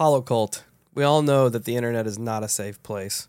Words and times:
Holocult. 0.00 0.62
We 0.94 1.04
all 1.04 1.20
know 1.20 1.50
that 1.50 1.66
the 1.66 1.76
internet 1.76 2.06
is 2.06 2.18
not 2.18 2.42
a 2.42 2.48
safe 2.48 2.82
place, 2.82 3.28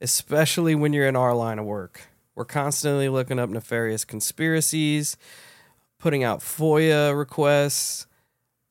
especially 0.00 0.74
when 0.74 0.92
you're 0.92 1.06
in 1.06 1.14
our 1.14 1.36
line 1.36 1.60
of 1.60 1.66
work. 1.66 2.08
We're 2.34 2.46
constantly 2.46 3.08
looking 3.08 3.38
up 3.38 3.48
nefarious 3.48 4.04
conspiracies, 4.04 5.16
putting 6.00 6.24
out 6.24 6.40
FOIA 6.40 7.16
requests, 7.16 8.08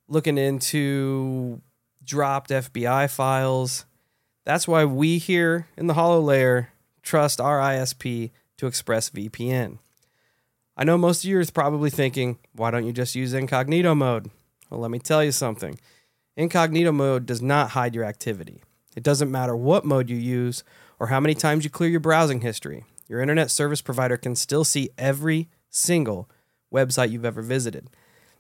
looking 0.10 0.38
into 0.38 1.62
dropped 2.04 2.50
FBI 2.50 3.10
files. 3.10 3.86
That's 4.44 4.68
why 4.68 4.84
we 4.84 5.18
here 5.18 5.68
in 5.78 5.88
the 5.88 5.94
Hollow 5.94 6.20
Layer 6.20 6.74
trust 7.04 7.40
our 7.40 7.60
ISP 7.60 8.32
to 8.58 8.66
ExpressVPN. 8.66 9.78
I 10.76 10.84
know 10.84 10.98
most 10.98 11.24
of 11.24 11.30
you 11.30 11.40
are 11.40 11.46
probably 11.46 11.90
thinking, 11.90 12.38
why 12.52 12.70
don't 12.70 12.86
you 12.86 12.92
just 12.92 13.16
use 13.16 13.34
incognito 13.34 13.96
mode? 13.96 14.30
Well, 14.70 14.82
let 14.82 14.92
me 14.92 15.00
tell 15.00 15.24
you 15.24 15.32
something. 15.32 15.80
Incognito 16.40 16.94
mode 16.94 17.26
does 17.26 17.42
not 17.42 17.72
hide 17.72 17.94
your 17.94 18.06
activity. 18.06 18.64
It 18.96 19.04
doesn't 19.04 19.30
matter 19.30 19.58
what 19.58 19.84
mode 19.84 20.10
you 20.10 20.16
use 20.16 20.64
or 20.98 21.08
how 21.08 21.20
many 21.20 21.34
times 21.34 21.66
you 21.66 21.70
clear 21.70 21.90
your 21.90 22.00
browsing 22.00 22.40
history. 22.40 22.86
Your 23.10 23.20
internet 23.20 23.52
service 23.52 23.82
provider 23.82 24.16
can 24.16 24.38
still 24.38 24.64
see 24.64 24.90
every 24.98 25.50
single 25.70 26.30
website 26.74 27.12
you've 27.12 27.26
ever 27.26 27.42
visited. 27.42 27.90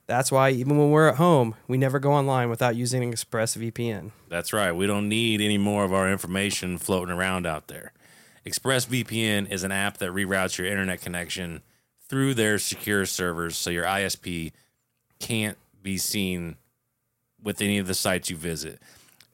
That's 0.07 0.31
why 0.31 0.52
even 0.52 0.77
when 0.77 0.91
we're 0.91 1.09
at 1.09 1.17
home, 1.17 1.55
we 1.67 1.77
never 1.77 1.99
go 1.99 2.13
online 2.13 2.49
without 2.49 2.77
using 2.77 3.04
an 3.04 3.12
ExpressVPN. 3.12 4.12
That's 4.29 4.54
right. 4.54 4.71
We 4.71 4.88
don't 4.88 5.09
need 5.09 5.41
any 5.41 5.57
more 5.57 5.84
of 5.84 5.91
our 5.91 6.09
information 6.09 6.77
floating 6.77 7.13
around 7.13 7.45
out 7.45 7.68
there. 7.68 7.91
ExpressVPN 8.45 9.52
is 9.52 9.63
an 9.63 9.73
app 9.73 9.98
that 9.98 10.12
reroutes 10.12 10.57
your 10.57 10.68
internet 10.68 11.02
connection 11.02 11.63
through 12.07 12.35
their 12.35 12.59
secure 12.59 13.05
servers 13.05 13.57
so 13.57 13.70
your 13.70 13.84
ISP 13.84 14.54
can't 15.20 15.57
be 15.84 15.98
seen 15.98 16.55
with 17.43 17.61
any 17.61 17.77
of 17.77 17.88
the 17.88 17.93
sites 17.93 18.29
you 18.29 18.35
visit. 18.35 18.79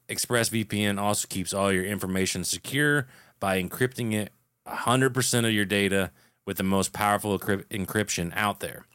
ExpressVPN 0.09 0.99
also 0.99 1.27
keeps 1.27 1.53
all 1.53 1.71
your 1.71 1.85
information 1.85 2.43
secure 2.43 3.07
by 3.39 3.61
encrypting 3.61 4.13
it 4.13 4.31
100% 4.67 5.45
of 5.45 5.51
your 5.51 5.65
data 5.65 6.11
with 6.45 6.57
the 6.57 6.63
most 6.63 6.93
powerful 6.93 7.37
encryption 7.39 8.31
out 8.35 8.59
there. 8.59 8.85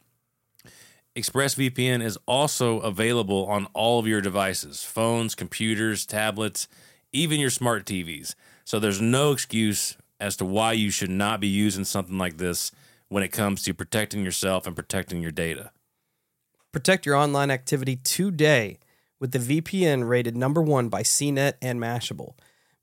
ExpressVPN 1.15 2.01
is 2.01 2.17
also 2.25 2.79
available 2.79 3.45
on 3.47 3.67
all 3.73 3.99
of 3.99 4.07
your 4.07 4.21
devices 4.21 4.83
phones, 4.83 5.35
computers, 5.35 6.05
tablets, 6.05 6.69
even 7.11 7.39
your 7.39 7.49
smart 7.49 7.85
TVs. 7.85 8.35
So 8.63 8.79
there's 8.79 9.01
no 9.01 9.33
excuse 9.33 9.97
as 10.21 10.37
to 10.37 10.45
why 10.45 10.71
you 10.71 10.89
should 10.89 11.09
not 11.09 11.41
be 11.41 11.47
using 11.47 11.83
something 11.83 12.17
like 12.17 12.37
this 12.37 12.71
when 13.09 13.23
it 13.23 13.29
comes 13.29 13.63
to 13.63 13.73
protecting 13.73 14.23
yourself 14.23 14.65
and 14.65 14.75
protecting 14.75 15.21
your 15.21 15.31
data. 15.31 15.71
Protect 16.71 17.05
your 17.05 17.15
online 17.15 17.51
activity 17.51 17.97
today 17.97 18.79
with 19.21 19.31
the 19.31 19.61
VPN 19.61 20.09
rated 20.09 20.35
number 20.35 20.61
one 20.61 20.89
by 20.89 21.03
CNET 21.03 21.53
and 21.61 21.79
Mashable. 21.79 22.33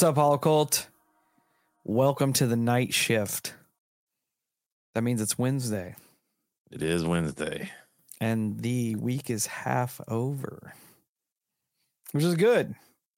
What's 0.00 0.18
up, 0.18 0.40
Holocult? 0.40 0.86
Welcome 1.84 2.32
to 2.32 2.46
the 2.46 2.56
night 2.56 2.94
shift. 2.94 3.52
That 4.94 5.02
means 5.02 5.20
it's 5.20 5.38
Wednesday 5.38 5.94
It 6.70 6.82
is 6.82 7.04
Wednesday. 7.04 7.70
and 8.18 8.60
the 8.60 8.96
week 8.96 9.28
is 9.28 9.44
half 9.44 10.00
over, 10.08 10.72
which 12.12 12.24
is 12.24 12.34
good 12.36 12.74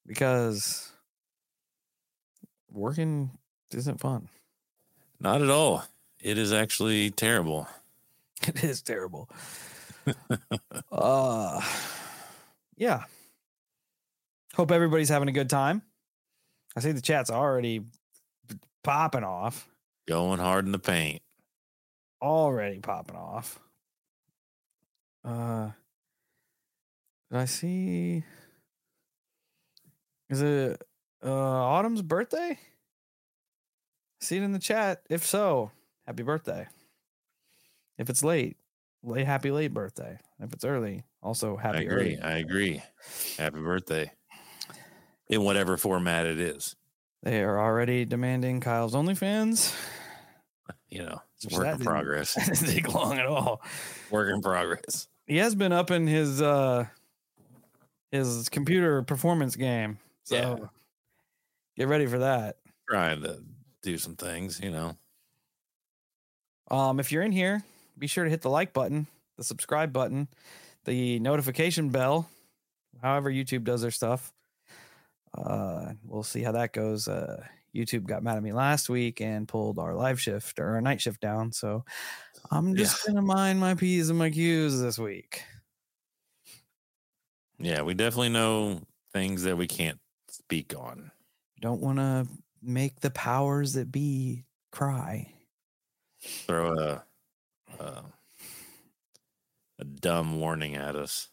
because 0.09 0.91
working 2.69 3.31
isn't 3.73 4.01
fun. 4.01 4.29
Not 5.21 5.41
at 5.41 5.51
all. 5.51 5.85
It 6.21 6.37
is 6.37 6.53
actually 6.53 7.13
terrible. 7.13 7.69
It 8.49 8.65
is 8.65 8.83
terrible. 8.83 9.31
uh 10.91 11.61
yeah. 12.77 13.05
Hope 14.57 14.73
everybody's 14.73 15.11
having 15.11 15.29
a 15.29 15.33
good 15.33 15.49
time. 15.49 15.83
I 16.77 16.81
see 16.81 16.93
the 16.93 17.01
chat's 17.01 17.31
already 17.31 17.83
popping 18.83 19.25
off. 19.25 19.69
Going 20.09 20.41
hard 20.41 20.67
in 20.67 20.73
the 20.73 20.79
paint. 20.79 21.23
Already 22.21 22.81
popping 22.81 23.17
off. 23.17 23.59
Uh 25.25 25.71
did 27.31 27.39
I 27.39 27.45
see 27.45 28.25
is 30.29 30.43
it 30.43 30.83
uh 31.25 31.31
Autumn's 31.31 32.03
birthday? 32.03 32.59
See 34.21 34.37
it 34.37 34.43
in 34.43 34.53
the 34.53 34.59
chat. 34.59 35.03
If 35.11 35.25
so, 35.27 35.71
happy 36.07 36.23
birthday. 36.23 36.67
If 37.99 38.09
it's 38.09 38.25
late, 38.25 38.57
late 39.03 39.27
happy 39.27 39.51
late 39.51 39.75
birthday. 39.75 40.19
If 40.41 40.53
it's 40.53 40.65
early, 40.65 41.05
also 41.23 41.57
happy 41.57 41.79
I 41.79 41.81
agree. 41.83 42.17
early. 42.17 42.21
I 42.21 42.39
agree. 42.39 42.83
Happy 43.39 43.61
birthday. 43.61 44.11
In 45.29 45.43
whatever 45.45 45.77
format 45.77 46.27
it 46.27 46.39
is. 46.39 46.77
They 47.23 47.43
are 47.43 47.59
already 47.59 48.05
demanding 48.05 48.61
Kyle's 48.61 48.95
OnlyFans. 48.95 49.75
You 50.89 51.05
know, 51.05 51.23
it's 51.37 51.47
Which 51.47 51.55
work 51.55 51.67
in 51.79 51.79
progress. 51.85 52.35
Didn't 52.61 52.67
take 52.69 52.93
long 52.93 53.19
at 53.19 53.27
all. 53.27 53.63
Work 54.11 54.35
in 54.35 54.43
progress. 54.43 55.09
He 55.27 55.39
has 55.39 55.55
been 55.55 55.73
up 55.73 55.91
in 55.91 56.07
his 56.07 56.43
uh 56.43 56.87
his 58.11 58.49
computer 58.51 59.03
performance 59.03 59.57
game. 59.57 59.99
So 60.25 60.37
Yeah. 60.37 60.57
get 61.77 61.89
ready 61.89 62.07
for 62.07 62.19
that. 62.19 62.57
Trying 62.89 63.23
to 63.23 63.43
do 63.83 63.97
some 63.97 64.17
things, 64.17 64.61
you 64.61 64.71
know. 64.71 64.97
Um, 66.71 67.01
if 67.01 67.11
you're 67.13 67.23
in 67.23 67.33
here, 67.33 67.63
be 67.99 68.07
sure 68.07 68.25
to 68.25 68.31
hit 68.31 68.43
the 68.43 68.51
like 68.51 68.73
button, 68.73 69.07
the 69.37 69.45
subscribe 69.45 69.93
button, 69.93 70.29
the 70.85 71.19
notification 71.21 71.91
bell, 71.91 72.29
however 73.01 73.31
YouTube 73.31 73.65
does 73.65 73.83
their 73.83 73.91
stuff. 73.91 74.33
Uh, 75.37 75.93
we'll 76.05 76.23
see 76.23 76.43
how 76.43 76.53
that 76.53 76.73
goes. 76.73 77.09
Uh, 77.09 77.45
YouTube 77.75 78.05
got 78.05 78.23
mad 78.23 78.37
at 78.37 78.43
me 78.43 78.53
last 78.53 78.89
week 78.89 79.21
and 79.21 79.49
pulled 79.49 79.79
our 79.79 79.95
live 79.95 80.21
shift 80.21 80.59
or 80.59 80.75
our 80.75 80.81
night 80.81 81.01
shift 81.01 81.21
down. 81.21 81.53
So 81.53 81.85
I'm 82.51 82.77
just 82.77 83.07
gonna 83.07 83.23
mind 83.23 83.61
my 83.61 83.75
P's 83.75 84.11
and 84.11 84.19
my 84.19 84.31
Q's 84.31 84.81
this 84.81 84.99
week. 84.99 85.45
Yeah, 87.59 87.83
we 87.83 87.95
definitely 87.95 88.31
know 88.31 88.83
things 89.13 89.45
that 89.45 89.57
we 89.57 89.67
can't 89.67 90.01
speak 90.29 90.75
on. 90.77 91.11
Don't 91.61 91.81
want 91.81 91.99
to 91.99 92.27
make 92.61 93.01
the 93.01 93.11
powers 93.11 93.75
that 93.75 93.93
be 93.93 94.45
cry. 94.71 95.33
Throw 96.21 96.79
a, 96.79 97.05
a 97.79 98.05
a 99.79 99.85
dumb 99.85 100.39
warning 100.39 100.77
at 100.77 100.97
us. 100.97 101.29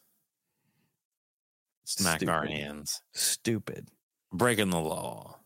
Smack 1.90 2.22
our 2.28 2.44
Stupid. 2.46 2.56
hands. 2.56 3.02
Stupid. 3.14 3.88
Breaking 4.32 4.70
the 4.70 4.78
law. 4.78 5.40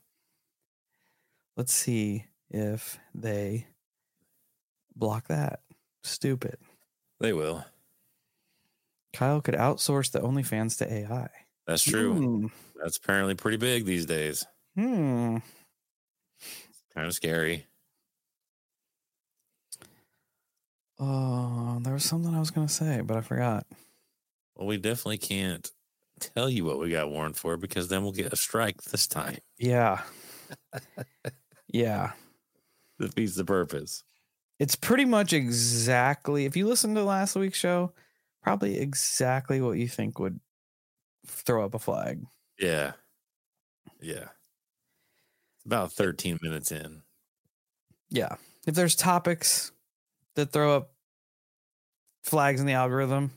Let's 1.57 1.73
see 1.73 2.27
if 2.51 2.99
they 3.15 3.67
block 4.95 5.29
that. 5.29 5.61
Stupid. 6.03 6.59
They 7.19 7.33
will. 7.33 7.65
Kyle 9.15 9.41
could 9.41 9.55
outsource 9.55 10.11
the 10.13 10.21
OnlyFans 10.21 10.77
to 10.79 10.93
AI. 10.93 11.29
That's 11.67 11.83
true. 11.83 12.13
Hmm. 12.15 12.47
That's 12.83 12.99
apparently 12.99 13.37
pretty 13.37 13.57
big 13.57 13.87
these 13.87 14.05
days. 14.05 14.45
Hmm. 14.77 15.39
Kind 16.95 17.07
of 17.07 17.15
scary. 17.15 17.67
Oh, 20.99 21.79
there 21.83 21.95
was 21.95 22.05
something 22.05 22.35
I 22.35 22.41
was 22.41 22.51
going 22.51 22.67
to 22.67 22.73
say, 22.73 23.01
but 23.01 23.17
I 23.17 23.21
forgot. 23.23 23.67
Well, 24.57 24.67
we 24.69 24.77
definitely 24.77 25.19
can't 25.19 25.71
tell 26.35 26.49
you 26.49 26.65
what 26.65 26.79
we 26.79 26.91
got 26.91 27.11
warned 27.11 27.37
for 27.37 27.57
because 27.57 27.89
then 27.89 28.03
we'll 28.03 28.13
get 28.13 28.33
a 28.33 28.37
strike 28.37 28.83
this 28.83 29.07
time. 29.07 29.39
Yeah. 29.59 30.03
yeah. 31.69 32.13
Defeats 32.99 33.35
the 33.37 33.45
purpose. 33.45 34.05
It's 34.59 34.77
pretty 34.77 35.05
much 35.05 35.33
exactly, 35.33 36.45
if 36.45 36.57
you 36.57 36.67
listen 36.67 36.95
to 36.95 37.03
last 37.03 37.35
week's 37.37 37.59
show, 37.59 37.93
probably 38.43 38.79
exactly 38.79 39.61
what 39.61 39.79
you 39.79 39.89
think 39.89 40.19
would 40.19 40.39
throw 41.27 41.65
up 41.65 41.75
a 41.75 41.79
flag. 41.79 42.23
Yeah. 42.59 42.93
Yeah. 44.01 44.29
It's 45.57 45.67
about 45.67 45.93
13 45.93 46.39
minutes 46.43 46.71
in. 46.71 47.03
Yeah. 48.11 48.37
If 48.67 48.75
there's 48.75 48.95
topics 48.95 49.73
that 50.37 50.53
throw 50.53 50.77
up 50.77 50.93
flags 52.23 52.61
in 52.61 52.67
the 52.67 52.73
algorithm, 52.75 53.33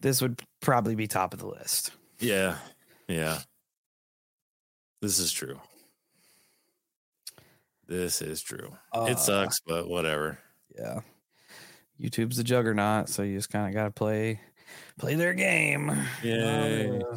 this 0.00 0.22
would 0.22 0.40
probably 0.60 0.94
be 0.94 1.06
top 1.06 1.34
of 1.34 1.40
the 1.40 1.46
list. 1.46 1.90
Yeah. 2.18 2.56
Yeah. 3.06 3.38
This 5.00 5.18
is 5.18 5.32
true. 5.32 5.60
This 7.86 8.20
is 8.20 8.42
true. 8.42 8.76
Uh, 8.92 9.06
it 9.08 9.18
sucks, 9.18 9.60
but 9.60 9.88
whatever. 9.88 10.38
Yeah. 10.76 11.00
YouTube's 12.00 12.36
the 12.36 12.44
juggernaut, 12.44 13.08
so 13.08 13.22
you 13.22 13.36
just 13.36 13.50
kind 13.50 13.66
of 13.66 13.74
got 13.74 13.84
to 13.84 13.90
play 13.90 14.40
play 14.98 15.14
their 15.14 15.34
game. 15.34 15.90
Yeah. 16.22 17.00
Uh, 17.10 17.16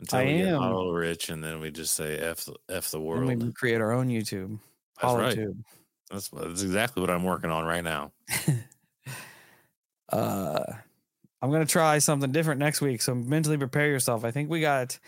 Until 0.00 0.18
I 0.18 0.24
we 0.24 0.38
get 0.38 0.48
am. 0.48 0.58
hollow 0.60 0.92
rich 0.92 1.28
and 1.28 1.42
then 1.42 1.60
we 1.60 1.70
just 1.70 1.94
say 1.94 2.18
F 2.18 2.44
the, 2.46 2.54
F 2.68 2.90
the 2.90 2.98
and 2.98 3.06
world. 3.06 3.42
we 3.42 3.52
create 3.52 3.80
our 3.80 3.92
own 3.92 4.08
YouTube. 4.08 4.58
That's 5.00 5.14
right. 5.14 5.38
That's, 6.10 6.28
that's 6.28 6.62
exactly 6.62 7.00
what 7.00 7.10
I'm 7.10 7.24
working 7.24 7.50
on 7.50 7.64
right 7.64 7.84
now. 7.84 8.12
uh 10.10 10.62
I'm 11.40 11.50
gonna 11.50 11.66
try 11.66 11.98
something 11.98 12.32
different 12.32 12.58
next 12.58 12.80
week. 12.80 13.02
So 13.02 13.14
mentally 13.14 13.56
prepare 13.56 13.88
yourself. 13.88 14.24
I 14.24 14.30
think 14.30 14.50
we 14.50 14.60
got 14.60 14.98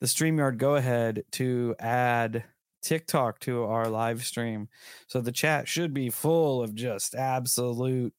the 0.00 0.06
StreamYard 0.06 0.58
go 0.58 0.76
ahead 0.76 1.24
to 1.32 1.74
add 1.78 2.44
TikTok 2.82 3.40
to 3.40 3.64
our 3.64 3.88
live 3.88 4.24
stream. 4.24 4.68
So 5.06 5.20
the 5.20 5.32
chat 5.32 5.68
should 5.68 5.94
be 5.94 6.10
full 6.10 6.62
of 6.62 6.74
just 6.74 7.14
absolute 7.14 8.12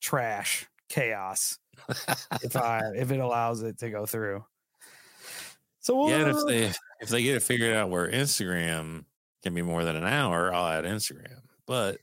trash 0.00 0.66
chaos 0.88 1.58
if 2.42 2.56
I 2.56 2.82
if 2.96 3.10
it 3.10 3.20
allows 3.20 3.62
it 3.62 3.78
to 3.78 3.90
go 3.90 4.06
through. 4.06 4.44
So 5.80 5.96
we'll, 5.96 6.10
yeah, 6.10 6.28
if 6.28 6.36
uh, 6.36 6.44
they 6.44 6.72
if 7.00 7.08
they 7.08 7.22
get 7.22 7.36
it 7.36 7.42
figured 7.42 7.74
out 7.74 7.90
where 7.90 8.10
Instagram 8.10 9.04
can 9.42 9.54
be 9.54 9.62
more 9.62 9.84
than 9.84 9.96
an 9.96 10.04
hour, 10.04 10.52
I'll 10.52 10.68
add 10.68 10.84
Instagram. 10.84 11.40
But 11.66 11.98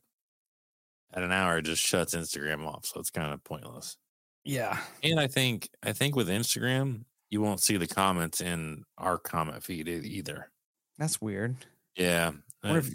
at 1.14 1.24
an 1.24 1.32
hour, 1.32 1.58
it 1.58 1.64
just 1.64 1.82
shuts 1.82 2.16
Instagram 2.16 2.66
off, 2.66 2.86
so 2.86 3.00
it's 3.00 3.10
kind 3.10 3.34
of 3.34 3.44
pointless. 3.44 3.98
Yeah, 4.46 4.80
And 5.04 5.20
I 5.20 5.28
think 5.28 5.70
I 5.84 5.92
think 5.94 6.16
with 6.16 6.30
Instagram, 6.30 7.04
you 7.30 7.42
won't 7.42 7.60
see 7.60 7.78
the 7.78 7.88
comments 7.88 8.40
in 8.42 8.84
our 8.98 9.18
comment 9.18 9.64
feed 9.64 9.88
either. 9.88 10.50
that's 10.98 11.20
weird. 11.20 11.58
Yeah, 11.98 12.32
I 12.64 12.68
wonder 12.68 12.82
uh, 12.82 12.92
if 12.92 12.94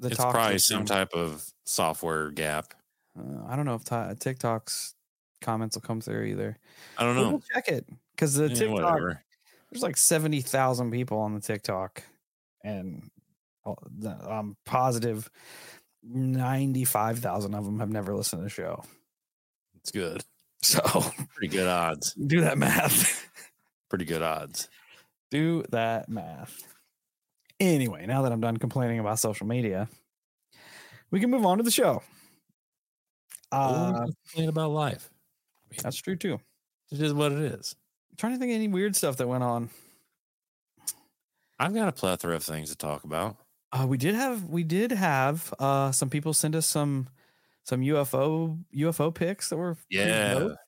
the 0.00 0.08
it's 0.08 0.16
probably 0.16 0.58
some 0.58 0.84
type 0.84 1.14
of 1.14 1.44
software 1.64 2.30
gap. 2.30 2.74
Uh, 3.18 3.44
I 3.46 3.56
don't 3.56 3.66
know 3.66 3.74
if 3.74 3.84
ti- 3.84 4.14
TikTok's 4.18 4.94
comments 5.40 5.76
will 5.76 5.82
come 5.82 6.00
through 6.00 6.24
either. 6.24 6.58
I 6.98 7.04
don't 7.04 7.16
know. 7.16 7.30
We'll 7.30 7.42
check 7.52 7.68
it 7.68 7.86
because 8.14 8.34
the 8.34 8.48
Yeah, 8.48 8.54
TikTok 8.54 8.72
whatever. 8.74 9.22
there's 9.70 9.82
like 9.82 9.96
seventy 9.96 10.40
thousand 10.40 10.90
people 10.90 11.18
on 11.18 11.34
the 11.34 11.40
TikTok, 11.40 12.02
and 12.64 13.10
uh, 13.64 13.74
I'm 14.28 14.56
positive 14.64 15.30
ninety 16.02 16.84
five 16.84 17.18
thousand 17.20 17.54
of 17.54 17.64
them 17.64 17.78
have 17.80 17.90
never 17.90 18.14
listened 18.14 18.40
to 18.40 18.44
the 18.44 18.50
show. 18.50 18.82
It's 19.76 19.90
good. 19.90 20.24
So 20.64 20.80
Pretty 21.34 21.48
good 21.56 21.66
odds. 21.66 22.14
do 22.14 22.42
that 22.42 22.56
math. 22.56 23.28
Pretty 23.90 24.04
good 24.04 24.22
odds. 24.22 24.68
do 25.30 25.64
that 25.70 26.08
math. 26.08 26.62
Anyway, 27.58 28.06
now 28.06 28.22
that 28.22 28.32
I'm 28.32 28.40
done 28.40 28.56
complaining 28.58 28.98
about 29.00 29.18
social 29.18 29.46
media, 29.46 29.88
we 31.10 31.18
can 31.20 31.30
move 31.30 31.44
on 31.44 31.58
to 31.58 31.64
the 31.64 31.70
show. 31.70 32.02
Uh, 33.50 34.06
complain 34.32 34.48
about 34.48 34.70
life. 34.70 35.10
that's 35.82 35.96
true 35.96 36.16
too. 36.16 36.40
It 36.90 37.00
is 37.00 37.12
what 37.12 37.32
it 37.32 37.38
is. 37.38 37.74
I'm 38.10 38.16
trying 38.16 38.32
to 38.34 38.38
think 38.38 38.50
of 38.50 38.54
any 38.56 38.68
weird 38.68 38.94
stuff 38.96 39.16
that 39.16 39.26
went 39.28 39.42
on. 39.42 39.68
I've 41.58 41.74
got 41.74 41.88
a 41.88 41.92
plethora 41.92 42.36
of 42.36 42.42
things 42.44 42.70
to 42.70 42.76
talk 42.76 43.04
about. 43.04 43.36
Uh, 43.72 43.86
we 43.88 43.96
did 43.96 44.14
have 44.14 44.44
we 44.44 44.62
did 44.64 44.90
have 44.92 45.52
uh, 45.58 45.92
some 45.92 46.08
people 46.10 46.32
send 46.34 46.54
us 46.56 46.66
some 46.66 47.08
some 47.64 47.80
UFO 47.82 48.58
UFO 48.74 49.14
pics 49.14 49.48
that 49.50 49.56
were 49.56 49.76
Yeah. 49.90 50.34
dope. 50.34 50.58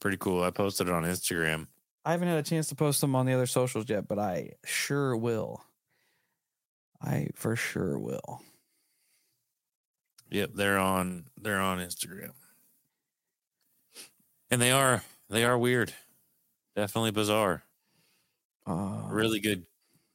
Pretty 0.00 0.16
cool. 0.16 0.42
I 0.42 0.50
posted 0.50 0.88
it 0.88 0.92
on 0.94 1.04
Instagram. 1.04 1.66
I 2.04 2.12
haven't 2.12 2.28
had 2.28 2.38
a 2.38 2.42
chance 2.42 2.68
to 2.68 2.74
post 2.74 3.00
them 3.02 3.14
on 3.14 3.26
the 3.26 3.34
other 3.34 3.46
socials 3.46 3.88
yet, 3.88 4.08
but 4.08 4.18
I 4.18 4.52
sure 4.64 5.16
will. 5.16 5.62
I 7.02 7.28
for 7.34 7.56
sure 7.56 7.98
will. 7.98 8.42
Yep, 10.30 10.50
they're 10.54 10.78
on 10.78 11.26
they're 11.36 11.60
on 11.60 11.78
Instagram. 11.78 12.32
And 14.50 14.60
they 14.60 14.70
are 14.72 15.02
they 15.28 15.44
are 15.44 15.58
weird. 15.58 15.92
Definitely 16.74 17.10
bizarre. 17.12 17.62
Uh, 18.66 19.06
Really 19.10 19.40
good 19.40 19.66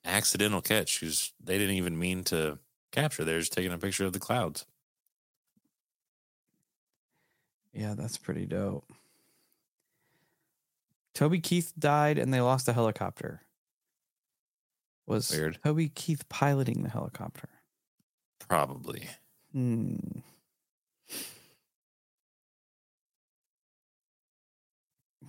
accidental 0.05 0.61
catch 0.61 0.99
because 0.99 1.33
they 1.43 1.57
didn't 1.57 1.75
even 1.75 1.97
mean 1.97 2.23
to 2.25 2.59
capture. 2.91 3.23
They're 3.25 3.39
just 3.39 3.53
taking 3.53 3.73
a 3.73 3.77
picture 3.77 4.05
of 4.05 4.13
the 4.13 4.19
clouds. 4.19 4.65
Yeah, 7.75 7.93
that's 7.93 8.17
pretty 8.17 8.45
dope. 8.45 8.89
Toby 11.13 11.39
Keith 11.39 11.73
died 11.77 12.17
and 12.17 12.33
they 12.33 12.41
lost 12.41 12.67
a 12.67 12.73
helicopter. 12.73 13.41
Was 15.07 15.29
Weird. 15.29 15.59
Toby 15.63 15.89
Keith 15.89 16.27
piloting 16.29 16.83
the 16.83 16.89
helicopter? 16.89 17.49
Probably. 18.47 19.09
Hmm. 19.51 19.97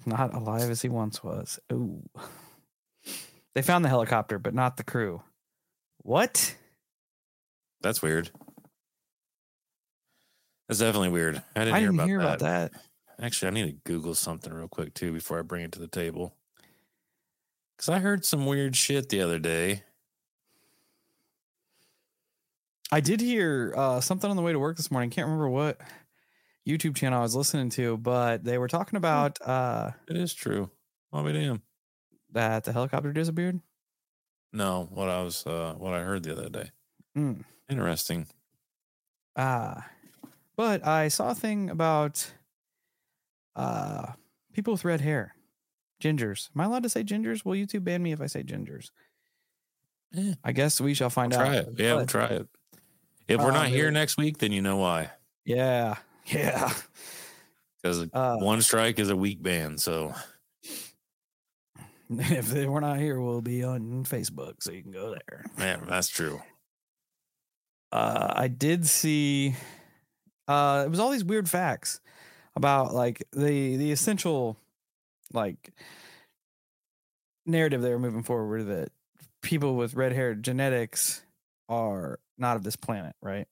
Not 0.07 0.33
alive 0.33 0.71
as 0.71 0.83
he 0.83 0.89
once 0.89 1.23
was. 1.23 1.59
Ooh. 1.73 2.09
They 3.55 3.63
found 3.63 3.85
the 3.85 3.89
helicopter, 3.89 4.39
but 4.39 4.55
not 4.55 4.77
the 4.77 4.85
crew. 4.85 5.23
What? 6.03 6.55
That's 7.81 8.03
weird. 8.03 8.31
That's 10.69 10.81
definitely 10.81 11.11
weird. 11.11 11.43
I 11.55 11.61
didn't, 11.65 11.75
I 11.75 11.79
hear, 11.81 11.89
didn't 11.89 11.95
about, 12.01 12.09
hear 12.09 12.19
that. 12.19 12.25
about 12.25 12.39
that. 12.41 12.73
Actually, 13.21 13.49
I 13.49 13.51
need 13.53 13.67
to 13.67 13.73
Google 13.85 14.15
something 14.15 14.53
real 14.53 14.69
quick 14.69 14.95
too 14.95 15.13
before 15.13 15.39
I 15.39 15.43
bring 15.43 15.65
it 15.65 15.73
to 15.73 15.79
the 15.79 15.87
table. 15.87 16.35
Because 17.77 17.89
I 17.89 17.99
heard 17.99 18.25
some 18.25 18.47
weird 18.47 18.75
shit 18.77 19.09
the 19.09 19.21
other 19.21 19.39
day. 19.39 19.83
I 22.93 23.01
did 23.01 23.21
hear 23.21 23.75
uh, 23.77 24.01
something 24.01 24.31
on 24.31 24.37
the 24.37 24.43
way 24.43 24.53
to 24.53 24.59
work 24.59 24.77
this 24.77 24.91
morning. 24.91 25.11
Can't 25.11 25.27
remember 25.27 25.49
what 25.49 25.81
YouTube 26.67 26.95
channel 26.97 27.19
I 27.19 27.23
was 27.23 27.35
listening 27.35 27.71
to, 27.71 27.97
but 27.97 28.45
they 28.45 28.59
were 28.59 28.69
talking 28.69 28.97
about 28.97 29.39
uh, 29.43 29.91
It 30.09 30.17
is 30.17 30.33
true. 30.35 30.71
I'll 31.13 31.25
be 31.25 31.33
damn. 31.33 31.63
that 32.33 32.65
the 32.65 32.73
helicopter 32.73 33.13
disappeared. 33.13 33.61
No, 34.53 34.89
what 34.91 35.09
I 35.09 35.23
was, 35.23 35.47
uh, 35.47 35.75
what 35.79 35.95
I 35.95 36.01
heard 36.03 36.23
the 36.23 36.33
other 36.33 36.49
day. 36.49 36.71
Mm. 37.17 37.45
Interesting. 37.69 38.27
Ah, 39.37 39.87
but 40.57 40.87
I 40.87 41.09
saw 41.09 41.31
a 41.31 41.35
thing 41.35 41.71
about 41.71 42.31
uh 43.55 44.13
people 44.53 44.73
with 44.73 44.85
red 44.85 45.01
hair, 45.01 45.35
gingers. 46.03 46.49
Am 46.55 46.61
I 46.61 46.65
allowed 46.65 46.83
to 46.85 46.89
say 46.89 47.03
gingers? 47.05 47.45
Will 47.45 47.53
YouTube 47.55 47.85
ban 47.85 48.03
me 48.03 48.13
if 48.13 48.21
I 48.21 48.27
say 48.27 48.43
gingers? 48.43 48.91
Eh, 50.17 50.35
I 50.45 50.53
guess 50.53 50.81
we 50.81 50.95
shall 50.95 51.11
find 51.11 51.33
try 51.33 51.59
out. 51.59 51.65
it. 51.69 51.69
Yeah, 51.79 51.95
we'll 51.97 52.07
try 52.07 52.27
it. 52.27 52.49
If 53.29 53.41
we're 53.41 53.51
Uh, 53.51 53.55
not 53.55 53.69
here 53.69 53.91
next 53.91 54.17
week, 54.19 54.39
then 54.39 54.53
you 54.53 54.63
know 54.63 54.77
why. 54.77 55.11
Yeah, 55.45 55.97
yeah. 56.27 56.73
Because 57.83 58.07
Uh, 58.13 58.37
one 58.39 58.63
strike 58.63 58.99
is 58.99 59.11
a 59.11 59.17
week 59.17 59.43
ban. 59.43 59.79
So 59.79 60.15
if 62.11 62.49
they 62.49 62.67
we're 62.67 62.81
not 62.81 62.99
here, 62.99 63.21
we'll 63.21 63.43
be 63.43 63.65
on 63.65 64.05
Facebook, 64.05 64.55
so 64.61 64.71
you 64.73 64.83
can 64.83 64.93
go 64.93 65.11
there. 65.11 65.45
man, 65.59 65.85
that's 65.89 66.09
true. 66.09 66.41
uh, 67.93 68.33
I 68.37 68.49
did 68.49 68.87
see 68.87 69.55
uh, 70.49 70.85
it 70.87 70.91
was 70.91 71.01
all 71.01 71.11
these 71.11 71.25
weird 71.25 71.49
facts. 71.49 72.01
about 72.57 72.95
like 72.95 73.23
the 73.33 73.77
the 73.77 73.93
essential 73.93 74.59
like 75.33 75.73
narrative 77.47 77.83
they 77.83 77.91
were 77.91 77.99
moving 77.99 78.23
forward 78.23 78.65
that 78.67 78.91
people 79.43 79.77
with 79.77 79.95
red 79.95 80.13
hair 80.13 80.35
genetics 80.35 81.23
are 81.69 82.19
not 82.39 82.57
of 82.57 82.63
this 82.65 82.77
planet, 82.77 83.15
right? 83.23 83.47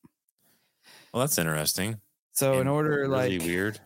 Well, 1.12 1.20
that's 1.20 1.38
interesting. 1.38 2.00
So 2.32 2.58
in 2.60 2.66
order 2.68 3.06
really 3.08 3.38
like 3.38 3.42
weird. 3.42 3.80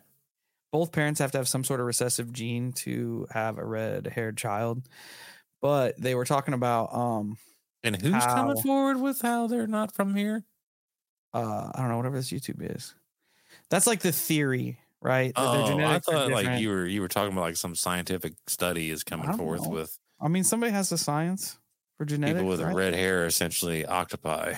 both 0.72 0.92
parents 0.92 1.20
have 1.20 1.32
to 1.32 1.38
have 1.38 1.48
some 1.48 1.64
sort 1.64 1.80
of 1.80 1.86
recessive 1.86 2.32
gene 2.32 2.72
to 2.72 3.26
have 3.30 3.58
a 3.58 3.64
red 3.64 4.06
haired 4.06 4.36
child. 4.36 4.82
But 5.60 6.00
they 6.00 6.14
were 6.14 6.24
talking 6.24 6.54
about 6.54 6.94
um 6.94 7.38
And 7.82 8.00
who's 8.00 8.26
coming 8.26 8.56
forward 8.56 9.00
with 9.00 9.20
how 9.20 9.46
they're 9.46 9.66
not 9.66 9.94
from 9.94 10.14
here? 10.14 10.44
Uh 11.34 11.70
I 11.74 11.78
don't 11.80 11.88
know 11.88 11.96
whatever 11.96 12.16
this 12.16 12.30
YouTube 12.30 12.74
is. 12.74 12.94
That's 13.70 13.86
like 13.86 14.00
the 14.00 14.12
theory, 14.12 14.78
right? 15.00 15.32
Oh, 15.36 15.78
I 15.80 15.98
thought 15.98 16.30
like 16.30 16.60
you 16.60 16.68
were 16.70 16.86
you 16.86 17.00
were 17.00 17.08
talking 17.08 17.32
about 17.32 17.42
like 17.42 17.56
some 17.56 17.74
scientific 17.74 18.34
study 18.46 18.90
is 18.90 19.04
coming 19.04 19.32
forth 19.36 19.62
know. 19.62 19.68
with 19.70 19.98
I 20.20 20.28
mean 20.28 20.44
somebody 20.44 20.72
has 20.72 20.88
the 20.88 20.98
science 20.98 21.58
for 21.96 22.04
genetics. 22.04 22.36
people 22.38 22.48
with 22.48 22.60
right? 22.62 22.74
red 22.74 22.94
hair, 22.94 23.26
essentially 23.26 23.84
octopi. 23.86 24.54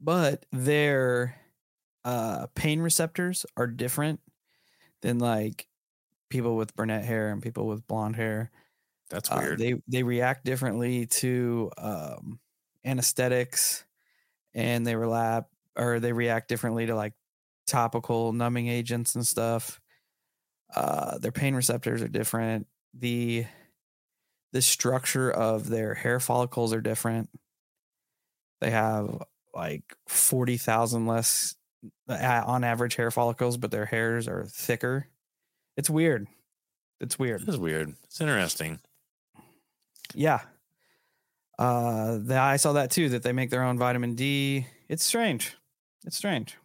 but 0.00 0.44
their 0.52 1.36
uh 2.04 2.46
pain 2.54 2.80
receptors 2.80 3.44
are 3.56 3.66
different 3.66 4.20
than 5.02 5.18
like 5.18 5.66
people 6.30 6.56
with 6.56 6.74
brunette 6.76 7.04
hair 7.04 7.30
and 7.30 7.42
people 7.42 7.66
with 7.66 7.86
blonde 7.86 8.16
hair. 8.16 8.50
That's 9.10 9.30
Uh, 9.30 9.38
weird. 9.40 9.58
they 9.58 9.74
they 9.88 10.02
react 10.02 10.44
differently 10.44 11.06
to 11.06 11.70
um, 11.76 12.38
anesthetics, 12.84 13.84
and 14.54 14.86
they 14.86 14.94
relap 14.94 15.46
or 15.76 16.00
they 16.00 16.12
react 16.12 16.48
differently 16.48 16.86
to 16.86 16.94
like 16.94 17.14
topical 17.66 18.32
numbing 18.32 18.68
agents 18.68 19.14
and 19.14 19.26
stuff. 19.26 19.80
Uh, 20.74 21.18
their 21.18 21.32
pain 21.32 21.54
receptors 21.54 22.02
are 22.02 22.08
different. 22.08 22.66
the 22.94 23.46
The 24.52 24.62
structure 24.62 25.30
of 25.30 25.68
their 25.68 25.94
hair 25.94 26.20
follicles 26.20 26.72
are 26.72 26.80
different. 26.80 27.30
They 28.60 28.70
have 28.70 29.22
like 29.54 29.82
forty 30.06 30.56
thousand 30.56 31.06
less 31.06 31.54
uh, 32.08 32.42
on 32.46 32.62
average 32.62 32.96
hair 32.96 33.10
follicles, 33.10 33.56
but 33.56 33.70
their 33.70 33.86
hairs 33.86 34.28
are 34.28 34.44
thicker. 34.44 35.06
It's 35.76 35.88
weird. 35.88 36.26
It's 37.00 37.18
weird. 37.18 37.42
It 37.42 37.48
is 37.48 37.58
weird. 37.58 37.94
It's 38.04 38.20
interesting. 38.20 38.80
Yeah. 40.14 40.40
Uh, 41.60 42.18
the, 42.18 42.38
I 42.38 42.56
saw 42.56 42.72
that 42.72 42.90
too. 42.90 43.10
That 43.10 43.22
they 43.22 43.32
make 43.32 43.50
their 43.50 43.62
own 43.62 43.78
vitamin 43.78 44.14
D. 44.14 44.66
It's 44.88 45.04
strange. 45.04 45.56
It's 46.06 46.16
strange. 46.16 46.56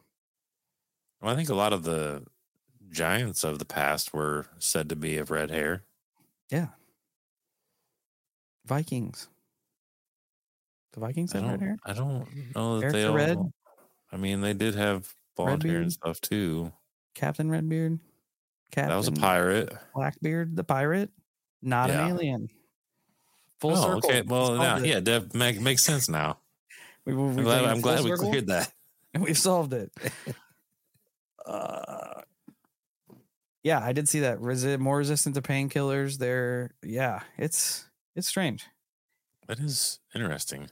Well, 1.22 1.34
I 1.34 1.36
think 1.36 1.50
a 1.50 1.56
lot 1.56 1.74
of 1.74 1.84
the 1.84 2.24
giants 2.92 3.44
of 3.44 3.60
the 3.60 3.66
past 3.66 4.14
were 4.14 4.46
said 4.58 4.88
to 4.90 4.96
be 4.96 5.18
of 5.18 5.32
red 5.32 5.52
hair. 5.52 5.84
Yeah. 6.50 6.68
Vikings. 8.66 9.28
The 10.94 11.02
Vikings 11.02 11.34
have 11.34 11.44
red 11.44 11.60
hair. 11.60 11.78
I 11.86 11.94
don't 11.94 12.26
know 12.56 12.80
that 12.80 12.84
Hair 12.84 12.92
they 12.94 13.04
all. 13.06 13.14
red? 13.16 13.38
I 14.12 14.18
mean, 14.18 14.40
they 14.42 14.54
did 14.54 14.76
have 14.76 15.14
blonde 15.36 15.64
hair 15.64 15.82
and 15.82 15.92
stuff 15.92 16.22
too. 16.22 16.72
Captain 17.16 17.50
Redbeard. 17.52 18.00
Captain 18.72 18.90
That 18.90 18.96
was 18.96 19.10
a 19.10 19.12
pirate. 19.12 19.74
Blackbeard, 19.94 20.56
the 20.56 20.64
pirate. 20.64 21.10
Not 21.62 21.90
Yeah. 21.90 22.06
an 22.06 22.12
alien. 22.12 22.50
Full 23.66 23.78
oh, 23.78 23.82
circle. 23.82 24.10
okay. 24.10 24.22
Well, 24.22 24.56
now, 24.56 24.78
yeah, 24.78 25.00
that 25.00 25.34
make, 25.34 25.60
makes 25.60 25.84
sense 25.84 26.08
now. 26.08 26.38
We, 27.06 27.16
we, 27.16 27.24
I'm 27.24 27.44
glad, 27.44 27.66
I'm 27.66 27.82
glad 27.82 28.04
we 28.04 28.12
cleared 28.12 28.48
that. 28.48 28.72
and 29.14 29.24
We've 29.24 29.38
solved 29.38 29.74
it. 29.74 29.92
uh, 31.46 32.22
yeah, 33.64 33.80
I 33.84 33.94
did 33.94 34.08
see 34.08 34.20
that. 34.22 34.40
Resi- 34.40 34.80
more 34.80 34.98
resistant 34.98 35.36
to 35.36 35.42
painkillers. 35.42 36.20
They're 36.20 36.76
yeah, 36.84 37.22
it's 37.38 37.86
it's 38.16 38.28
strange. 38.28 38.68
That 39.48 39.60
is 39.60 40.00
interesting. 40.14 40.70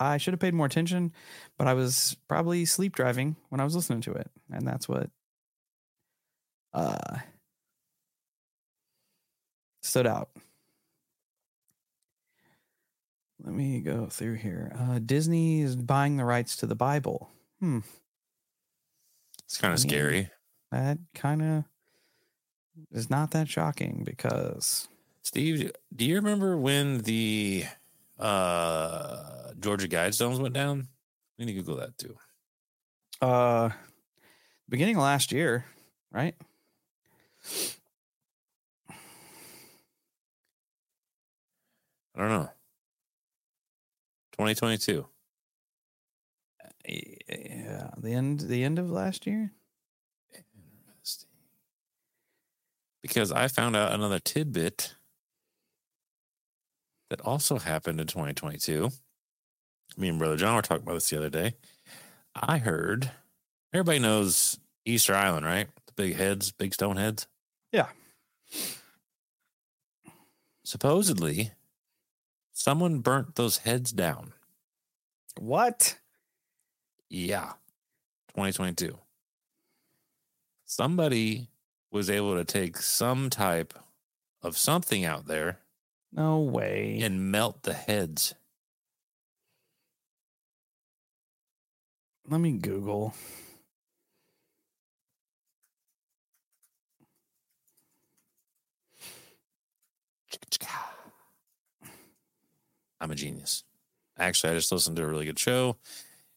I 0.00 0.16
should 0.16 0.32
have 0.32 0.40
paid 0.40 0.54
more 0.54 0.66
attention, 0.66 1.12
but 1.58 1.66
I 1.68 1.74
was 1.74 2.16
probably 2.26 2.64
sleep 2.64 2.96
driving 2.96 3.36
when 3.50 3.60
I 3.60 3.64
was 3.64 3.76
listening 3.76 4.00
to 4.02 4.12
it, 4.12 4.30
and 4.50 4.66
that's 4.66 4.88
what 4.88 5.10
uh 6.72 7.18
stood 9.82 10.06
out. 10.06 10.30
Let 13.42 13.54
me 13.54 13.80
go 13.80 14.06
through 14.06 14.34
here. 14.34 14.72
Uh, 14.78 14.98
Disney 14.98 15.62
is 15.62 15.74
buying 15.76 16.16
the 16.16 16.24
rights 16.24 16.56
to 16.56 16.66
the 16.66 16.74
Bible. 16.74 17.30
Hmm, 17.60 17.78
It's 19.44 19.56
kind 19.56 19.72
of 19.72 19.80
scary. 19.80 20.30
that 20.70 20.98
kind 21.14 21.42
of 21.42 21.64
is 22.92 23.10
not 23.10 23.30
that 23.32 23.48
shocking 23.48 24.02
because 24.04 24.88
Steve, 25.22 25.72
do 25.94 26.04
you 26.04 26.16
remember 26.16 26.56
when 26.56 26.98
the 26.98 27.64
uh, 28.18 29.52
Georgia 29.58 29.88
Guidestones 29.88 30.38
went 30.38 30.54
down? 30.54 30.88
We 31.38 31.44
need 31.46 31.54
to 31.54 31.58
Google 31.60 31.76
that 31.76 31.96
too. 31.98 32.16
uh 33.22 33.70
beginning 34.68 34.96
of 34.96 35.02
last 35.02 35.32
year, 35.32 35.64
right? 36.12 36.34
I 42.14 42.18
don't 42.20 42.28
know. 42.28 42.50
2022. 44.40 45.06
Yeah, 46.88 47.90
the 47.98 48.12
end 48.12 48.40
the 48.40 48.64
end 48.64 48.78
of 48.78 48.90
last 48.90 49.26
year. 49.26 49.52
Interesting. 50.34 51.28
Because 53.02 53.30
I 53.30 53.48
found 53.48 53.76
out 53.76 53.92
another 53.92 54.18
tidbit 54.18 54.94
that 57.10 57.20
also 57.20 57.58
happened 57.58 58.00
in 58.00 58.06
2022. 58.06 58.90
Me 59.96 60.08
and 60.08 60.18
Brother 60.18 60.36
John 60.36 60.54
were 60.56 60.62
talking 60.62 60.84
about 60.84 60.94
this 60.94 61.10
the 61.10 61.18
other 61.18 61.30
day. 61.30 61.54
I 62.34 62.58
heard 62.58 63.10
everybody 63.74 63.98
knows 63.98 64.58
Easter 64.84 65.14
Island, 65.14 65.44
right? 65.44 65.68
The 65.86 65.92
big 65.92 66.16
heads, 66.16 66.52
big 66.52 66.72
stone 66.72 66.96
heads. 66.96 67.26
Yeah. 67.72 67.88
Supposedly, 70.64 71.50
someone 72.60 72.98
burnt 72.98 73.36
those 73.36 73.56
heads 73.56 73.90
down. 73.90 74.34
What? 75.38 75.96
Yeah. 77.08 77.52
2022. 78.34 78.98
Somebody 80.66 81.48
was 81.90 82.10
able 82.10 82.34
to 82.36 82.44
take 82.44 82.76
some 82.76 83.30
type 83.30 83.72
of 84.42 84.58
something 84.58 85.06
out 85.06 85.26
there 85.26 85.60
No 86.12 86.40
way. 86.40 87.00
and 87.02 87.32
melt 87.32 87.62
the 87.62 87.72
heads. 87.72 88.34
Let 92.28 92.40
me 92.40 92.52
Google. 92.58 93.14
I'm 103.00 103.10
a 103.10 103.14
genius. 103.14 103.64
Actually, 104.18 104.52
I 104.52 104.56
just 104.56 104.72
listened 104.72 104.96
to 104.96 105.04
a 105.04 105.08
really 105.08 105.26
good 105.26 105.38
show, 105.38 105.78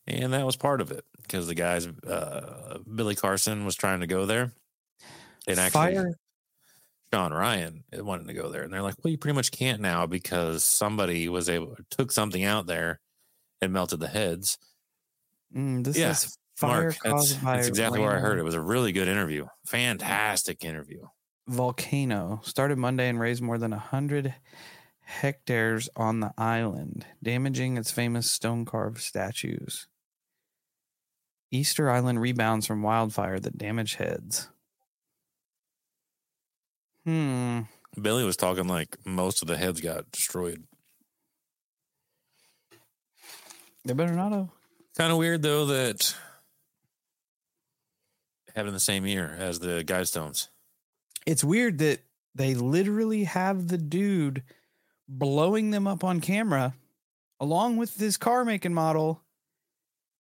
and 0.08 0.34
that 0.34 0.46
was 0.46 0.56
part 0.56 0.82
of 0.82 0.92
it 0.92 1.06
because 1.22 1.48
the 1.48 1.56
guys, 1.56 1.88
uh, 1.88 2.80
Billy 2.96 3.16
Carson 3.16 3.66
was 3.66 3.76
trying 3.76 4.02
to 4.02 4.08
go 4.08 4.26
there, 4.26 4.54
and 5.48 5.60
actually, 5.60 5.96
Fire. 5.96 6.14
Sean 7.14 7.32
Ryan 7.34 7.84
wanted 7.94 8.28
to 8.28 8.34
go 8.34 8.50
there, 8.50 8.64
and 8.64 8.74
they're 8.74 8.82
like, 8.82 8.96
"Well, 9.04 9.12
you 9.12 9.18
pretty 9.18 9.36
much 9.36 9.52
can't 9.52 9.82
now 9.82 10.06
because 10.08 10.66
somebody 10.66 11.30
was 11.30 11.48
able 11.48 11.78
took 11.90 12.12
something 12.12 12.44
out 12.44 12.66
there 12.66 13.00
and 13.62 13.74
melted 13.74 14.00
the 14.00 14.08
heads." 14.08 14.58
Mm, 15.56 15.84
this 15.84 15.98
Yeah, 15.98 16.12
is 16.12 16.38
fire 16.58 16.84
Mark, 16.84 16.98
that's, 17.04 17.36
that's 17.36 17.68
exactly 17.68 18.00
where 18.00 18.16
I 18.16 18.20
heard 18.20 18.38
it. 18.38 18.42
It 18.42 18.46
was 18.46 18.56
a 18.56 18.62
really 18.62 18.92
good 18.92 19.08
interview, 19.08 19.48
fantastic 19.66 20.64
interview. 20.66 21.06
Volcano 21.48 22.42
started 22.44 22.78
Monday 22.78 23.10
and 23.10 23.20
raised 23.20 23.42
more 23.42 23.58
than 23.58 23.74
a 23.74 23.78
hundred 23.80 24.34
hectares 25.22 25.90
on 25.96 26.20
the 26.20 26.34
island, 26.38 27.06
damaging 27.22 27.78
its 27.78 27.92
famous 27.92 28.30
stone 28.30 28.66
carved 28.66 29.00
statues. 29.00 29.88
Easter 31.52 31.90
Island 31.90 32.20
rebounds 32.20 32.66
from 32.66 32.82
wildfire 32.82 33.40
that 33.40 33.58
damaged 33.58 33.96
heads. 33.96 34.50
Hmm. 37.06 37.62
Billy 38.02 38.24
was 38.24 38.38
talking 38.38 38.68
like 38.68 38.98
most 39.06 39.42
of 39.42 39.48
the 39.48 39.58
heads 39.58 39.80
got 39.80 40.12
destroyed. 40.12 40.64
They 43.86 43.94
better 43.94 44.14
not 44.14 44.32
have. 44.32 44.50
Kind 44.98 45.12
of 45.12 45.18
weird 45.18 45.44
though 45.44 45.68
that 45.68 46.16
having 48.56 48.74
the 48.74 48.80
same 48.80 49.06
year 49.06 49.36
as 49.38 49.60
the 49.60 49.84
Guidestones. 49.84 50.48
It's 51.26 51.44
weird 51.44 51.80
that 51.80 52.00
they 52.36 52.56
literally 52.56 53.26
have 53.26 53.68
the 53.68 53.78
dude 53.78 54.44
blowing 55.08 55.72
them 55.72 55.88
up 55.88 56.04
on 56.04 56.22
camera 56.22 56.74
along 57.40 57.78
with 57.78 57.96
this 57.96 58.18
car 58.18 58.46
making 58.46 58.74
model 58.74 59.22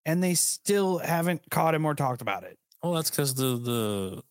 and 0.04 0.22
they 0.22 0.34
still 0.34 0.98
haven't 0.98 1.48
caught 1.50 1.74
him 1.74 1.84
or 1.84 1.94
talked 1.94 2.22
about 2.22 2.42
it. 2.44 2.58
Well, 2.82 2.94
that's 2.94 3.10
because 3.10 3.34
the 3.34 3.56
the 3.56 4.22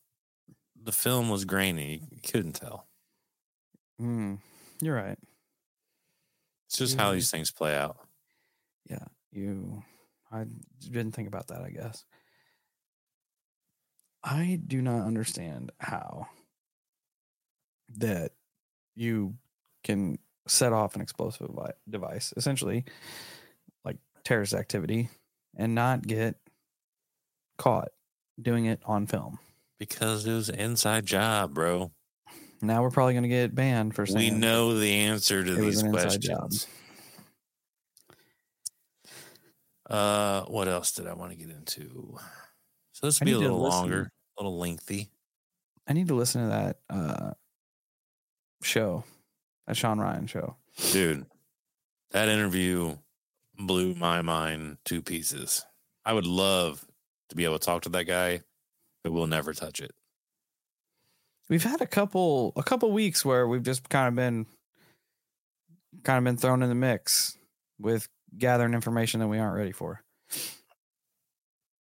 the 0.84 0.92
film 0.92 1.30
was 1.30 1.46
grainy. 1.46 2.02
You 2.12 2.20
couldn't 2.22 2.54
tell. 2.54 2.88
Mm, 4.02 4.40
you're 4.82 4.96
right. 4.96 5.18
It's 6.68 6.78
just 6.78 6.98
how 6.98 7.12
these 7.14 7.32
things 7.32 7.52
play 7.52 7.76
out. 7.76 7.98
Yeah, 8.90 9.06
you. 9.32 9.84
I 10.32 10.46
didn't 10.80 11.12
think 11.12 11.28
about 11.28 11.48
that. 11.48 11.62
I 11.62 11.70
guess. 11.70 12.04
I 14.24 14.60
do 14.66 14.82
not 14.82 15.06
understand 15.06 15.72
how 15.80 16.28
that 17.98 18.32
you 18.96 19.36
can 19.84 20.20
set 20.48 20.74
off 20.74 20.96
an 20.96 21.02
explosive 21.02 21.50
device, 21.90 22.34
essentially 22.38 22.86
like 23.86 23.98
terrorist 24.24 24.54
activity, 24.54 25.10
and 25.56 25.76
not 25.76 26.06
get 26.06 26.36
caught 27.58 27.90
doing 28.42 28.66
it 28.66 28.80
on 28.86 29.08
film. 29.08 29.40
Because 29.80 30.26
it 30.26 30.34
was 30.34 30.50
an 30.50 30.56
inside 30.60 31.06
job, 31.06 31.54
bro. 31.54 31.92
Now 32.62 32.84
we're 32.84 32.92
probably 32.92 33.14
going 33.14 33.24
to 33.24 33.30
get 33.30 33.56
banned 33.56 33.96
for 33.96 34.06
saying 34.06 34.34
We 34.34 34.40
know 34.40 34.78
the 34.78 34.92
answer 34.92 35.44
to 35.44 35.56
these 35.56 35.82
an 35.82 35.88
inside 35.96 36.22
job. 36.22 36.40
questions. 36.40 36.68
Uh, 39.90 40.44
what 40.44 40.68
else 40.68 40.92
did 40.94 41.08
I 41.08 41.14
want 41.14 41.32
to 41.32 41.38
get 41.38 41.50
into? 41.50 42.18
So 42.94 43.08
this 43.08 43.20
will 43.20 43.26
be 43.26 43.32
a 43.34 43.40
little 43.40 43.60
longer, 43.60 44.12
a 44.38 44.44
little 44.44 44.58
lengthy. 44.58 45.10
I 45.88 45.94
need 45.94 46.08
to 46.10 46.16
listen 46.16 46.44
to 46.44 46.50
that 46.50 46.78
uh, 46.90 47.32
show, 48.62 49.04
that 49.68 49.78
Sean 49.78 50.00
Ryan 50.00 50.28
show. 50.28 50.58
Dude, 50.92 51.26
that 52.12 52.28
interview 52.28 52.98
blew 53.58 53.94
my 53.96 54.22
mind 54.22 54.78
to 54.86 55.02
pieces. 55.02 55.66
I 56.06 56.14
would 56.14 56.26
love 56.26 56.86
to 57.30 57.36
be 57.36 57.46
able 57.46 57.60
to 57.60 57.66
talk 57.66 57.84
to 57.84 57.90
that 57.90 58.06
guy, 58.06 58.42
but 59.04 59.12
we'll 59.12 59.28
never 59.28 59.54
touch 59.54 59.80
it. 59.80 59.94
We've 61.50 61.64
had 61.64 61.82
a 61.82 61.88
couple 61.88 62.54
a 62.56 62.64
couple 62.64 62.92
weeks 62.92 63.26
where 63.26 63.48
we've 63.48 63.64
just 63.64 63.90
kind 63.90 64.08
of 64.08 64.16
been 64.16 64.46
kind 66.04 66.18
of 66.18 66.24
been 66.24 66.38
thrown 66.38 66.64
in 66.64 66.70
the 66.70 66.76
mix 66.76 67.38
with 67.80 68.08
gathering 68.38 68.74
information 68.74 69.20
that 69.20 69.28
we 69.28 69.38
aren't 69.38 69.58
ready 69.58 69.74
for. 69.74 70.02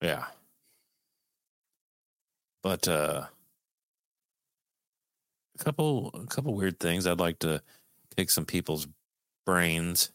Yeah. 0.02 0.24
But 2.62 2.88
uh 2.88 3.26
a 3.26 3.39
couple 5.64 6.10
a 6.14 6.26
couple 6.26 6.54
weird 6.54 6.80
things 6.80 7.06
I'd 7.06 7.20
like 7.20 7.38
to 7.40 7.62
pick 8.16 8.30
some 8.30 8.44
people's 8.44 8.88
brains. 9.46 10.10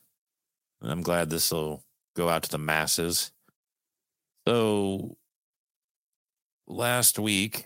And 0.81 0.91
I'm 0.91 1.01
glad 1.01 1.29
this 1.29 1.51
will 1.51 1.83
go 2.15 2.29
out 2.29 2.43
to 2.43 2.49
the 2.49 2.57
masses. 2.57 3.31
So 4.47 5.17
last 6.67 7.17
week 7.17 7.65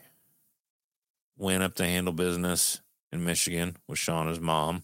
went 1.38 1.63
up 1.63 1.75
to 1.75 1.86
handle 1.86 2.13
business 2.13 2.81
in 3.12 3.24
Michigan 3.24 3.77
with 3.88 4.00
Shauna's 4.00 4.39
mom. 4.39 4.83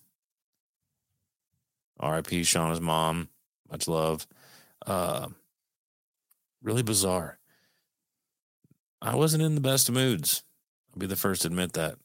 RIP 2.01 2.27
Shauna's 2.43 2.81
mom. 2.81 3.29
Much 3.71 3.87
love. 3.87 4.27
Uh, 4.85 5.27
really 6.61 6.83
bizarre. 6.83 7.39
I 9.01 9.15
wasn't 9.15 9.43
in 9.43 9.55
the 9.55 9.61
best 9.61 9.89
of 9.89 9.95
moods. 9.95 10.43
I'll 10.93 10.99
be 10.99 11.07
the 11.07 11.15
first 11.15 11.43
to 11.43 11.47
admit 11.47 11.73
that. 11.73 11.97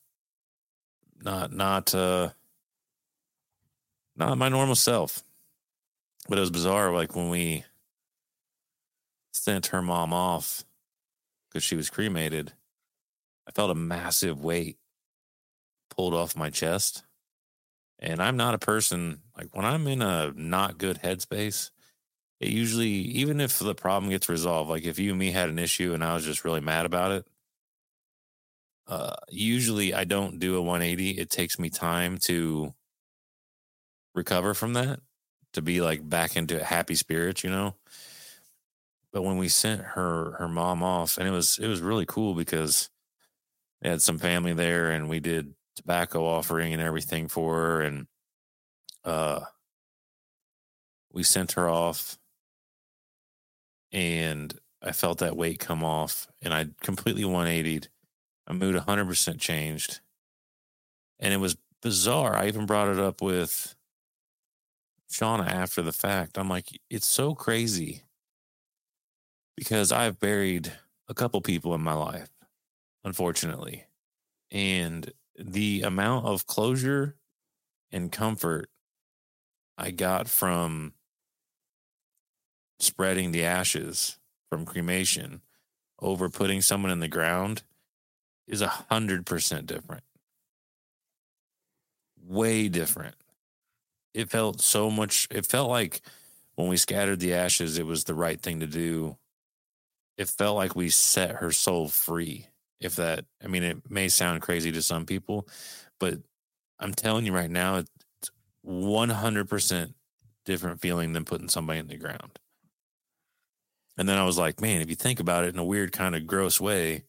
Not 1.23 1.53
not 1.53 1.95
uh 1.95 2.31
not 4.17 4.39
my 4.39 4.49
normal 4.49 4.75
self. 4.75 5.23
But 6.29 6.39
it 6.39 6.43
was 6.43 6.51
bizarre, 6.51 6.93
like 6.93 7.17
when 7.17 7.29
we 7.29 7.65
sent 9.33 9.69
her 9.69 9.83
mom 9.83 10.13
off 10.13 10.65
because 11.49 11.65
she 11.65 11.77
was 11.77 11.91
cremated, 11.91 12.53
I 13.49 13.53
felt 13.53 13.71
a 13.71 13.75
massive 13.75 14.43
weight 14.43 14.79
pulled 15.89 16.15
off 16.15 16.37
my 16.37 16.51
chest. 16.51 17.05
And 17.99 18.23
I'm 18.23 18.37
not 18.37 18.55
a 18.55 18.59
person 18.59 19.21
like 19.37 19.55
when 19.55 19.65
I'm 19.65 19.87
in 19.87 20.03
a 20.03 20.33
not 20.35 20.79
good 20.79 21.01
headspace, 21.03 21.71
it 22.41 22.49
usually 22.49 22.89
even 22.89 23.41
if 23.41 23.59
the 23.59 23.75
problem 23.75 24.11
gets 24.11 24.29
resolved 24.29 24.71
like 24.71 24.85
if 24.85 24.99
you 24.99 25.11
and 25.11 25.19
me 25.19 25.31
had 25.31 25.49
an 25.49 25.59
issue 25.59 25.93
and 25.93 26.03
i 26.03 26.15
was 26.15 26.25
just 26.25 26.45
really 26.45 26.61
mad 26.61 26.87
about 26.87 27.13
it 27.13 27.27
uh 28.91 29.17
usually 29.31 29.95
i 29.95 30.05
don't 30.05 30.41
do 30.41 30.57
a 30.57 30.63
180 30.63 31.13
it 31.13 31.31
takes 31.31 31.59
me 31.59 31.71
time 31.71 32.19
to 32.19 32.75
recover 34.15 34.55
from 34.55 34.75
that 34.75 35.01
to 35.53 35.63
be 35.63 35.81
like 35.81 36.09
back 36.09 36.37
into 36.37 36.63
happy 36.63 36.95
spirits 36.95 37.45
you 37.45 37.51
know 37.51 37.75
but 39.13 39.23
when 39.23 39.39
we 39.39 39.49
sent 39.49 39.81
her 39.81 40.33
her 40.39 40.49
mom 40.49 40.83
off 40.83 41.19
and 41.19 41.29
it 41.29 41.33
was 41.33 41.59
it 41.59 41.69
was 41.69 41.81
really 41.81 42.07
cool 42.07 42.35
because 42.35 42.91
they 43.83 43.89
had 43.91 44.03
some 44.03 44.19
family 44.19 44.53
there 44.55 44.91
and 44.91 45.09
we 45.09 45.21
did 45.21 45.55
tobacco 45.77 46.25
offering 46.25 46.73
and 46.73 46.83
everything 46.83 47.29
for 47.29 47.57
her 47.57 47.83
and 47.83 48.07
uh 49.05 49.41
we 51.13 51.23
sent 51.23 51.53
her 51.53 51.69
off 51.69 52.19
and 53.93 54.55
I 54.83 54.93
felt 54.93 55.19
that 55.19 55.37
weight 55.37 55.59
come 55.59 55.85
off 55.85 56.29
and 56.43 56.55
I 56.55 56.69
completely 56.81 57.25
180'd. 57.25 57.89
My 58.51 58.57
mood 58.57 58.75
100% 58.75 59.39
changed. 59.39 60.01
And 61.21 61.33
it 61.33 61.37
was 61.37 61.57
bizarre. 61.83 62.35
I 62.35 62.49
even 62.49 62.67
brought 62.67 62.89
it 62.89 62.99
up 62.99 63.23
with 63.23 63.77
Shauna 65.09 65.47
after 65.47 65.83
the 65.83 65.93
fact. 65.93 66.37
I'm 66.37 66.49
like, 66.49 66.67
it's 66.91 67.07
so 67.07 67.37
crazy 67.37 68.03
because 69.57 69.93
I've 69.93 70.19
buried 70.19 70.73
a 71.07 71.15
couple 71.15 71.41
people 71.43 71.77
in 71.77 71.81
my 71.81 71.93
life, 71.93 72.31
unfortunately. 73.05 73.85
And 74.51 75.13
the 75.39 75.83
amount 75.83 76.27
of 76.27 76.49
closure 76.49 77.15
and 77.93 78.11
comfort 78.11 78.69
I 79.79 79.93
got 79.93 80.27
from 80.29 80.95
spreading 82.81 83.31
the 83.31 83.45
ashes 83.45 84.19
from 84.49 84.67
cremation 84.67 85.43
over 86.01 86.29
putting 86.29 86.61
someone 86.61 86.91
in 86.91 86.99
the 86.99 87.07
ground 87.07 87.63
is 88.51 88.61
a 88.61 88.69
hundred 88.69 89.25
percent 89.25 89.67
different. 89.67 90.03
Way 92.27 92.69
different. 92.69 93.15
It 94.13 94.29
felt 94.29 94.61
so 94.61 94.91
much 94.91 95.29
it 95.31 95.47
felt 95.47 95.71
like 95.71 96.03
when 96.57 96.69
we 96.69 96.77
scattered 96.77 97.21
the 97.21 97.33
ashes, 97.33 97.79
it 97.79 97.87
was 97.87 98.05
the 98.05 98.15
right 98.15 98.41
thing 98.41 98.61
to 98.61 98.67
do. 98.67 99.17
It 100.19 100.29
felt 100.29 100.57
like 100.57 100.77
we 100.77 100.91
set 100.91 101.37
her 101.37 101.53
soul 101.53 101.89
free. 101.89 102.49
If 102.81 102.97
that 102.97 103.25
I 103.43 103.47
mean 103.47 103.63
it 103.63 103.91
may 103.91 104.09
sound 104.09 104.43
crazy 104.43 104.73
to 104.73 104.83
some 104.83 105.07
people, 105.07 105.49
but 105.99 106.19
I'm 106.79 106.93
telling 106.93 107.25
you 107.25 107.33
right 107.33 107.51
now, 107.51 107.77
it's 107.77 108.31
one 108.63 109.11
hundred 109.11 109.49
percent 109.49 109.95
different 110.45 110.81
feeling 110.81 111.13
than 111.13 111.25
putting 111.25 111.49
somebody 111.49 111.79
in 111.79 111.87
the 111.87 111.97
ground. 111.97 112.39
And 113.97 114.09
then 114.09 114.17
I 114.17 114.25
was 114.25 114.39
like, 114.39 114.61
man, 114.61 114.81
if 114.81 114.89
you 114.89 114.97
think 114.97 115.21
about 115.21 115.45
it 115.45 115.53
in 115.55 115.61
a 115.61 115.65
weird 115.65 115.93
kind 115.93 116.17
of 116.17 116.27
gross 116.27 116.59
way, 116.61 117.05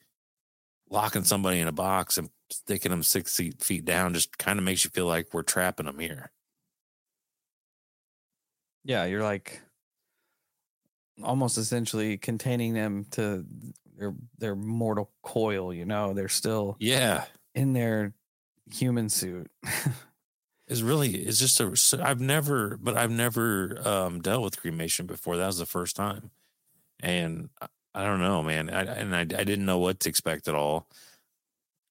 locking 0.92 1.24
somebody 1.24 1.60
in 1.60 1.68
a 1.68 1.72
box 1.72 2.18
and 2.20 2.30
sticking 2.52 2.92
them 2.92 3.02
six 3.04 3.36
feet, 3.36 3.64
feet 3.64 3.86
down 3.86 4.14
just 4.14 4.38
kind 4.38 4.60
of 4.60 4.66
makes 4.66 4.84
you 4.84 4.92
feel 4.92 5.08
like 5.08 5.34
we're 5.34 5.42
trapping 5.42 5.88
them 5.88 5.98
here. 6.00 6.32
Yeah, 8.84 9.06
you're 9.06 9.24
like 9.24 9.62
almost 11.24 11.58
essentially 11.58 12.18
containing 12.18 12.74
them 12.74 13.06
to 13.12 13.46
their 13.98 14.14
their 14.38 14.56
mortal 14.56 15.12
coil, 15.24 15.74
you 15.74 15.86
know. 15.86 16.14
They're 16.14 16.28
still 16.30 16.78
Yeah. 16.80 17.26
in 17.54 17.74
their 17.74 18.14
human 18.72 19.10
suit. 19.10 19.50
It's 20.68 20.82
really, 20.82 21.10
it's 21.16 21.38
just 21.40 21.60
a, 21.60 22.02
I've 22.02 22.22
never, 22.22 22.78
but 22.78 22.96
I've 22.96 23.12
never 23.12 23.78
um, 23.86 24.22
dealt 24.22 24.42
with 24.42 24.62
cremation 24.62 25.06
before. 25.06 25.36
That 25.36 25.48
was 25.48 25.58
the 25.58 25.66
first 25.66 25.98
time. 25.98 26.32
And 27.02 27.50
I- 27.94 28.06
don't 28.06 28.20
know, 28.22 28.44
man. 28.44 28.70
I, 28.70 28.84
and 28.84 29.16
I, 29.16 29.22
I 29.22 29.24
didn't 29.44 29.66
know 29.66 29.80
what 29.80 30.00
to 30.02 30.10
expect 30.10 30.48
at 30.48 30.56
all. 30.56 30.88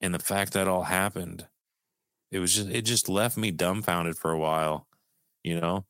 And 0.01 0.15
the 0.15 0.19
fact 0.19 0.53
that 0.55 0.69
all 0.69 0.85
happened, 0.85 1.47
it 2.31 2.39
was 2.41 2.55
just, 2.55 2.69
it 2.71 2.83
just 2.83 3.09
left 3.09 3.37
me 3.37 3.51
dumbfounded 3.51 4.17
for 4.19 4.33
a 4.33 4.39
while, 4.39 4.87
you 5.45 5.61
know? 5.61 5.87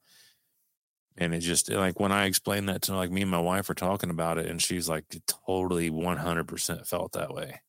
And 1.17 1.35
it 1.35 1.41
just, 1.41 1.71
like, 1.71 2.01
when 2.01 2.13
I 2.13 2.25
explained 2.25 2.69
that 2.69 2.83
to, 2.83 2.97
like, 2.97 3.11
me 3.11 3.23
and 3.23 3.31
my 3.31 3.41
wife 3.41 3.69
were 3.69 3.75
talking 3.75 4.11
about 4.11 4.39
it, 4.39 4.47
and 4.47 4.63
she's 4.63 4.89
like, 4.89 5.05
totally 5.47 5.91
100% 5.91 6.87
felt 6.87 7.13
that 7.13 7.35
way. 7.35 7.61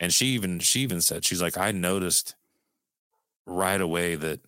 And 0.00 0.12
she 0.12 0.26
even, 0.28 0.58
she 0.58 0.80
even 0.80 1.00
said, 1.00 1.24
she's 1.24 1.40
like, 1.40 1.56
I 1.56 1.70
noticed 1.72 2.34
right 3.46 3.80
away 3.80 4.14
that 4.16 4.40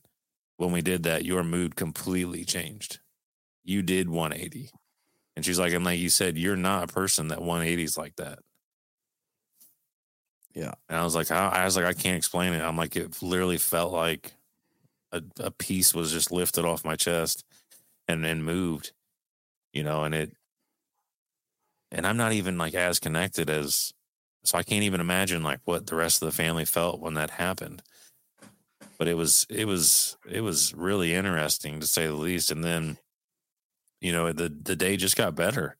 when 0.57 0.73
we 0.73 0.83
did 0.83 1.03
that, 1.05 1.25
your 1.25 1.43
mood 1.43 1.77
completely 1.77 2.45
changed. 2.45 3.01
You 3.65 3.83
did 3.83 4.09
180. 4.09 4.71
And 5.37 5.45
she's 5.45 5.59
like, 5.59 5.73
and 5.73 5.85
like 5.85 5.99
you 5.99 6.11
said, 6.11 6.39
you're 6.39 6.57
not 6.57 6.85
a 6.85 6.93
person 6.93 7.29
that 7.29 7.41
180s 7.41 7.99
like 7.99 8.17
that. 8.17 8.39
Yeah. 10.55 10.75
And 10.89 10.99
I 10.99 11.03
was 11.03 11.15
like, 11.15 11.31
I, 11.31 11.49
I 11.49 11.65
was 11.65 11.77
like, 11.77 11.85
I 11.85 11.93
can't 11.93 12.17
explain 12.17 12.53
it. 12.53 12.63
I'm 12.63 12.77
like, 12.77 12.95
it 12.95 13.21
literally 13.21 13.59
felt 13.59 13.93
like 13.93 14.35
a, 15.11 15.23
a 15.41 15.51
piece 15.51 15.93
was 15.93 16.13
just 16.13 16.31
lifted 16.31 16.65
off 16.65 16.85
my 16.85 16.95
chest 16.95 17.45
and 18.07 18.25
then 18.25 18.45
moved, 18.45 18.93
you 19.73 19.83
know, 19.83 20.05
and 20.05 20.15
it, 20.15 20.33
and 21.91 22.07
I'm 22.07 22.17
not 22.17 22.33
even 22.33 22.59
like 22.59 22.75
as 22.75 22.99
connected 22.99 23.51
as 23.51 23.93
so 24.45 24.59
I 24.59 24.63
can't 24.63 24.85
even 24.85 25.01
imagine 25.01 25.43
like 25.43 25.61
what 25.65 25.87
the 25.87 25.97
rest 25.97 26.23
of 26.23 26.27
the 26.27 26.37
family 26.37 26.67
felt 26.67 27.01
when 27.01 27.15
that 27.15 27.31
happened. 27.31 27.83
But 28.99 29.09
it 29.09 29.15
was 29.15 29.47
it 29.49 29.67
was 29.67 30.17
it 30.31 30.43
was 30.43 30.75
really 30.75 31.15
interesting 31.15 31.81
to 31.81 31.87
say 31.87 32.07
the 32.07 32.13
least. 32.13 32.51
And 32.51 32.63
then, 32.63 32.99
you 34.05 34.13
know, 34.13 34.31
the 34.33 34.51
the 34.51 34.77
day 34.77 34.99
just 34.99 35.17
got 35.17 35.35
better. 35.35 35.79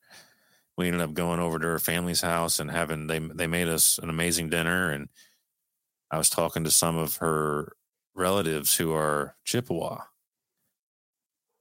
We 0.79 0.87
ended 0.87 1.03
up 1.03 1.13
going 1.13 1.41
over 1.41 1.59
to 1.59 1.67
her 1.67 1.79
family's 1.79 2.23
house 2.23 2.59
and 2.59 2.71
having 2.71 3.07
they 3.07 3.19
they 3.19 3.47
made 3.47 3.69
us 3.69 3.99
an 3.99 4.09
amazing 4.09 4.49
dinner 4.49 4.91
and 4.91 5.11
I 6.11 6.17
was 6.17 6.31
talking 6.31 6.65
to 6.65 6.71
some 6.71 6.97
of 6.97 7.17
her 7.17 7.77
relatives 8.15 8.77
who 8.77 8.95
are 8.95 9.37
Chippewa. 9.45 10.05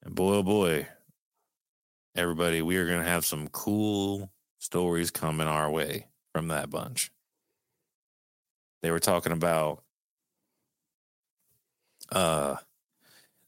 And 0.03 0.15
boy 0.15 0.35
oh 0.35 0.43
boy, 0.43 0.87
everybody, 2.15 2.61
we 2.61 2.77
are 2.77 2.87
gonna 2.87 3.03
have 3.03 3.25
some 3.25 3.49
cool 3.49 4.31
stories 4.59 5.11
coming 5.11 5.47
our 5.47 5.69
way 5.69 6.07
from 6.31 6.47
that 6.47 6.69
bunch. 6.69 7.11
They 8.81 8.89
were 8.89 9.01
talking 9.01 9.33
about 9.33 9.83
uh 12.09 12.55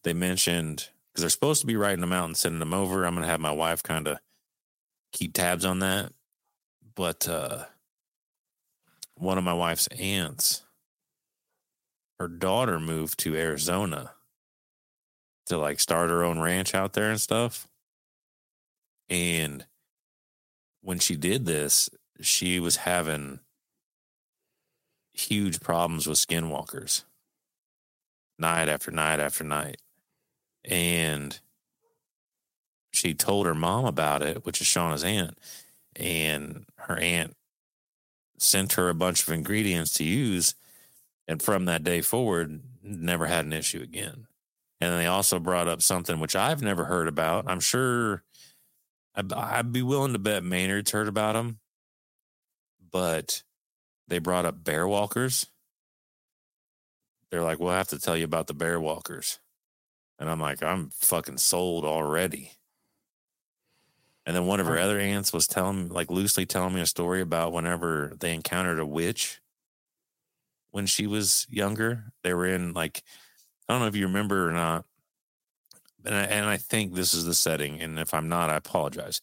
they 0.03 0.13
mentioned 0.13 0.89
because 1.15 1.23
they're 1.23 1.29
supposed 1.29 1.61
to 1.61 1.67
be 1.67 1.77
writing 1.77 2.01
them 2.01 2.11
out 2.11 2.25
and 2.25 2.35
sending 2.35 2.59
them 2.59 2.73
over. 2.73 3.05
I'm 3.05 3.15
gonna 3.15 3.25
have 3.25 3.39
my 3.39 3.51
wife 3.51 3.81
kind 3.81 4.05
of 4.05 4.19
keep 5.13 5.33
tabs 5.33 5.63
on 5.63 5.79
that. 5.79 6.11
But 6.93 7.29
uh 7.29 7.65
one 9.15 9.37
of 9.37 9.45
my 9.45 9.53
wife's 9.53 9.87
aunts, 9.87 10.63
her 12.19 12.27
daughter 12.27 12.81
moved 12.81 13.17
to 13.19 13.33
Arizona 13.33 14.11
to 15.45 15.57
like 15.57 15.79
start 15.79 16.09
her 16.09 16.21
own 16.21 16.39
ranch 16.39 16.75
out 16.75 16.91
there 16.91 17.11
and 17.11 17.21
stuff. 17.21 17.65
And 19.09 19.65
when 20.81 20.99
she 20.99 21.15
did 21.15 21.45
this, 21.45 21.89
she 22.19 22.59
was 22.59 22.77
having 22.77 23.39
huge 25.13 25.61
problems 25.61 26.07
with 26.07 26.17
skinwalkers 26.17 27.05
night 28.37 28.67
after 28.67 28.91
night 28.91 29.21
after 29.21 29.45
night. 29.45 29.77
And 30.67 31.39
she 32.91 33.13
told 33.13 33.45
her 33.45 33.55
mom 33.55 33.85
about 33.85 34.21
it, 34.21 34.45
which 34.45 34.61
is 34.61 34.67
Shauna's 34.67 35.03
aunt. 35.03 35.37
And 35.95 36.65
her 36.77 36.97
aunt 36.97 37.35
sent 38.37 38.73
her 38.73 38.89
a 38.89 38.95
bunch 38.95 39.23
of 39.23 39.33
ingredients 39.33 39.93
to 39.93 40.03
use. 40.03 40.55
And 41.27 41.41
from 41.41 41.65
that 41.65 41.83
day 41.83 42.01
forward, 42.01 42.61
never 42.83 43.25
had 43.27 43.45
an 43.45 43.53
issue 43.53 43.81
again. 43.81 44.27
And 44.81 44.93
they 44.93 45.05
also 45.05 45.39
brought 45.39 45.67
up 45.67 45.81
something 45.81 46.19
which 46.19 46.35
I've 46.35 46.61
never 46.61 46.85
heard 46.85 47.07
about. 47.07 47.45
I'm 47.47 47.59
sure 47.59 48.23
I'd, 49.15 49.31
I'd 49.31 49.71
be 49.71 49.81
willing 49.81 50.13
to 50.13 50.19
bet 50.19 50.43
Maynard's 50.43 50.91
heard 50.91 51.07
about 51.07 51.33
them 51.33 51.59
but 52.95 53.43
they 54.07 54.19
brought 54.19 54.45
up 54.45 54.63
bear 54.63 54.87
walkers. 54.87 55.47
They're 57.29 57.43
like, 57.43 57.59
we'll 57.59 57.73
have 57.73 57.89
to 57.89 57.99
tell 57.99 58.15
you 58.15 58.23
about 58.23 58.47
the 58.47 58.53
bear 58.53 58.79
walkers. 58.79 59.37
And 60.19 60.29
I'm 60.29 60.39
like, 60.39 60.63
I'm 60.63 60.89
fucking 60.91 61.37
sold 61.37 61.83
already. 61.83 62.51
And 64.25 64.35
then 64.35 64.45
one 64.47 64.59
of 64.59 64.65
her 64.67 64.79
other 64.79 64.99
aunts 64.99 65.33
was 65.33 65.45
telling, 65.45 65.89
like, 65.89 66.09
loosely 66.09 66.45
telling 66.45 66.73
me 66.73 66.81
a 66.81 66.85
story 66.85 67.21
about 67.21 67.53
whenever 67.53 68.13
they 68.19 68.33
encountered 68.33 68.79
a 68.79 68.85
witch 68.85 69.39
when 70.71 70.85
she 70.87 71.05
was 71.05 71.45
younger. 71.49 72.05
They 72.23 72.33
were 72.33 72.47
in, 72.47 72.73
like, 72.73 73.03
I 73.67 73.73
don't 73.73 73.81
know 73.81 73.87
if 73.87 73.95
you 73.95 74.07
remember 74.07 74.47
or 74.47 74.51
not. 74.51 74.85
And 76.05 76.15
I, 76.15 76.21
and 76.23 76.45
I 76.45 76.57
think 76.57 76.93
this 76.93 77.13
is 77.13 77.25
the 77.25 77.33
setting. 77.33 77.81
And 77.81 77.99
if 77.99 78.13
I'm 78.13 78.29
not, 78.29 78.49
I 78.49 78.55
apologize. 78.55 79.21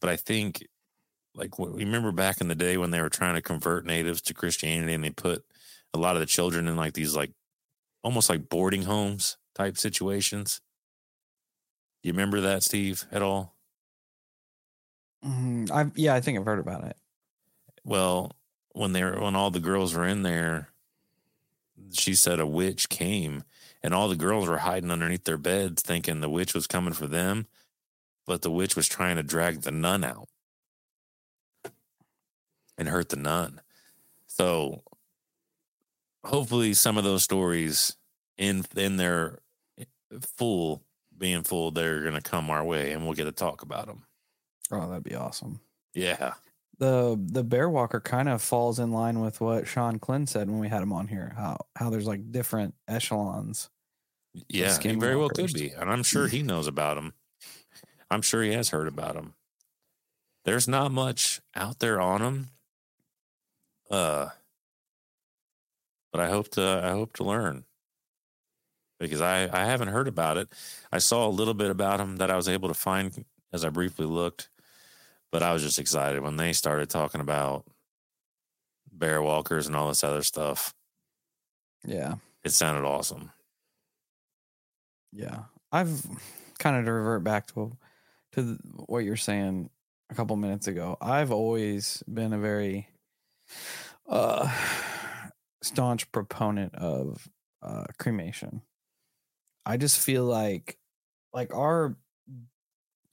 But 0.00 0.10
I 0.10 0.16
think 0.16 0.64
like 1.34 1.58
we 1.58 1.84
remember 1.84 2.12
back 2.12 2.40
in 2.40 2.48
the 2.48 2.54
day 2.54 2.76
when 2.76 2.90
they 2.90 3.00
were 3.00 3.08
trying 3.08 3.34
to 3.34 3.42
convert 3.42 3.86
natives 3.86 4.20
to 4.22 4.34
Christianity 4.34 4.94
and 4.94 5.04
they 5.04 5.10
put 5.10 5.44
a 5.94 5.98
lot 5.98 6.16
of 6.16 6.20
the 6.20 6.26
children 6.26 6.68
in 6.68 6.76
like 6.76 6.94
these 6.94 7.14
like 7.14 7.32
almost 8.02 8.30
like 8.30 8.48
boarding 8.48 8.82
homes 8.82 9.36
type 9.54 9.76
situations. 9.78 10.60
Do 12.02 12.08
you 12.08 12.12
remember 12.12 12.40
that, 12.40 12.62
Steve, 12.62 13.04
at 13.12 13.22
all? 13.22 13.54
Mm, 15.24 15.70
I 15.70 15.90
yeah, 15.94 16.14
I 16.14 16.20
think 16.20 16.38
I've 16.38 16.46
heard 16.46 16.58
about 16.58 16.84
it. 16.84 16.96
Well, 17.84 18.32
when 18.72 18.92
they 18.92 19.04
were, 19.04 19.20
when 19.20 19.36
all 19.36 19.50
the 19.50 19.60
girls 19.60 19.94
were 19.94 20.06
in 20.06 20.22
there, 20.22 20.68
she 21.92 22.14
said 22.14 22.40
a 22.40 22.46
witch 22.46 22.88
came, 22.88 23.44
and 23.82 23.92
all 23.92 24.08
the 24.08 24.16
girls 24.16 24.48
were 24.48 24.58
hiding 24.58 24.90
underneath 24.90 25.24
their 25.24 25.38
beds, 25.38 25.82
thinking 25.82 26.20
the 26.20 26.30
witch 26.30 26.54
was 26.54 26.66
coming 26.66 26.94
for 26.94 27.06
them, 27.06 27.46
but 28.26 28.42
the 28.42 28.50
witch 28.50 28.76
was 28.76 28.88
trying 28.88 29.16
to 29.16 29.22
drag 29.22 29.62
the 29.62 29.70
nun 29.70 30.04
out 30.04 30.28
and 32.78 32.88
hurt 32.88 33.10
the 33.10 33.16
nun. 33.16 33.60
So 34.26 34.82
hopefully 36.24 36.72
some 36.74 36.96
of 36.96 37.04
those 37.04 37.22
stories 37.22 37.96
in 38.40 38.64
in 38.76 38.96
their 38.96 39.38
full 40.36 40.82
being 41.16 41.42
full 41.42 41.70
they're 41.70 42.02
going 42.02 42.14
to 42.14 42.20
come 42.20 42.50
our 42.50 42.64
way 42.64 42.90
and 42.90 43.04
we'll 43.04 43.14
get 43.14 43.24
to 43.24 43.32
talk 43.32 43.62
about 43.62 43.86
them. 43.86 44.04
Oh, 44.72 44.88
that'd 44.88 45.04
be 45.04 45.14
awesome. 45.14 45.60
Yeah. 45.94 46.34
The 46.78 47.20
the 47.20 47.44
bear 47.44 47.68
walker 47.68 48.00
kind 48.00 48.28
of 48.28 48.42
falls 48.42 48.78
in 48.78 48.90
line 48.90 49.20
with 49.20 49.40
what 49.40 49.68
Sean 49.68 49.98
Klin 49.98 50.26
said 50.26 50.48
when 50.48 50.58
we 50.58 50.68
had 50.68 50.82
him 50.82 50.92
on 50.92 51.06
here. 51.06 51.34
How 51.36 51.58
how 51.76 51.90
there's 51.90 52.06
like 52.06 52.32
different 52.32 52.74
echelons. 52.88 53.68
Yeah, 54.48 54.78
he 54.80 54.94
very 54.94 55.16
well 55.16 55.28
could 55.28 55.52
be, 55.52 55.70
and 55.70 55.90
I'm 55.90 56.04
sure 56.04 56.28
he 56.28 56.42
knows 56.42 56.68
about 56.68 56.94
them. 56.94 57.12
I'm 58.10 58.22
sure 58.22 58.42
he 58.42 58.52
has 58.52 58.70
heard 58.70 58.88
about 58.88 59.14
them. 59.14 59.34
There's 60.44 60.68
not 60.68 60.90
much 60.90 61.40
out 61.54 61.80
there 61.80 62.00
on 62.00 62.22
them 62.22 62.50
uh, 63.90 64.28
but 66.12 66.20
I 66.20 66.28
hope 66.28 66.48
to 66.50 66.80
I 66.84 66.90
hope 66.90 67.12
to 67.14 67.24
learn 67.24 67.64
because 69.00 69.20
I 69.20 69.48
I 69.52 69.64
haven't 69.64 69.88
heard 69.88 70.06
about 70.06 70.36
it. 70.36 70.48
I 70.92 70.98
saw 70.98 71.26
a 71.26 71.30
little 71.30 71.54
bit 71.54 71.70
about 71.70 72.00
him 72.00 72.16
that 72.18 72.30
I 72.30 72.36
was 72.36 72.48
able 72.48 72.68
to 72.68 72.74
find 72.74 73.24
as 73.52 73.64
I 73.64 73.70
briefly 73.70 74.06
looked, 74.06 74.50
but 75.32 75.42
I 75.42 75.52
was 75.52 75.62
just 75.62 75.78
excited 75.78 76.22
when 76.22 76.36
they 76.36 76.52
started 76.52 76.88
talking 76.88 77.20
about 77.20 77.64
bear 78.92 79.22
walkers 79.22 79.66
and 79.66 79.74
all 79.74 79.88
this 79.88 80.04
other 80.04 80.22
stuff. 80.22 80.74
Yeah, 81.84 82.16
it 82.44 82.50
sounded 82.50 82.86
awesome. 82.86 83.32
Yeah, 85.12 85.44
I've 85.72 86.06
kind 86.58 86.76
of 86.76 86.84
to 86.84 86.92
revert 86.92 87.24
back 87.24 87.46
to 87.48 87.76
to 88.32 88.42
the, 88.42 88.58
what 88.86 88.98
you're 88.98 89.16
saying 89.16 89.70
a 90.10 90.14
couple 90.14 90.36
minutes 90.36 90.68
ago. 90.68 90.96
I've 91.00 91.32
always 91.32 92.02
been 92.12 92.32
a 92.32 92.38
very 92.38 92.88
uh, 94.08 94.50
staunch 95.62 96.10
proponent 96.12 96.74
of 96.74 97.28
uh, 97.62 97.84
cremation. 97.98 98.62
I 99.70 99.76
just 99.76 100.00
feel 100.00 100.24
like 100.24 100.76
like 101.32 101.54
our 101.54 101.96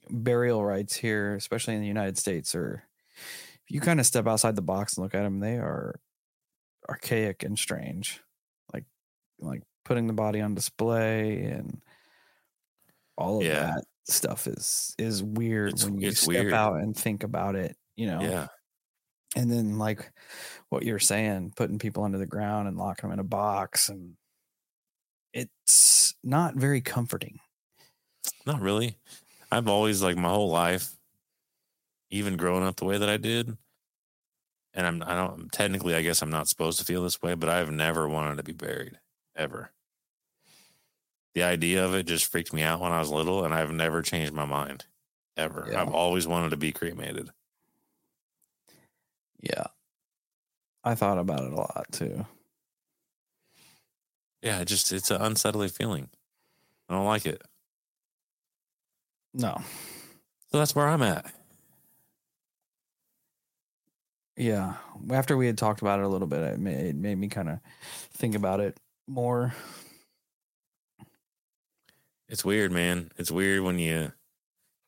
burial 0.09 0.63
rites 0.63 0.95
here, 0.95 1.35
especially 1.35 1.75
in 1.75 1.81
the 1.81 1.87
United 1.87 2.17
States, 2.17 2.55
are 2.55 2.83
if 3.65 3.71
you 3.71 3.79
kind 3.79 3.99
of 3.99 4.05
step 4.05 4.27
outside 4.27 4.55
the 4.55 4.61
box 4.61 4.95
and 4.95 5.03
look 5.03 5.13
at 5.13 5.21
them, 5.21 5.39
they 5.39 5.57
are 5.57 5.99
archaic 6.89 7.43
and 7.43 7.59
strange. 7.59 8.21
Like 8.73 8.85
like 9.39 9.61
putting 9.85 10.07
the 10.07 10.13
body 10.13 10.41
on 10.41 10.55
display 10.55 11.43
and 11.43 11.79
all 13.17 13.37
of 13.37 13.45
yeah. 13.45 13.75
that 13.75 13.83
stuff 14.05 14.47
is 14.47 14.95
is 14.97 15.21
weird 15.21 15.73
it's, 15.73 15.85
when 15.85 15.99
you 15.99 16.11
step 16.11 16.27
weird. 16.27 16.53
out 16.53 16.77
and 16.77 16.97
think 16.97 17.23
about 17.23 17.55
it. 17.55 17.75
You 17.95 18.07
know, 18.07 18.21
yeah 18.21 18.47
and 19.35 19.51
then 19.51 19.77
like 19.77 20.11
what 20.69 20.83
you're 20.83 20.99
saying 20.99 21.53
putting 21.55 21.79
people 21.79 22.03
under 22.03 22.17
the 22.17 22.25
ground 22.25 22.67
and 22.67 22.77
locking 22.77 23.09
them 23.09 23.13
in 23.13 23.19
a 23.19 23.23
box 23.23 23.89
and 23.89 24.15
it's 25.33 26.06
not 26.27 26.55
very 26.55 26.81
comforting 26.81 27.39
not 28.45 28.61
really 28.61 28.97
i've 29.51 29.67
always 29.67 30.01
like 30.01 30.17
my 30.17 30.29
whole 30.29 30.49
life 30.49 30.95
even 32.09 32.37
growing 32.37 32.63
up 32.63 32.75
the 32.75 32.85
way 32.85 32.97
that 32.97 33.09
i 33.09 33.17
did 33.17 33.57
and 34.73 34.85
i'm 34.85 35.03
i 35.03 35.15
don't 35.15 35.51
technically 35.51 35.95
i 35.95 36.01
guess 36.01 36.21
i'm 36.21 36.29
not 36.29 36.47
supposed 36.47 36.79
to 36.79 36.85
feel 36.85 37.03
this 37.03 37.21
way 37.21 37.33
but 37.33 37.49
i've 37.49 37.71
never 37.71 38.07
wanted 38.07 38.37
to 38.37 38.43
be 38.43 38.53
buried 38.53 38.97
ever 39.35 39.71
the 41.33 41.43
idea 41.43 41.85
of 41.85 41.93
it 41.93 42.07
just 42.07 42.29
freaked 42.31 42.53
me 42.53 42.63
out 42.63 42.81
when 42.81 42.91
i 42.91 42.99
was 42.99 43.11
little 43.11 43.45
and 43.45 43.53
i've 43.53 43.71
never 43.71 44.01
changed 44.01 44.33
my 44.33 44.45
mind 44.45 44.85
ever 45.35 45.67
yeah. 45.71 45.81
i've 45.81 45.93
always 45.93 46.27
wanted 46.27 46.49
to 46.49 46.57
be 46.57 46.71
cremated 46.71 47.29
yeah. 49.41 49.67
I 50.83 50.95
thought 50.95 51.17
about 51.17 51.43
it 51.43 51.53
a 51.53 51.55
lot 51.55 51.85
too. 51.91 52.25
Yeah, 54.41 54.59
it 54.59 54.65
just 54.65 54.91
it's 54.91 55.11
an 55.11 55.21
unsettling 55.21 55.69
feeling. 55.69 56.09
I 56.89 56.93
don't 56.93 57.05
like 57.05 57.25
it. 57.25 57.41
No. 59.33 59.61
So 60.51 60.57
that's 60.57 60.75
where 60.75 60.87
I'm 60.87 61.01
at. 61.01 61.31
Yeah. 64.37 64.75
After 65.11 65.35
we 65.35 65.47
had 65.47 65.57
talked 65.57 65.81
about 65.81 65.99
it 65.99 66.05
a 66.05 66.09
little 66.09 66.27
bit, 66.27 66.39
it 66.41 66.59
made, 66.59 66.85
it 66.85 66.95
made 66.95 67.17
me 67.17 67.27
kind 67.27 67.49
of 67.49 67.59
think 68.13 68.35
about 68.35 68.59
it 68.59 68.79
more. 69.07 69.53
It's 72.29 72.45
weird, 72.45 72.71
man. 72.71 73.11
It's 73.17 73.31
weird 73.31 73.61
when 73.61 73.79
you 73.79 74.11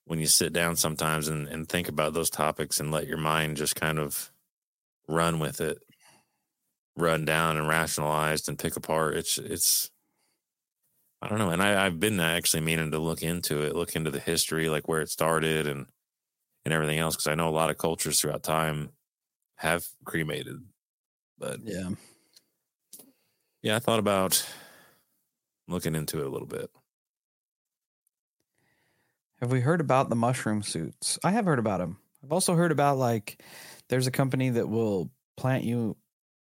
when 0.05 0.19
you 0.19 0.25
sit 0.25 0.51
down 0.51 0.75
sometimes 0.75 1.27
and, 1.27 1.47
and 1.47 1.69
think 1.69 1.87
about 1.87 2.13
those 2.13 2.31
topics 2.31 2.79
and 2.79 2.91
let 2.91 3.07
your 3.07 3.17
mind 3.17 3.57
just 3.57 3.75
kind 3.75 3.99
of 3.99 4.31
run 5.07 5.37
with 5.37 5.61
it, 5.61 5.77
run 6.97 7.25
down 7.25 7.57
and 7.57 7.67
rationalized 7.67 8.49
and 8.49 8.57
pick 8.57 8.75
apart. 8.75 9.15
It's 9.15 9.37
it's 9.37 9.91
I 11.21 11.27
don't 11.27 11.39
know. 11.39 11.49
And 11.49 11.61
I, 11.61 11.85
I've 11.85 11.99
been 11.99 12.19
actually 12.19 12.61
meaning 12.61 12.91
to 12.91 12.99
look 12.99 13.21
into 13.21 13.61
it, 13.63 13.75
look 13.75 13.95
into 13.95 14.11
the 14.11 14.19
history, 14.19 14.69
like 14.69 14.87
where 14.87 15.01
it 15.01 15.09
started 15.09 15.67
and 15.67 15.87
and 16.65 16.73
everything 16.73 16.99
else, 16.99 17.15
because 17.15 17.27
I 17.27 17.35
know 17.35 17.49
a 17.49 17.51
lot 17.51 17.69
of 17.71 17.77
cultures 17.77 18.21
throughout 18.21 18.43
time 18.43 18.91
have 19.57 19.87
cremated. 20.05 20.57
But 21.37 21.61
Yeah. 21.61 21.91
yeah, 23.61 23.75
I 23.75 23.79
thought 23.79 23.99
about 23.99 24.45
looking 25.67 25.95
into 25.95 26.19
it 26.19 26.25
a 26.25 26.29
little 26.29 26.47
bit. 26.47 26.69
Have 29.39 29.51
we 29.51 29.61
heard 29.61 29.81
about 29.81 30.09
the 30.09 30.15
mushroom 30.15 30.61
suits? 30.63 31.17
I 31.23 31.31
have 31.31 31.45
heard 31.45 31.59
about 31.59 31.77
them. 31.79 31.99
I've 32.23 32.31
also 32.31 32.55
heard 32.55 32.71
about 32.71 32.97
like 32.97 33.41
there's 33.87 34.07
a 34.07 34.11
company 34.11 34.49
that 34.49 34.67
will 34.67 35.11
plant 35.37 35.63
you 35.63 35.97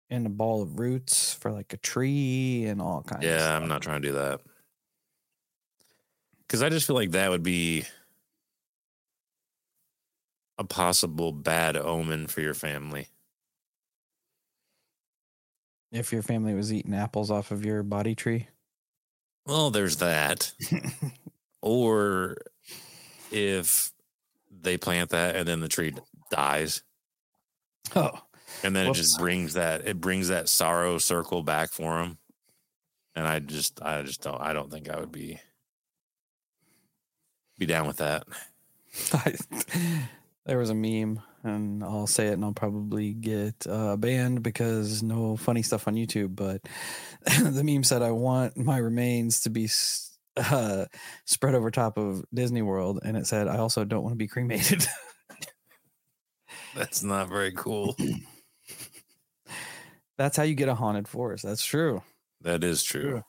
in 0.09 0.25
a 0.25 0.29
ball 0.29 0.61
of 0.61 0.79
roots 0.79 1.33
for 1.33 1.51
like 1.51 1.73
a 1.73 1.77
tree 1.77 2.65
and 2.65 2.81
all 2.81 3.03
kinds. 3.03 3.35
of 3.35 3.39
Yeah, 3.39 3.55
I'm 3.55 3.67
not 3.67 3.81
trying 3.81 4.01
to 4.01 4.07
do 4.07 4.13
that. 4.13 4.41
Because 6.51 6.63
I 6.63 6.67
just 6.67 6.85
feel 6.85 6.97
like 6.97 7.11
that 7.11 7.29
would 7.29 7.43
be 7.43 7.85
a 10.57 10.65
possible 10.65 11.31
bad 11.31 11.77
omen 11.77 12.27
for 12.27 12.41
your 12.41 12.53
family. 12.53 13.07
If 15.93 16.11
your 16.11 16.21
family 16.21 16.53
was 16.53 16.73
eating 16.73 16.93
apples 16.93 17.31
off 17.31 17.51
of 17.51 17.63
your 17.63 17.83
body 17.83 18.15
tree. 18.15 18.49
Well, 19.45 19.71
there's 19.71 19.95
that. 19.97 20.51
or 21.61 22.35
if 23.31 23.93
they 24.51 24.77
plant 24.77 25.11
that 25.11 25.37
and 25.37 25.47
then 25.47 25.61
the 25.61 25.69
tree 25.69 25.93
dies 26.31 26.83
oh, 27.95 28.11
and 28.61 28.75
then 28.75 28.87
it 28.87 28.93
just 28.93 29.17
brings 29.17 29.53
that 29.53 29.87
it 29.87 30.01
brings 30.01 30.27
that 30.27 30.49
sorrow 30.49 30.97
circle 30.97 31.43
back 31.43 31.69
for 31.71 31.99
them 31.99 32.17
and 33.15 33.25
i 33.25 33.39
just 33.39 33.81
i 33.81 34.01
just 34.01 34.21
don't 34.21 34.41
i 34.41 34.51
don't 34.51 34.69
think 34.69 34.89
i 34.89 34.99
would 34.99 35.11
be 35.11 35.39
be 37.61 37.67
down 37.67 37.85
with 37.85 37.97
that 37.97 38.25
there 40.45 40.57
was 40.57 40.69
a 40.69 40.75
meme, 40.75 41.21
and 41.43 41.83
I'll 41.83 42.07
say 42.07 42.27
it, 42.27 42.33
and 42.33 42.43
I'll 42.43 42.53
probably 42.53 43.13
get 43.13 43.55
uh, 43.67 43.95
banned 43.95 44.43
because 44.43 45.01
no 45.01 45.37
funny 45.37 45.61
stuff 45.61 45.87
on 45.87 45.95
YouTube. 45.95 46.35
But 46.35 46.61
the 47.41 47.63
meme 47.63 47.83
said, 47.83 48.01
"I 48.01 48.11
want 48.11 48.57
my 48.57 48.77
remains 48.77 49.41
to 49.41 49.49
be 49.49 49.69
uh, 50.35 50.85
spread 51.25 51.55
over 51.55 51.71
top 51.71 51.97
of 51.97 52.25
Disney 52.33 52.61
World," 52.61 52.99
and 53.03 53.15
it 53.15 53.27
said, 53.27 53.47
"I 53.47 53.59
also 53.59 53.85
don't 53.85 54.03
want 54.03 54.11
to 54.13 54.17
be 54.17 54.27
cremated." 54.27 54.85
that's 56.75 57.01
not 57.03 57.29
very 57.29 57.51
cool 57.53 57.95
That's 60.17 60.35
how 60.37 60.43
you 60.43 60.55
get 60.55 60.69
a 60.69 60.75
haunted 60.75 61.07
forest. 61.07 61.45
That's 61.45 61.63
true. 61.63 62.03
that 62.41 62.63
is 62.63 62.83
true 62.83 63.23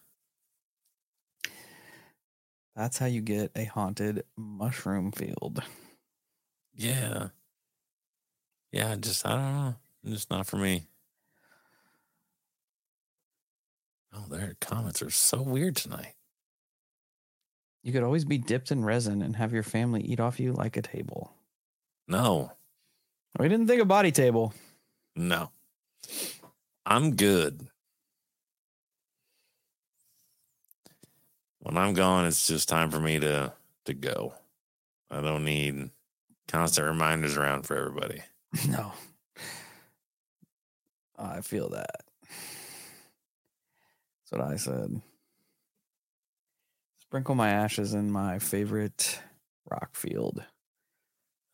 That's 2.74 2.98
how 2.98 3.06
you 3.06 3.20
get 3.20 3.52
a 3.54 3.64
haunted 3.64 4.24
mushroom 4.36 5.12
field. 5.12 5.62
yeah 6.74 7.28
yeah 8.72 8.96
just 8.96 9.26
i 9.26 9.30
don't 9.30 9.52
know 9.54 9.74
just 10.06 10.30
not 10.30 10.46
for 10.46 10.56
me 10.56 10.86
oh 14.14 14.24
their 14.30 14.56
comments 14.60 15.02
are 15.02 15.10
so 15.10 15.42
weird 15.42 15.76
tonight 15.76 16.14
You 17.82 17.92
could 17.92 18.02
always 18.04 18.24
be 18.24 18.38
dipped 18.38 18.70
in 18.70 18.84
resin 18.84 19.20
and 19.22 19.36
have 19.36 19.52
your 19.52 19.62
family 19.64 20.00
eat 20.02 20.20
off 20.20 20.40
you 20.40 20.52
like 20.52 20.76
a 20.78 20.82
table. 20.82 21.34
no 22.08 22.52
We 23.38 23.48
didn't 23.48 23.66
think 23.66 23.82
of 23.82 23.88
body 23.88 24.12
table. 24.12 24.54
No. 25.16 25.50
I'm 26.86 27.16
good. 27.16 27.68
When 31.62 31.78
I'm 31.78 31.94
gone, 31.94 32.26
it's 32.26 32.46
just 32.46 32.68
time 32.68 32.90
for 32.90 32.98
me 32.98 33.20
to 33.20 33.52
to 33.84 33.94
go. 33.94 34.34
I 35.10 35.20
don't 35.20 35.44
need 35.44 35.90
constant 36.48 36.88
reminders 36.88 37.36
around 37.36 37.66
for 37.66 37.76
everybody. 37.76 38.22
No. 38.68 38.92
I 41.18 41.40
feel 41.40 41.70
that. 41.70 42.02
That's 44.30 44.32
what 44.32 44.40
I 44.42 44.56
said. 44.56 45.00
Sprinkle 47.00 47.34
my 47.34 47.48
ashes 47.48 47.94
in 47.94 48.10
my 48.10 48.38
favorite 48.40 49.20
rock 49.70 49.94
field. 49.94 50.42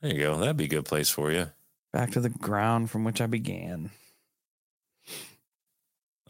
There 0.01 0.13
you 0.13 0.21
go. 0.21 0.39
That'd 0.39 0.57
be 0.57 0.65
a 0.65 0.69
good 0.69 0.87
place 0.87 1.11
for 1.11 1.31
you. 1.31 1.53
Back 1.93 2.11
to 2.13 2.21
the 2.21 2.31
ground 2.31 2.91
from 2.91 3.05
which 3.05 3.21
I 3.21 3.27
began. 3.27 3.91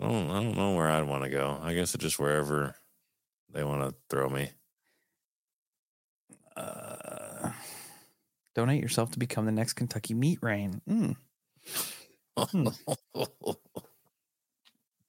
I 0.01 0.05
don't 0.05 0.31
I 0.31 0.43
don't 0.43 0.57
know 0.57 0.75
where 0.75 0.91
I'd 0.91 1.07
want 1.09 1.25
to 1.25 1.31
go. 1.31 1.59
I 1.63 1.75
guess 1.75 1.95
it's 1.95 2.03
just 2.03 2.19
wherever 2.19 2.75
they 3.53 3.65
want 3.65 3.83
to 3.83 3.95
throw 4.09 4.29
me. 4.29 4.51
Uh, 6.57 7.51
donate 8.55 8.83
yourself 8.83 9.13
to 9.13 9.19
become 9.19 9.47
the 9.47 9.53
next 9.53 9.75
Kentucky 9.75 10.15
meat 10.15 10.39
rain. 10.43 10.81
Mm. 10.89 11.17
Hmm. 12.37 12.69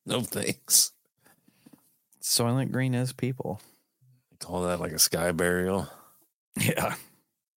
no 0.05 0.21
thanks. 0.21 0.91
Soylent 2.21 2.71
Green 2.71 2.93
is 2.93 3.13
people. 3.13 3.61
Call 4.39 4.63
that 4.63 4.79
like 4.79 4.91
a 4.91 4.99
sky 4.99 5.31
burial. 5.31 5.89
Yeah. 6.59 6.95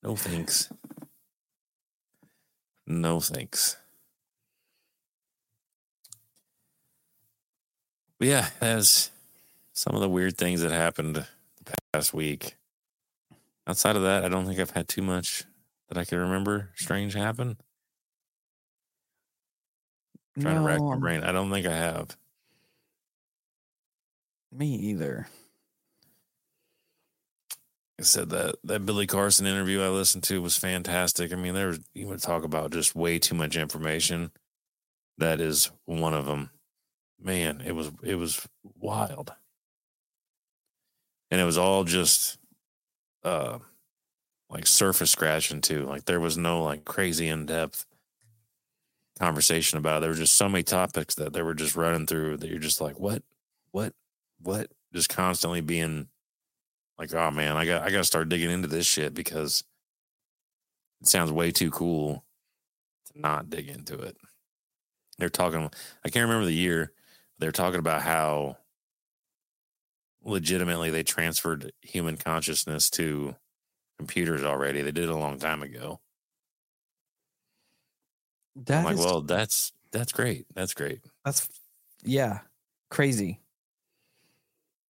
No 0.03 0.17
thanks. 0.17 0.73
No 2.87 3.21
thanks. 3.21 3.77
But 8.19 8.29
yeah, 8.29 8.49
that's 8.61 9.11
some 9.73 9.95
of 9.95 10.01
the 10.01 10.09
weird 10.09 10.37
things 10.37 10.61
that 10.61 10.71
happened 10.71 11.17
the 11.17 11.27
past 11.93 12.13
week. 12.13 12.57
Outside 13.67 13.97
of 13.97 14.03
that, 14.03 14.25
I 14.25 14.29
don't 14.29 14.47
think 14.47 14.59
I've 14.59 14.71
had 14.71 14.89
too 14.89 15.03
much 15.03 15.45
that 15.89 15.99
I 15.99 16.05
can 16.05 16.19
remember 16.19 16.71
strange 16.75 17.15
happen. 17.15 17.57
trying 20.39 20.57
to 20.57 20.63
rack 20.63 20.81
my 20.81 20.95
um, 20.95 21.01
brain. 21.01 21.23
I 21.23 21.33
don't 21.33 21.51
think 21.51 21.67
I 21.67 21.77
have. 21.77 22.17
Me 24.51 24.75
either. 24.75 25.29
I 28.01 28.03
said 28.03 28.31
that 28.31 28.57
that 28.65 28.85
Billy 28.85 29.07
Carson 29.07 29.47
interview 29.47 29.81
I 29.81 29.89
listened 29.89 30.25
to 30.25 30.43
was 30.43 30.57
fantastic. 30.57 31.33
I 31.33 31.37
mean, 31.37 31.55
there 31.55 31.69
was 31.69 31.81
you 31.95 32.09
would 32.09 32.21
talk 32.21 32.43
about 32.43 32.73
just 32.73 32.97
way 32.97 33.19
too 33.19 33.35
much 33.35 33.57
information. 33.57 34.33
That 35.19 35.41
is 35.41 35.71
one 35.85 36.15
of 36.15 36.27
them. 36.27 36.51
Man, 37.21 37.63
it 37.65 37.73
was 37.73 37.93
it 38.03 38.17
was 38.17 38.47
wild, 38.63 39.33
and 41.33 41.41
it 41.41 41.45
was 41.45 41.57
all 41.59 41.83
just 41.83 42.39
uh 43.25 43.59
like 44.51 44.67
surface 44.67 45.11
scratching 45.11 45.63
too. 45.63 45.87
Like 45.87 46.05
there 46.05 46.21
was 46.21 46.37
no 46.37 46.63
like 46.63 46.85
crazy 46.85 47.27
in 47.27 47.47
depth 47.47 47.87
conversation 49.19 49.79
about 49.79 49.97
it. 49.97 50.01
There 50.03 50.11
were 50.11 50.17
just 50.17 50.35
so 50.35 50.47
many 50.47 50.63
topics 50.63 51.15
that 51.15 51.33
they 51.33 51.41
were 51.41 51.55
just 51.55 51.75
running 51.75 52.07
through 52.07 52.37
that 52.37 52.51
you're 52.51 52.59
just 52.59 52.83
like, 52.83 53.01
what, 53.01 53.23
what, 53.71 53.95
what? 54.43 54.71
Just 54.93 55.09
constantly 55.09 55.63
being 55.63 56.09
like, 56.99 57.15
oh 57.15 57.31
man, 57.31 57.57
I 57.57 57.65
got 57.65 57.83
I 57.83 57.91
got 57.91 57.99
to 57.99 58.05
start 58.05 58.29
digging 58.29 58.51
into 58.51 58.69
this 58.69 58.87
shit 58.87 59.15
because 59.15 59.65
it 61.01 61.09
sounds 61.09 61.33
way 61.33 61.51
too 61.51 61.71
cool 61.71 62.25
to 63.11 63.19
not 63.19 63.49
dig 63.49 63.69
into 63.69 63.99
it. 63.99 64.19
They're 65.17 65.31
talking. 65.31 65.71
I 66.05 66.11
can't 66.11 66.29
remember 66.29 66.45
the 66.45 66.53
year. 66.53 66.93
They're 67.39 67.53
talking 67.53 67.81
about 67.81 68.03
how 68.03 68.59
legitimately 70.25 70.91
they 70.91 71.03
transferred 71.03 71.73
human 71.83 72.17
consciousness 72.17 72.91
to 72.91 73.37
computers 73.99 74.43
already. 74.43 74.83
They 74.83 74.93
did 74.93 75.05
it 75.05 75.11
a 75.11 75.17
long 75.17 75.39
time 75.39 75.63
ago. 75.63 76.01
That 78.57 78.81
I'm 78.81 78.85
like, 78.85 78.95
is- 78.95 79.05
well, 79.05 79.21
that's 79.23 79.73
that's 79.93 80.13
great. 80.13 80.47
That's 80.55 80.75
great. 80.75 81.01
That's 81.25 81.49
yeah, 82.05 82.41
crazy. 82.91 83.41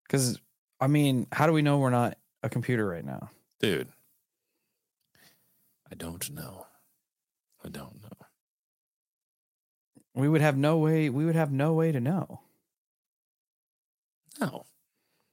Because 0.05 0.41
I 0.81 0.87
mean, 0.87 1.27
how 1.33 1.47
do 1.47 1.53
we 1.53 1.63
know 1.63 1.79
we're 1.79 1.91
not 1.91 2.17
a 2.43 2.49
computer 2.49 2.87
right 2.87 3.05
now? 3.05 3.31
Dude. 3.61 3.89
I 5.91 5.95
don't 5.95 6.31
know. 6.31 6.67
I 7.65 7.69
don't 7.69 8.03
know. 8.03 8.27
We 10.15 10.29
would 10.29 10.41
have 10.41 10.57
no 10.57 10.79
way. 10.79 11.09
We 11.09 11.25
would 11.25 11.37
have 11.37 11.53
no 11.53 11.75
way 11.75 11.93
to 11.93 12.01
know. 12.01 12.41
No. 14.41 14.65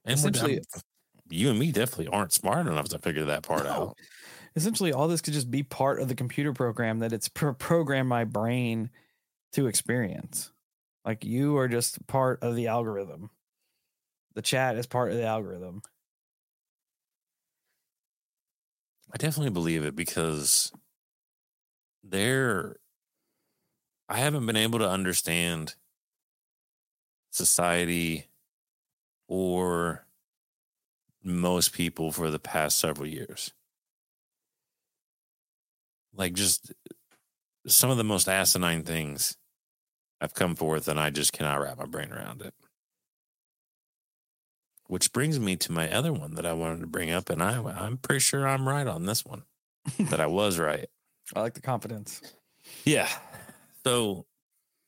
And 0.05 0.13
Essentially- 0.17 0.61
you 1.29 1.49
and 1.49 1.59
me 1.59 1.71
definitely 1.71 2.07
aren't 2.07 2.33
smart 2.33 2.65
enough 2.67 2.89
to 2.89 2.99
figure 2.99 3.25
that 3.25 3.43
part 3.43 3.63
No. 3.63 3.69
out. 3.69 3.97
Essentially, 4.55 4.91
all 4.91 5.07
this 5.07 5.21
could 5.21 5.33
just 5.33 5.51
be 5.51 5.61
part 5.61 6.01
of 6.01 6.07
the 6.07 6.15
computer 6.15 6.53
program 6.53 6.99
that 6.99 7.13
it's 7.13 7.29
pro- 7.29 7.53
programmed 7.53 8.09
my 8.09 8.23
brain 8.23 8.89
to 9.53 9.67
experience. 9.67 10.51
Like 11.05 11.23
you 11.23 11.57
are 11.57 11.67
just 11.67 12.05
part 12.07 12.41
of 12.43 12.55
the 12.55 12.67
algorithm. 12.67 13.29
The 14.33 14.41
chat 14.41 14.75
is 14.75 14.87
part 14.87 15.11
of 15.11 15.17
the 15.17 15.25
algorithm. 15.25 15.81
I 19.11 19.17
definitely 19.17 19.51
believe 19.51 19.83
it 19.83 19.95
because 19.95 20.71
there 22.03 22.77
I 24.07 24.17
haven't 24.17 24.45
been 24.45 24.55
able 24.55 24.79
to 24.79 24.89
understand 24.89 25.75
society 27.31 28.27
or 29.29 30.05
most 31.23 31.71
people 31.71 32.11
for 32.11 32.31
the 32.31 32.39
past 32.39 32.79
several 32.79 33.07
years. 33.07 33.53
Like 36.13 36.33
just 36.33 36.73
some 37.67 37.91
of 37.91 37.97
the 37.97 38.03
most 38.03 38.27
asinine 38.27 38.83
things 38.83 39.37
have 40.19 40.33
come 40.33 40.55
forth 40.55 40.87
and 40.87 40.99
I 40.99 41.11
just 41.11 41.31
cannot 41.31 41.61
wrap 41.61 41.77
my 41.77 41.85
brain 41.85 42.11
around 42.11 42.41
it. 42.41 42.53
Which 44.87 45.13
brings 45.13 45.39
me 45.39 45.55
to 45.57 45.71
my 45.71 45.89
other 45.91 46.11
one 46.11 46.33
that 46.33 46.47
I 46.47 46.53
wanted 46.53 46.79
to 46.81 46.87
bring 46.87 47.11
up, 47.11 47.29
and 47.29 47.43
I, 47.43 47.61
I'm 47.61 47.97
pretty 47.97 48.21
sure 48.21 48.47
I'm 48.47 48.67
right 48.67 48.87
on 48.87 49.05
this 49.05 49.23
one. 49.23 49.43
that 49.99 50.19
I 50.19 50.25
was 50.25 50.57
right. 50.57 50.87
I 51.35 51.41
like 51.41 51.53
the 51.53 51.61
confidence. 51.61 52.21
Yeah. 52.85 53.07
So 53.85 54.25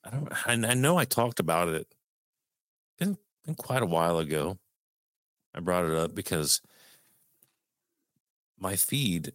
I 0.04 0.10
don't. 0.10 0.48
I, 0.48 0.72
I 0.72 0.74
know 0.74 0.98
I 0.98 1.06
talked 1.06 1.40
about 1.40 1.70
it. 1.70 1.88
Been 2.98 3.16
been 3.46 3.56
quite 3.56 3.82
a 3.82 3.88
while 3.88 4.20
ago. 4.20 4.58
I 5.54 5.60
brought 5.60 5.86
it 5.86 5.96
up 5.96 6.16
because 6.16 6.62
my 8.60 8.76
feed, 8.76 9.34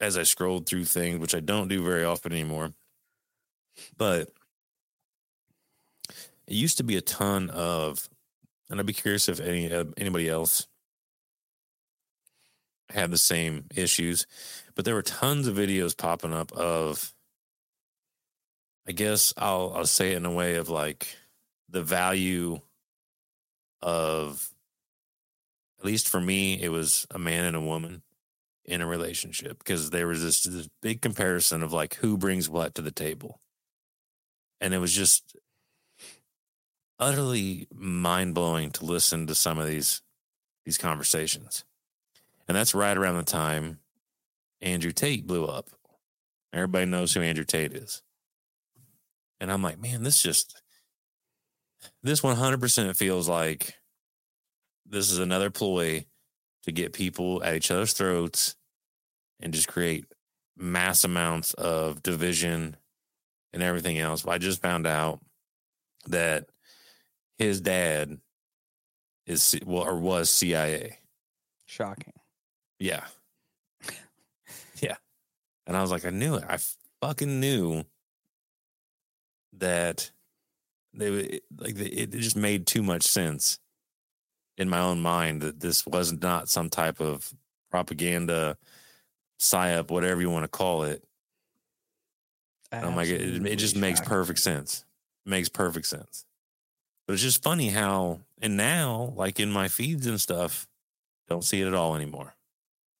as 0.00 0.16
I 0.16 0.22
scrolled 0.22 0.66
through 0.66 0.84
things, 0.86 1.18
which 1.18 1.34
I 1.34 1.40
don't 1.40 1.68
do 1.68 1.82
very 1.82 2.04
often 2.04 2.32
anymore, 2.32 2.72
but 3.96 4.28
it 6.46 6.54
used 6.54 6.78
to 6.78 6.84
be 6.84 6.96
a 6.96 7.02
ton 7.02 7.50
of, 7.50 8.08
and 8.68 8.80
I'd 8.80 8.86
be 8.86 8.92
curious 8.92 9.28
if 9.28 9.40
any 9.40 9.72
uh, 9.72 9.84
anybody 9.96 10.28
else 10.28 10.66
had 12.88 13.10
the 13.10 13.18
same 13.18 13.66
issues, 13.74 14.26
but 14.74 14.84
there 14.84 14.94
were 14.94 15.02
tons 15.02 15.46
of 15.46 15.56
videos 15.56 15.96
popping 15.96 16.32
up 16.32 16.52
of 16.52 17.12
I 18.88 18.92
guess 18.92 19.32
I'll 19.36 19.72
I'll 19.76 19.86
say 19.86 20.12
it 20.12 20.16
in 20.16 20.26
a 20.26 20.32
way 20.32 20.56
of 20.56 20.68
like 20.68 21.16
the 21.68 21.82
value 21.82 22.60
of 23.82 24.50
at 25.78 25.86
least 25.86 26.08
for 26.08 26.20
me, 26.20 26.60
it 26.60 26.68
was 26.68 27.06
a 27.10 27.18
man 27.18 27.44
and 27.44 27.56
a 27.56 27.60
woman 27.60 28.02
in 28.64 28.82
a 28.82 28.86
relationship 28.86 29.58
because 29.58 29.90
there 29.90 30.06
was 30.06 30.22
this, 30.22 30.42
this 30.42 30.68
big 30.82 31.00
comparison 31.00 31.62
of 31.62 31.72
like 31.72 31.94
who 31.96 32.18
brings 32.18 32.48
what 32.48 32.74
to 32.74 32.82
the 32.82 32.90
table. 32.90 33.40
And 34.60 34.74
it 34.74 34.78
was 34.78 34.92
just 34.92 35.36
utterly 36.98 37.66
mind 37.74 38.34
blowing 38.34 38.70
to 38.72 38.84
listen 38.84 39.26
to 39.26 39.34
some 39.34 39.58
of 39.58 39.66
these 39.66 40.02
these 40.64 40.78
conversations. 40.78 41.64
And 42.46 42.56
that's 42.56 42.74
right 42.74 42.96
around 42.96 43.16
the 43.16 43.22
time 43.22 43.78
Andrew 44.60 44.92
Tate 44.92 45.26
blew 45.26 45.46
up. 45.46 45.70
Everybody 46.52 46.86
knows 46.86 47.14
who 47.14 47.22
Andrew 47.22 47.44
Tate 47.44 47.72
is. 47.72 48.02
And 49.40 49.50
I'm 49.50 49.62
like, 49.62 49.80
man, 49.80 50.02
this 50.02 50.20
just, 50.20 50.60
this 52.02 52.20
100% 52.20 52.96
feels 52.96 53.28
like 53.28 53.74
this 54.86 55.10
is 55.10 55.18
another 55.18 55.50
ploy 55.50 56.04
to 56.64 56.72
get 56.72 56.92
people 56.92 57.42
at 57.42 57.54
each 57.54 57.70
other's 57.70 57.92
throats 57.92 58.56
and 59.40 59.54
just 59.54 59.68
create 59.68 60.04
mass 60.56 61.04
amounts 61.04 61.54
of 61.54 62.02
division 62.02 62.76
and 63.52 63.62
everything 63.62 63.98
else. 63.98 64.22
But 64.22 64.32
I 64.32 64.38
just 64.38 64.60
found 64.60 64.86
out 64.86 65.20
that 66.06 66.46
his 67.38 67.60
dad 67.60 68.18
is 69.26 69.58
well 69.64 69.84
or 69.84 69.96
was 69.96 70.28
CIA. 70.28 70.98
Shocking. 71.66 72.12
Yeah. 72.78 73.04
yeah. 74.80 74.96
And 75.66 75.76
I 75.76 75.82
was 75.82 75.90
like, 75.90 76.04
I 76.04 76.10
knew 76.10 76.34
it. 76.34 76.44
I 76.48 76.58
fucking 77.00 77.40
knew 77.40 77.84
that 79.54 80.10
they 80.94 81.40
like 81.58 81.78
it 81.78 82.10
just 82.10 82.36
made 82.36 82.66
too 82.66 82.82
much 82.82 83.02
sense 83.02 83.58
in 84.58 84.68
my 84.68 84.80
own 84.80 85.00
mind 85.00 85.40
that 85.40 85.60
this 85.60 85.86
was 85.86 86.12
not 86.12 86.48
some 86.48 86.68
type 86.68 87.00
of 87.00 87.32
propaganda 87.70 88.56
psyop 89.38 89.90
whatever 89.90 90.20
you 90.20 90.30
want 90.30 90.44
to 90.44 90.48
call 90.48 90.82
it. 90.82 91.02
I'm 92.72 92.94
like 92.94 93.08
it, 93.08 93.46
it 93.46 93.56
just 93.56 93.76
makes 93.76 94.00
perfect 94.00 94.38
sense. 94.38 94.84
It 95.26 95.30
makes 95.30 95.48
perfect 95.48 95.86
sense. 95.86 96.24
But 97.06 97.14
it's 97.14 97.22
just 97.22 97.42
funny 97.42 97.70
how 97.70 98.20
and 98.40 98.56
now 98.56 99.12
like 99.16 99.40
in 99.40 99.50
my 99.50 99.68
feeds 99.68 100.06
and 100.06 100.20
stuff 100.20 100.68
don't 101.28 101.44
see 101.44 101.60
it 101.60 101.66
at 101.66 101.74
all 101.74 101.96
anymore. 101.96 102.34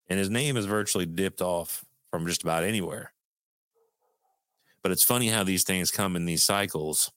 And 0.08 0.18
his 0.18 0.30
name 0.30 0.56
is 0.56 0.66
virtually 0.66 1.06
dipped 1.06 1.40
off 1.40 1.84
from 2.10 2.26
just 2.26 2.42
about 2.42 2.64
anywhere. 2.64 3.12
But 4.82 4.92
it's 4.92 5.04
funny 5.04 5.28
how 5.28 5.44
these 5.44 5.62
things 5.62 5.90
come 5.90 6.16
in 6.16 6.24
these 6.24 6.42
cycles 6.42 7.12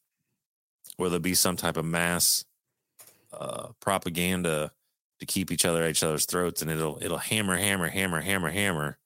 where 0.98 1.10
there'll 1.10 1.22
be 1.22 1.34
some 1.34 1.58
type 1.58 1.78
of 1.78 1.86
mass 1.86 2.46
uh, 3.32 3.70
propaganda 3.80 4.72
to 5.20 5.26
keep 5.26 5.52
each 5.52 5.66
other 5.66 5.84
at 5.84 5.90
each 5.90 6.04
other's 6.04 6.26
throats, 6.26 6.62
and 6.62 6.70
it'll 6.70 6.98
it'll 7.02 7.18
hammer, 7.18 7.58
hammer, 7.58 7.90
hammer, 7.90 8.22
hammer, 8.22 8.50
hammer, 8.50 8.98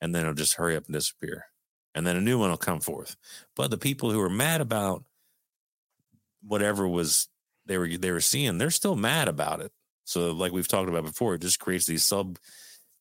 and 0.00 0.14
then 0.14 0.22
it'll 0.22 0.34
just 0.34 0.54
hurry 0.54 0.76
up 0.76 0.86
and 0.86 0.94
disappear, 0.94 1.46
and 1.94 2.06
then 2.06 2.16
a 2.16 2.20
new 2.20 2.38
one 2.38 2.50
will 2.50 2.56
come 2.56 2.80
forth. 2.80 3.16
But 3.56 3.70
the 3.70 3.78
people 3.78 4.10
who 4.10 4.20
are 4.20 4.30
mad 4.30 4.60
about 4.60 5.04
whatever 6.46 6.86
was 6.86 7.28
they 7.66 7.78
were 7.78 7.88
they 7.88 8.10
were 8.10 8.20
seeing, 8.20 8.58
they're 8.58 8.70
still 8.70 8.96
mad 8.96 9.28
about 9.28 9.60
it. 9.60 9.72
So, 10.04 10.32
like 10.32 10.52
we've 10.52 10.68
talked 10.68 10.88
about 10.88 11.04
before, 11.04 11.34
it 11.34 11.42
just 11.42 11.60
creates 11.60 11.86
these 11.86 12.04
sub 12.04 12.38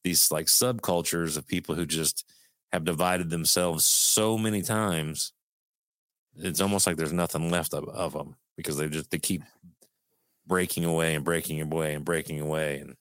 these 0.04 0.32
like 0.32 0.48
subcultures 0.48 1.38
of 1.38 1.48
people 1.48 1.76
who 1.76 1.86
just 1.86 2.26
have 2.72 2.84
divided 2.86 3.30
themselves 3.30 3.86
so 3.86 4.38
many 4.38 4.62
times. 4.62 5.34
It's 6.38 6.62
almost 6.62 6.88
like 6.88 6.98
there's 6.98 7.14
nothing 7.14 7.50
left 7.52 7.74
of, 7.74 7.88
of 7.90 8.14
them 8.14 8.36
because 8.58 8.78
they 8.78 8.88
just 8.88 9.12
they 9.12 9.20
keep 9.20 9.44
breaking 10.48 10.86
away 10.86 11.16
and 11.16 11.24
breaking 11.24 11.62
away 11.62 11.94
and 11.94 12.06
breaking 12.06 12.40
away 12.40 12.80
and 12.80 12.96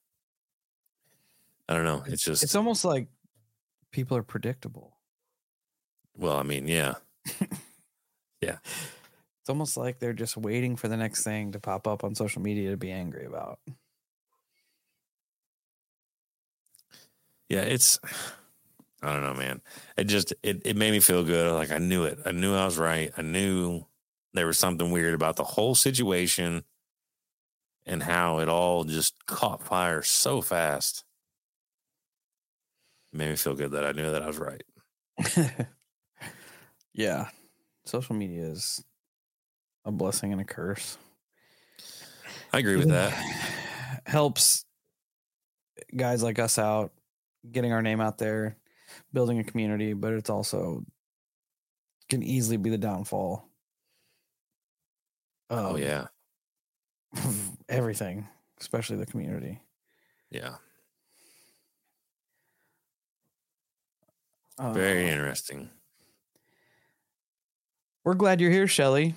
I 1.67 1.75
don't 1.75 1.85
know. 1.85 2.03
It's 2.05 2.23
just 2.23 2.43
it's 2.43 2.55
almost 2.55 2.83
like 2.83 3.07
people 3.91 4.17
are 4.17 4.23
predictable. 4.23 4.97
Well, 6.17 6.35
I 6.35 6.43
mean, 6.43 6.67
yeah. 6.67 6.95
yeah. 8.41 8.57
It's 9.41 9.49
almost 9.49 9.77
like 9.77 9.99
they're 9.99 10.13
just 10.13 10.37
waiting 10.37 10.75
for 10.75 10.87
the 10.87 10.97
next 10.97 11.23
thing 11.23 11.53
to 11.53 11.59
pop 11.59 11.87
up 11.87 12.03
on 12.03 12.13
social 12.13 12.41
media 12.41 12.71
to 12.71 12.77
be 12.77 12.91
angry 12.91 13.25
about. 13.25 13.59
Yeah, 17.49 17.61
it's 17.61 17.99
I 19.01 19.13
don't 19.13 19.23
know, 19.23 19.33
man. 19.33 19.61
It 19.97 20.05
just 20.05 20.33
it, 20.43 20.61
it 20.63 20.75
made 20.75 20.91
me 20.91 20.99
feel 20.99 21.23
good. 21.23 21.51
Like 21.53 21.71
I 21.71 21.79
knew 21.79 22.03
it. 22.03 22.19
I 22.25 22.31
knew 22.31 22.53
I 22.55 22.65
was 22.65 22.77
right. 22.77 23.11
I 23.17 23.21
knew 23.21 23.85
there 24.33 24.47
was 24.47 24.59
something 24.59 24.91
weird 24.91 25.13
about 25.13 25.35
the 25.35 25.43
whole 25.43 25.75
situation 25.75 26.63
and 27.85 28.03
how 28.03 28.39
it 28.39 28.47
all 28.47 28.83
just 28.83 29.25
caught 29.25 29.63
fire 29.63 30.01
so 30.03 30.41
fast. 30.41 31.03
It 33.11 33.17
made 33.17 33.29
me 33.29 33.35
feel 33.35 33.55
good 33.55 33.71
that 33.71 33.85
I 33.85 33.91
knew 33.91 34.11
that 34.11 34.21
I 34.21 34.27
was 34.27 34.37
right. 34.37 34.63
yeah. 36.93 37.29
Social 37.85 38.15
media 38.15 38.43
is 38.43 38.83
a 39.83 39.91
blessing 39.91 40.31
and 40.31 40.41
a 40.41 40.45
curse. 40.45 40.97
I 42.53 42.59
agree 42.59 42.77
with 42.77 42.89
that. 42.89 43.13
Helps 44.05 44.65
guys 45.95 46.21
like 46.21 46.39
us 46.39 46.59
out, 46.59 46.91
getting 47.51 47.73
our 47.73 47.81
name 47.81 47.99
out 47.99 48.17
there, 48.17 48.57
building 49.13 49.39
a 49.39 49.43
community, 49.43 49.93
but 49.93 50.13
it's 50.13 50.29
also 50.29 50.83
can 52.09 52.23
easily 52.23 52.57
be 52.57 52.69
the 52.69 52.77
downfall. 52.77 53.47
oh 55.49 55.75
yeah. 55.77 56.07
Everything, 57.69 58.27
especially 58.59 58.97
the 58.97 59.05
community. 59.05 59.59
Yeah. 60.29 60.55
Very 64.59 65.09
Uh, 65.09 65.13
interesting. 65.13 65.69
We're 68.03 68.13
glad 68.15 68.39
you're 68.41 68.51
here, 68.51 68.67
Shelly. 68.67 69.15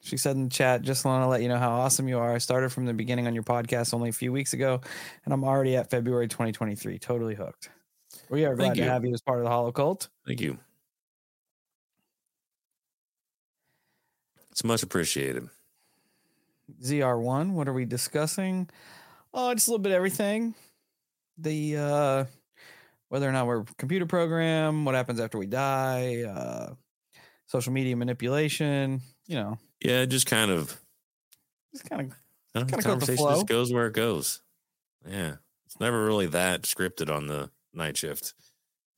She 0.00 0.16
said 0.16 0.36
in 0.36 0.44
the 0.44 0.50
chat, 0.50 0.82
just 0.82 1.04
want 1.04 1.22
to 1.24 1.26
let 1.28 1.42
you 1.42 1.48
know 1.48 1.58
how 1.58 1.70
awesome 1.70 2.08
you 2.08 2.18
are. 2.18 2.34
I 2.34 2.38
started 2.38 2.70
from 2.70 2.86
the 2.86 2.94
beginning 2.94 3.26
on 3.26 3.34
your 3.34 3.42
podcast 3.42 3.92
only 3.92 4.08
a 4.08 4.12
few 4.12 4.32
weeks 4.32 4.52
ago, 4.52 4.80
and 5.24 5.34
I'm 5.34 5.42
already 5.44 5.76
at 5.76 5.90
February 5.90 6.28
2023. 6.28 6.98
Totally 6.98 7.34
hooked. 7.34 7.70
We 8.28 8.44
are 8.44 8.54
glad 8.54 8.64
Thank 8.66 8.76
to 8.76 8.82
you. 8.82 8.88
have 8.88 9.04
you 9.04 9.12
as 9.14 9.20
part 9.20 9.38
of 9.38 9.44
the 9.44 9.50
Holo 9.50 9.72
Cult. 9.72 10.08
Thank 10.26 10.40
you. 10.40 10.58
It's 14.50 14.64
much 14.64 14.82
appreciated. 14.82 15.48
ZR1, 16.82 17.52
what 17.52 17.68
are 17.68 17.72
we 17.72 17.84
discussing? 17.84 18.68
Oh, 19.32 19.52
just 19.54 19.68
a 19.68 19.70
little 19.70 19.82
bit 19.82 19.92
of 19.92 19.96
everything. 19.96 20.54
The 21.38 21.76
uh 21.76 22.24
whether 23.08 23.28
or 23.28 23.32
not 23.32 23.46
we're 23.46 23.64
computer 23.78 24.06
program, 24.06 24.84
what 24.84 24.94
happens 24.94 25.20
after 25.20 25.38
we 25.38 25.46
die, 25.46 26.22
uh 26.22 26.74
social 27.46 27.72
media 27.72 27.94
manipulation, 27.96 29.02
you 29.26 29.36
know, 29.36 29.58
Yeah, 29.80 30.06
just 30.06 30.26
kind 30.26 30.50
of 30.50 30.80
just 31.72 31.88
kind 31.88 32.12
of 32.54 32.62
with 32.62 32.70
the 32.70 32.82
conversation 32.82 33.24
just 33.28 33.46
goes 33.46 33.72
where 33.72 33.86
it 33.86 33.92
goes. 33.92 34.40
Yeah. 35.06 35.36
It's 35.66 35.78
never 35.78 36.04
really 36.04 36.26
that 36.26 36.62
scripted 36.62 37.14
on 37.14 37.26
the 37.26 37.50
night 37.76 37.96
shift. 37.96 38.34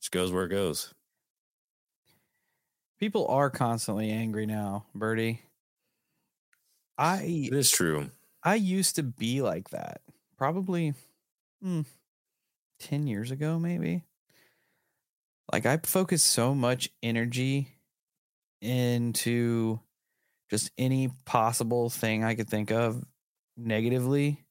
Just 0.00 0.12
goes 0.12 0.32
where 0.32 0.44
it 0.44 0.50
goes. 0.50 0.94
People 2.98 3.26
are 3.28 3.50
constantly 3.50 4.10
angry 4.10 4.46
now, 4.46 4.86
Birdie. 4.94 5.42
I 6.96 7.48
It 7.52 7.54
is 7.54 7.70
true. 7.70 8.10
I 8.42 8.56
used 8.56 8.96
to 8.96 9.02
be 9.02 9.40
like 9.42 9.70
that. 9.70 10.00
Probably 10.36 10.94
hmm, 11.62 11.82
10 12.80 13.06
years 13.06 13.30
ago, 13.30 13.58
maybe. 13.58 14.04
Like 15.52 15.64
I 15.64 15.78
focused 15.78 16.26
so 16.26 16.54
much 16.54 16.90
energy 17.02 17.68
into 18.60 19.80
just 20.50 20.70
any 20.78 21.08
possible 21.24 21.90
thing 21.90 22.24
I 22.24 22.34
could 22.34 22.48
think 22.48 22.70
of 22.70 23.04
negatively. 23.56 24.44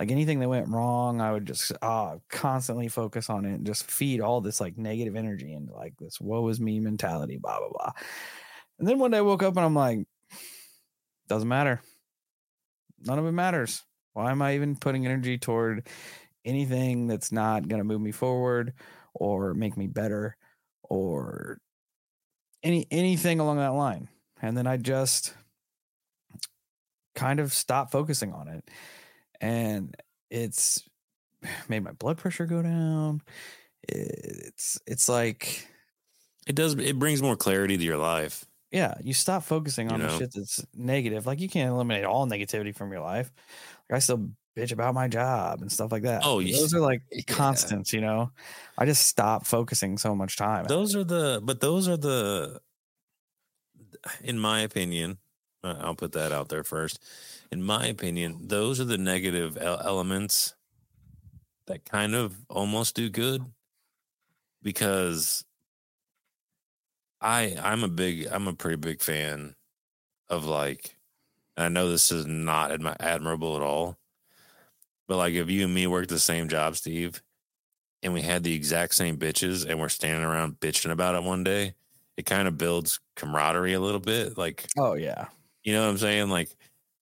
Like 0.00 0.10
anything 0.10 0.40
that 0.40 0.48
went 0.48 0.70
wrong, 0.70 1.20
I 1.20 1.30
would 1.30 1.44
just 1.46 1.72
uh, 1.82 2.16
constantly 2.30 2.88
focus 2.88 3.28
on 3.28 3.44
it 3.44 3.52
and 3.52 3.66
just 3.66 3.90
feed 3.90 4.22
all 4.22 4.40
this 4.40 4.58
like 4.58 4.78
negative 4.78 5.14
energy 5.14 5.52
and 5.52 5.68
like 5.68 5.92
this 5.98 6.18
woe 6.18 6.48
is 6.48 6.58
me 6.58 6.80
mentality, 6.80 7.36
blah, 7.36 7.58
blah, 7.58 7.68
blah. 7.68 7.92
And 8.78 8.88
then 8.88 8.98
one 8.98 9.10
day 9.10 9.18
I 9.18 9.20
woke 9.20 9.42
up 9.42 9.58
and 9.58 9.66
I'm 9.66 9.74
like, 9.74 9.98
doesn't 11.28 11.46
matter. 11.46 11.82
None 13.04 13.18
of 13.18 13.26
it 13.26 13.32
matters. 13.32 13.82
Why 14.14 14.30
am 14.30 14.40
I 14.40 14.54
even 14.54 14.74
putting 14.74 15.04
energy 15.04 15.36
toward 15.36 15.86
anything 16.46 17.06
that's 17.06 17.30
not 17.30 17.68
going 17.68 17.80
to 17.80 17.84
move 17.84 18.00
me 18.00 18.10
forward 18.10 18.72
or 19.12 19.52
make 19.52 19.76
me 19.76 19.86
better 19.86 20.34
or 20.82 21.58
any 22.62 22.86
anything 22.90 23.38
along 23.38 23.58
that 23.58 23.74
line? 23.74 24.08
And 24.40 24.56
then 24.56 24.66
I 24.66 24.78
just 24.78 25.34
kind 27.14 27.38
of 27.38 27.52
stopped 27.52 27.92
focusing 27.92 28.32
on 28.32 28.48
it. 28.48 28.64
And 29.40 29.96
it's 30.30 30.82
made 31.68 31.82
my 31.84 31.92
blood 31.92 32.18
pressure 32.18 32.46
go 32.46 32.62
down. 32.62 33.22
It's 33.88 34.78
it's 34.86 35.08
like 35.08 35.66
It 36.46 36.54
does. 36.54 36.74
It 36.74 36.98
brings 36.98 37.22
more 37.22 37.36
clarity 37.36 37.76
to 37.76 37.82
your 37.84 37.96
life. 37.96 38.44
yeah, 38.72 38.94
you 39.02 39.14
stop 39.14 39.42
focusing 39.44 39.88
You 39.88 39.94
on 39.94 40.00
the 40.00 40.18
shit 40.18 40.32
that's 40.34 40.64
negative. 40.74 41.26
Like 41.26 41.40
you 41.40 41.48
can't 41.48 41.70
eliminate 41.70 42.04
all 42.04 42.26
negativity 42.26 42.74
from 42.76 42.92
your 42.92 43.00
life. 43.00 43.32
Like 43.88 43.96
I 43.96 43.98
still 44.00 44.30
bitch 44.56 44.72
about 44.72 44.94
my 44.94 45.08
job 45.08 45.62
and 45.62 45.70
stuff 45.72 45.92
like 45.92 46.02
that. 46.02 46.22
Oh, 46.24 46.40
yeah. 46.40 46.56
those 46.56 46.74
are 46.74 46.80
like 46.80 47.02
Yeah. 47.10 47.22
constants, 47.26 47.92
you 47.92 48.00
know. 48.00 48.30
I 48.76 48.84
just 48.84 49.06
stop 49.06 49.46
focusing 49.46 49.96
so 49.96 50.14
much 50.14 50.36
time. 50.36 50.66
Those 50.66 50.94
are 50.94 51.04
the. 51.04 51.40
But 51.42 51.60
those 51.60 51.88
are 51.88 51.96
the. 51.96 52.60
In 54.22 54.38
my 54.38 54.60
opinion, 54.60 55.18
uh, 55.62 55.76
I'll 55.80 55.94
put 55.94 56.12
that 56.12 56.32
out 56.32 56.48
there 56.48 56.64
first. 56.64 57.02
In 57.52 57.62
my 57.62 57.86
opinion, 57.86 58.46
those 58.46 58.80
are 58.80 58.84
the 58.84 58.98
negative 58.98 59.58
elements 59.60 60.54
that 61.66 61.84
kind 61.84 62.14
of 62.14 62.36
almost 62.48 62.94
do 62.94 63.08
good 63.08 63.44
because 64.62 65.44
I 67.20 67.56
I'm 67.62 67.84
a 67.84 67.88
big 67.88 68.26
I'm 68.30 68.48
a 68.48 68.54
pretty 68.54 68.76
big 68.76 69.02
fan 69.02 69.54
of 70.28 70.44
like 70.44 70.96
I 71.56 71.68
know 71.68 71.88
this 71.88 72.10
is 72.10 72.26
not 72.26 72.70
admi- 72.70 72.96
admirable 73.00 73.56
at 73.56 73.62
all, 73.62 73.98
but 75.06 75.16
like 75.16 75.34
if 75.34 75.50
you 75.50 75.64
and 75.64 75.74
me 75.74 75.86
worked 75.86 76.08
the 76.08 76.18
same 76.18 76.48
job, 76.48 76.76
Steve, 76.76 77.22
and 78.02 78.12
we 78.14 78.22
had 78.22 78.42
the 78.42 78.54
exact 78.54 78.94
same 78.94 79.18
bitches 79.18 79.68
and 79.68 79.78
we're 79.78 79.88
standing 79.88 80.24
around 80.24 80.60
bitching 80.60 80.90
about 80.90 81.14
it 81.14 81.22
one 81.22 81.44
day, 81.44 81.74
it 82.16 82.26
kind 82.26 82.48
of 82.48 82.56
builds 82.56 83.00
camaraderie 83.16 83.74
a 83.74 83.80
little 83.80 84.00
bit. 84.00 84.38
Like 84.38 84.66
oh 84.78 84.94
yeah. 84.94 85.26
you 85.64 85.72
know 85.72 85.82
what 85.82 85.90
I'm 85.90 85.98
saying? 85.98 86.30
Like 86.30 86.50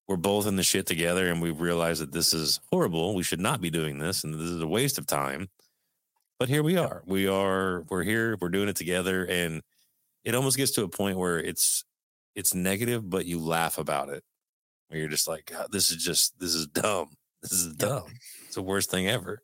we're 0.09 0.17
both 0.17 0.47
in 0.47 0.57
the 0.57 0.63
shit 0.63 0.87
together 0.87 1.31
and 1.31 1.41
we 1.43 1.51
realize 1.51 1.99
that 2.01 2.13
this 2.13 2.33
is 2.33 2.61
horrible. 2.73 3.15
We 3.15 3.23
should 3.23 3.41
not 3.41 3.61
be 3.61 3.71
doing 3.71 3.99
this 3.99 4.25
and 4.25 4.35
this 4.35 4.41
is 4.49 4.63
a 4.63 4.67
waste 4.67 4.99
of 4.99 5.07
time. 5.07 5.49
But 6.39 6.49
here 6.49 6.63
we 6.63 6.77
are. 6.79 7.03
We 7.07 7.29
are 7.29 7.83
we're 7.91 8.05
here, 8.05 8.37
we're 8.41 8.49
doing 8.49 8.69
it 8.69 8.77
together 8.77 9.25
and 9.27 9.63
it 10.25 10.35
almost 10.35 10.57
gets 10.57 10.73
to 10.73 10.83
a 10.85 10.89
point 10.89 11.19
where 11.19 11.39
it's 11.39 11.85
it's 12.35 12.55
negative 12.55 13.09
but 13.09 13.27
you 13.27 13.39
laugh 13.39 13.79
about 13.79 14.09
it. 14.09 14.25
Where 14.89 15.01
you're 15.01 15.09
just 15.11 15.29
like, 15.29 15.47
God, 15.47 15.69
this 15.71 15.91
is 15.91 16.03
just 16.03 16.39
this 16.39 16.55
is 16.55 16.67
dumb. 16.67 17.11
This 17.43 17.53
is 17.53 17.75
dumb. 17.75 18.07
It's 18.47 18.55
the 18.55 18.63
worst 18.63 18.91
thing 18.91 19.07
ever. 19.09 19.43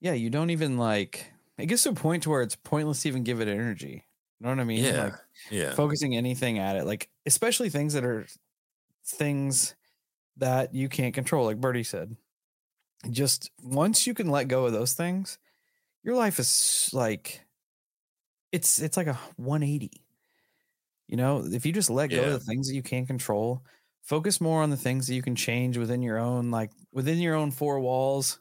Yeah, 0.00 0.14
you 0.14 0.30
don't 0.30 0.50
even 0.50 0.76
like 0.78 1.32
it 1.58 1.66
gets 1.66 1.84
to 1.84 1.90
a 1.90 1.94
point 1.94 2.24
to 2.24 2.30
where 2.30 2.42
it's 2.42 2.56
pointless 2.56 3.02
to 3.02 3.08
even 3.08 3.22
give 3.22 3.40
it 3.40 3.46
energy. 3.48 4.04
You 4.40 4.44
know 4.46 4.50
what 4.50 4.58
I 4.60 4.64
mean? 4.64 4.82
Yeah. 4.82 5.04
Like 5.04 5.14
Yeah. 5.50 5.74
focusing 5.74 6.16
anything 6.16 6.58
at 6.58 6.74
it, 6.76 6.84
like 6.84 7.08
especially 7.26 7.68
things 7.70 7.92
that 7.94 8.04
are 8.04 8.26
things 9.06 9.74
that 10.36 10.74
you 10.74 10.88
can't 10.88 11.14
control, 11.14 11.46
like 11.46 11.60
Bertie 11.60 11.84
said. 11.84 12.16
Just 13.10 13.50
once 13.62 14.06
you 14.06 14.14
can 14.14 14.28
let 14.30 14.48
go 14.48 14.66
of 14.66 14.72
those 14.72 14.94
things, 14.94 15.38
your 16.04 16.16
life 16.16 16.38
is 16.40 16.90
like 16.92 17.46
it's 18.52 18.80
it's 18.80 18.96
like 18.96 19.06
a 19.06 19.14
180. 19.36 20.04
You 21.08 21.16
know, 21.16 21.44
if 21.46 21.66
you 21.66 21.72
just 21.72 21.90
let 21.90 22.08
go 22.12 22.24
Yeah. 22.24 22.26
of 22.26 22.40
the 22.40 22.40
things 22.40 22.68
that 22.68 22.74
you 22.74 22.82
can't 22.82 23.06
control, 23.06 23.64
focus 24.02 24.40
more 24.40 24.62
on 24.62 24.70
the 24.70 24.76
things 24.76 25.06
that 25.08 25.14
you 25.14 25.22
can 25.22 25.36
change 25.36 25.78
within 25.78 26.02
your 26.02 26.18
own 26.18 26.50
like 26.50 26.72
within 26.92 27.18
your 27.20 27.34
own 27.36 27.50
four 27.52 27.80
walls 27.80 28.40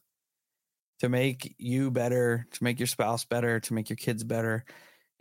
to 1.00 1.10
make 1.10 1.56
you 1.58 1.92
better, 1.92 2.48
to 2.52 2.64
make 2.64 2.80
your 2.80 2.88
spouse 2.88 3.26
better, 3.26 3.60
to 3.60 3.74
make 3.74 3.90
your 3.90 3.98
kids 3.98 4.24
better. 4.24 4.66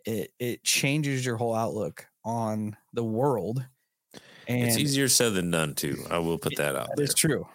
It 0.06 0.32
it 0.38 0.64
changes 0.64 1.26
your 1.26 1.36
whole 1.36 1.54
outlook 1.54 2.06
on 2.24 2.76
the 2.92 3.04
world. 3.04 3.66
And 4.50 4.64
it's 4.64 4.76
easier 4.76 5.08
said 5.08 5.34
than 5.34 5.50
done 5.50 5.74
too. 5.74 6.04
I 6.10 6.18
will 6.18 6.38
put 6.38 6.56
that 6.56 6.76
out 6.76 6.88
that 6.88 6.96
there. 6.96 7.04
is 7.04 7.14
true. 7.14 7.46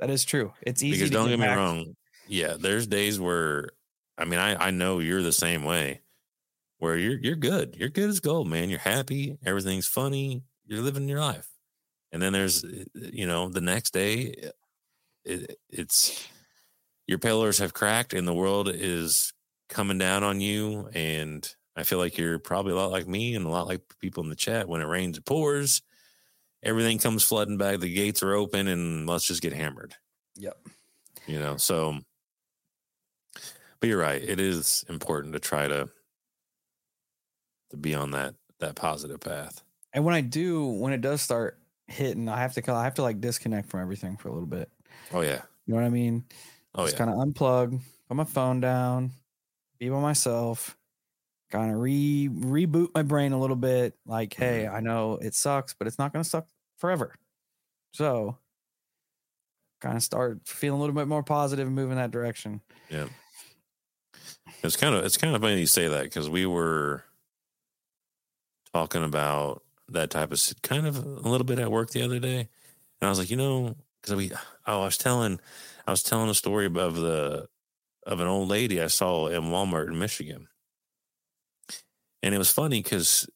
That 0.00 0.10
is 0.10 0.24
true. 0.24 0.52
It's 0.62 0.82
easy 0.82 0.98
because 0.98 1.10
don't 1.10 1.28
get 1.28 1.38
me 1.38 1.46
back- 1.46 1.56
wrong 1.56 1.94
yeah 2.28 2.54
there's 2.58 2.86
days 2.86 3.20
where 3.20 3.68
i 4.18 4.24
mean 4.24 4.38
i 4.38 4.66
i 4.66 4.70
know 4.70 4.98
you're 4.98 5.22
the 5.22 5.32
same 5.32 5.64
way 5.64 6.00
where 6.78 6.96
you're 6.96 7.18
you're 7.18 7.36
good 7.36 7.76
you're 7.78 7.88
good 7.88 8.08
as 8.08 8.20
gold 8.20 8.48
man 8.48 8.70
you're 8.70 8.78
happy 8.78 9.36
everything's 9.44 9.86
funny 9.86 10.42
you're 10.66 10.82
living 10.82 11.08
your 11.08 11.20
life 11.20 11.48
and 12.12 12.22
then 12.22 12.32
there's 12.32 12.64
uh, 12.64 12.84
you 12.94 13.26
know 13.26 13.48
the 13.48 13.60
next 13.60 13.92
day 13.92 14.34
it, 15.24 15.58
it's 15.70 16.28
your 17.06 17.18
pillars 17.18 17.58
have 17.58 17.74
cracked 17.74 18.14
and 18.14 18.26
the 18.26 18.34
world 18.34 18.68
is 18.72 19.32
coming 19.68 19.98
down 19.98 20.22
on 20.22 20.40
you 20.40 20.88
and 20.94 21.54
i 21.76 21.82
feel 21.82 21.98
like 21.98 22.16
you're 22.16 22.38
probably 22.38 22.72
a 22.72 22.76
lot 22.76 22.90
like 22.90 23.08
me 23.08 23.34
and 23.34 23.46
a 23.46 23.50
lot 23.50 23.66
like 23.66 23.80
people 24.00 24.22
in 24.22 24.30
the 24.30 24.36
chat 24.36 24.68
when 24.68 24.80
it 24.80 24.86
rains 24.86 25.18
it 25.18 25.24
pours 25.24 25.82
everything 26.64 26.98
comes 26.98 27.22
flooding 27.24 27.56
back 27.56 27.78
the 27.80 27.92
gates 27.92 28.22
are 28.22 28.34
open 28.34 28.68
and 28.68 29.06
let's 29.06 29.26
just 29.26 29.42
get 29.42 29.52
hammered 29.52 29.94
Yep. 30.36 30.58
you 31.26 31.38
know 31.38 31.56
so 31.56 31.98
but 33.80 33.88
you're 33.88 33.98
right 33.98 34.22
it 34.22 34.40
is 34.40 34.84
important 34.88 35.32
to 35.34 35.40
try 35.40 35.68
to 35.68 35.88
to 37.70 37.76
be 37.76 37.94
on 37.94 38.10
that 38.12 38.34
that 38.60 38.74
positive 38.76 39.20
path 39.20 39.62
And 39.92 40.04
when 40.04 40.14
I 40.14 40.20
do, 40.22 40.66
when 40.66 40.92
it 40.92 41.00
does 41.00 41.20
start 41.22 41.60
hitting, 41.86 42.28
I 42.28 42.38
have 42.40 42.54
to 42.54 42.72
I 42.72 42.84
have 42.84 42.94
to 42.94 43.02
like 43.02 43.20
disconnect 43.20 43.68
from 43.68 43.80
everything 43.80 44.16
for 44.16 44.28
a 44.28 44.32
little 44.32 44.48
bit. 44.48 44.70
oh 45.12 45.20
yeah 45.20 45.42
You 45.66 45.74
know 45.74 45.80
what 45.80 45.86
I 45.86 45.90
mean? 45.90 46.24
oh 46.74 46.84
just 46.84 46.94
yeah 46.94 47.04
kind 47.04 47.10
of 47.10 47.16
unplug, 47.16 47.80
put 48.08 48.16
my 48.16 48.24
phone 48.24 48.60
down, 48.60 49.12
be 49.78 49.88
by 49.88 50.00
myself, 50.00 50.76
kind 51.50 51.72
of 51.72 51.78
re 51.80 52.28
reboot 52.32 52.88
my 52.94 53.02
brain 53.02 53.32
a 53.32 53.40
little 53.40 53.56
bit. 53.56 53.94
Like, 54.06 54.34
hey, 54.34 54.64
Mm-hmm. 54.64 54.76
I 54.76 54.80
know 54.80 55.18
it 55.20 55.34
sucks, 55.34 55.74
but 55.74 55.86
it's 55.86 55.98
not 55.98 56.12
going 56.12 56.22
to 56.22 56.28
suck 56.28 56.48
forever. 56.78 57.14
So, 57.92 58.38
kind 59.80 59.96
of 59.96 60.02
start 60.02 60.40
feeling 60.46 60.78
a 60.78 60.80
little 60.80 60.94
bit 60.94 61.08
more 61.08 61.22
positive 61.22 61.66
and 61.66 61.76
moving 61.76 61.96
that 61.96 62.10
direction. 62.10 62.60
yeah 62.88 63.06
it's 64.62 64.76
kind 64.76 64.94
of 64.94 65.04
it's 65.04 65.18
kind 65.18 65.34
of 65.36 65.42
funny 65.42 65.60
you 65.60 65.66
say 65.66 65.88
that 65.88 66.04
because 66.04 66.28
we 66.30 66.46
were 66.46 67.04
talking 68.72 69.04
about 69.04 69.62
that 69.88 70.08
type 70.10 70.32
of 70.32 70.40
kind 70.62 70.86
of 70.86 70.96
a 70.96 71.28
little 71.28 71.44
bit 71.44 71.58
at 71.58 71.70
work 71.70 71.90
the 71.90 72.02
other 72.02 72.18
day 72.18 72.38
and 72.38 72.48
i 73.02 73.08
was 73.08 73.18
like 73.18 73.30
you 73.30 73.36
know 73.36 73.74
because 74.00 74.14
we 74.16 74.32
oh 74.66 74.80
i 74.80 74.84
was 74.86 74.96
telling 74.96 75.38
i 75.86 75.90
was 75.90 76.02
telling 76.02 76.30
a 76.30 76.34
story 76.34 76.64
of 76.66 76.96
the 76.96 77.46
of 78.06 78.20
an 78.20 78.26
old 78.26 78.48
lady 78.48 78.80
i 78.80 78.86
saw 78.86 79.26
in 79.26 79.42
walmart 79.44 79.88
in 79.88 79.98
michigan 79.98 80.48
and 82.22 82.34
it 82.34 82.38
was 82.38 82.50
funny 82.50 82.82
because 82.82 83.28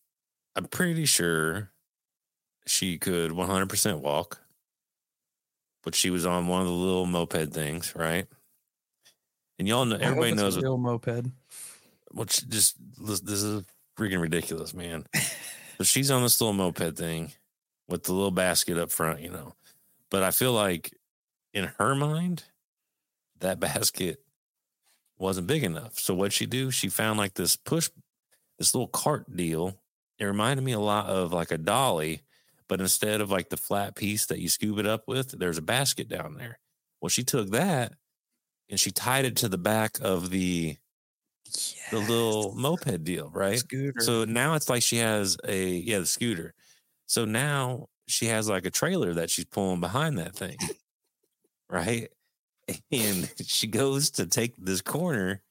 i'm 0.57 0.65
pretty 0.65 1.05
sure 1.05 1.71
she 2.69 2.99
could 2.99 3.33
100% 3.33 4.01
walk 4.01 4.41
but 5.83 5.95
she 5.95 6.11
was 6.11 6.27
on 6.27 6.49
one 6.49 6.61
of 6.61 6.67
the 6.67 6.73
little 6.73 7.07
moped 7.07 7.53
things 7.53 7.95
right 7.97 8.27
and 9.59 9.67
y'all 9.67 9.85
know 9.85 9.97
everybody 9.97 10.33
a 10.33 10.35
knows 10.35 10.57
what 10.57 10.63
real 10.63 10.79
moped. 10.79 11.27
which 12.13 12.49
just 12.49 12.77
this 12.99 13.21
this 13.21 13.43
is 13.43 13.65
freaking 13.99 14.21
ridiculous, 14.21 14.73
man. 14.73 15.05
so 15.77 15.85
she's 15.85 16.11
on 16.11 16.23
this 16.23 16.41
little 16.41 16.55
moped 16.55 16.97
thing 16.97 17.33
with 17.89 18.05
the 18.05 18.13
little 18.13 18.31
basket 18.31 18.79
up 18.79 18.91
front, 18.91 19.21
you 19.21 19.31
know. 19.31 19.55
But 20.11 20.23
I 20.23 20.31
feel 20.31 20.53
like 20.53 20.97
in 21.53 21.73
her 21.79 21.95
mind, 21.95 22.45
that 23.41 23.61
basket 23.61 24.23
wasn't 25.19 25.49
big 25.49 25.65
enough. 25.65 25.99
So 25.99 26.15
what'd 26.15 26.33
she 26.33 26.47
do? 26.47 26.71
She 26.71 26.89
found 26.89 27.19
like 27.19 27.35
this 27.35 27.57
push, 27.57 27.91
this 28.59 28.75
little 28.75 28.89
cart 28.89 29.35
deal. 29.35 29.77
It 30.19 30.25
reminded 30.25 30.65
me 30.65 30.73
a 30.73 30.81
lot 30.81 31.07
of 31.07 31.33
like 31.33 31.51
a 31.51 31.59
dolly, 31.59 32.23
but 32.69 32.81
instead 32.81 33.21
of 33.21 33.31
like 33.31 33.49
the 33.49 33.57
flat 33.57 33.95
piece 33.97 34.27
that 34.27 34.41
you 34.41 34.49
scoop 34.49 34.79
it 34.79 34.87
up 34.87 35.05
with, 35.07 35.39
there's 35.39 35.59
a 35.59 35.63
basket 35.63 36.09
down 36.09 36.35
there. 36.35 36.59
Well, 37.01 37.09
she 37.09 37.25
took 37.25 37.51
that 37.51 37.95
and 38.71 38.79
she 38.79 38.91
tied 38.91 39.25
it 39.25 39.37
to 39.37 39.49
the 39.49 39.59
back 39.59 39.99
of 40.01 40.31
the 40.31 40.77
the 41.91 41.99
little 41.99 42.55
moped 42.55 43.05
deal, 43.05 43.31
right? 43.33 43.59
scooter. 43.59 44.01
So 44.01 44.25
now 44.25 44.55
it's 44.55 44.69
like 44.69 44.83
she 44.83 44.99
has 44.99 45.37
a 45.47 45.67
yeah, 45.67 46.01
the 46.01 46.07
scooter. 46.07 46.55
So 47.07 47.25
now 47.25 47.89
she 48.07 48.27
has 48.27 48.49
like 48.49 48.67
a 48.67 48.71
trailer 48.71 49.15
that 49.15 49.31
she's 49.31 49.47
pulling 49.47 49.81
behind 49.81 50.19
that 50.19 50.35
thing. 50.37 50.57
right? 51.69 52.09
And 52.93 53.33
she 53.47 53.67
goes 53.67 54.11
to 54.11 54.27
take 54.27 54.55
this 54.59 54.83
corner, 54.83 55.43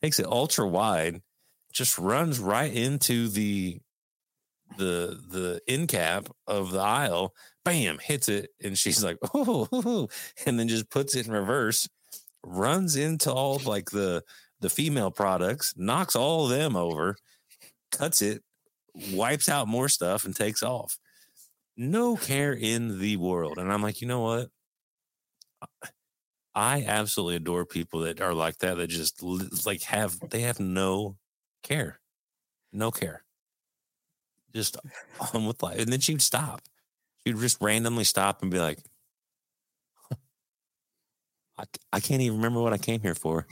takes 0.00 0.18
it 0.18 0.24
ultra 0.24 0.66
wide, 0.66 1.20
just 1.70 1.98
runs 1.98 2.38
right 2.38 2.72
into 2.72 3.28
the 3.28 3.78
the 4.78 5.20
the 5.28 5.60
end 5.68 5.88
cap 5.88 6.28
of 6.46 6.72
the 6.72 6.80
aisle, 6.80 7.34
bam, 7.64 7.98
hits 7.98 8.28
it, 8.28 8.50
and 8.62 8.76
she's 8.78 9.02
like, 9.04 9.18
oh, 9.34 10.08
and 10.46 10.58
then 10.58 10.68
just 10.68 10.90
puts 10.90 11.14
it 11.16 11.26
in 11.26 11.32
reverse, 11.32 11.88
runs 12.44 12.96
into 12.96 13.32
all 13.32 13.60
like 13.64 13.90
the 13.90 14.22
the 14.60 14.70
female 14.70 15.10
products, 15.10 15.74
knocks 15.76 16.14
all 16.16 16.44
of 16.44 16.50
them 16.50 16.76
over, 16.76 17.16
cuts 17.92 18.22
it, 18.22 18.42
wipes 19.12 19.48
out 19.48 19.68
more 19.68 19.88
stuff, 19.88 20.24
and 20.24 20.34
takes 20.36 20.62
off. 20.62 20.98
No 21.76 22.16
care 22.16 22.52
in 22.52 22.98
the 23.00 23.16
world. 23.16 23.58
And 23.58 23.72
I'm 23.72 23.82
like, 23.82 24.00
you 24.00 24.08
know 24.08 24.20
what? 24.20 24.48
I 26.54 26.84
absolutely 26.86 27.36
adore 27.36 27.64
people 27.64 28.00
that 28.00 28.20
are 28.20 28.34
like 28.34 28.58
that, 28.58 28.76
that 28.76 28.88
just 28.88 29.22
like 29.66 29.82
have, 29.82 30.18
they 30.30 30.40
have 30.42 30.58
no 30.60 31.16
care, 31.62 32.00
no 32.72 32.90
care. 32.90 33.24
Just 34.54 34.76
on 35.34 35.46
with 35.46 35.62
life. 35.62 35.78
And 35.78 35.92
then 35.92 36.00
she'd 36.00 36.22
stop. 36.22 36.62
She'd 37.24 37.38
just 37.38 37.60
randomly 37.60 38.04
stop 38.04 38.42
and 38.42 38.50
be 38.50 38.58
like, 38.58 38.78
I, 41.58 41.64
I 41.92 42.00
can't 42.00 42.22
even 42.22 42.38
remember 42.38 42.60
what 42.60 42.72
I 42.72 42.78
came 42.78 43.00
here 43.00 43.14
for. 43.14 43.46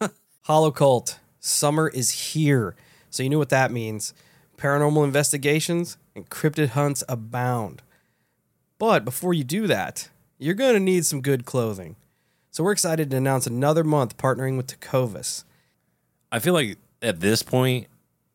Holo 0.42 0.70
Cult, 0.70 1.18
summer 1.40 1.88
is 1.88 2.10
here. 2.10 2.76
So 3.10 3.22
you 3.22 3.30
know 3.30 3.38
what 3.38 3.50
that 3.50 3.70
means. 3.72 4.14
Paranormal 4.56 5.04
investigations 5.04 5.96
and 6.14 6.28
cryptid 6.28 6.70
hunts 6.70 7.02
abound. 7.08 7.82
But 8.78 9.04
before 9.04 9.34
you 9.34 9.44
do 9.44 9.66
that, 9.66 10.08
you're 10.38 10.54
going 10.54 10.74
to 10.74 10.80
need 10.80 11.04
some 11.04 11.20
good 11.20 11.44
clothing. 11.44 11.96
So 12.50 12.64
we're 12.64 12.72
excited 12.72 13.10
to 13.10 13.16
announce 13.16 13.46
another 13.46 13.84
month 13.84 14.16
partnering 14.16 14.56
with 14.56 14.66
Tecovas. 14.66 15.44
I 16.32 16.38
feel 16.38 16.54
like 16.54 16.78
at 17.02 17.20
this 17.20 17.42
point, 17.42 17.86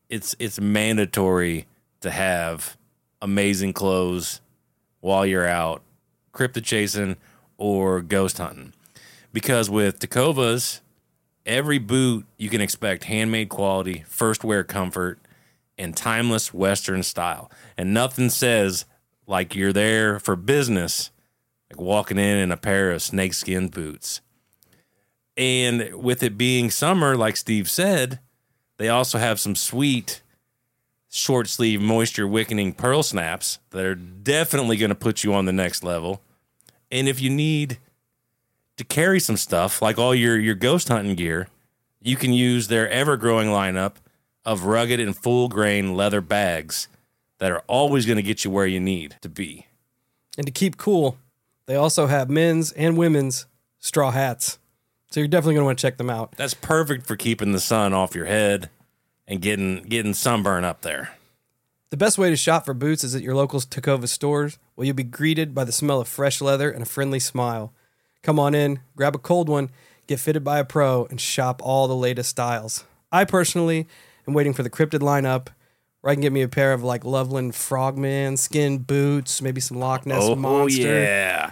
it's 0.10 0.36
it's 0.40 0.60
mandatory 0.60 1.66
to 2.06 2.12
have 2.12 2.78
amazing 3.22 3.74
clothes 3.74 4.40
while 5.02 5.26
you're 5.26 5.48
out 5.48 5.82
cryptid 6.34 6.64
chasing 6.64 7.16
or 7.58 8.02
ghost 8.02 8.38
hunting. 8.38 8.74
Because 9.34 9.70
with 9.70 10.00
Tecovas, 10.00 10.82
every 11.46 11.78
boot 11.78 12.26
you 12.38 12.50
can 12.50 12.62
expect 12.62 13.06
handmade 13.06 13.50
quality, 13.50 14.04
first 14.08 14.44
wear 14.44 14.64
comfort, 14.64 15.20
and 15.78 15.96
timeless 15.96 16.54
Western 16.54 17.04
style. 17.04 17.52
And 17.78 17.94
nothing 17.94 18.30
says 18.30 18.86
like 19.28 19.56
you're 19.56 19.74
there 19.74 20.20
for 20.20 20.36
business, 20.36 21.12
like 21.70 21.82
walking 21.82 22.18
in 22.18 22.38
in 22.38 22.52
a 22.52 22.58
pair 22.58 22.92
of 22.92 23.02
snakeskin 23.02 23.70
boots. 23.70 24.22
And 25.38 25.96
with 25.96 26.24
it 26.24 26.38
being 26.38 26.70
summer, 26.70 27.18
like 27.18 27.36
Steve 27.36 27.70
said, 27.70 28.20
they 28.78 28.90
also 28.90 29.18
have 29.18 29.40
some 29.40 29.56
sweet 29.56 30.22
short 31.16 31.48
sleeve 31.48 31.82
moisture 31.82 32.28
wickening 32.28 32.74
pearl 32.74 33.02
snaps 33.02 33.60
that 33.70 33.86
are 33.86 33.96
definitely 33.96 34.76
going 34.76 34.90
to 34.90 34.96
put 34.96 35.24
you 35.24 35.34
on 35.34 35.46
the 35.46 35.54
next 35.54 35.84
level. 35.84 36.22
And 36.92 37.08
if 37.08 37.22
you 37.22 37.30
need 37.30 37.78
to 38.78 38.84
carry 38.84 39.20
some 39.20 39.38
stuff 39.38 39.82
like 39.82 39.98
all 39.98 40.14
your 40.14 40.38
your 40.38 40.56
ghost 40.56 40.90
hunting 40.90 41.16
gear, 41.16 41.48
you 42.02 42.16
can 42.18 42.34
use 42.34 42.68
their 42.68 42.90
ever 42.90 43.16
growing 43.16 43.48
lineup 43.48 43.96
of 44.44 44.66
rugged 44.66 45.00
and 45.00 45.16
full 45.16 45.48
grain 45.48 45.96
leather 45.96 46.22
bags 46.22 46.88
that 47.40 47.52
are 47.52 47.64
always 47.68 48.06
going 48.06 48.18
to 48.18 48.24
get 48.24 48.44
you 48.44 48.52
where 48.52 48.68
you 48.68 48.80
need 48.80 49.16
to 49.22 49.30
be. 49.30 49.68
And 50.38 50.46
to 50.46 50.52
keep 50.52 50.78
cool, 50.78 51.18
they 51.66 51.76
also 51.76 52.08
have 52.08 52.30
men's 52.30 52.72
and 52.74 52.98
women's 52.98 53.46
straw 53.80 54.12
hats. 54.12 54.60
So 55.12 55.22
you're 55.22 55.28
definitely 55.28 55.56
going 55.56 55.64
to 55.64 55.66
want 55.66 55.80
to 55.80 55.82
check 55.82 55.98
them 55.98 56.10
out. 56.10 56.34
That's 56.36 56.54
perfect 56.54 57.08
for 57.08 57.16
keeping 57.16 57.54
the 57.54 57.60
sun 57.60 57.94
off 57.94 58.16
your 58.16 58.26
head 58.26 58.70
and 59.28 59.42
getting 59.42 59.84
getting 59.84 60.14
sunburn 60.14 60.64
up 60.64 60.82
there. 60.82 61.12
The 61.92 61.98
best 61.98 62.18
way 62.18 62.30
to 62.30 62.36
shop 62.36 62.66
for 62.66 62.74
boots 62.74 63.04
is 63.04 63.16
at 63.16 63.22
your 63.22 63.36
local 63.36 63.60
Tecovas 63.60 64.10
stores, 64.10 64.58
where 64.74 64.86
you'll 64.86 64.96
be 64.96 65.04
greeted 65.04 65.54
by 65.54 65.64
the 65.64 65.72
smell 65.72 66.02
of 66.02 66.08
fresh 66.08 66.42
leather 66.42 66.70
and 66.70 66.84
a 66.84 66.86
friendly 66.86 67.20
smile. 67.20 67.74
Come 68.24 68.40
on 68.40 68.56
in, 68.56 68.80
grab 68.96 69.16
a 69.16 69.20
cold 69.20 69.48
one, 69.48 69.70
get 70.08 70.20
fitted 70.20 70.44
by 70.44 70.60
a 70.60 70.66
pro, 70.66 71.06
and 71.06 71.22
shop 71.22 71.62
all 71.64 71.88
the 71.88 71.96
latest 71.96 72.32
styles. 72.32 72.84
I 73.12 73.24
personally 73.24 73.88
am 74.28 74.34
waiting 74.34 74.54
for 74.54 74.64
the 74.64 74.70
cryptid 74.70 75.00
lineup, 75.00 75.50
where 76.02 76.12
I 76.12 76.16
can 76.16 76.22
get 76.22 76.34
me 76.34 76.42
a 76.42 76.48
pair 76.48 76.74
of 76.74 76.84
like 76.84 77.06
Loveland 77.06 77.56
Frogman 77.56 78.36
skin 78.38 78.80
boots, 78.80 79.42
maybe 79.42 79.62
some 79.62 79.78
Loch 79.78 80.06
Ness 80.06 80.24
oh, 80.24 80.32
oh 80.32 80.36
monster. 80.36 80.82
yeah! 80.82 81.52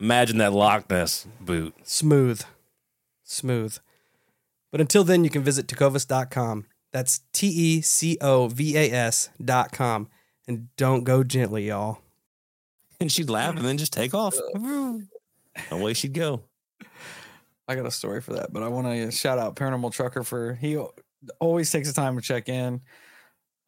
Imagine 0.00 0.38
that 0.38 0.52
Loch 0.52 0.88
Ness 0.88 1.26
boot. 1.40 1.74
Smooth. 1.82 2.42
Smooth. 3.24 3.78
But 4.70 4.80
until 4.80 5.04
then, 5.04 5.24
you 5.24 5.30
can 5.30 5.42
visit 5.42 5.66
tecovas.com. 5.66 6.66
That's 6.92 7.20
T 7.32 7.48
E 7.48 7.80
C 7.80 8.18
O 8.20 8.48
V 8.48 8.76
A 8.76 8.90
S 8.90 9.30
dot 9.44 9.72
com. 9.72 10.08
And 10.46 10.68
don't 10.76 11.04
go 11.04 11.22
gently, 11.22 11.68
y'all. 11.68 12.00
And 13.00 13.12
she'd 13.12 13.30
laugh 13.30 13.54
and 13.54 13.64
then 13.64 13.78
just 13.78 13.92
take 13.92 14.12
off. 14.12 14.34
Away 15.70 15.94
she'd 15.94 16.14
go. 16.14 16.42
I 17.68 17.76
got 17.76 17.86
a 17.86 17.92
story 17.92 18.20
for 18.20 18.32
that, 18.32 18.52
but 18.52 18.64
I 18.64 18.68
want 18.68 18.88
to 18.88 19.12
shout 19.12 19.38
out 19.38 19.54
Paranormal 19.54 19.92
Trucker 19.92 20.24
for 20.24 20.54
he 20.54 20.76
always 21.38 21.70
takes 21.70 21.86
the 21.86 21.94
time 21.94 22.16
to 22.16 22.20
check 22.22 22.48
in. 22.48 22.80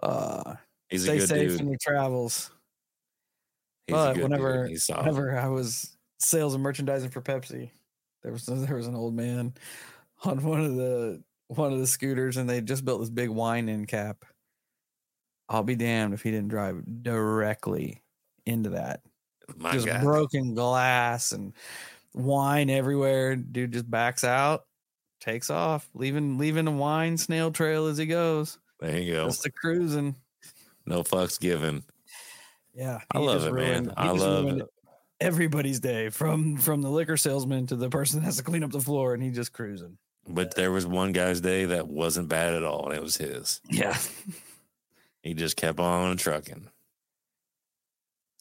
Uh, 0.03 0.55
He's 0.89 1.05
a 1.05 1.07
stay 1.07 1.19
good 1.19 1.29
safe 1.29 1.49
dude. 1.51 1.61
in 1.61 1.69
your 1.69 1.79
travels. 1.81 2.51
He's 3.87 3.95
but 3.95 4.17
whenever 4.17 4.63
dude. 4.65 4.71
He's 4.71 4.87
solid. 4.87 5.07
whenever 5.07 5.39
I 5.39 5.47
was 5.47 5.97
sales 6.19 6.55
and 6.55 6.63
merchandising 6.63 7.11
for 7.11 7.21
Pepsi, 7.21 7.71
there 8.23 8.33
was 8.33 8.47
there 8.47 8.75
was 8.77 8.89
an 8.89 8.97
old 8.97 9.15
man 9.15 9.55
on 10.25 10.43
one 10.43 10.65
of 10.65 10.75
the 10.75 11.23
one 11.51 11.73
of 11.73 11.79
the 11.81 11.87
scooters, 11.87 12.37
and 12.37 12.49
they 12.49 12.61
just 12.61 12.85
built 12.85 13.01
this 13.01 13.11
big 13.11 13.29
wine 13.29 13.69
end 13.69 13.89
cap. 13.89 14.25
I'll 15.49 15.65
be 15.65 15.75
damned 15.75 16.15
if 16.15 16.23
he 16.23 16.31
didn't 16.31 16.49
drive 16.49 16.83
directly 17.03 18.03
into 18.47 18.71
that. 18.71 19.01
My 19.57 19.73
just 19.73 19.87
God. 19.87 20.03
broken 20.03 20.55
glass 20.55 21.33
and 21.33 21.53
wine 22.15 22.71
everywhere. 22.71 23.35
Dude 23.35 23.73
just 23.73 23.91
backs 23.91 24.23
out, 24.23 24.65
takes 25.21 25.51
off, 25.51 25.89
leaving 25.93 26.39
leaving 26.39 26.69
a 26.69 26.71
wine 26.71 27.19
snail 27.19 27.51
trail 27.51 27.87
as 27.87 27.99
he 27.99 28.07
goes. 28.07 28.59
There 28.79 28.97
you 28.97 29.13
go. 29.13 29.27
Just 29.27 29.45
a 29.47 29.51
cruising. 29.51 30.15
No 30.87 31.03
fucks 31.03 31.39
given. 31.39 31.83
Yeah, 32.73 33.01
I 33.11 33.19
love 33.19 33.45
it, 33.45 33.53
man. 33.53 33.71
ruined- 33.71 33.87
he 33.89 33.95
I 33.97 34.11
love 34.13 34.47
it. 34.47 34.69
Everybody's 35.21 35.81
day, 35.81 36.11
from 36.11 36.57
from 36.57 36.81
the 36.81 36.89
liquor 36.89 37.17
salesman 37.17 37.67
to 37.67 37.77
the 37.77 37.91
person 37.91 38.21
that 38.21 38.25
has 38.25 38.37
to 38.37 38.45
clean 38.45 38.63
up 38.63 38.71
the 38.71 38.81
floor, 38.81 39.15
and 39.15 39.23
he 39.23 39.31
just 39.31 39.53
cruising. 39.53 39.99
But 40.33 40.55
there 40.55 40.71
was 40.71 40.87
one 40.87 41.13
guy's 41.13 41.41
day 41.41 41.65
that 41.67 41.89
wasn't 41.89 42.29
bad 42.29 42.55
at 42.55 42.63
all, 42.65 42.87
and 42.89 42.95
it 42.97 43.03
was 43.03 43.17
his. 43.17 43.61
Yeah, 43.69 43.97
He 45.23 45.35
just 45.35 45.57
kept 45.57 45.79
on 45.81 46.17
trucking. 46.17 46.69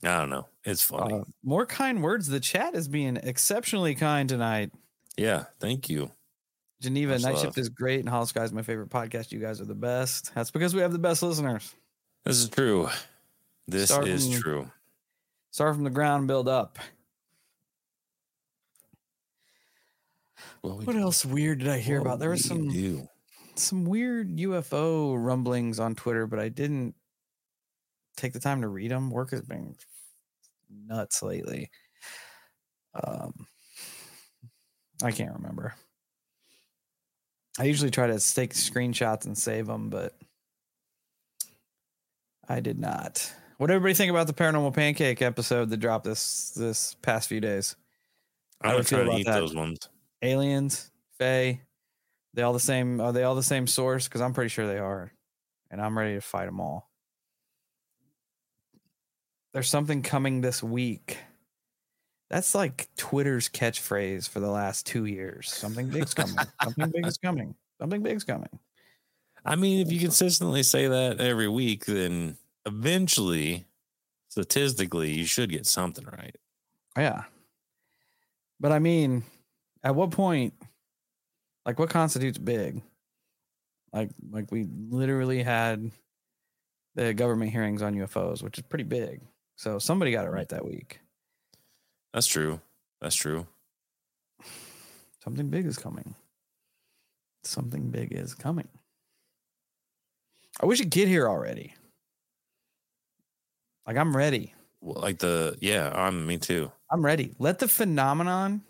I 0.03 0.17
don't 0.19 0.29
know. 0.29 0.47
It's 0.63 0.83
funny. 0.83 1.13
Uh, 1.15 1.23
more 1.43 1.65
kind 1.65 2.01
words. 2.01 2.27
The 2.27 2.39
chat 2.39 2.73
is 2.73 2.87
being 2.87 3.17
exceptionally 3.17 3.95
kind 3.95 4.29
tonight. 4.29 4.71
yeah. 5.17 5.45
Thank 5.59 5.89
you. 5.89 6.11
Geneva 6.81 7.13
Much 7.13 7.23
Night 7.23 7.33
love. 7.33 7.41
Shift 7.43 7.57
is 7.57 7.67
great, 7.67 7.99
and 7.99 8.07
Holosky 8.07 8.41
is 8.41 8.53
my 8.53 8.61
favorite 8.61 8.89
podcast. 8.89 9.33
You 9.33 9.39
guys 9.39 9.59
are 9.59 9.65
the 9.65 9.75
best. 9.75 10.33
That's 10.33 10.51
because 10.51 10.73
we 10.73 10.79
have 10.79 10.93
the 10.93 10.99
best 10.99 11.21
listeners. 11.21 11.75
This 12.23 12.37
is 12.37 12.47
true. 12.49 12.87
This 13.67 13.89
Start 13.89 14.07
is 14.07 14.31
from- 14.31 14.41
true. 14.41 14.71
Start 15.51 15.75
from 15.75 15.83
the 15.83 15.89
ground, 15.89 16.27
build 16.27 16.47
up. 16.47 16.79
Well, 20.63 20.77
we 20.77 20.85
What 20.85 20.93
do- 20.93 20.99
else 20.99 21.25
weird 21.25 21.59
did 21.59 21.67
I 21.69 21.79
hear 21.79 21.99
about? 22.01 22.19
There 22.19 22.29
was 22.29 22.43
some 22.45 22.69
do. 22.69 23.07
some 23.55 23.85
weird 23.85 24.29
UFO 24.37 25.15
rumblings 25.17 25.79
on 25.79 25.95
Twitter, 25.95 26.27
but 26.27 26.39
I 26.39 26.49
didn't 26.49 26.95
take 28.17 28.33
the 28.33 28.39
time 28.39 28.61
to 28.61 28.67
read 28.67 28.91
them. 28.91 29.09
Work 29.09 29.31
has 29.31 29.41
been 29.41 29.75
nuts 30.85 31.21
lately. 31.23 31.69
Um, 32.93 33.47
I 35.03 35.11
can't 35.11 35.33
remember. 35.35 35.75
I 37.57 37.63
usually 37.65 37.91
try 37.91 38.07
to 38.07 38.19
take 38.33 38.53
screenshots 38.53 39.25
and 39.25 39.37
save 39.37 39.67
them, 39.67 39.89
but 39.89 40.17
I 42.47 42.59
did 42.61 42.79
not. 42.79 43.31
What 43.57 43.67
did 43.67 43.73
everybody 43.75 43.93
think 43.93 44.09
about 44.09 44.27
the 44.27 44.33
paranormal 44.33 44.73
pancake 44.73 45.21
episode 45.21 45.69
that 45.69 45.77
dropped 45.77 46.05
this 46.05 46.51
this 46.51 46.95
past 47.01 47.27
few 47.27 47.41
days? 47.41 47.75
I'm 48.61 48.69
How 48.69 48.71
do 48.71 48.77
not 48.77 48.79
you 48.79 48.83
feel 48.97 49.05
trying 49.05 49.11
to 49.15 49.21
eat 49.21 49.25
that? 49.25 49.39
those 49.39 49.55
ones. 49.55 49.77
Aliens, 50.21 50.91
Fae, 51.17 51.61
they 52.33 52.41
all 52.41 52.53
the 52.53 52.59
same? 52.59 53.01
Are 53.01 53.11
they 53.11 53.23
all 53.23 53.35
the 53.35 53.43
same 53.43 53.67
source? 53.67 54.07
Because 54.07 54.21
I'm 54.21 54.33
pretty 54.33 54.49
sure 54.49 54.67
they 54.67 54.77
are, 54.79 55.11
and 55.71 55.81
I'm 55.81 55.97
ready 55.97 56.15
to 56.15 56.21
fight 56.21 56.45
them 56.45 56.59
all. 56.59 56.89
There's 59.53 59.69
something 59.69 60.03
coming 60.03 60.41
this 60.41 60.61
week 60.61 61.17
That's 62.29 62.53
like 62.53 62.87
Twitter's 62.95 63.49
catchphrase 63.49 64.29
for 64.29 64.39
the 64.39 64.49
last 64.49 64.85
two 64.85 65.05
years. 65.05 65.51
Something 65.51 65.89
big's 65.89 66.13
coming. 66.13 66.35
Something 66.63 66.91
big 66.91 67.07
is 67.07 67.17
coming. 67.17 67.55
Something 67.81 68.03
big's 68.03 68.23
coming. 68.23 68.59
I 69.43 69.55
mean, 69.55 69.79
if 69.79 69.91
you 69.91 69.99
consistently 69.99 70.61
say 70.63 70.87
that 70.87 71.19
every 71.19 71.47
week, 71.47 71.85
then 71.85 72.37
eventually, 72.65 73.65
statistically, 74.27 75.11
you 75.11 75.25
should 75.25 75.49
get 75.49 75.65
something 75.65 76.05
right. 76.05 76.35
Yeah. 76.95 77.23
But 78.59 78.73
I 78.73 78.79
mean, 78.79 79.23
at 79.83 79.95
what 79.95 80.11
point, 80.11 80.53
like, 81.65 81.79
what 81.79 81.89
constitutes 81.89 82.37
big? 82.37 82.81
Like, 83.93 84.09
like 84.31 84.51
we 84.51 84.67
literally 84.89 85.41
had 85.41 85.91
the 86.95 87.13
government 87.13 87.51
hearings 87.51 87.81
on 87.81 87.95
UFOs, 87.95 88.43
which 88.43 88.57
is 88.57 88.63
pretty 88.63 88.83
big. 88.83 89.21
So 89.55 89.79
somebody 89.79 90.11
got 90.11 90.25
it 90.25 90.29
right 90.29 90.47
that 90.49 90.65
week. 90.65 90.99
That's 92.13 92.27
true. 92.27 92.59
That's 93.01 93.15
true. 93.15 93.45
Something 95.23 95.49
big 95.49 95.65
is 95.65 95.77
coming. 95.77 96.15
Something 97.43 97.89
big 97.89 98.13
is 98.13 98.33
coming. 98.33 98.67
I 100.61 100.65
wish 100.65 100.79
it'd 100.79 100.91
get 100.91 101.07
here 101.07 101.27
already. 101.27 101.73
Like 103.87 103.97
I'm 103.97 104.15
ready. 104.15 104.53
Well, 104.81 105.01
like 105.01 105.19
the 105.19 105.57
yeah, 105.61 105.91
I'm 105.93 106.25
me 106.25 106.37
too. 106.37 106.71
I'm 106.91 107.03
ready. 107.03 107.33
Let 107.39 107.59
the 107.59 107.67
phenomenon 107.67 108.61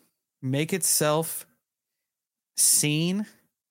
make 0.41 0.73
itself 0.73 1.45
seen 2.55 3.25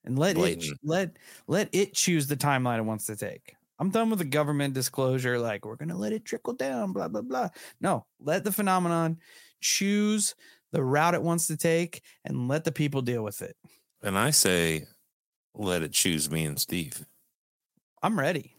and 0.04 0.18
let 0.18 0.36
it 0.38 0.64
let 0.82 1.16
let 1.46 1.68
it 1.72 1.94
choose 1.94 2.26
the 2.26 2.36
timeline 2.36 2.78
it 2.78 2.84
wants 2.84 3.06
to 3.06 3.16
take. 3.16 3.54
I'm 3.78 3.90
done 3.90 4.10
with 4.10 4.18
the 4.18 4.24
government 4.24 4.74
disclosure 4.74 5.38
like 5.38 5.64
we're 5.64 5.76
going 5.76 5.90
to 5.90 5.96
let 5.96 6.12
it 6.12 6.24
trickle 6.24 6.54
down 6.54 6.92
blah 6.92 7.08
blah 7.08 7.22
blah. 7.22 7.48
No, 7.80 8.06
let 8.20 8.44
the 8.44 8.52
phenomenon 8.52 9.18
choose 9.60 10.34
the 10.72 10.82
route 10.82 11.14
it 11.14 11.22
wants 11.22 11.46
to 11.46 11.56
take 11.56 12.02
and 12.24 12.48
let 12.48 12.64
the 12.64 12.72
people 12.72 13.02
deal 13.02 13.22
with 13.22 13.42
it. 13.42 13.56
And 14.02 14.18
I 14.18 14.30
say, 14.30 14.86
let 15.54 15.82
it 15.82 15.92
choose 15.92 16.30
me 16.30 16.44
and 16.44 16.58
Steve. 16.58 17.04
I'm 18.02 18.18
ready. 18.18 18.57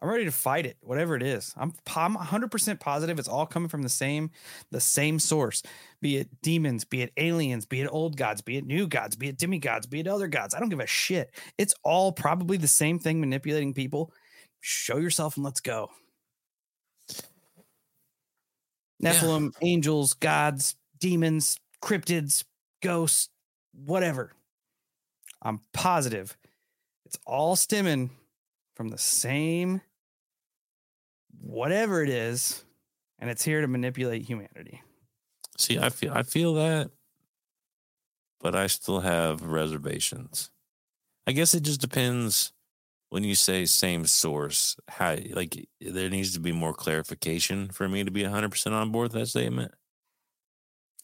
I'm 0.00 0.08
ready 0.08 0.24
to 0.24 0.32
fight 0.32 0.66
it, 0.66 0.76
whatever 0.80 1.14
it 1.14 1.22
is. 1.22 1.54
I'm 1.56 1.74
I'm 1.94 2.16
100% 2.16 2.80
positive 2.80 3.18
it's 3.18 3.28
all 3.28 3.46
coming 3.46 3.68
from 3.68 3.82
the 3.82 3.88
same 3.88 4.30
the 4.70 4.80
same 4.80 5.18
source. 5.18 5.62
Be 6.00 6.16
it 6.16 6.28
demons, 6.42 6.84
be 6.84 7.02
it 7.02 7.12
aliens, 7.16 7.66
be 7.66 7.80
it 7.80 7.88
old 7.88 8.16
gods, 8.16 8.40
be 8.40 8.56
it 8.56 8.66
new 8.66 8.86
gods, 8.86 9.16
be 9.16 9.28
it 9.28 9.38
demigods, 9.38 9.86
be 9.86 10.00
it 10.00 10.06
other 10.08 10.28
gods. 10.28 10.54
I 10.54 10.60
don't 10.60 10.70
give 10.70 10.80
a 10.80 10.86
shit. 10.86 11.30
It's 11.58 11.74
all 11.82 12.12
probably 12.12 12.56
the 12.56 12.68
same 12.68 12.98
thing 12.98 13.20
manipulating 13.20 13.74
people. 13.74 14.12
Show 14.60 14.96
yourself 14.96 15.36
and 15.36 15.44
let's 15.44 15.60
go. 15.60 15.90
Yeah. 18.98 19.12
Nephilim, 19.12 19.52
angels, 19.62 20.14
gods, 20.14 20.76
demons, 20.98 21.58
cryptids, 21.82 22.44
ghosts, 22.82 23.28
whatever. 23.72 24.32
I'm 25.42 25.60
positive 25.72 26.36
it's 27.10 27.18
all 27.26 27.56
stemming 27.56 28.10
from 28.76 28.90
the 28.90 28.98
same 28.98 29.80
whatever 31.40 32.02
it 32.02 32.08
is, 32.10 32.64
and 33.18 33.30
it's 33.30 33.44
here 33.44 33.60
to 33.60 33.68
manipulate 33.68 34.22
humanity. 34.22 34.82
See, 35.58 35.78
I 35.78 35.90
feel 35.90 36.12
I 36.12 36.22
feel 36.22 36.54
that, 36.54 36.90
but 38.40 38.54
I 38.54 38.66
still 38.66 39.00
have 39.00 39.42
reservations. 39.42 40.50
I 41.26 41.32
guess 41.32 41.54
it 41.54 41.62
just 41.62 41.80
depends 41.80 42.52
when 43.10 43.24
you 43.24 43.34
say 43.34 43.66
same 43.66 44.06
source. 44.06 44.76
How 44.88 45.16
like 45.32 45.68
there 45.80 46.10
needs 46.10 46.32
to 46.34 46.40
be 46.40 46.52
more 46.52 46.72
clarification 46.74 47.68
for 47.68 47.88
me 47.88 48.04
to 48.04 48.10
be 48.10 48.22
100 48.22 48.50
percent 48.50 48.74
on 48.74 48.90
board 48.90 49.12
with 49.12 49.20
that 49.20 49.26
statement. 49.26 49.72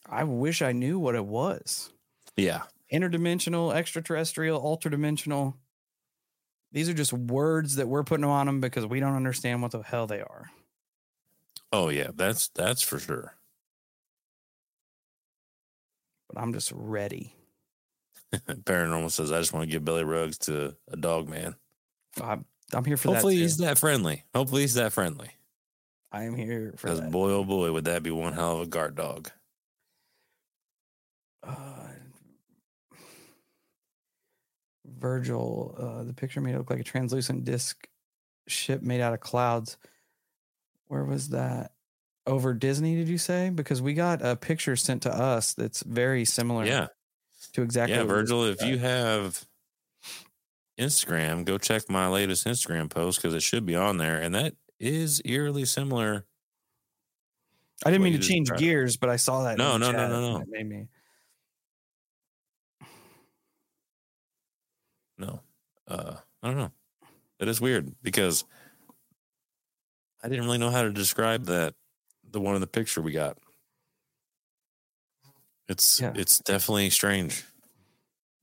I 0.09 0.23
wish 0.23 0.61
I 0.61 0.71
knew 0.71 0.99
what 0.99 1.15
it 1.15 1.25
was. 1.25 1.91
Yeah, 2.37 2.63
Interdimensional, 2.91 3.73
extraterrestrial, 3.73 4.61
ultradimensional. 4.61 5.55
These 6.77 6.89
are 6.89 6.93
just 6.93 7.11
words 7.11 7.77
that 7.77 7.87
we're 7.87 8.03
putting 8.03 8.23
on 8.23 8.45
them 8.45 8.61
because 8.61 8.85
we 8.85 8.99
don't 8.99 9.15
understand 9.15 9.63
what 9.63 9.71
the 9.71 9.81
hell 9.81 10.05
they 10.05 10.21
are. 10.21 10.51
Oh 11.71 11.89
yeah, 11.89 12.11
that's 12.13 12.49
that's 12.49 12.83
for 12.83 12.99
sure. 12.99 13.33
But 16.29 16.39
I'm 16.39 16.53
just 16.53 16.71
ready. 16.75 17.33
Paranormal 18.35 19.09
says, 19.09 19.31
"I 19.31 19.39
just 19.39 19.53
want 19.53 19.65
to 19.65 19.71
give 19.71 19.85
belly 19.85 20.03
rugs 20.03 20.37
to 20.37 20.75
a 20.91 20.95
dog 20.95 21.27
man. 21.27 21.55
I'm, 22.21 22.45
I'm 22.71 22.85
here 22.85 22.95
for 22.95 23.07
that. 23.07 23.13
Hopefully 23.15 23.37
that. 23.37 23.41
he's 23.41 23.57
that 23.57 23.79
friendly. 23.79 24.25
Hopefully 24.35 24.61
he's 24.61 24.75
that 24.75 24.93
friendly. 24.93 25.31
I 26.11 26.25
am 26.25 26.35
here 26.35 26.75
for 26.77 26.89
Because 26.89 27.01
that. 27.01 27.09
boy, 27.09 27.31
oh 27.31 27.43
boy, 27.43 27.71
would 27.71 27.85
that 27.85 28.03
be 28.03 28.11
one 28.11 28.33
hell 28.33 28.57
of 28.57 28.61
a 28.61 28.67
guard 28.67 28.93
dog. 28.93 29.31
Virgil, 34.87 35.75
uh, 35.77 36.03
the 36.03 36.13
picture 36.13 36.41
made 36.41 36.55
it 36.55 36.57
look 36.57 36.69
like 36.69 36.79
a 36.79 36.83
translucent 36.83 37.43
disc 37.43 37.87
ship 38.47 38.81
made 38.81 39.01
out 39.01 39.13
of 39.13 39.19
clouds. 39.19 39.77
Where 40.87 41.03
was 41.03 41.29
that? 41.29 41.71
Over 42.25 42.53
Disney, 42.53 42.95
did 42.95 43.07
you 43.07 43.17
say? 43.17 43.49
Because 43.49 43.81
we 43.81 43.93
got 43.93 44.21
a 44.25 44.35
picture 44.35 44.75
sent 44.75 45.03
to 45.03 45.13
us 45.13 45.53
that's 45.53 45.81
very 45.83 46.25
similar 46.25 46.65
Yeah, 46.65 46.87
to 47.53 47.61
exactly 47.61 47.95
yeah, 47.95 48.03
Virgil. 48.03 48.43
If 48.45 48.61
you 48.61 48.77
have 48.79 49.45
Instagram, 50.77 51.45
go 51.45 51.57
check 51.57 51.89
my 51.89 52.07
latest 52.07 52.45
Instagram 52.45 52.89
post 52.89 53.21
because 53.21 53.33
it 53.33 53.43
should 53.43 53.65
be 53.65 53.75
on 53.75 53.97
there, 53.97 54.19
and 54.21 54.35
that 54.35 54.55
is 54.79 55.21
eerily 55.23 55.65
similar. 55.65 56.25
I 57.85 57.91
didn't 57.91 58.03
mean 58.03 58.19
to 58.19 58.27
change 58.27 58.51
gears, 58.57 58.97
but 58.97 59.09
I 59.09 59.15
saw 59.15 59.43
that. 59.43 59.57
No, 59.57 59.77
no, 59.77 59.91
no, 59.91 60.07
no, 60.07 60.37
no. 60.39 60.43
Made 60.47 60.67
me. 60.67 60.87
No, 65.17 65.41
uh, 65.87 66.15
I 66.43 66.47
don't 66.47 66.57
know. 66.57 66.71
It 67.39 67.47
is 67.47 67.61
weird 67.61 67.93
because 68.01 68.43
I 70.23 70.27
didn't 70.29 70.45
really 70.45 70.57
know 70.57 70.71
how 70.71 70.81
to 70.83 70.91
describe 70.91 71.45
that. 71.45 71.73
The 72.29 72.41
one 72.41 72.55
in 72.55 72.61
the 72.61 72.67
picture 72.67 73.01
we 73.01 73.11
got. 73.13 73.37
It's 75.69 75.99
Yeah. 75.99 76.13
it's 76.15 76.39
definitely 76.39 76.89
strange. 76.89 77.43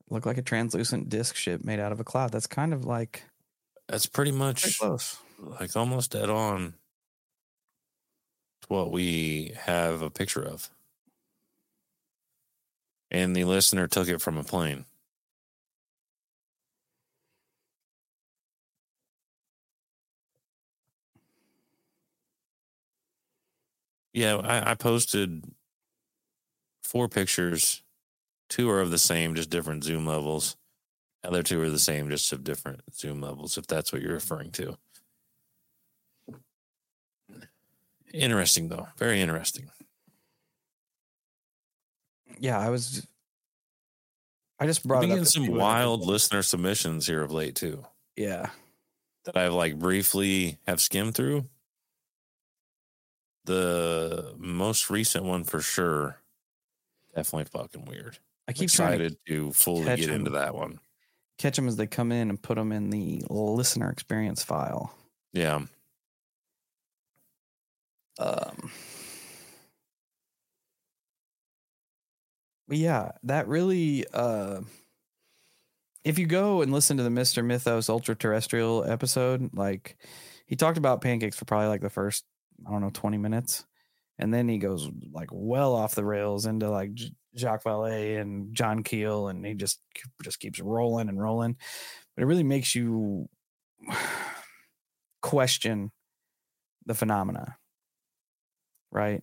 Look 0.09 0.25
like 0.25 0.37
a 0.37 0.41
translucent 0.43 1.09
disc 1.09 1.35
ship 1.35 1.63
made 1.63 1.79
out 1.79 1.91
of 1.91 1.99
a 1.99 2.03
cloud. 2.03 2.31
That's 2.31 2.47
kind 2.47 2.73
of 2.73 2.85
like 2.85 3.23
That's 3.87 4.05
pretty 4.05 4.31
pretty 4.31 4.39
much 4.39 4.79
close. 4.79 5.17
like 5.39 5.75
almost 5.75 6.11
dead 6.11 6.29
on 6.29 6.73
to 8.61 8.67
what 8.67 8.91
we 8.91 9.53
have 9.57 10.01
a 10.01 10.09
picture 10.09 10.43
of. 10.43 10.69
And 13.11 13.35
the 13.35 13.43
listener 13.45 13.87
took 13.87 14.07
it 14.07 14.21
from 14.21 14.37
a 14.37 14.43
plane. 14.43 14.85
Yeah, 24.15 24.37
I, 24.37 24.71
I 24.71 24.73
posted 24.75 25.43
four 26.83 27.09
pictures. 27.09 27.83
Two 28.47 28.69
are 28.69 28.79
of 28.79 28.89
the 28.89 28.97
same, 28.97 29.35
just 29.35 29.49
different 29.49 29.83
zoom 29.83 30.05
levels. 30.05 30.55
Other 31.21 31.43
two 31.43 31.61
are 31.61 31.69
the 31.69 31.77
same, 31.77 32.09
just 32.09 32.31
of 32.31 32.43
different 32.45 32.81
zoom 32.95 33.19
levels, 33.19 33.57
if 33.57 33.67
that's 33.67 33.91
what 33.91 34.01
you're 34.01 34.13
referring 34.13 34.51
to. 34.51 34.77
Interesting, 38.13 38.69
though. 38.69 38.87
Very 38.97 39.19
interesting. 39.19 39.69
Yeah, 42.39 42.57
I 42.57 42.69
was. 42.69 43.05
I 44.59 44.65
just 44.65 44.81
I've 44.81 44.87
brought 44.87 45.01
been 45.01 45.11
it 45.11 45.19
up 45.19 45.25
some 45.25 45.47
wild 45.47 46.05
listener 46.05 46.41
submissions 46.41 47.05
here 47.05 47.21
of 47.21 47.33
late, 47.33 47.55
too, 47.55 47.85
Yeah, 48.15 48.51
that 49.25 49.35
I've 49.35 49.51
like 49.51 49.77
briefly 49.77 50.57
have 50.65 50.79
skimmed 50.79 51.15
through. 51.15 51.49
The 53.45 54.33
most 54.37 54.89
recent 54.89 55.23
one 55.25 55.43
for 55.43 55.61
sure, 55.61 56.17
definitely 57.15 57.45
fucking 57.45 57.85
weird. 57.85 58.17
I 58.47 58.53
keep 58.53 58.69
trying 58.71 58.97
to 58.99 59.05
Excited 59.05 59.17
to 59.27 59.51
fully 59.53 59.85
catch 59.85 59.99
get 59.99 60.09
into 60.09 60.31
that 60.31 60.55
one. 60.55 60.79
catch 61.37 61.55
them 61.55 61.67
as 61.67 61.75
they 61.75 61.87
come 61.87 62.11
in 62.11 62.29
and 62.29 62.41
put 62.41 62.55
them 62.55 62.71
in 62.71 62.89
the 62.89 63.23
listener 63.29 63.89
experience 63.89 64.43
file. 64.43 64.93
Yeah. 65.33 65.61
Um, 68.17 68.71
but 72.67 72.77
yeah, 72.77 73.11
that 73.23 73.47
really. 73.47 74.05
Uh, 74.13 74.61
if 76.03 76.17
you 76.17 76.25
go 76.25 76.61
and 76.61 76.71
listen 76.71 76.97
to 76.97 77.03
the 77.03 77.09
Mister 77.09 77.43
Mythos 77.43 77.89
Ultra 77.89 78.15
Terrestrial 78.15 78.83
episode, 78.85 79.53
like 79.53 79.97
he 80.45 80.55
talked 80.55 80.77
about 80.77 81.01
pancakes 81.01 81.35
for 81.35 81.45
probably 81.45 81.67
like 81.67 81.81
the 81.81 81.89
first 81.89 82.25
I 82.65 82.71
don't 82.71 82.81
know 82.81 82.91
twenty 82.91 83.17
minutes, 83.17 83.65
and 84.19 84.33
then 84.33 84.47
he 84.47 84.57
goes 84.57 84.89
like 85.11 85.29
well 85.31 85.75
off 85.75 85.95
the 85.95 86.05
rails 86.05 86.45
into 86.45 86.69
like 86.69 86.91
Jacques 87.37 87.63
Vallée 87.63 88.19
and 88.19 88.53
John 88.55 88.83
Keel, 88.83 89.27
and 89.27 89.45
he 89.45 89.53
just 89.53 89.79
just 90.23 90.39
keeps 90.39 90.59
rolling 90.59 91.09
and 91.09 91.21
rolling. 91.21 91.57
But 92.15 92.23
it 92.23 92.27
really 92.27 92.43
makes 92.43 92.75
you 92.75 93.29
question 95.21 95.91
the 96.85 96.93
phenomena 96.93 97.57
right? 98.95 99.21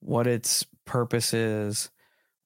What 0.00 0.26
it's 0.26 0.64
purpose 0.86 1.34
is, 1.34 1.90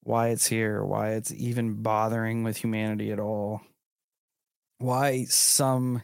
why 0.02 0.28
it's 0.28 0.46
here, 0.46 0.82
why 0.82 1.12
it's 1.12 1.32
even 1.32 1.82
bothering 1.82 2.42
with 2.42 2.56
humanity 2.56 3.12
at 3.12 3.20
all, 3.20 3.60
why 4.78 5.24
some 5.24 6.02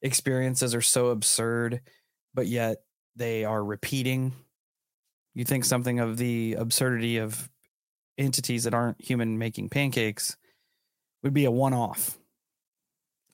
experiences 0.00 0.74
are 0.74 0.80
so 0.80 1.08
absurd, 1.08 1.80
but 2.34 2.46
yet 2.46 2.78
they 3.20 3.44
are 3.44 3.62
repeating. 3.62 4.32
You 5.34 5.44
think 5.44 5.64
something 5.64 6.00
of 6.00 6.16
the 6.16 6.54
absurdity 6.54 7.18
of 7.18 7.48
entities 8.18 8.64
that 8.64 8.74
aren't 8.74 9.00
human 9.00 9.38
making 9.38 9.68
pancakes 9.68 10.36
would 11.22 11.32
be 11.34 11.44
a 11.44 11.50
one 11.50 11.72
off. 11.74 12.18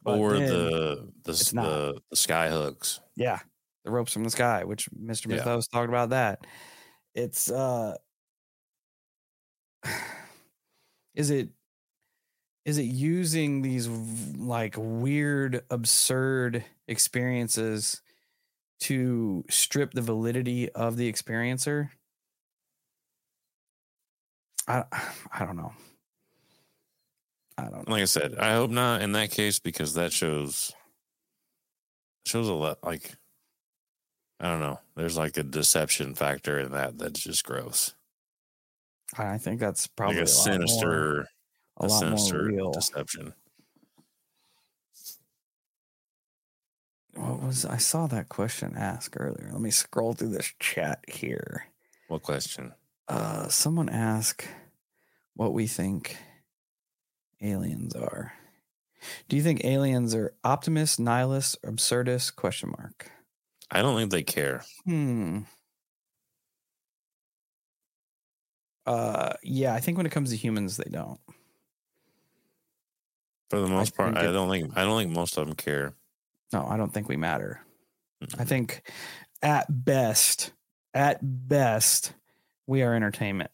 or 0.05 0.34
the 0.34 1.09
the 1.24 1.30
it's 1.30 1.41
s- 1.41 1.53
not. 1.55 1.64
the, 1.64 2.01
the 2.11 2.16
sky 2.16 2.51
hooks. 2.51 3.01
yeah, 3.16 3.39
the 3.84 3.91
ropes 3.91 4.12
from 4.12 4.24
the 4.24 4.30
sky, 4.30 4.64
which 4.64 4.91
Mr. 4.91 5.28
Yeah. 5.30 5.37
Mythos 5.37 5.68
talked 5.68 5.89
about 5.89 6.11
that. 6.11 6.47
It's 7.14 7.51
uh 7.51 7.95
is 11.14 11.30
it 11.30 11.49
is 12.64 12.78
it 12.78 12.82
using 12.84 13.62
these 13.62 13.89
like 13.89 14.74
weird 14.76 15.62
absurd 15.70 16.64
experiences 16.89 18.03
to 18.81 19.45
strip 19.49 19.93
the 19.93 20.03
validity 20.03 20.70
of 20.72 20.97
the 20.97 21.11
experiencer 21.11 21.89
i 24.68 24.85
i 25.33 25.45
don't 25.45 25.57
know 25.57 25.72
i 27.59 27.62
don't 27.62 27.72
know 27.89 27.93
Like 27.93 28.03
I 28.03 28.07
said, 28.07 28.35
I 28.39 28.53
hope 28.55 28.70
not 28.70 29.01
in 29.03 29.12
that 29.12 29.31
case 29.31 29.59
because 29.59 29.95
that 29.95 30.12
shows 30.12 30.72
shows 32.27 32.49
a 32.49 32.53
lot. 32.53 32.79
Like 32.85 33.12
I 34.41 34.51
don't 34.51 34.61
know. 34.61 34.81
There's 34.97 35.16
like 35.16 35.37
a 35.39 35.43
deception 35.43 36.14
factor 36.14 36.59
in 36.59 36.72
that 36.72 36.99
that's 36.99 37.20
just 37.20 37.45
gross. 37.45 37.95
i 39.16 39.39
think 39.39 39.61
that's 39.61 39.87
probably 39.87 40.16
like 40.20 40.29
a, 40.29 40.31
a, 40.31 40.35
lot 40.35 40.47
more, 40.47 40.66
sinister, 40.66 41.29
a 41.79 41.87
lot 41.87 41.89
more 41.89 41.99
sinister 42.18 42.45
real 42.45 42.72
deception. 42.72 43.33
What 47.16 47.42
was 47.42 47.64
i 47.64 47.76
saw 47.76 48.06
that 48.06 48.28
question 48.28 48.74
asked 48.76 49.16
earlier. 49.18 49.48
Let 49.52 49.60
me 49.60 49.70
scroll 49.70 50.12
through 50.12 50.30
this 50.30 50.52
chat 50.60 51.04
here. 51.08 51.66
What 52.08 52.22
question? 52.22 52.72
uh 53.08 53.48
someone 53.48 53.88
asked 53.88 54.46
what 55.34 55.52
we 55.52 55.66
think 55.66 56.16
aliens 57.40 57.94
are. 57.94 58.32
Do 59.28 59.36
you 59.36 59.42
think 59.42 59.64
aliens 59.64 60.14
are 60.14 60.34
optimists 60.42 60.98
nihilists 60.98 61.56
or 61.62 61.70
absurdists? 61.70 62.30
Question 62.34 62.74
mark. 62.76 63.10
I 63.70 63.82
don't 63.82 63.96
think 63.96 64.10
they 64.10 64.22
care. 64.22 64.64
hmm. 64.84 65.40
Uh 68.84 69.32
yeah 69.42 69.74
i 69.74 69.80
think 69.80 69.96
when 69.96 70.06
it 70.06 70.12
comes 70.12 70.30
to 70.30 70.36
humans 70.36 70.76
they 70.76 70.88
don't. 70.90 71.20
For 73.50 73.60
the 73.60 73.68
most 73.68 73.96
part, 73.96 74.16
I 74.16 74.24
don't 74.32 74.50
think 74.50 74.76
I 74.76 74.82
don't 74.84 75.00
think 75.00 75.12
most 75.12 75.36
of 75.36 75.46
them 75.46 75.54
care. 75.56 75.94
No 76.53 76.66
i 76.66 76.76
don't 76.76 76.92
think 76.92 77.09
we 77.09 77.16
matter 77.16 77.61
i 78.38 78.44
Mm-mm. 78.44 78.49
think 78.49 78.90
at 79.42 79.66
best 79.84 80.53
at 80.94 81.18
best 81.22 82.14
we 82.66 82.82
are 82.82 82.94
entertainment 82.94 83.51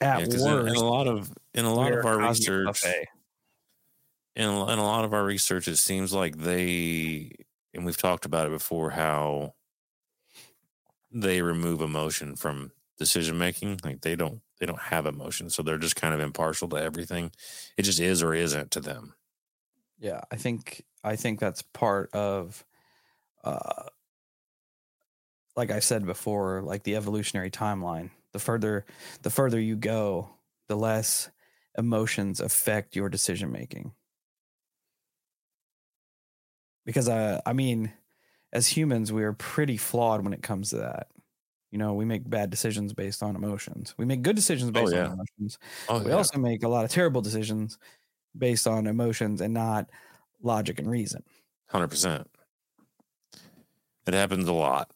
Yeah, 0.00 0.18
at 0.18 0.30
'cause 0.30 0.44
in, 0.46 0.68
in 0.68 0.76
a 0.76 0.84
lot 0.84 1.06
of 1.08 1.32
in 1.54 1.64
a 1.64 1.74
lot 1.74 1.92
of 1.92 2.04
our 2.04 2.18
research, 2.18 2.84
in 4.36 4.44
a, 4.44 4.66
in 4.72 4.78
a 4.78 4.84
lot 4.84 5.04
of 5.04 5.12
our 5.12 5.24
research, 5.24 5.66
it 5.68 5.76
seems 5.76 6.12
like 6.12 6.36
they, 6.38 7.32
and 7.74 7.84
we've 7.84 7.96
talked 7.96 8.24
about 8.24 8.46
it 8.46 8.50
before, 8.50 8.90
how 8.90 9.54
they 11.10 11.42
remove 11.42 11.80
emotion 11.80 12.36
from 12.36 12.72
decision 12.98 13.38
making. 13.38 13.80
Like 13.84 14.02
they 14.02 14.14
don't, 14.16 14.40
they 14.60 14.66
don't 14.66 14.80
have 14.80 15.06
emotion, 15.06 15.50
so 15.50 15.62
they're 15.62 15.78
just 15.78 15.96
kind 15.96 16.14
of 16.14 16.20
impartial 16.20 16.68
to 16.68 16.76
everything. 16.76 17.32
It 17.76 17.82
just 17.82 18.00
is 18.00 18.22
or 18.22 18.34
isn't 18.34 18.70
to 18.72 18.80
them. 18.80 19.14
Yeah, 19.98 20.20
I 20.30 20.36
think 20.36 20.84
I 21.02 21.16
think 21.16 21.40
that's 21.40 21.62
part 21.62 22.12
of 22.14 22.64
uh 23.44 23.84
like 25.56 25.70
I 25.72 25.80
said 25.80 26.06
before, 26.06 26.62
like 26.62 26.84
the 26.84 26.94
evolutionary 26.94 27.50
timeline. 27.50 28.10
The 28.32 28.38
further 28.38 28.86
the 29.22 29.30
further 29.30 29.60
you 29.60 29.76
go, 29.76 30.30
the 30.68 30.76
less 30.76 31.30
emotions 31.76 32.40
affect 32.40 32.94
your 32.94 33.08
decision 33.08 33.50
making. 33.50 33.92
Because 36.86 37.08
I 37.08 37.40
I 37.44 37.52
mean, 37.52 37.92
as 38.52 38.68
humans, 38.68 39.12
we 39.12 39.24
are 39.24 39.32
pretty 39.32 39.76
flawed 39.76 40.22
when 40.22 40.32
it 40.32 40.42
comes 40.42 40.70
to 40.70 40.76
that. 40.76 41.08
You 41.70 41.78
know, 41.78 41.92
we 41.94 42.06
make 42.06 42.28
bad 42.28 42.48
decisions 42.48 42.94
based 42.94 43.22
on 43.22 43.36
emotions. 43.36 43.94
We 43.98 44.06
make 44.06 44.22
good 44.22 44.36
decisions 44.36 44.70
based 44.70 44.94
yeah. 44.94 45.06
on 45.06 45.12
emotions. 45.12 45.58
Oh, 45.88 46.02
we 46.02 46.12
also 46.12 46.38
make 46.38 46.62
a 46.62 46.68
lot 46.68 46.84
of 46.84 46.90
terrible 46.90 47.20
decisions 47.20 47.78
based 48.36 48.66
on 48.66 48.86
emotions 48.86 49.40
and 49.40 49.54
not 49.54 49.88
logic 50.42 50.78
and 50.78 50.90
reason. 50.90 51.22
hundred 51.68 51.88
percent. 51.88 52.28
It 54.06 54.14
happens 54.14 54.48
a 54.48 54.52
lot, 54.52 54.90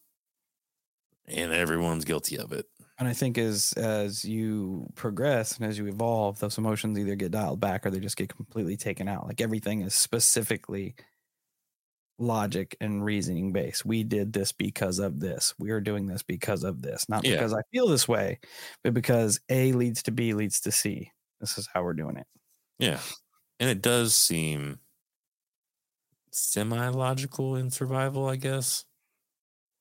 and 1.26 1.52
everyone's 1.52 2.04
guilty 2.04 2.38
of 2.38 2.52
it. 2.52 2.66
And 2.98 3.08
I 3.08 3.12
think 3.14 3.36
as 3.36 3.72
as 3.76 4.24
you 4.24 4.86
progress 4.94 5.56
and 5.58 5.66
as 5.66 5.76
you 5.76 5.86
evolve, 5.86 6.38
those 6.38 6.56
emotions 6.58 6.98
either 6.98 7.14
get 7.16 7.32
dialed 7.32 7.60
back 7.60 7.84
or 7.84 7.90
they 7.90 8.00
just 8.00 8.16
get 8.16 8.34
completely 8.34 8.76
taken 8.76 9.08
out. 9.08 9.26
Like 9.26 9.40
everything 9.40 9.80
is 9.82 9.94
specifically 9.94 10.94
logic 12.18 12.76
and 12.80 13.04
reasoning 13.04 13.52
based. 13.52 13.84
We 13.84 14.04
did 14.04 14.32
this 14.32 14.52
because 14.52 14.98
of 15.00 15.18
this. 15.18 15.52
We 15.58 15.70
are 15.70 15.80
doing 15.80 16.06
this 16.06 16.22
because 16.22 16.62
of 16.62 16.80
this. 16.80 17.08
Not 17.08 17.24
Yeah. 17.24 17.32
because 17.32 17.52
I 17.52 17.62
feel 17.72 17.88
this 17.88 18.06
way, 18.06 18.38
but 18.84 18.94
because 18.94 19.40
A 19.48 19.72
leads 19.72 20.02
to 20.04 20.12
B 20.12 20.32
leads 20.32 20.60
to 20.60 20.70
C. 20.70 21.10
This 21.40 21.58
is 21.58 21.68
how 21.72 21.82
we're 21.82 21.94
doing 21.94 22.16
it. 22.16 22.26
Yeah. 22.78 23.00
And 23.62 23.70
it 23.70 23.80
does 23.80 24.12
seem 24.16 24.80
semi 26.32 26.88
logical 26.88 27.54
in 27.54 27.70
survival, 27.70 28.26
I 28.28 28.34
guess, 28.34 28.84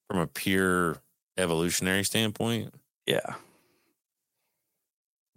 from 0.07 0.19
a 0.19 0.27
pure 0.27 1.01
evolutionary 1.38 2.03
standpoint. 2.03 2.73
Yeah. 3.07 3.36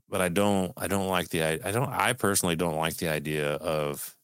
But 0.08 0.20
I 0.20 0.28
don't, 0.28 0.72
I 0.76 0.86
don't 0.86 1.08
like 1.08 1.28
the, 1.30 1.42
I 1.42 1.52
I 1.64 1.72
don't, 1.72 1.88
I 1.88 2.12
personally 2.12 2.56
don't 2.56 2.76
like 2.76 2.96
the 2.96 3.08
idea 3.08 3.54
of 3.54 4.16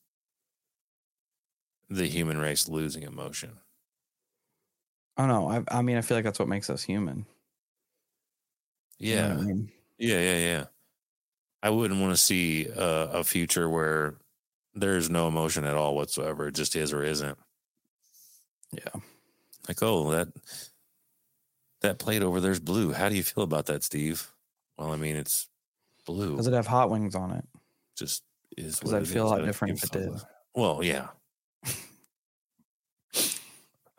the 1.91 2.07
human 2.07 2.39
race 2.39 2.69
losing 2.69 3.03
emotion. 3.03 3.61
Oh 5.17 5.27
don't. 5.27 5.49
I, 5.49 5.63
I 5.69 5.83
mean, 5.83 5.97
I 5.97 6.01
feel 6.01 6.17
like 6.17 6.25
that's 6.25 6.39
what 6.39 6.49
makes 6.49 6.69
us 6.71 6.83
human. 6.83 7.27
You 9.09 9.17
know 9.17 9.23
Yeah. 9.23 9.33
I 9.39 9.43
mean? 9.43 9.73
Yeah. 9.99 10.21
Yeah. 10.21 10.37
Yeah. 10.39 10.67
I 11.63 11.71
wouldn't 11.71 12.01
want 12.01 12.13
to 12.13 12.17
see 12.17 12.67
a, 12.67 13.11
a 13.15 13.25
future 13.25 13.69
where 13.69 14.15
there's 14.75 15.11
no 15.11 15.29
emotion 15.29 15.65
at 15.65 15.75
all 15.77 15.95
whatsoever. 15.95 16.49
It 16.49 16.55
just 16.55 16.75
is 16.77 16.93
or 16.93 17.03
isn't. 17.05 17.39
Yeah. 18.73 19.01
Like, 19.69 19.83
oh, 19.83 20.11
that 20.13 20.29
that 21.83 21.99
plate 21.99 22.23
over 22.23 22.41
there's 22.41 22.61
blue. 22.61 22.93
How 22.93 23.09
do 23.09 23.17
you 23.17 23.23
feel 23.23 23.45
about 23.45 23.67
that, 23.67 23.83
Steve? 23.85 24.31
Well, 24.79 24.93
I 24.93 24.97
mean, 24.97 25.17
it's 25.17 25.49
blue. 26.07 26.37
Does 26.37 26.47
it 26.47 26.53
have 26.55 26.67
hot 26.67 26.91
wings 26.91 27.15
on 27.15 27.33
it? 27.33 27.45
just 27.97 28.23
is. 28.57 28.79
Because 28.79 28.95
I'd 28.95 29.07
feel 29.09 29.27
a 29.27 29.29
lot 29.29 29.45
different 29.45 29.77
if 29.77 29.85
it 29.85 29.93
did. 29.93 30.11
Well, 30.55 30.83
yeah. 30.83 31.09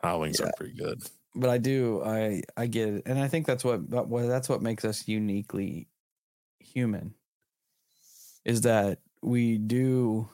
Hot 0.02 0.18
wings 0.20 0.38
Yeah. 0.40 0.46
are 0.46 0.52
pretty 0.56 0.74
good. 0.74 1.02
but 1.34 1.48
I 1.48 1.58
do 1.58 2.02
I 2.04 2.42
I 2.56 2.66
get 2.66 2.88
it, 2.88 3.02
and 3.06 3.18
I 3.18 3.28
think 3.28 3.46
that's 3.46 3.62
what 3.64 3.88
that, 3.90 4.08
what 4.08 4.26
that's 4.26 4.48
what 4.48 4.60
makes 4.62 4.84
us 4.84 5.06
uniquely 5.06 5.86
human. 6.58 7.14
Is 8.44 8.62
that 8.62 8.98
we 9.22 9.58
do 9.58 10.28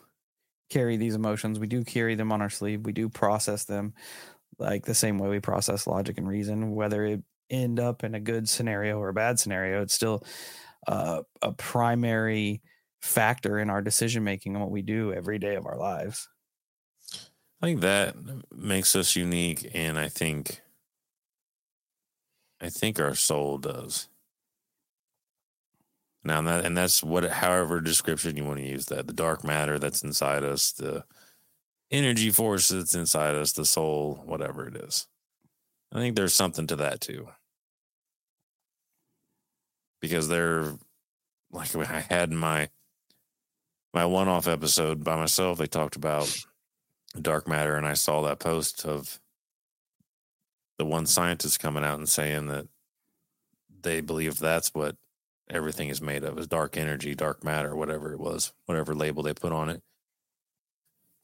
carry 0.71 0.97
these 0.97 1.15
emotions, 1.15 1.59
we 1.59 1.67
do 1.67 1.85
carry 1.85 2.15
them 2.15 2.33
on 2.33 2.43
our 2.43 2.51
sleeve, 2.51 2.85
we 2.85 2.93
do 2.93 3.09
process 3.09 3.65
them 3.65 3.95
like 4.59 4.85
the 4.85 4.95
same 4.95 5.19
way 5.19 5.29
we 5.29 5.41
process 5.41 5.87
logic 5.87 6.19
and 6.19 6.29
reason. 6.29 6.75
Whether 6.75 7.05
it 7.05 7.23
end 7.51 7.81
up 7.81 8.05
in 8.05 8.15
a 8.15 8.21
good 8.21 8.49
scenario 8.49 8.99
or 8.99 9.09
a 9.09 9.15
bad 9.15 9.39
scenario, 9.39 9.83
it's 9.83 9.95
still 9.95 10.25
uh, 10.87 11.23
a 11.43 11.53
primary 11.53 12.63
factor 13.01 13.59
in 13.59 13.71
our 13.71 13.81
decision 13.81 14.25
making 14.25 14.55
and 14.55 14.63
what 14.63 14.71
we 14.73 14.83
do 14.83 15.13
every 15.13 15.39
day 15.39 15.55
of 15.55 15.67
our 15.67 15.77
lives. 15.77 16.29
I 17.61 17.67
think 17.67 17.81
that 17.81 18.15
makes 18.53 18.95
us 18.95 19.17
unique, 19.17 19.69
and 19.75 19.99
I 19.99 20.09
think, 20.09 20.61
I 22.61 22.69
think 22.69 23.01
our 23.01 23.15
soul 23.15 23.59
does. 23.59 24.09
Now, 26.25 26.43
that 26.43 26.65
and 26.65 26.77
that's 26.77 27.03
what, 27.03 27.25
however 27.31 27.81
description 27.81 28.37
you 28.37 28.45
want 28.45 28.59
to 28.59 28.67
use 28.67 28.87
that, 28.87 29.07
the 29.07 29.13
dark 29.13 29.45
matter 29.45 29.79
that's 29.79 30.03
inside 30.03 30.45
us, 30.45 30.73
the 30.73 31.05
energy 31.91 32.31
force 32.31 32.69
that's 32.69 32.95
inside 32.95 33.35
us, 33.35 33.53
the 33.53 33.65
soul, 33.65 34.23
whatever 34.27 34.67
it 34.67 34.77
is. 34.77 35.07
I 35.93 35.99
think 35.99 36.17
there's 36.17 36.35
something 36.35 36.67
to 36.67 36.77
that 36.77 37.01
too, 37.01 37.29
because 40.01 40.29
they're 40.29 40.75
like 41.51 41.75
I 41.77 42.01
had 42.01 42.31
my 42.31 42.69
my 43.95 44.05
one-off 44.05 44.47
episode 44.47 45.03
by 45.03 45.17
myself. 45.17 45.57
They 45.57 45.67
talked 45.67 45.97
about 45.97 46.37
dark 47.19 47.49
matter 47.49 47.75
and 47.77 47.87
I 47.87 47.95
saw 47.95 48.21
that 48.23 48.39
post 48.39 48.85
of 48.85 49.19
the 50.77 50.85
one 50.85 51.07
scientist 51.07 51.59
coming 51.59 51.85
out 51.85 51.99
and 51.99 52.09
saying 52.09 52.49
that 52.49 52.69
they 53.81 54.03
believe 54.03 54.39
that's 54.39 54.75
what 54.75 54.97
everything 55.51 55.89
is 55.89 56.01
made 56.01 56.25
of 56.25 56.39
is 56.39 56.47
dark 56.47 56.77
energy, 56.77 57.15
dark 57.15 57.45
matter, 57.45 57.75
whatever 57.75 58.13
it 58.13 58.21
was, 58.21 58.53
whatever 58.67 58.95
label 58.95 59.23
they 59.23 59.35
put 59.35 59.53
on 59.53 59.69
it. 59.69 59.83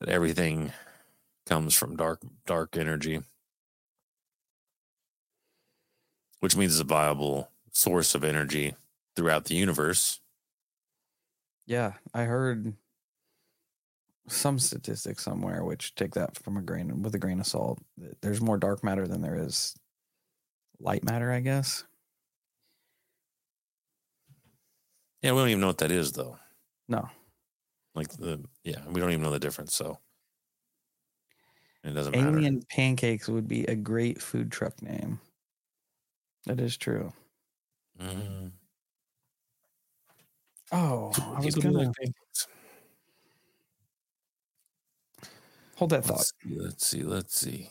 That 0.01 0.09
everything 0.09 0.73
comes 1.47 1.75
from 1.75 1.97
dark 1.97 2.21
dark 2.47 2.77
energy. 2.77 3.21
Which 6.41 6.57
means 6.57 6.73
it's 6.73 6.81
a 6.81 6.85
viable 6.85 7.51
source 7.73 8.15
of 8.15 8.25
energy 8.25 8.75
throughout 9.17 9.47
the 9.47 9.55
universe. 9.55 10.21
Yeah, 11.67 11.93
I 12.13 12.25
heard 12.25 12.75
some 14.29 14.59
statistics 14.59 15.23
somewhere 15.23 15.65
which 15.65 15.95
take 15.95 16.15
that 16.15 16.37
from 16.37 16.57
a 16.57 16.63
grain 16.63 17.03
with 17.03 17.15
a 17.15 17.19
grain 17.19 17.41
of 17.41 17.47
salt. 17.47 17.79
There's 18.21 18.41
more 18.41 18.59
dark 18.59 18.83
matter 18.83 19.07
than 19.07 19.23
there 19.23 19.39
is 19.39 19.75
light 20.81 21.05
matter, 21.05 21.31
I 21.31 21.41
guess. 21.41 21.85
Yeah, 25.25 25.33
we 25.33 25.39
don't 25.39 25.49
even 25.49 25.61
know 25.63 25.69
what 25.69 25.79
that 25.79 25.91
is 25.91 26.13
though. 26.13 26.37
No. 26.87 27.09
Like 27.95 28.09
the 28.09 28.45
yeah, 28.63 28.87
we 28.87 29.01
don't 29.01 29.09
even 29.11 29.23
know 29.23 29.31
the 29.31 29.39
difference, 29.39 29.75
so 29.75 29.99
it 31.83 31.93
doesn't 31.93 32.15
matter. 32.15 32.29
Alien 32.29 32.63
pancakes 32.69 33.27
would 33.27 33.49
be 33.49 33.65
a 33.65 33.75
great 33.75 34.21
food 34.21 34.53
truck 34.53 34.83
name. 34.83 35.19
That 36.45 36.61
is 36.61 36.77
true. 36.77 37.11
Mm. 37.99 38.53
Oh, 40.73 41.11
I 41.35 41.41
was 41.41 41.55
gonna 41.55 41.91
hold 45.77 45.91
that 45.91 46.05
thought. 46.05 46.19
Let's 46.19 46.33
see, 46.43 46.59
let's 46.59 46.87
see, 46.87 47.03
let's 47.03 47.41
see. 47.41 47.71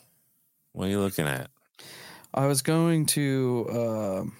What 0.72 0.88
are 0.88 0.90
you 0.90 0.98
looking 0.98 1.28
at? 1.28 1.50
I 2.34 2.46
was 2.46 2.62
going 2.62 3.06
to 3.06 3.66
um 3.70 4.36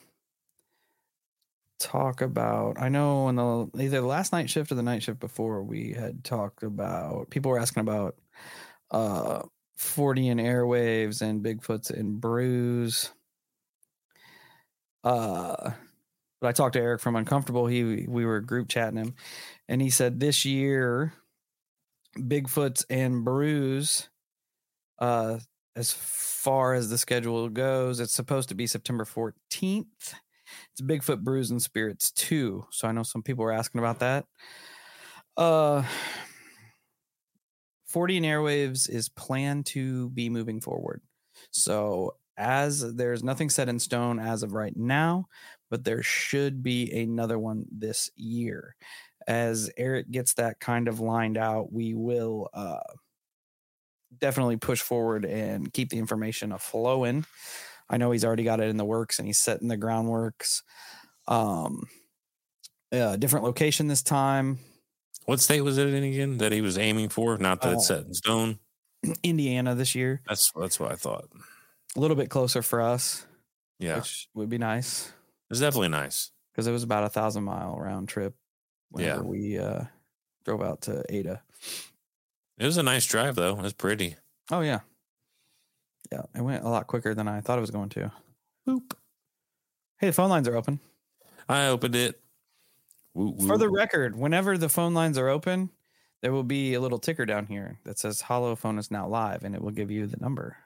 talk 1.81 2.21
about. 2.21 2.81
I 2.81 2.89
know 2.89 3.29
in 3.29 3.37
the 3.37 3.71
either 3.79 4.01
the 4.01 4.07
last 4.07 4.33
night 4.33 4.51
shift 4.51 4.73
or 4.73 4.77
the 4.77 4.83
night 4.83 5.03
shift 5.03 5.21
before, 5.21 5.63
we 5.63 5.93
had 5.93 6.25
talked 6.25 6.63
about. 6.63 7.31
People 7.31 7.51
were 7.51 7.59
asking 7.59 7.83
about 7.83 8.17
uh 8.91 9.43
40 9.77 10.29
and 10.29 10.41
airwaves 10.41 11.21
and 11.21 11.45
Bigfoots 11.45 11.91
and 11.91 12.21
Brews. 12.21 13.11
Uh, 15.03 15.73
but 16.41 16.49
I 16.49 16.53
talked 16.53 16.75
to 16.75 16.81
Eric 16.81 17.01
from 17.01 17.17
Uncomfortable. 17.17 17.67
He 17.67 18.07
we 18.09 18.25
were 18.25 18.41
group 18.41 18.69
chatting 18.69 18.99
him, 18.99 19.15
and 19.69 19.83
he 19.83 19.91
said 19.91 20.21
this 20.21 20.45
year, 20.45 21.13
Bigfoots 22.19 22.85
and 22.89 23.25
Brews, 23.25 24.09
uh, 24.99 25.39
as 25.77 25.93
far 25.93 26.75
as 26.75 26.89
the 26.89 26.99
schedule 26.99 27.49
goes, 27.49 28.01
it's 28.01 28.15
supposed 28.15 28.49
to 28.51 28.55
be 28.55 28.67
September 28.67 29.05
14th. 29.05 30.15
It's 30.73 30.81
Bigfoot 30.81 31.23
Brews 31.23 31.51
and 31.51 31.63
Spirits 31.63 32.11
2. 32.13 32.67
So 32.71 32.89
I 32.89 32.93
know 32.93 33.03
some 33.03 33.23
people 33.23 33.45
were 33.45 33.53
asking 33.53 33.79
about 33.81 34.01
that. 34.01 34.27
Uh 35.37 35.83
40 37.87 38.17
and 38.17 38.27
Airwaves 38.27 38.89
is 38.89 39.09
planned 39.09 39.67
to 39.67 40.11
be 40.11 40.29
moving 40.29 40.61
forward. 40.61 41.03
So 41.51 42.17
as 42.37 42.95
there's 42.97 43.23
nothing 43.23 43.51
set 43.51 43.69
in 43.69 43.79
stone 43.79 44.19
as 44.19 44.43
of 44.43 44.53
right 44.53 44.77
now, 44.77 45.27
but 45.71 45.85
there 45.85 46.03
should 46.03 46.63
be 46.63 46.91
another 47.03 47.39
one 47.39 47.67
this 47.71 48.11
year. 48.17 48.75
As 49.27 49.71
Eric 49.77 50.11
gets 50.11 50.35
that 50.35 50.61
kind 50.61 50.89
of 50.89 51.01
lined 51.01 51.37
out, 51.39 51.73
we 51.73 51.95
will 51.95 52.49
uh 52.53 52.81
definitely 54.17 54.57
push 54.57 54.81
forward 54.81 55.25
and 55.25 55.73
keep 55.73 55.91
the 55.91 55.99
information 55.99 56.57
flowing. 56.59 57.25
I 57.91 57.97
know 57.99 58.11
he's 58.11 58.25
already 58.25 58.45
got 58.45 58.61
it 58.61 58.69
in 58.69 58.77
the 58.77 58.85
works 58.85 59.19
and 59.19 59.27
he's 59.29 59.39
setting 59.39 59.69
the 59.69 59.77
groundworks. 59.77 60.63
Um, 61.29 61.87
uh, 62.93 63.17
different 63.17 63.45
location 63.45 63.89
this 63.89 64.03
time, 64.03 64.59
What 65.27 65.41
state 65.41 65.63
was 65.63 65.79
it 65.79 65.89
in 65.93 66.05
again 66.05 66.39
that 66.39 66.53
he 66.53 66.61
was 66.61 66.77
aiming 66.79 67.09
for? 67.09 67.37
Not 67.39 67.61
that 67.63 67.73
it's 67.75 67.91
Uh, 67.91 67.97
set 67.99 68.07
in 68.07 68.15
stone. 68.15 68.59
Indiana 69.23 69.75
this 69.75 69.95
year. 69.95 70.23
That's 70.29 70.51
that's 70.55 70.79
what 70.81 70.93
I 70.93 70.97
thought. 70.97 71.29
A 71.97 72.01
little 72.01 72.17
bit 72.17 72.31
closer 72.31 72.63
for 72.63 72.81
us, 72.81 73.27
Yeah, 73.79 73.97
which 73.97 74.29
would 74.35 74.49
be 74.49 74.59
nice 74.59 75.13
it's 75.51 75.61
definitely 75.61 75.89
nice. 75.89 76.31
because 76.53 76.67
it 76.67 76.73
was 76.73 76.83
about 76.83 77.05
a 77.05 77.09
thousand 77.09 77.45
mile 77.45 77.77
round 77.79 78.09
trip. 78.09 78.35
Yeah. 78.97 79.19
We 79.21 79.59
uh, 79.59 79.85
drove 80.45 80.63
out 80.63 80.83
to 80.83 81.05
Ada. 81.09 81.43
It 82.59 82.65
was 82.67 82.77
a 82.77 82.83
nice 82.83 83.05
drive 83.07 83.35
though. 83.37 83.57
It 83.59 83.63
was 83.63 83.73
pretty. 83.73 84.17
Oh 84.51 84.61
yeah, 84.61 84.81
yeah. 86.15 86.23
It 86.41 86.43
went 86.43 86.65
a 86.65 86.69
lot 86.69 86.87
quicker 86.87 87.15
than 87.15 87.27
I 87.29 87.41
thought 87.41 87.59
it 87.59 87.63
was 87.63 87.71
going 87.71 87.89
to. 87.91 88.13
Boop. 88.69 88.93
Hey, 89.99 90.09
the 90.09 90.13
phone 90.13 90.31
lines 90.31 90.49
are 90.49 90.57
open. 90.57 90.81
I 91.49 91.67
opened 91.67 91.97
it. 91.97 92.21
Woo, 93.15 93.37
For 93.47 93.59
the 93.59 93.69
record, 93.69 94.17
whenever 94.17 94.57
the 94.59 94.69
phone 94.69 94.95
lines 94.95 95.19
are 95.19 95.29
open, 95.29 95.71
there 96.23 96.33
will 96.33 96.43
be 96.43 96.75
a 96.75 96.81
little 96.81 96.99
ticker 96.99 97.27
down 97.27 97.47
here 97.47 97.79
that 97.85 97.99
says 97.99 98.21
"Hollow 98.21 98.57
phone 98.57 98.79
is 98.79 98.91
now 98.91 99.07
live," 99.09 99.45
and 99.45 99.55
it 99.55 99.63
will 99.63 99.71
give 99.71 99.91
you 99.91 100.07
the 100.07 100.17
number. 100.17 100.57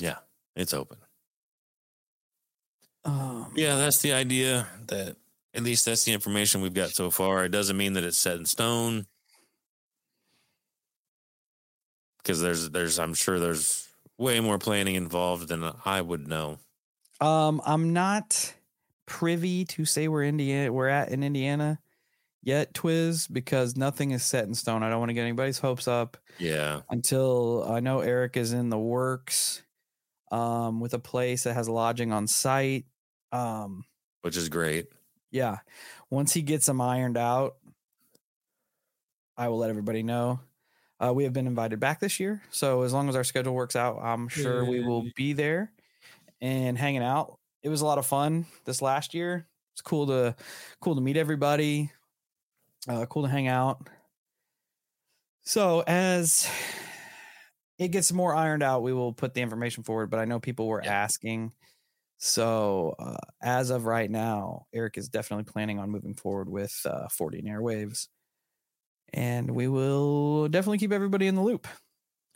Yeah, 0.00 0.18
it's 0.56 0.74
open. 0.74 0.98
Um, 3.04 3.52
Yeah, 3.56 3.76
that's 3.76 4.00
the 4.00 4.12
idea. 4.12 4.66
That 4.88 5.16
at 5.54 5.62
least 5.62 5.84
that's 5.84 6.04
the 6.04 6.12
information 6.12 6.60
we've 6.60 6.74
got 6.74 6.90
so 6.90 7.10
far. 7.10 7.44
It 7.44 7.50
doesn't 7.50 7.76
mean 7.76 7.94
that 7.94 8.04
it's 8.04 8.18
set 8.18 8.36
in 8.36 8.46
stone. 8.46 9.06
Because 12.22 12.40
there's 12.40 12.70
there's 12.70 12.98
I'm 12.98 13.14
sure 13.14 13.38
there's 13.40 13.88
way 14.18 14.40
more 14.40 14.58
planning 14.58 14.94
involved 14.94 15.48
than 15.48 15.68
I 15.84 16.00
would 16.00 16.28
know. 16.28 16.58
Um, 17.20 17.60
I'm 17.64 17.92
not 17.92 18.54
privy 19.06 19.64
to 19.66 19.84
say 19.84 20.08
where 20.08 20.22
Indiana 20.22 20.72
we're 20.72 20.88
at 20.88 21.10
in 21.10 21.22
Indiana 21.22 21.78
yet, 22.42 22.72
Twiz, 22.74 23.32
because 23.32 23.76
nothing 23.76 24.10
is 24.12 24.22
set 24.24 24.44
in 24.46 24.54
stone. 24.54 24.82
I 24.82 24.90
don't 24.90 24.98
want 24.98 25.10
to 25.10 25.14
get 25.14 25.22
anybody's 25.22 25.58
hopes 25.58 25.86
up 25.86 26.16
Yeah. 26.38 26.80
until 26.90 27.64
I 27.68 27.80
know 27.80 28.00
Eric 28.00 28.36
is 28.36 28.52
in 28.52 28.68
the 28.68 28.78
works 28.78 29.62
um, 30.32 30.80
with 30.80 30.94
a 30.94 30.98
place 30.98 31.44
that 31.44 31.54
has 31.54 31.68
lodging 31.68 32.12
on 32.12 32.26
site. 32.26 32.86
Um, 33.30 33.84
Which 34.22 34.36
is 34.36 34.48
great. 34.48 34.86
yeah, 35.30 35.58
once 36.10 36.32
he 36.32 36.42
gets 36.42 36.66
them 36.66 36.80
ironed 36.80 37.16
out, 37.16 37.56
I 39.36 39.48
will 39.48 39.58
let 39.58 39.70
everybody 39.70 40.02
know. 40.02 40.40
Uh, 41.04 41.12
we 41.12 41.24
have 41.24 41.32
been 41.32 41.46
invited 41.48 41.80
back 41.80 41.98
this 42.00 42.20
year, 42.20 42.42
so 42.50 42.82
as 42.82 42.92
long 42.92 43.08
as 43.08 43.16
our 43.16 43.24
schedule 43.24 43.54
works 43.54 43.74
out, 43.74 43.98
I'm 44.00 44.28
sure 44.28 44.64
we 44.64 44.80
will 44.80 45.04
be 45.16 45.32
there 45.32 45.72
and 46.40 46.78
hanging 46.78 47.02
out. 47.02 47.38
It 47.62 47.68
was 47.70 47.80
a 47.80 47.86
lot 47.86 47.98
of 47.98 48.06
fun 48.06 48.46
this 48.64 48.82
last 48.82 49.14
year. 49.14 49.48
It's 49.74 49.82
cool 49.82 50.06
to 50.08 50.36
cool 50.80 50.94
to 50.94 51.00
meet 51.00 51.16
everybody. 51.16 51.90
Uh, 52.88 53.06
cool 53.06 53.22
to 53.22 53.28
hang 53.28 53.48
out. 53.48 53.88
So 55.42 55.82
as 55.86 56.48
it 57.78 57.88
gets 57.88 58.12
more 58.12 58.34
ironed 58.34 58.62
out, 58.62 58.82
we 58.82 58.92
will 58.92 59.12
put 59.12 59.34
the 59.34 59.40
information 59.40 59.82
forward. 59.82 60.10
But 60.10 60.20
I 60.20 60.24
know 60.24 60.40
people 60.40 60.66
were 60.68 60.82
Yeah. 60.82 60.92
asking. 60.92 61.52
So 62.18 62.94
uh, 62.98 63.16
as 63.42 63.70
of 63.70 63.86
right 63.86 64.10
now, 64.10 64.66
Eric 64.72 64.98
is 64.98 65.08
definitely 65.08 65.44
planning 65.44 65.78
on 65.78 65.90
moving 65.90 66.14
forward 66.14 66.48
with 66.48 66.80
uh, 66.84 67.08
40 67.08 67.40
and 67.40 67.48
airwaves, 67.48 68.08
and 69.12 69.50
we 69.50 69.68
will 69.68 70.48
definitely 70.48 70.78
keep 70.78 70.92
everybody 70.92 71.26
in 71.26 71.34
the 71.34 71.42
loop. 71.42 71.66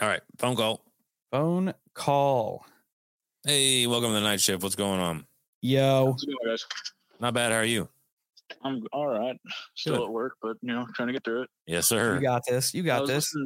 All 0.01 0.09
right. 0.09 0.22
Phone 0.39 0.57
call. 0.57 0.83
Phone 1.31 1.74
call, 1.95 2.64
Hey, 3.47 3.87
welcome 3.87 4.11
to 4.11 4.14
the 4.14 4.20
night 4.20 4.41
shift. 4.41 4.62
What's 4.64 4.74
going 4.74 4.99
on? 4.99 5.24
yo. 5.62 6.07
Going, 6.07 6.37
guys? 6.49 6.66
Not 7.20 7.33
bad. 7.33 7.53
How 7.53 7.59
are 7.59 7.64
you? 7.64 7.89
I'm 8.62 8.83
all 8.93 9.07
right. 9.07 9.37
Still 9.77 9.99
Good. 9.99 10.05
at 10.07 10.11
work, 10.11 10.35
but 10.43 10.57
you 10.62 10.72
know, 10.72 10.85
trying 10.95 11.07
to 11.09 11.12
get 11.12 11.24
through 11.24 11.43
it. 11.43 11.51
Yes, 11.66 11.87
sir. 11.87 12.16
You 12.16 12.22
got 12.22 12.43
this. 12.47 12.74
You 12.74 12.83
I 12.83 12.87
got 12.87 13.01
was 13.03 13.11
this. 13.11 13.37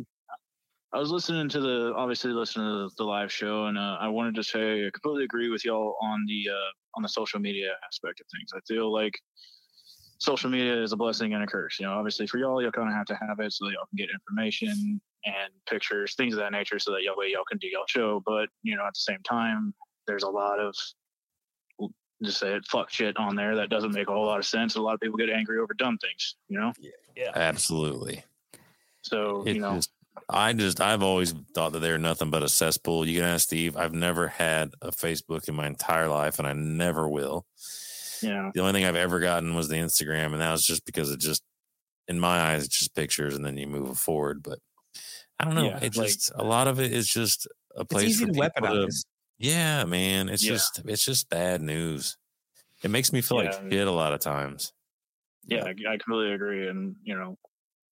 I 0.95 0.99
was 0.99 1.11
listening 1.11 1.51
to 1.51 1.61
the 1.61 1.93
obviously 1.95 2.33
listening 2.33 2.67
to 2.67 2.73
the, 2.85 2.91
the 2.97 3.05
live 3.05 3.31
show, 3.31 3.67
and 3.67 3.77
uh, 3.77 3.99
I 4.01 4.09
wanted 4.09 4.35
to 4.37 4.43
say 4.43 4.87
I 4.87 4.91
completely 4.91 5.25
agree 5.25 5.51
with 5.51 5.65
y'all 5.67 5.97
on 6.01 6.25
the 6.27 6.49
uh, 6.51 6.71
on 6.97 7.03
the 7.03 7.09
social 7.09 7.39
media 7.39 7.73
aspect 7.87 8.21
of 8.21 8.27
things. 8.35 8.53
I 8.55 8.61
feel 8.67 8.91
like 8.91 9.13
social 10.21 10.51
media 10.51 10.81
is 10.83 10.93
a 10.93 10.97
blessing 10.97 11.33
and 11.35 11.43
a 11.43 11.47
curse. 11.47 11.81
You 11.81 11.87
know, 11.87 11.93
obviously 11.93 12.27
for 12.27 12.39
y'all, 12.39 12.63
you'll 12.63 12.73
kind 12.73 12.89
of 12.89 12.95
have 12.95 13.07
to 13.07 13.17
have 13.17 13.41
it 13.41 13.53
so 13.53 13.65
that 13.65 13.73
y'all 13.73 13.87
can 13.87 13.97
get 13.97 14.11
information 14.11 15.01
and 15.25 15.53
pictures, 15.69 16.15
things 16.15 16.35
of 16.35 16.41
that 16.41 16.53
nature, 16.53 16.79
so 16.79 16.93
that 16.93 17.03
y'all 17.03 17.17
way 17.17 17.31
y'all 17.33 17.45
can 17.49 17.59
do 17.59 17.67
y'all 17.67 17.85
show. 17.89 18.23
But 18.25 18.49
you 18.63 18.77
know, 18.77 18.85
at 18.87 18.95
the 18.95 19.01
same 19.01 19.23
time, 19.25 19.75
there's 20.07 20.23
a 20.23 20.29
lot 20.29 20.61
of 20.61 20.75
just 22.23 22.39
say 22.39 22.53
it 22.53 22.67
fuck 22.67 22.91
shit 22.91 23.17
on 23.17 23.35
there 23.35 23.57
that 23.57 23.71
doesn't 23.71 23.95
make 23.95 24.09
a 24.09 24.13
whole 24.13 24.27
lot 24.27 24.39
of 24.39 24.45
sense. 24.45 24.77
A 24.77 24.83
lot 24.83 24.95
of 24.95 25.01
people 25.01 25.17
get 25.17 25.31
angry 25.31 25.59
over 25.59 25.75
dumb 25.75 25.99
things. 25.99 26.37
You 26.49 26.61
know, 26.61 26.73
Yeah. 27.17 27.31
Absolutely. 27.35 28.23
so 29.03 29.43
It 29.47 29.57
you 29.57 29.61
know. 29.63 29.77
just, 29.77 29.91
I 30.29 30.53
just, 30.53 30.81
I've 30.81 31.03
always 31.03 31.33
thought 31.55 31.73
that 31.73 31.79
they're 31.79 31.99
nothing 31.99 32.31
but 32.31 32.43
a 32.43 32.49
cesspool. 32.49 33.07
You 33.07 33.21
can 33.21 33.29
ask 33.29 33.45
Steve. 33.45 33.77
I've 33.77 33.95
never 33.95 34.29
had 34.29 34.73
a 34.83 34.91
Facebook 34.91 35.49
in 35.49 35.55
my 35.55 35.67
entire 35.67 36.09
life, 36.09 36.39
and 36.39 36.47
I 36.47 36.53
never 36.53 37.09
will. 37.09 37.47
Yeah. 38.23 38.51
The 38.55 38.61
only 38.61 38.73
thing 38.73 38.85
I've 38.85 38.97
ever 38.97 39.21
gotten 39.21 39.55
was 39.55 39.69
the 39.69 39.77
Instagram, 39.77 40.33
and 40.33 40.41
that 40.41 40.53
was 40.53 40.65
just 40.65 40.85
because 40.85 41.11
it 41.11 41.21
just, 41.21 41.43
in 42.09 42.19
my 42.21 42.41
eyes, 42.41 42.65
it's 42.65 42.79
just 42.79 42.95
pictures, 42.95 43.35
and 43.37 43.45
then 43.45 43.57
you 43.57 43.67
move 43.67 43.99
forward. 43.99 44.43
But 44.43 44.59
I 45.39 45.45
don't 45.45 45.55
know. 45.55 45.65
Yeah, 45.65 45.77
it 45.79 45.97
like- 45.97 46.09
just 46.09 46.33
a 46.35 46.45
lot 46.45 46.69
of 46.69 46.81
it 46.81 46.93
is 46.93 47.09
just 47.09 47.47
a 47.77 47.85
place 47.85 48.05
It's 48.05 48.13
easy 48.17 48.27
for 48.27 48.33
to 48.33 48.51
people 48.61 48.87
to. 48.89 49.05
Yeah, 49.39 49.85
man. 49.85 50.29
It's 50.29 50.45
Yeah. 50.45 50.53
just 50.53 50.83
it's 50.85 51.05
just 51.05 51.29
bad 51.31 51.63
news. 51.63 52.17
It 52.83 52.91
makes 52.91 53.13
me 53.13 53.21
feel 53.23 53.43
Yeah. 53.43 53.51
like 53.51 53.73
shit 53.73 53.87
a 53.87 53.91
lot 53.91 54.13
of 54.13 54.21
times. 54.21 54.73
Yeah, 55.47 55.65
I, 55.65 55.71
I 55.89 55.97
completely 55.97 56.33
agree. 56.35 56.69
And 56.69 56.97
you 57.03 57.15
know, 57.15 57.39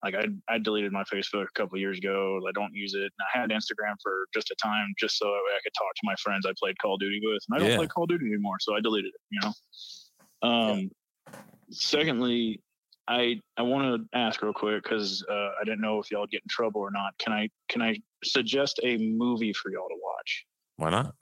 like 0.04 0.14
I 0.14 0.26
I 0.48 0.58
deleted 0.58 0.92
my 0.92 1.04
Facebook 1.04 1.44
a 1.44 1.52
couple 1.54 1.78
years 1.78 1.98
ago. 1.98 2.38
I 2.46 2.52
don't 2.52 2.74
use 2.74 2.92
it. 2.94 3.00
And 3.02 3.10
I 3.34 3.38
had 3.40 3.50
Instagram 3.50 3.94
for 4.02 4.26
just 4.34 4.50
a 4.50 4.56
time, 4.62 4.92
just 4.98 5.16
so 5.16 5.26
I 5.26 5.58
could 5.64 5.72
talk 5.78 5.94
to 5.94 6.00
my 6.04 6.14
friends 6.22 6.44
I 6.46 6.52
played 6.58 6.78
Call 6.80 6.94
of 6.94 7.00
Duty 7.00 7.20
with. 7.22 7.42
And 7.48 7.56
I 7.56 7.58
don't 7.60 7.70
Yeah. 7.70 7.76
play 7.78 7.86
Call 7.86 8.04
of 8.04 8.10
Duty 8.10 8.26
anymore, 8.26 8.56
so 8.60 8.76
I 8.76 8.80
deleted 8.80 9.12
it. 9.14 9.20
You 9.30 9.40
know. 9.42 9.52
Um. 10.42 10.90
Secondly, 11.70 12.62
I 13.08 13.40
I 13.56 13.62
want 13.62 14.02
to 14.12 14.18
ask 14.18 14.42
real 14.42 14.52
quick 14.52 14.82
because 14.82 15.24
uh, 15.28 15.50
I 15.60 15.64
didn't 15.64 15.80
know 15.80 15.98
if 15.98 16.10
y'all 16.10 16.26
get 16.26 16.42
in 16.42 16.48
trouble 16.48 16.82
or 16.82 16.90
not. 16.90 17.16
Can 17.18 17.32
I 17.32 17.48
can 17.68 17.80
I 17.80 17.96
suggest 18.22 18.80
a 18.82 18.98
movie 18.98 19.52
for 19.54 19.70
y'all 19.70 19.88
to 19.88 19.96
watch? 20.02 20.46
Why 20.76 20.90
not? 20.90 21.14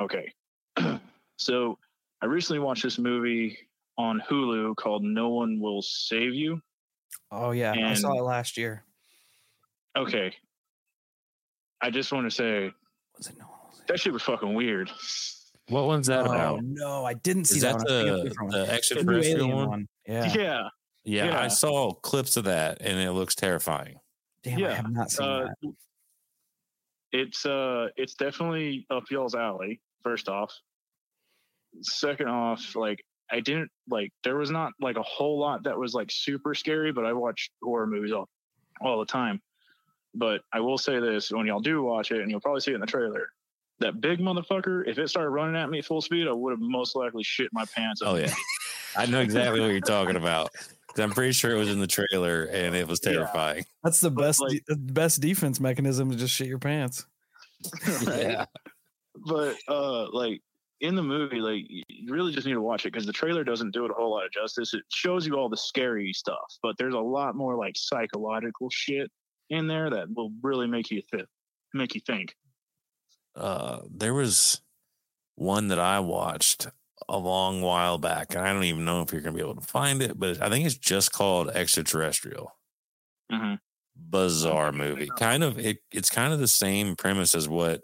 Okay. 0.00 0.32
so 1.36 1.78
I 2.20 2.26
recently 2.26 2.60
watched 2.60 2.82
this 2.82 2.98
movie 2.98 3.58
on 3.96 4.22
Hulu 4.28 4.76
called 4.76 5.02
No 5.02 5.30
One 5.30 5.60
Will 5.60 5.80
Save 5.80 6.34
You. 6.34 6.60
Oh 7.30 7.52
yeah, 7.52 7.72
I 7.72 7.94
saw 7.94 8.12
it 8.18 8.22
last 8.22 8.58
year. 8.58 8.84
Okay. 9.96 10.34
I 11.80 11.90
just 11.90 12.12
want 12.12 12.26
to 12.26 12.30
say 12.30 12.70
Was 13.16 13.28
it 13.28 13.38
no? 13.38 13.46
that 13.88 13.98
shit 13.98 14.12
was 14.12 14.22
fucking 14.22 14.52
weird. 14.52 14.90
What 15.72 15.86
one's 15.86 16.06
that 16.08 16.20
Oh 16.26 16.26
about? 16.26 16.60
no, 16.62 17.04
I 17.04 17.14
didn't 17.14 17.46
see 17.46 17.56
Is 17.56 17.62
that, 17.62 17.78
that 17.78 17.84
one. 17.84 17.86
I 17.86 18.00
think 18.00 18.08
it's 18.10 18.22
the, 18.22 18.28
different 18.28 18.52
the 18.52 18.58
one. 18.58 18.66
The 18.66 18.72
extraterrestrial 18.74 19.38
alien 19.46 19.56
one? 19.56 19.68
one. 19.68 19.88
Yeah. 20.06 20.32
Yeah. 20.36 20.68
Yeah, 21.04 21.24
Yeah. 21.26 21.40
I 21.40 21.48
saw 21.48 21.92
clips 21.94 22.36
of 22.36 22.44
that 22.44 22.78
and 22.80 23.00
it 23.00 23.12
looks 23.12 23.34
terrifying. 23.34 23.96
Damn, 24.44 24.58
I 24.58 24.60
Yeah, 24.60 24.74
have 24.74 24.90
not 24.92 25.10
seen 25.10 25.26
Uh, 25.26 25.48
that. 25.62 25.74
it's 27.12 27.46
uh 27.46 27.88
it's 27.96 28.14
definitely 28.14 28.86
up 28.90 29.04
y'all's 29.10 29.34
alley, 29.34 29.80
first 30.02 30.28
off. 30.28 30.52
Second 31.80 32.28
off, 32.28 32.76
like 32.76 33.02
I 33.30 33.40
didn't 33.40 33.70
like 33.88 34.12
there 34.24 34.36
was 34.36 34.50
not 34.50 34.72
like 34.80 34.96
a 34.96 35.02
whole 35.02 35.38
lot 35.38 35.64
that 35.64 35.78
was 35.78 35.94
like 35.94 36.10
super 36.10 36.54
scary, 36.54 36.92
but 36.92 37.06
I 37.06 37.14
watch 37.14 37.50
horror 37.62 37.86
movies 37.86 38.12
all 38.12 38.28
all 38.80 38.98
the 39.00 39.06
time. 39.06 39.40
But 40.14 40.42
I 40.52 40.60
will 40.60 40.76
say 40.76 41.00
this 41.00 41.30
when 41.32 41.46
y'all 41.46 41.60
do 41.60 41.82
watch 41.82 42.12
it, 42.12 42.20
and 42.20 42.30
you'll 42.30 42.40
probably 42.40 42.60
see 42.60 42.72
it 42.72 42.74
in 42.74 42.80
the 42.82 42.86
trailer, 42.86 43.28
that 43.82 44.00
big 44.00 44.18
motherfucker, 44.18 44.86
if 44.88 44.98
it 44.98 45.08
started 45.08 45.30
running 45.30 45.56
at 45.56 45.70
me 45.70 45.82
full 45.82 46.00
speed, 46.00 46.26
I 46.26 46.32
would 46.32 46.50
have 46.52 46.60
most 46.60 46.96
likely 46.96 47.22
shit 47.22 47.48
my 47.52 47.64
pants. 47.74 48.00
Oh 48.04 48.16
yeah. 48.16 48.32
I 48.96 49.06
know 49.06 49.20
exactly 49.20 49.60
what 49.60 49.68
you're 49.70 49.80
talking 49.80 50.16
about. 50.16 50.50
I'm 50.98 51.10
pretty 51.12 51.32
sure 51.32 51.50
it 51.52 51.58
was 51.58 51.70
in 51.70 51.80
the 51.80 51.86
trailer 51.86 52.44
and 52.52 52.74
it 52.76 52.86
was 52.86 53.00
Yeah. 53.02 53.12
terrifying. 53.12 53.64
That's 53.82 54.00
the 54.00 54.10
but, 54.10 54.22
best 54.22 54.40
like- 54.42 54.62
de- 54.66 54.76
best 54.76 55.20
defense 55.20 55.58
mechanism 55.60 56.10
to 56.10 56.16
just 56.16 56.34
shit 56.34 56.46
your 56.48 56.58
pants. 56.58 57.06
Right? 58.06 58.46
but 59.26 59.56
uh 59.68 60.10
like 60.10 60.40
in 60.80 60.94
the 60.96 61.02
movie 61.02 61.36
like 61.40 61.64
you 61.68 61.82
really 62.08 62.32
just 62.32 62.46
need 62.46 62.54
to 62.54 62.60
watch 62.62 62.84
it 62.86 62.92
because 62.92 63.06
the 63.06 63.12
trailer 63.12 63.44
doesn't 63.44 63.70
do 63.72 63.84
it 63.84 63.90
a 63.90 63.94
whole 63.94 64.10
lot 64.10 64.24
of 64.24 64.32
justice 64.32 64.72
it 64.74 64.82
shows 64.90 65.26
you 65.26 65.36
all 65.36 65.48
the 65.48 65.56
scary 65.56 66.12
stuff 66.12 66.56
but 66.62 66.74
there's 66.78 66.94
a 66.94 66.98
lot 66.98 67.36
more 67.36 67.54
like 67.56 67.74
psychological 67.76 68.68
shit 68.70 69.10
in 69.50 69.66
there 69.68 69.90
that 69.90 70.06
will 70.16 70.32
really 70.42 70.66
make 70.66 70.90
you 70.90 71.02
th- 71.12 71.26
make 71.74 71.94
you 71.94 72.00
think 72.06 72.34
Uh, 73.34 73.80
there 73.90 74.14
was 74.14 74.60
one 75.36 75.68
that 75.68 75.78
I 75.78 76.00
watched 76.00 76.68
a 77.08 77.18
long 77.18 77.62
while 77.62 77.98
back, 77.98 78.34
and 78.34 78.40
I 78.46 78.52
don't 78.52 78.64
even 78.64 78.84
know 78.84 79.02
if 79.02 79.12
you're 79.12 79.22
gonna 79.22 79.36
be 79.36 79.42
able 79.42 79.56
to 79.56 79.66
find 79.66 80.02
it, 80.02 80.18
but 80.18 80.40
I 80.42 80.48
think 80.50 80.66
it's 80.66 80.76
just 80.76 81.12
called 81.12 81.48
Extraterrestrial. 81.50 82.52
Mhm. 83.30 83.58
Bizarre 83.96 84.72
movie. 84.72 85.08
Kind 85.18 85.42
of 85.42 85.58
it, 85.58 85.78
it's 85.90 86.10
kind 86.10 86.32
of 86.32 86.38
the 86.40 86.48
same 86.48 86.96
premise 86.96 87.34
as 87.34 87.48
what, 87.48 87.82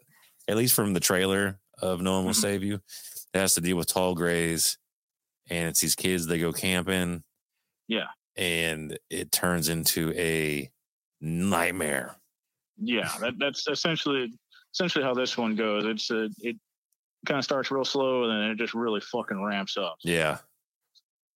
at 0.48 0.56
least 0.56 0.74
from 0.74 0.94
the 0.94 1.00
trailer 1.00 1.60
of 1.80 2.00
No 2.00 2.16
One 2.16 2.26
Will 2.26 2.32
Mhm. 2.32 2.40
Save 2.40 2.62
You. 2.62 2.74
It 3.34 3.38
has 3.38 3.54
to 3.54 3.60
deal 3.60 3.76
with 3.76 3.88
tall 3.88 4.14
grays, 4.14 4.78
and 5.50 5.68
it's 5.68 5.80
these 5.80 5.94
kids 5.94 6.26
they 6.26 6.38
go 6.38 6.52
camping. 6.52 7.24
Yeah. 7.88 8.08
And 8.36 8.98
it 9.10 9.32
turns 9.32 9.68
into 9.68 10.12
a 10.14 10.70
nightmare. 11.20 12.16
yeah 12.80 13.12
that, 13.20 13.34
that's 13.40 13.66
essentially 13.66 14.32
essentially 14.74 15.04
how 15.04 15.14
this 15.14 15.36
one 15.38 15.54
goes 15.56 15.84
it's 15.84 16.10
a, 16.10 16.28
it 16.38 16.56
kind 17.26 17.38
of 17.38 17.44
starts 17.44 17.70
real 17.70 17.84
slow 17.84 18.24
and 18.24 18.32
then 18.42 18.50
it 18.50 18.56
just 18.58 18.74
really 18.74 19.00
fucking 19.00 19.42
ramps 19.42 19.76
up 19.76 19.96
Yeah. 20.04 20.38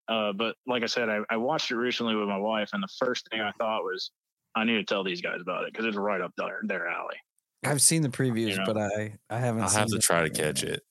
uh, 0.09 0.33
but 0.33 0.55
like 0.67 0.83
i 0.83 0.87
said 0.87 1.09
I, 1.09 1.21
I 1.31 1.37
watched 1.37 1.71
it 1.71 1.77
recently 1.77 2.15
with 2.15 2.29
my 2.29 2.37
wife 2.39 2.71
and 2.73 2.83
the 2.83 2.89
first 2.99 3.29
thing 3.31 3.41
i 3.41 3.51
thought 3.53 3.83
was 3.83 4.11
i 4.55 4.65
need 4.65 4.75
to 4.75 4.85
tell 4.85 5.03
these 5.05 5.21
guys 5.21 5.41
about 5.41 5.65
it 5.65 5.73
because 5.73 5.87
it's 5.87 5.97
right 5.97 6.21
up 6.21 6.33
their, 6.37 6.61
their 6.65 6.89
alley 6.89 7.17
I've 7.65 7.81
seen 7.81 8.03
the 8.03 8.09
previews, 8.09 8.57
know, 8.57 8.65
but 8.67 8.77
I 8.77 9.15
I 9.31 9.39
haven't. 9.39 9.63
I'll 9.63 9.69
have 9.71 9.89
seen 9.89 10.01
to 10.01 10.05
try 10.05 10.23
to 10.25 10.31
catch 10.31 10.65
it. 10.65 10.83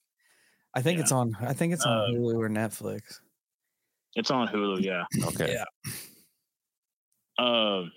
I 0.74 0.82
think 0.82 0.96
Yeah. 1.00 1.02
it's 1.04 1.12
on. 1.12 1.36
I 1.42 1.52
think 1.52 1.74
it's 1.74 1.84
on 1.86 1.98
Uh, 1.98 2.18
Hulu 2.18 2.36
or 2.38 2.48
Netflix. 2.48 3.20
it's 4.16 4.32
on 4.32 4.48
hulu 4.48 4.82
yeah 4.82 5.04
Okay. 5.26 5.54
Yeah. 5.54 5.66
Um, 7.38 7.92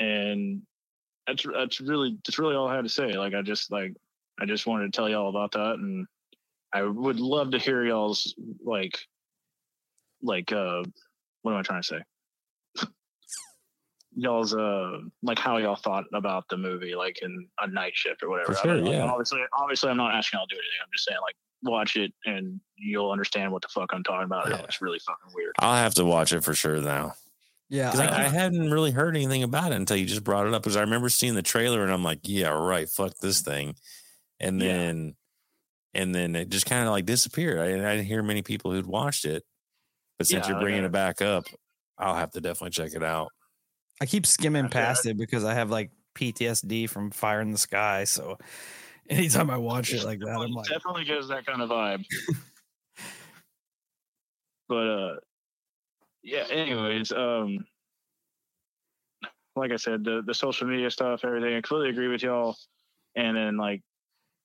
and 0.00 0.62
that's 1.28 1.44
that's 1.54 1.80
really 1.80 2.18
that's 2.24 2.38
really 2.38 2.56
all 2.56 2.66
I 2.66 2.74
had 2.74 2.84
to 2.84 2.88
say. 2.88 3.12
Like 3.12 3.34
I 3.34 3.42
just 3.42 3.70
like 3.70 3.92
I 4.40 4.46
just 4.46 4.66
wanted 4.66 4.92
to 4.92 4.96
tell 4.96 5.08
y'all 5.08 5.28
about 5.28 5.52
that, 5.52 5.74
and 5.74 6.06
I 6.72 6.82
would 6.82 7.20
love 7.20 7.52
to 7.52 7.58
hear 7.58 7.84
y'all's 7.84 8.34
like 8.64 8.98
like 10.22 10.50
uh 10.52 10.82
what 11.42 11.52
am 11.52 11.58
I 11.58 11.62
trying 11.62 11.82
to 11.82 11.86
say? 11.86 12.86
y'all's 14.16 14.54
uh 14.54 14.98
like 15.22 15.38
how 15.38 15.58
y'all 15.58 15.76
thought 15.76 16.04
about 16.14 16.48
the 16.48 16.56
movie 16.56 16.94
like 16.94 17.20
in 17.22 17.46
a 17.60 17.68
night 17.68 17.94
shift 17.94 18.22
or 18.22 18.30
whatever. 18.30 18.54
For 18.54 18.58
I 18.58 18.62
sure, 18.62 18.82
mean, 18.82 18.86
yeah. 18.86 19.04
Obviously, 19.04 19.40
obviously, 19.52 19.90
I'm 19.90 19.98
not 19.98 20.14
asking 20.14 20.38
y'all 20.38 20.46
to 20.46 20.54
do 20.54 20.58
anything. 20.58 20.80
I'm 20.82 20.90
just 20.92 21.04
saying 21.04 21.18
like 21.22 21.36
watch 21.62 21.96
it 21.96 22.12
and 22.24 22.60
you'll 22.76 23.10
understand 23.10 23.52
what 23.52 23.62
the 23.62 23.68
fuck 23.68 23.90
I'm 23.92 24.02
talking 24.02 24.24
about. 24.24 24.48
Yeah. 24.48 24.62
It's 24.62 24.80
really 24.80 25.00
fucking 25.00 25.32
weird. 25.34 25.54
I'll 25.58 25.76
have 25.76 25.94
to 25.94 26.04
watch 26.04 26.32
it 26.32 26.42
for 26.42 26.54
sure 26.54 26.80
now. 26.80 27.14
Yeah, 27.70 27.90
Because 27.90 28.00
I, 28.00 28.22
I, 28.22 28.24
I 28.24 28.28
hadn't 28.28 28.70
really 28.70 28.92
heard 28.92 29.14
anything 29.16 29.42
about 29.42 29.72
it 29.72 29.76
until 29.76 29.96
you 29.98 30.06
just 30.06 30.24
brought 30.24 30.46
it 30.46 30.54
up. 30.54 30.62
Because 30.62 30.76
I 30.76 30.80
remember 30.80 31.08
seeing 31.08 31.34
the 31.34 31.42
trailer 31.42 31.82
and 31.82 31.92
I'm 31.92 32.02
like, 32.02 32.20
yeah, 32.22 32.48
right, 32.48 32.88
fuck 32.88 33.14
this 33.18 33.40
thing. 33.42 33.74
And 34.40 34.60
Yeah. 34.60 34.68
then, 34.68 35.16
and 35.94 36.14
then 36.14 36.34
it 36.36 36.48
just 36.48 36.64
kind 36.66 36.86
of 36.86 36.92
like 36.92 37.04
disappeared. 37.04 37.58
I, 37.58 37.64
I 37.66 37.96
didn't 37.96 38.06
hear 38.06 38.22
many 38.22 38.42
people 38.42 38.72
who'd 38.72 38.86
watched 38.86 39.24
it. 39.26 39.44
But 40.16 40.26
since 40.26 40.46
Yeah, 40.46 40.52
you're 40.54 40.62
bringing 40.62 40.84
it 40.84 40.92
back 40.92 41.20
up, 41.20 41.44
I'll 41.98 42.14
have 42.14 42.30
to 42.32 42.40
definitely 42.40 42.70
check 42.70 42.94
it 42.94 43.02
out. 43.02 43.28
I 44.00 44.06
keep 44.06 44.24
skimming 44.26 44.66
I- 44.66 44.68
past 44.68 45.06
it 45.06 45.18
because 45.18 45.44
I 45.44 45.54
have 45.54 45.70
like 45.70 45.90
PTSD 46.14 46.88
from 46.88 47.10
Fire 47.10 47.40
in 47.40 47.50
the 47.52 47.58
Sky. 47.58 48.04
So 48.04 48.38
anytime 49.10 49.50
I 49.50 49.56
watch 49.58 49.92
it 49.92 50.04
like 50.04 50.20
that, 50.20 50.28
I'm 50.38 50.52
like, 50.52 50.68
definitely 50.68 51.04
gives 51.04 51.28
that 51.28 51.44
kind 51.46 51.60
of 51.62 51.68
vibe. 51.68 52.04
but 54.68 54.86
uh 54.86 55.16
yeah, 56.22 56.44
anyways, 56.50 57.12
um 57.12 57.64
like 59.56 59.72
I 59.72 59.76
said, 59.76 60.04
the 60.04 60.22
the 60.24 60.34
social 60.34 60.66
media 60.66 60.90
stuff, 60.90 61.24
everything, 61.24 61.50
I 61.56 61.60
completely 61.60 61.90
agree 61.90 62.08
with 62.08 62.22
y'all. 62.22 62.56
And 63.16 63.36
then 63.36 63.56
like 63.56 63.82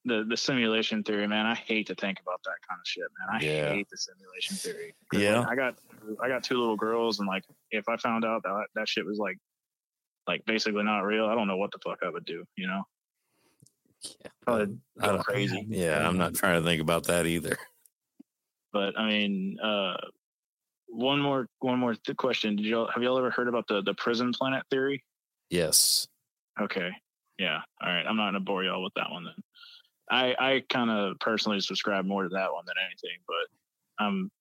the 0.06 0.26
the 0.28 0.36
simulation 0.38 1.04
theory, 1.04 1.28
man, 1.28 1.46
I 1.46 1.56
hate 1.56 1.88
to 1.88 1.96
think 1.96 2.20
about 2.20 2.42
that 2.44 2.56
kind 2.68 2.80
of 2.80 2.88
shit, 2.88 3.04
man. 3.20 3.40
I 3.42 3.46
Yeah. 3.46 3.70
hate 3.74 3.88
the 3.90 3.98
simulation 3.98 4.56
theory. 4.58 4.94
Yeah. 5.14 5.40
like, 5.42 5.50
I 5.50 5.56
got 5.56 5.76
I 6.22 6.28
got 6.28 6.44
two 6.44 6.58
little 6.58 6.76
girls 6.76 7.20
and 7.20 7.28
like 7.28 7.44
if 7.72 7.88
I 7.88 7.98
found 7.98 8.26
out 8.26 8.44
that 8.44 8.66
that 8.76 8.90
shit 8.90 9.06
was 9.06 9.20
like 9.20 9.38
like 10.28 10.44
basically 10.46 10.84
not 10.84 11.02
real, 11.02 11.26
I 11.28 11.36
don't 11.36 11.48
know 11.48 11.58
what 11.58 11.72
the 11.72 11.80
fuck 11.84 12.00
I 12.04 12.10
would 12.10 12.26
do, 12.26 12.46
you 12.56 12.66
know? 12.68 12.84
Probably 14.46 14.78
I 15.00 15.06
go 15.08 15.12
don't- 15.14 15.24
crazy. 15.26 15.66
Yeah, 15.70 16.08
I'm 16.08 16.18
not 16.18 16.34
trying 16.34 16.60
to 16.62 16.66
think 16.68 16.82
about 16.82 17.04
that 17.06 17.26
either. 17.26 17.58
But 18.72 18.98
I 18.98 19.08
mean, 19.08 19.60
uh, 19.62 19.98
one 20.94 21.20
more 21.20 21.48
one 21.60 21.80
more 21.80 21.96
th- 21.96 22.18
question. 22.18 22.56
Did 22.56 22.66
y'all 22.66 22.88
have 22.94 23.02
y'all 23.04 23.18
ever 23.18 23.32
heard 23.32 23.48
about 23.48 23.68
the 23.68 23.82
the 23.82 23.94
prison 23.96 24.32
planet 24.32 24.64
theory? 24.70 25.04
Yes. 25.50 26.08
Okay, 26.62 26.90
yeah. 27.40 27.60
All 27.82 27.90
right, 27.92 28.06
I'm 28.08 28.16
not 28.18 28.28
gonna 28.28 28.40
bore 28.40 28.64
y'all 28.64 28.84
with 28.84 28.94
that 28.96 29.10
one 29.12 29.24
then. 29.26 29.34
I 30.10 30.36
I 30.40 30.64
kind 30.70 30.90
of 30.92 31.20
personally 31.20 31.60
subscribe 31.62 32.06
more 32.06 32.24
to 32.24 32.30
that 32.30 32.54
one 32.54 32.64
than 32.68 32.76
anything, 32.86 33.20
but 33.28 34.06
um, 34.06 34.32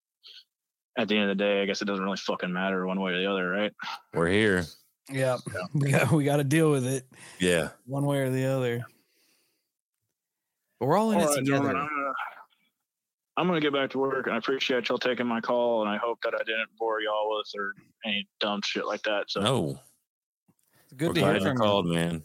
at 0.99 1.09
the 1.09 1.17
end 1.17 1.31
of 1.31 1.39
the 1.39 1.43
day, 1.43 1.63
I 1.63 1.65
guess 1.67 1.81
it 1.81 1.87
doesn't 1.87 2.05
really 2.05 2.19
fucking 2.19 2.53
matter 2.53 2.87
one 2.87 3.01
way 3.01 3.13
or 3.13 3.19
the 3.19 3.31
other, 3.31 3.49
right? 3.49 3.73
We're 4.13 4.29
here. 4.29 4.67
yeah, 5.11 5.39
we 5.75 5.91
got 5.91 6.13
we 6.13 6.25
got 6.25 6.37
to 6.37 6.45
deal 6.45 6.71
with 6.71 6.87
it 6.87 7.07
Yeah. 7.39 7.71
one 7.87 8.05
way 8.05 8.19
or 8.19 8.31
the 8.31 8.45
other. 8.47 8.85
But 10.81 10.87
we're 10.87 10.99
all 10.99 11.13
in 11.13 11.19
All 11.19 11.25
it 11.25 11.29
right, 11.29 11.39
together. 11.39 11.69
gentlemen, 11.69 11.89
I'm 13.37 13.47
gonna, 13.47 13.61
get 13.61 13.73
back 13.73 13.91
to 13.91 13.99
work, 13.99 14.27
and 14.27 14.35
I 14.35 14.39
appreciate 14.39 14.89
y'all 14.89 14.99
taking 14.99 15.27
my 15.27 15.41
call, 15.41 15.83
and 15.83 15.91
I 15.91 15.97
hope 15.97 16.19
that 16.23 16.35
I 16.35 16.39
didn't 16.39 16.69
bore 16.79 17.01
y'all 17.01 17.37
with 17.37 17.49
or 17.57 17.73
any 18.05 18.29
dumb 18.41 18.61
shit 18.63 18.87
like 18.87 19.03
that. 19.03 19.25
So 19.29 19.41
No. 19.41 19.81
It's 20.85 20.93
good 20.95 21.09
We're 21.09 21.15
to 21.15 21.21
hear 21.21 21.39
glad 21.39 21.43
you 21.43 21.55
called, 21.55 21.87
you. 21.87 21.95
man. 21.95 22.23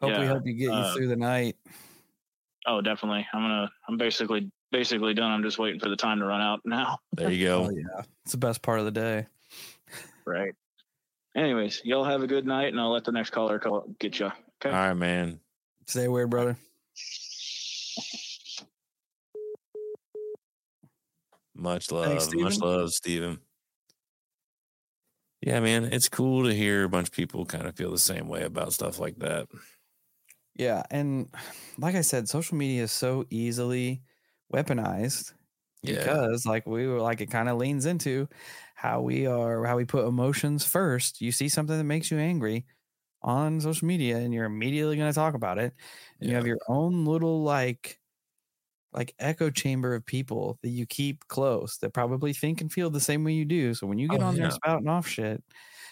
Hope 0.00 0.10
we 0.10 0.24
Yeah, 0.24 0.24
help 0.24 0.46
you 0.46 0.54
get 0.54 0.64
you 0.66 0.72
uh, 0.72 0.94
through 0.94 1.08
the 1.08 1.16
night. 1.16 1.56
Oh, 2.66 2.80
definitely. 2.80 3.26
I'm 3.32 3.42
gonna. 3.42 3.70
I'm 3.88 3.96
basically 3.96 4.50
basically 4.72 5.14
done. 5.14 5.30
I'm 5.30 5.42
just 5.42 5.58
waiting 5.58 5.80
for 5.80 5.88
the 5.88 5.96
time 5.96 6.18
to 6.18 6.26
run 6.26 6.40
out 6.40 6.60
now. 6.64 6.98
There 7.12 7.30
you 7.30 7.46
go. 7.46 7.64
Oh 7.66 7.70
yeah, 7.70 8.02
it's 8.24 8.32
the 8.32 8.38
best 8.38 8.62
part 8.62 8.80
of 8.80 8.84
the 8.84 8.90
day. 8.90 9.26
Right. 10.26 10.52
Anyways, 11.36 11.82
y'all 11.84 12.04
have 12.04 12.22
a 12.22 12.26
good 12.26 12.46
night, 12.46 12.68
and 12.68 12.80
I'll 12.80 12.90
let 12.90 13.04
the 13.04 13.12
next 13.12 13.30
caller 13.30 13.58
call 13.58 13.84
get 14.00 14.18
you. 14.18 14.26
Okay. 14.26 14.74
All 14.74 14.88
right, 14.88 14.94
man. 14.94 15.38
Stay 15.86 16.08
weird, 16.08 16.30
brother. 16.30 16.56
Much 21.56 21.90
love. 21.90 22.06
Thanks, 22.08 22.28
much 22.34 22.60
love, 22.60 22.92
Steven. 22.92 23.40
Yeah, 25.40 25.60
man, 25.60 25.84
it's 25.92 26.08
cool 26.08 26.44
to 26.44 26.54
hear 26.54 26.84
a 26.84 26.88
bunch 26.88 27.08
of 27.08 27.14
people 27.14 27.44
kind 27.46 27.66
of 27.66 27.76
feel 27.76 27.90
the 27.90 27.98
same 27.98 28.28
way 28.28 28.42
about 28.42 28.72
stuff 28.72 28.98
like 28.98 29.18
that. 29.18 29.48
Yeah, 30.54 30.82
and 30.90 31.28
like 31.78 31.94
I 31.94 32.00
said, 32.00 32.28
social 32.28 32.56
media 32.56 32.84
is 32.84 32.92
so 32.92 33.26
easily 33.30 34.02
weaponized 34.52 35.34
Yeah. 35.82 35.98
because 35.98 36.46
like 36.46 36.66
we 36.66 36.86
were 36.86 37.00
like 37.00 37.20
it 37.20 37.30
kind 37.30 37.48
of 37.48 37.58
leans 37.58 37.86
into 37.86 38.28
how 38.74 39.02
we 39.02 39.26
are 39.26 39.64
how 39.66 39.76
we 39.76 39.84
put 39.84 40.06
emotions 40.06 40.64
first. 40.64 41.20
You 41.20 41.32
see 41.32 41.48
something 41.48 41.76
that 41.76 41.84
makes 41.84 42.10
you 42.10 42.18
angry 42.18 42.66
on 43.22 43.60
social 43.60 43.88
media 43.88 44.18
and 44.18 44.34
you're 44.34 44.46
immediately 44.46 44.96
going 44.96 45.10
to 45.10 45.14
talk 45.14 45.34
about 45.34 45.58
it. 45.58 45.74
And 46.20 46.30
you 46.30 46.36
have 46.36 46.46
your 46.46 46.60
own 46.68 47.06
little 47.06 47.42
like 47.44 48.00
like 48.96 49.14
echo 49.18 49.50
chamber 49.50 49.94
of 49.94 50.06
people 50.06 50.58
that 50.62 50.70
you 50.70 50.86
keep 50.86 51.26
close 51.28 51.78
that 51.78 51.94
probably 51.94 52.32
think 52.32 52.60
and 52.60 52.72
feel 52.72 52.90
the 52.90 53.00
same 53.00 53.24
way 53.24 53.32
you 53.32 53.44
do. 53.44 53.74
So 53.74 53.86
when 53.86 53.98
you 53.98 54.08
get 54.08 54.20
Oh, 54.20 54.22
on 54.22 54.38
there 54.38 54.50
spouting 54.50 54.88
off 54.88 55.06
shit, 55.08 55.42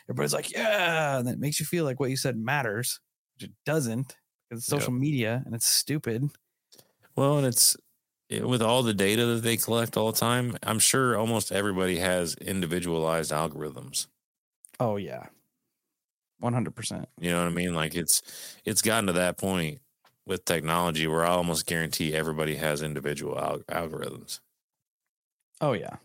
everybody's 0.08 0.34
like, 0.34 0.50
"Yeah," 0.52 1.18
and 1.18 1.28
it 1.28 1.38
makes 1.38 1.60
you 1.60 1.66
feel 1.66 1.84
like 1.84 2.00
what 2.00 2.10
you 2.10 2.16
said 2.16 2.36
matters, 2.38 3.00
which 3.34 3.50
it 3.50 3.54
doesn't 3.66 4.16
because 4.50 4.62
it's 4.62 4.66
Yep. 4.66 4.90
social 4.90 4.92
media 4.94 5.42
and 5.46 5.54
it's 5.54 5.66
stupid. 5.66 6.24
Well, 7.16 7.38
and 7.38 7.46
it's 7.46 7.76
it- 8.28 8.46
with 8.48 8.62
all 8.62 8.82
the 8.82 8.94
data 8.94 9.26
that 9.26 9.42
they 9.42 9.56
collect 9.56 9.96
all 9.96 10.12
the 10.12 10.18
time, 10.18 10.56
I'm 10.62 10.78
sure 10.78 11.16
almost 11.16 11.52
everybody 11.52 11.98
has 11.98 12.34
individualized 12.36 13.32
algorithms. 13.32 14.06
Oh 14.80 14.96
yeah. 14.96 15.28
100%. 16.38 17.08
You 17.20 17.30
know 17.30 17.44
what 17.44 17.52
I 17.52 17.54
mean? 17.54 17.74
Like 17.74 17.94
it's 17.94 18.22
it's 18.64 18.82
gotten 18.82 19.06
to 19.06 19.12
that 19.14 19.38
point 19.38 19.80
with 20.26 20.44
technology 20.44 21.06
where 21.06 21.24
I 21.24 21.30
almost 21.30 21.66
guarantee 21.66 22.14
everybody 22.14 22.56
has 22.56 22.82
individual 22.82 23.38
al- 23.38 23.58
algorithms. 23.70 24.40
Oh 25.60 25.72
yeah. 25.72 25.96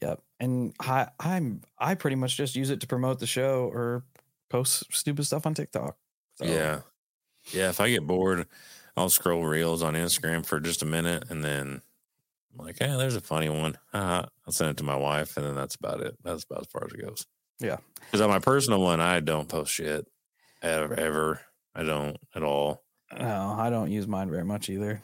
Yep. 0.00 0.20
And 0.40 0.74
I 0.80 1.08
I'm 1.20 1.62
I 1.78 1.94
pretty 1.94 2.16
much 2.16 2.36
just 2.36 2.56
use 2.56 2.70
it 2.70 2.80
to 2.80 2.86
promote 2.86 3.18
the 3.20 3.26
show 3.26 3.70
or 3.72 4.04
post 4.50 4.84
stupid 4.92 5.24
stuff 5.24 5.46
on 5.46 5.54
TikTok. 5.54 5.96
So, 6.36 6.44
Yeah. 6.44 6.80
Yeah. 7.52 7.70
If 7.70 7.80
I 7.80 7.90
get 7.90 8.06
bored, 8.06 8.46
I'll 8.96 9.08
scroll 9.08 9.44
reels 9.44 9.82
on 9.82 9.94
Instagram 9.94 10.44
for 10.44 10.60
just 10.60 10.82
a 10.82 10.86
minute 10.86 11.24
and 11.30 11.44
then 11.44 11.82
I'm 12.58 12.66
like, 12.66 12.76
hey, 12.78 12.94
there's 12.98 13.16
a 13.16 13.20
funny 13.20 13.48
one. 13.48 13.78
Uh, 13.94 14.26
I'll 14.46 14.52
send 14.52 14.70
it 14.70 14.76
to 14.78 14.84
my 14.84 14.96
wife 14.96 15.36
and 15.36 15.46
then 15.46 15.54
that's 15.54 15.74
about 15.74 16.00
it. 16.00 16.16
That's 16.22 16.44
about 16.44 16.60
as 16.62 16.66
far 16.66 16.84
as 16.84 16.92
it 16.92 17.00
goes. 17.04 17.26
Yeah. 17.60 17.78
Because 18.00 18.20
on 18.20 18.28
my 18.28 18.40
personal 18.40 18.80
one, 18.82 19.00
I 19.00 19.20
don't 19.20 19.48
post 19.48 19.72
shit 19.72 20.06
ever, 20.60 20.94
ever. 20.94 21.40
I 21.74 21.82
don't 21.84 22.18
at 22.34 22.42
all. 22.42 22.82
No, 23.18 23.54
I 23.58 23.70
don't 23.70 23.90
use 23.90 24.06
mine 24.06 24.30
very 24.30 24.44
much 24.44 24.68
either. 24.68 25.00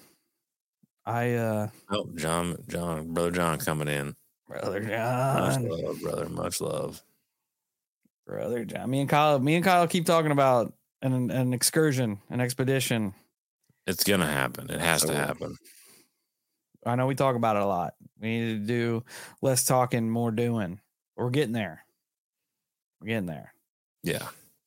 I 1.04 1.34
uh 1.34 1.68
Oh, 1.90 2.08
John, 2.16 2.56
John, 2.68 3.12
brother 3.12 3.30
John 3.30 3.58
coming 3.58 3.88
in. 3.88 4.14
brother 4.46 4.80
John. 4.80 5.62
Much 5.64 5.70
love, 5.82 6.00
brother. 6.00 6.28
Much 6.28 6.60
love. 6.60 7.02
brother 8.26 8.64
John. 8.64 8.90
Me 8.90 9.00
and 9.00 9.08
Kyle, 9.08 9.38
me 9.38 9.54
and 9.56 9.64
Kyle 9.64 9.86
keep 9.86 10.04
talking 10.06 10.32
about 10.32 10.72
an 11.02 11.30
an 11.30 11.52
excursion, 11.52 12.18
an 12.30 12.40
expedition. 12.40 13.14
It's 13.86 14.04
gonna 14.04 14.26
happen. 14.26 14.70
It 14.70 14.80
has 14.80 15.02
to 15.02 15.14
happen. 15.14 15.56
I 16.84 16.94
know 16.96 17.06
we 17.06 17.14
talk 17.14 17.36
about 17.36 17.56
it 17.56 17.62
a 17.62 17.66
lot. 17.66 17.94
We 18.20 18.28
need 18.28 18.60
to 18.60 18.66
do 18.66 19.04
less 19.42 19.64
talking, 19.64 20.10
more 20.10 20.30
doing. 20.30 20.80
We're 21.16 21.30
getting 21.30 21.52
there. 21.52 21.84
We're 23.00 23.08
getting 23.08 23.26
there. 23.26 23.52
Yeah. 24.02 24.26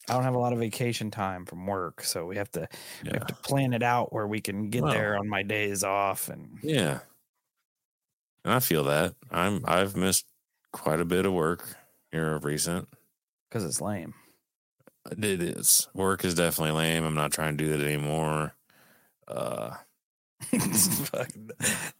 I 0.09 0.13
don't 0.13 0.23
have 0.23 0.35
a 0.35 0.39
lot 0.39 0.51
of 0.53 0.59
vacation 0.59 1.11
time 1.11 1.45
from 1.45 1.65
work, 1.67 2.03
so 2.03 2.25
we 2.25 2.35
have 2.37 2.51
to 2.51 2.67
we 3.03 3.11
have 3.11 3.27
to 3.27 3.35
plan 3.35 3.73
it 3.73 3.83
out 3.83 4.11
where 4.11 4.27
we 4.27 4.41
can 4.41 4.69
get 4.69 4.83
Well- 4.83 4.93
there 4.93 5.17
on 5.17 5.27
my 5.27 5.43
days 5.43 5.83
off 5.83 6.27
and 6.29 6.59
Yeah. 6.63 6.99
And 8.43 8.53
I 8.53 8.59
feel 8.59 8.83
that. 8.85 9.15
I'm 9.29 9.63
I've 9.67 9.95
missed 9.95 10.25
quite 10.73 10.99
a 10.99 11.05
bit 11.05 11.25
of 11.25 11.33
work 11.33 11.75
here 12.11 12.33
of 12.33 12.43
recent. 12.45 12.87
because 13.49 13.63
it's 13.63 13.79
lame. 13.81 14.13
It 15.11 15.23
is. 15.41 15.87
Work 15.93 16.25
is 16.25 16.33
definitely 16.35 16.71
lame. 16.77 17.03
I'm 17.03 17.15
not 17.15 17.31
trying 17.31 17.57
to 17.57 17.63
do 17.63 17.75
that 17.77 17.85
anymore. 17.85 18.55
Uh 19.27 19.75
this 20.51 20.87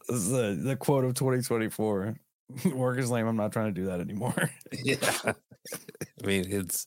is 0.08 0.30
the, 0.30 0.58
the 0.60 0.76
quote 0.76 1.04
of 1.04 1.14
2024. 1.14 2.16
Work 2.74 2.98
is 2.98 3.08
lame. 3.10 3.26
I'm 3.28 3.36
not 3.36 3.52
trying 3.52 3.72
to 3.72 3.80
do 3.80 3.86
that 3.86 4.00
anymore. 4.00 4.50
yeah. 4.72 4.96
I 5.24 6.26
mean, 6.26 6.44
it's 6.50 6.86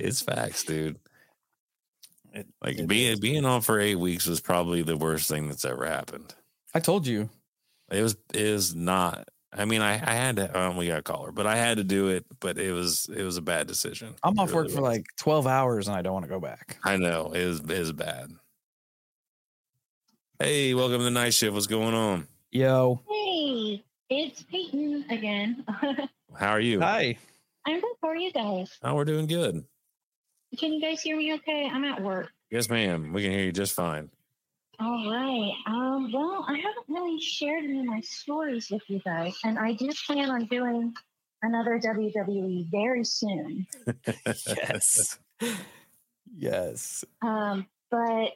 it's 0.00 0.20
facts, 0.22 0.64
dude. 0.64 0.98
It- 2.32 2.48
Like 2.62 2.78
it 2.78 2.86
being 2.88 3.12
is. 3.12 3.20
being 3.20 3.44
on 3.44 3.60
for 3.60 3.80
eight 3.80 3.96
weeks 3.96 4.26
was 4.26 4.40
probably 4.40 4.82
the 4.82 4.96
worst 4.96 5.28
thing 5.28 5.48
that's 5.48 5.64
ever 5.64 5.86
happened. 5.86 6.34
I 6.74 6.80
told 6.80 7.06
you. 7.06 7.28
It 7.90 8.02
was 8.02 8.16
is 8.34 8.74
not. 8.74 9.28
I 9.52 9.64
mean, 9.64 9.82
I, 9.82 9.94
I 9.94 10.14
had 10.14 10.36
to. 10.36 10.56
Um, 10.60 10.76
we 10.76 10.86
got 10.86 11.00
a 11.00 11.02
caller, 11.02 11.32
but 11.32 11.44
I 11.44 11.56
had 11.56 11.78
to 11.78 11.84
do 11.84 12.06
it. 12.06 12.24
But 12.38 12.56
it 12.56 12.70
was 12.72 13.08
it 13.14 13.24
was 13.24 13.36
a 13.36 13.42
bad 13.42 13.66
decision. 13.66 14.14
I'm 14.22 14.34
It 14.34 14.42
off 14.42 14.52
work 14.52 14.66
really 14.66 14.76
for 14.76 14.80
like 14.80 15.06
12 15.18 15.48
hours 15.48 15.88
and 15.88 15.96
I 15.96 16.02
don't 16.02 16.12
want 16.12 16.24
to 16.24 16.30
go 16.30 16.38
back. 16.38 16.76
I 16.84 16.96
know 16.98 17.32
it 17.34 17.40
is 17.40 17.60
is 17.68 17.90
bad. 17.92 18.30
Hey, 20.38 20.72
welcome 20.74 20.98
to 20.98 21.04
the 21.04 21.10
night 21.10 21.34
shift. 21.34 21.52
What's 21.52 21.66
going 21.66 21.94
on? 21.94 22.26
Yo. 22.52 23.02
Hey, 23.10 23.82
it's 24.08 24.42
Peyton 24.44 25.04
again. 25.10 25.64
How 26.36 26.50
are 26.50 26.60
you? 26.60 26.80
Hi. 26.80 27.18
I'm 27.66 27.80
good. 27.80 27.90
How 28.02 28.08
are 28.08 28.16
you 28.16 28.32
guys? 28.32 28.78
Oh, 28.82 28.94
we're 28.94 29.04
doing 29.04 29.26
good. 29.26 29.64
Can 30.58 30.72
you 30.72 30.80
guys 30.80 31.00
hear 31.02 31.16
me 31.16 31.34
okay? 31.34 31.68
I'm 31.72 31.84
at 31.84 32.02
work. 32.02 32.30
Yes, 32.50 32.68
ma'am. 32.68 33.12
We 33.12 33.22
can 33.22 33.30
hear 33.30 33.44
you 33.44 33.52
just 33.52 33.74
fine. 33.74 34.10
All 34.80 35.10
right. 35.10 35.52
Um, 35.66 36.10
well, 36.12 36.44
I 36.48 36.56
haven't 36.56 36.86
really 36.88 37.20
shared 37.20 37.64
any 37.64 37.80
of 37.80 37.86
my 37.86 38.00
stories 38.00 38.70
with 38.70 38.82
you 38.88 38.98
guys, 39.00 39.38
and 39.44 39.58
I 39.58 39.72
do 39.72 39.90
plan 40.06 40.30
on 40.30 40.46
doing 40.46 40.94
another 41.42 41.78
WWE 41.78 42.70
very 42.70 43.04
soon. 43.04 43.66
Yes. 44.46 45.18
yes. 46.36 47.04
Um, 47.22 47.66
but 47.90 48.32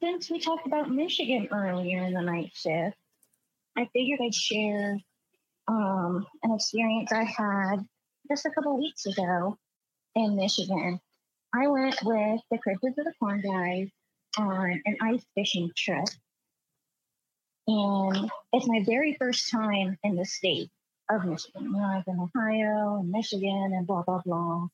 since 0.00 0.30
we 0.30 0.40
talked 0.40 0.66
about 0.66 0.90
Michigan 0.90 1.48
earlier 1.50 2.02
in 2.04 2.14
the 2.14 2.22
night 2.22 2.50
shift, 2.54 2.96
I 3.76 3.88
figured 3.92 4.20
I'd 4.22 4.34
share 4.34 4.98
um, 5.68 6.26
an 6.42 6.52
experience 6.54 7.12
I 7.12 7.24
had 7.24 7.76
just 8.28 8.46
a 8.46 8.50
couple 8.50 8.78
weeks 8.78 9.06
ago 9.06 9.56
in 10.14 10.36
Michigan. 10.36 11.00
I 11.52 11.66
went 11.66 11.96
with 12.02 12.40
the 12.50 12.58
Cryptids 12.58 12.98
of 12.98 13.04
the 13.04 13.12
Corn 13.18 13.40
guys 13.40 13.88
on 14.38 14.80
an 14.84 14.96
ice 15.02 15.24
fishing 15.34 15.70
trip. 15.76 16.06
And 17.66 18.30
it's 18.52 18.68
my 18.68 18.84
very 18.84 19.16
first 19.18 19.50
time 19.50 19.98
in 20.02 20.16
the 20.16 20.24
state 20.24 20.70
of 21.10 21.24
Michigan. 21.24 21.64
You 21.64 21.72
know, 21.72 21.84
I've 21.84 22.04
been 22.04 22.20
Ohio 22.20 23.00
and 23.00 23.10
Michigan 23.10 23.72
and 23.74 23.86
blah, 23.86 24.02
blah, 24.02 24.22
blah. 24.24 24.68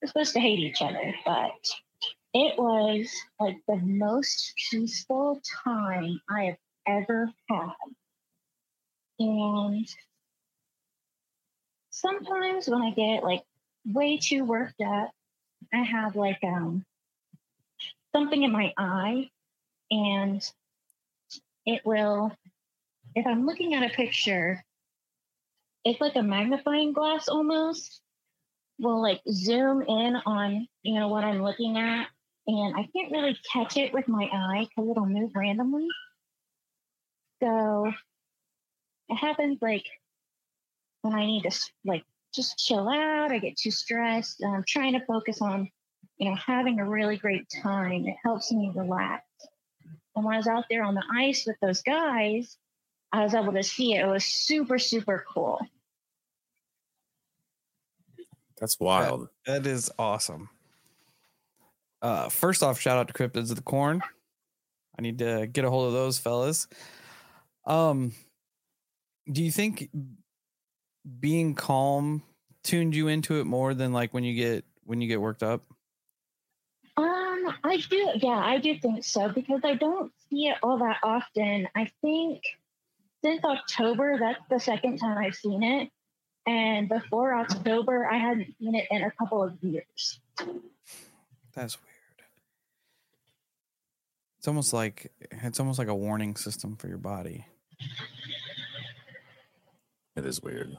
We're 0.00 0.08
supposed 0.08 0.32
to 0.34 0.40
hate 0.40 0.58
each 0.58 0.80
other, 0.82 1.14
but 1.24 1.52
it 2.32 2.58
was 2.58 3.10
like 3.40 3.56
the 3.68 3.76
most 3.76 4.52
peaceful 4.70 5.40
time 5.64 6.20
I 6.28 6.44
have 6.44 6.56
ever 6.86 7.30
had. 7.48 7.72
And 9.18 9.86
sometimes 11.90 12.68
when 12.68 12.82
I 12.82 12.90
get 12.90 13.24
like 13.24 13.42
way 13.86 14.18
too 14.18 14.44
worked 14.44 14.80
up, 14.80 15.10
I 15.72 15.82
have 15.82 16.16
like 16.16 16.38
um 16.42 16.84
something 18.14 18.42
in 18.42 18.52
my 18.52 18.72
eye 18.76 19.28
and 19.90 20.42
it 21.64 21.82
will 21.84 22.32
if 23.14 23.26
I'm 23.26 23.46
looking 23.46 23.74
at 23.74 23.90
a 23.90 23.94
picture, 23.94 24.62
it's 25.84 26.00
like 26.00 26.16
a 26.16 26.22
magnifying 26.22 26.92
glass 26.92 27.28
almost 27.28 28.00
will 28.78 29.00
like 29.00 29.22
zoom 29.30 29.82
in 29.82 30.16
on 30.26 30.66
you 30.82 30.94
know 31.00 31.08
what 31.08 31.24
I'm 31.24 31.42
looking 31.42 31.78
at 31.78 32.08
and 32.46 32.76
I 32.76 32.88
can't 32.94 33.10
really 33.10 33.38
catch 33.52 33.76
it 33.76 33.92
with 33.92 34.06
my 34.06 34.24
eye 34.24 34.66
because 34.68 34.90
it'll 34.90 35.06
move 35.06 35.32
randomly. 35.34 35.88
So 37.42 37.92
it 39.08 39.16
happens 39.16 39.58
like 39.60 39.84
when 41.02 41.14
I 41.14 41.26
need 41.26 41.42
to 41.42 41.50
like 41.84 42.04
just 42.34 42.58
chill 42.58 42.88
out, 42.88 43.32
I 43.32 43.38
get 43.38 43.56
too 43.56 43.70
stressed, 43.70 44.40
and 44.40 44.54
I'm 44.54 44.64
trying 44.66 44.92
to 44.92 45.04
focus 45.06 45.40
on, 45.40 45.70
you 46.18 46.28
know, 46.28 46.36
having 46.36 46.80
a 46.80 46.88
really 46.88 47.16
great 47.16 47.46
time. 47.62 48.06
It 48.06 48.16
helps 48.22 48.52
me 48.52 48.70
relax. 48.74 49.24
And 50.14 50.24
when 50.24 50.34
I 50.34 50.38
was 50.38 50.46
out 50.46 50.64
there 50.70 50.82
on 50.82 50.94
the 50.94 51.04
ice 51.14 51.44
with 51.46 51.56
those 51.60 51.82
guys, 51.82 52.56
I 53.12 53.22
was 53.22 53.34
able 53.34 53.52
to 53.52 53.62
see 53.62 53.94
it. 53.94 54.04
It 54.04 54.08
was 54.08 54.24
super, 54.24 54.78
super 54.78 55.24
cool. 55.32 55.60
That's 58.58 58.80
wild. 58.80 59.28
That 59.46 59.66
is 59.66 59.90
awesome. 59.98 60.48
Uh, 62.00 62.28
first 62.28 62.62
off, 62.62 62.80
shout 62.80 62.98
out 62.98 63.08
to 63.08 63.14
Cryptids 63.14 63.50
of 63.50 63.56
the 63.56 63.62
Corn. 63.62 64.02
I 64.98 65.02
need 65.02 65.18
to 65.18 65.46
get 65.46 65.64
a 65.64 65.70
hold 65.70 65.88
of 65.88 65.92
those 65.92 66.18
fellas. 66.18 66.66
Um, 67.66 68.12
do 69.30 69.42
you 69.42 69.50
think 69.50 69.90
being 71.20 71.54
calm 71.54 72.22
tuned 72.62 72.94
you 72.94 73.08
into 73.08 73.40
it 73.40 73.44
more 73.44 73.74
than 73.74 73.92
like 73.92 74.12
when 74.12 74.24
you 74.24 74.34
get 74.34 74.64
when 74.84 75.00
you 75.00 75.08
get 75.08 75.20
worked 75.20 75.42
up? 75.42 75.62
Um, 76.96 77.54
I 77.64 77.82
do, 77.88 78.10
yeah, 78.16 78.38
I 78.38 78.58
do 78.58 78.78
think 78.78 79.04
so 79.04 79.28
because 79.28 79.60
I 79.64 79.74
don't 79.74 80.12
see 80.30 80.46
it 80.46 80.56
all 80.62 80.78
that 80.78 80.98
often. 81.02 81.68
I 81.74 81.90
think 82.00 82.42
since 83.22 83.44
October, 83.44 84.18
that's 84.18 84.40
the 84.48 84.58
second 84.58 84.98
time 84.98 85.18
I've 85.18 85.34
seen 85.34 85.62
it. 85.62 85.90
And 86.46 86.88
before 86.88 87.34
October, 87.34 88.08
I 88.10 88.18
hadn't 88.18 88.54
seen 88.58 88.76
it 88.76 88.86
in 88.90 89.02
a 89.02 89.10
couple 89.10 89.42
of 89.42 89.56
years. 89.62 90.20
That's 91.54 91.76
weird. 91.82 92.22
It's 94.38 94.46
almost 94.46 94.72
like 94.72 95.12
it's 95.30 95.58
almost 95.58 95.78
like 95.78 95.88
a 95.88 95.94
warning 95.94 96.36
system 96.36 96.76
for 96.76 96.86
your 96.86 96.98
body. 96.98 97.46
It 100.14 100.24
is 100.24 100.40
weird. 100.40 100.78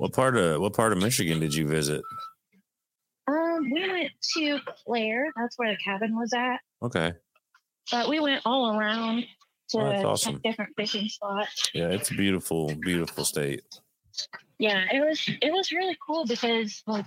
What 0.00 0.14
part 0.14 0.34
of 0.34 0.62
what 0.62 0.72
part 0.72 0.92
of 0.92 0.98
Michigan 0.98 1.40
did 1.40 1.54
you 1.54 1.68
visit? 1.68 2.00
Um, 3.28 3.70
we 3.70 3.86
went 3.86 4.10
to 4.34 4.58
Clare. 4.86 5.30
That's 5.36 5.58
where 5.58 5.72
the 5.72 5.76
cabin 5.76 6.16
was 6.18 6.32
at. 6.32 6.56
Okay. 6.82 7.12
But 7.92 8.08
we 8.08 8.18
went 8.18 8.40
all 8.46 8.74
around 8.78 9.26
to 9.68 9.78
Oh, 9.78 10.06
awesome. 10.06 10.40
different 10.42 10.70
fishing 10.74 11.06
spots. 11.06 11.68
Yeah, 11.74 11.88
it's 11.88 12.10
a 12.10 12.14
beautiful, 12.14 12.74
beautiful 12.76 13.26
state. 13.26 13.60
Yeah, 14.58 14.86
it 14.90 15.00
was 15.06 15.28
it 15.28 15.52
was 15.52 15.70
really 15.70 15.98
cool 16.06 16.24
because 16.24 16.82
like 16.86 17.04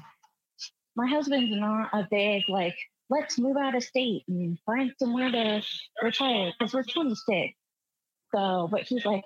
my 0.95 1.07
husband's 1.07 1.49
not 1.55 1.89
a 1.93 2.07
big 2.11 2.43
like 2.47 2.75
let's 3.09 3.39
move 3.39 3.57
out 3.57 3.73
of 3.73 3.83
state 3.83 4.21
and 4.27 4.59
find 4.67 4.93
somewhere 4.99 5.31
to 5.31 5.63
retire 6.03 6.53
because 6.59 6.75
we're 6.75 6.83
26. 6.83 7.55
So, 8.35 8.67
but 8.71 8.81
he's 8.81 9.03
like, 9.03 9.23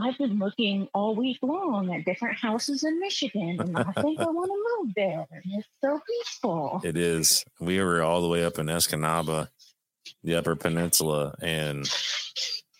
I've 0.00 0.18
been 0.18 0.38
looking 0.38 0.88
all 0.94 1.14
week 1.14 1.38
long 1.42 1.94
at 1.94 2.04
different 2.04 2.36
houses 2.36 2.84
in 2.84 2.98
Michigan, 3.00 3.60
and 3.60 3.76
I 3.76 3.92
think 4.00 4.20
I 4.20 4.26
want 4.26 4.50
to 4.50 4.84
move 4.84 4.94
there. 4.96 5.26
It's 5.44 5.68
so 5.82 6.00
peaceful. 6.06 6.80
It 6.84 6.96
is. 6.96 7.44
We 7.60 7.80
were 7.82 8.02
all 8.02 8.22
the 8.22 8.28
way 8.28 8.44
up 8.44 8.58
in 8.58 8.66
Escanaba, 8.66 9.48
the 10.24 10.36
Upper 10.36 10.56
Peninsula, 10.56 11.34
and 11.42 11.84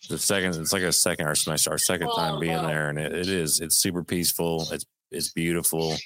the 0.08 0.18
second 0.18 0.56
it's 0.56 0.72
like 0.72 0.82
a 0.82 0.92
second 0.92 1.26
our 1.26 1.34
semester, 1.34 1.70
our 1.70 1.78
second 1.78 2.08
oh, 2.10 2.16
time 2.16 2.40
being 2.40 2.62
there, 2.62 2.88
and 2.88 2.98
it, 2.98 3.12
it 3.12 3.28
is. 3.28 3.60
It's 3.60 3.76
super 3.76 4.02
peaceful. 4.02 4.66
It's 4.72 4.86
it's 5.10 5.32
beautiful. 5.32 5.96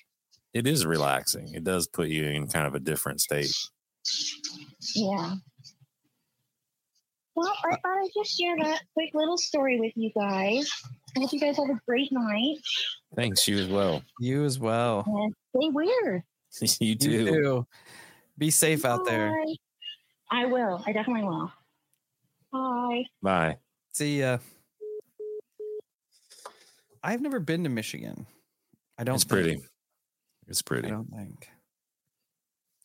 It 0.52 0.66
is 0.66 0.86
relaxing. 0.86 1.54
It 1.54 1.64
does 1.64 1.86
put 1.86 2.08
you 2.08 2.24
in 2.24 2.46
kind 2.48 2.66
of 2.66 2.74
a 2.74 2.80
different 2.80 3.20
state. 3.20 3.52
Yeah. 4.94 5.34
Well, 7.34 7.52
I 7.64 7.70
thought 7.70 7.80
I'd 7.84 8.10
just 8.16 8.38
share 8.38 8.56
that 8.58 8.82
quick 8.94 9.10
little 9.14 9.38
story 9.38 9.80
with 9.80 9.92
you 9.96 10.10
guys. 10.16 10.70
I 11.16 11.20
hope 11.20 11.32
you 11.32 11.40
guys 11.40 11.56
have 11.56 11.68
a 11.70 11.80
great 11.86 12.10
night. 12.12 12.56
Thanks, 13.14 13.46
you 13.46 13.58
as 13.58 13.68
well. 13.68 14.02
You 14.18 14.44
as 14.44 14.58
well. 14.58 15.04
And 15.06 15.34
stay 15.56 15.68
weird. 15.70 16.22
you 16.60 16.68
You 16.80 16.94
too. 16.96 17.26
too. 17.26 17.66
Be 18.38 18.50
safe 18.50 18.84
out 18.84 19.04
there. 19.04 19.32
I 20.30 20.46
will. 20.46 20.82
I 20.86 20.92
definitely 20.92 21.24
will. 21.24 21.52
Bye. 22.52 23.04
Bye. 23.22 23.58
See 23.92 24.20
ya. 24.20 24.38
I've 27.02 27.20
never 27.20 27.38
been 27.40 27.64
to 27.64 27.70
Michigan. 27.70 28.26
I 28.98 29.04
don't 29.04 29.14
think 29.14 29.22
It's 29.22 29.24
think. 29.24 29.30
pretty. 29.60 29.68
It's 30.48 30.62
pretty. 30.62 30.88
I 30.88 30.90
don't 30.90 31.10
think. 31.10 31.48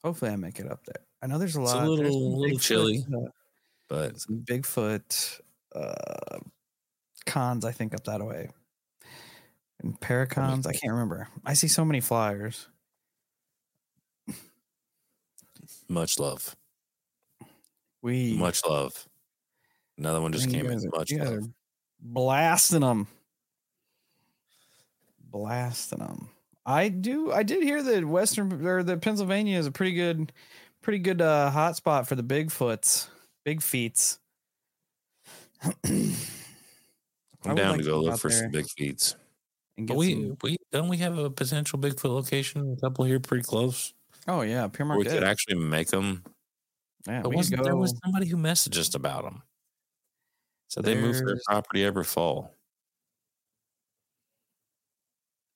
Hopefully, 0.03 0.31
I 0.31 0.35
make 0.35 0.59
it 0.59 0.69
up 0.69 0.83
there. 0.85 1.03
I 1.21 1.27
know 1.27 1.37
there's 1.37 1.55
a 1.55 1.61
It's 1.61 1.71
a 1.71 1.75
lot. 1.75 1.85
there's 1.97 1.99
little- 2.13 2.39
little 2.39 2.57
Bigfoot, 2.57 2.61
chilly. 2.61 3.05
uh, 3.13 3.29
But 3.87 4.19
some 4.19 4.39
Bigfoot 4.41 5.41
uh, 5.75 6.39
cons, 7.29 7.65
I 7.65 7.71
think, 7.71 7.93
up 7.93 8.03
that 8.05 8.23
way. 8.25 8.49
And 9.81 9.99
paracons, 9.99 10.65
I 10.67 10.73
can't 10.73 10.91
remember. 10.93 11.27
I 11.45 11.53
see 11.53 11.67
so 11.69 11.85
many 11.85 12.01
flyers. 12.01 12.67
much 15.87 16.19
love. 16.19 16.55
We 18.01 18.33
Much 18.37 18.61
love. 18.65 19.07
Another 19.97 20.21
one 20.21 20.31
just 20.31 20.49
came 20.49 20.65
in. 20.67 20.79
are- 20.79 20.97
Much 20.97 21.11
love. 21.11 21.49
blasting 21.99 22.81
them, 22.81 23.07
blasting 25.19 25.99
them. 25.99 26.29
I 26.65 26.89
do. 26.89 27.31
I 27.31 27.43
did 27.43 27.63
hear 27.63 27.81
that 27.81 28.05
Western 28.05 28.65
or 28.65 28.83
the 28.83 28.97
Pennsylvania 28.97 29.57
is 29.57 29.65
a 29.65 29.71
pretty 29.71 29.93
good, 29.93 30.31
pretty 30.81 30.99
good 30.99 31.21
uh, 31.21 31.49
hot 31.49 31.75
spot 31.75 32.07
for 32.07 32.15
the 32.15 32.23
Bigfoots, 32.23 33.07
big 33.43 33.61
feets. 33.61 34.19
I 37.45 37.49
I'm 37.49 37.55
down 37.55 37.69
like 37.71 37.77
to 37.79 37.83
to 37.83 37.89
go 37.89 38.01
go 38.01 38.05
look 38.07 38.19
for 38.19 38.29
some 38.29 38.51
big 38.51 38.67
feets. 38.69 39.15
and 39.77 39.87
But 39.87 39.97
we 39.97 40.13
some- 40.13 40.37
we 40.43 40.57
don't 40.71 40.89
we 40.89 40.97
have 40.97 41.17
a 41.17 41.29
potential 41.29 41.79
Bigfoot 41.79 42.09
location, 42.13 42.75
a 42.77 42.81
couple 42.81 43.05
here 43.05 43.19
pretty 43.19 43.43
close. 43.43 43.93
oh 44.27 44.41
yeah, 44.41 44.67
Pure 44.67 44.87
Where 44.89 44.97
we 44.97 45.05
could 45.05 45.23
actually 45.23 45.55
make 45.55 45.87
them. 45.87 46.23
Yeah, 47.07 47.21
But 47.21 47.29
wasn't 47.33 47.63
there 47.63 47.75
was 47.77 47.93
somebody 48.03 48.27
who 48.27 48.35
messaged 48.37 48.77
us 48.77 48.93
about 48.93 49.23
them? 49.23 49.41
So 50.67 50.81
they 50.81 50.95
move 50.95 51.15
their 51.25 51.39
property 51.47 51.83
every 51.85 52.03
fall. 52.03 52.53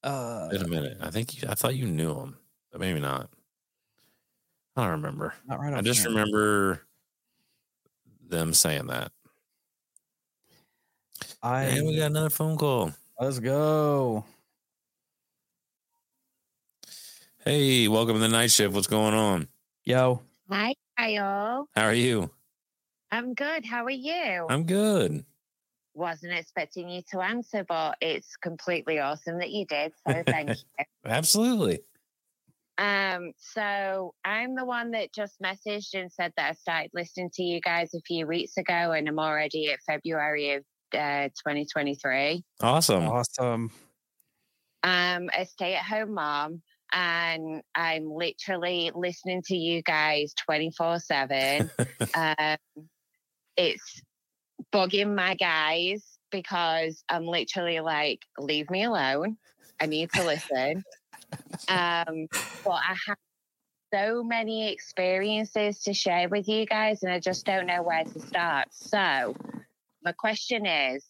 uh, 0.03 0.49
Wait 0.51 0.61
a 0.61 0.67
minute. 0.67 0.97
I 1.01 1.11
think 1.11 1.41
you, 1.41 1.47
I 1.49 1.55
thought 1.55 1.75
you 1.75 1.85
knew 1.85 2.13
them, 2.13 2.37
but 2.71 2.81
maybe 2.81 2.99
not. 2.99 3.29
I 4.75 4.83
don't 4.83 4.91
remember. 4.91 5.33
not 5.45 5.59
right 5.59 5.73
I 5.73 5.81
just 5.81 6.01
hand. 6.01 6.15
remember 6.15 6.81
them 8.27 8.53
saying 8.53 8.87
that. 8.87 9.11
I 11.43 11.63
And 11.63 11.87
we 11.87 11.97
got 11.97 12.05
another 12.05 12.29
phone 12.29 12.57
call. 12.57 12.93
let's 13.19 13.39
go. 13.39 14.23
Hey, 17.43 17.89
welcome 17.89 18.15
to 18.15 18.19
the 18.19 18.29
night 18.29 18.49
shift. 18.51 18.73
What's 18.73 18.87
going 18.87 19.13
on? 19.13 19.49
Yo, 19.83 20.21
Hi, 20.49 20.73
Kyle. 20.97 21.67
How 21.75 21.83
are 21.83 21.93
you? 21.93 22.29
I'm 23.11 23.33
good. 23.33 23.65
How 23.65 23.83
are 23.83 23.89
you? 23.89 24.47
I'm 24.49 24.63
good. 24.63 25.25
Wasn't 25.93 26.31
expecting 26.31 26.87
you 26.89 27.01
to 27.11 27.19
answer, 27.19 27.65
but 27.67 27.97
it's 27.99 28.37
completely 28.37 28.99
awesome 28.99 29.39
that 29.39 29.51
you 29.51 29.65
did. 29.65 29.91
So 30.07 30.23
thank 30.25 30.49
you. 30.79 30.85
Absolutely. 31.05 31.81
Um, 32.77 33.33
so 33.37 34.13
I'm 34.23 34.55
the 34.55 34.65
one 34.65 34.91
that 34.91 35.13
just 35.13 35.41
messaged 35.41 35.93
and 35.93 36.09
said 36.09 36.31
that 36.37 36.51
I 36.51 36.53
started 36.53 36.91
listening 36.93 37.29
to 37.33 37.43
you 37.43 37.59
guys 37.59 37.93
a 37.93 37.99
few 38.07 38.25
weeks 38.25 38.55
ago, 38.57 38.93
and 38.93 39.07
I'm 39.09 39.19
already 39.19 39.69
at 39.71 39.79
February 39.85 40.53
of 40.53 40.63
uh, 40.93 41.29
2023. 41.29 42.43
Awesome. 42.61 43.07
awesome. 43.07 43.71
I'm 44.83 45.29
a 45.37 45.45
stay-at-home 45.45 46.13
mom, 46.13 46.61
and 46.91 47.61
I'm 47.73 48.11
literally 48.11 48.91
listening 48.93 49.41
to 49.47 49.55
you 49.55 49.81
guys 49.81 50.33
24 50.45 50.99
seven. 50.99 51.71
um, 52.15 52.57
it's 53.55 54.01
bugging 54.73 55.15
my 55.15 55.35
guys 55.35 56.03
because 56.31 57.03
I'm 57.07 57.25
literally 57.25 57.79
like, 57.79 58.19
leave 58.37 58.69
me 58.69 58.83
alone. 58.83 59.37
I 59.79 59.85
need 59.85 60.11
to 60.13 60.23
listen. 60.23 60.83
um, 61.69 62.27
but 62.63 62.71
I 62.71 62.95
have 63.07 63.17
so 63.93 64.23
many 64.23 64.71
experiences 64.71 65.81
to 65.83 65.93
share 65.93 66.27
with 66.27 66.47
you 66.47 66.65
guys, 66.65 67.03
and 67.03 67.11
I 67.11 67.19
just 67.19 67.45
don't 67.45 67.67
know 67.67 67.83
where 67.83 68.03
to 68.03 68.19
start. 68.19 68.67
So, 68.71 69.35
my 70.03 70.11
question 70.11 70.65
is 70.65 71.05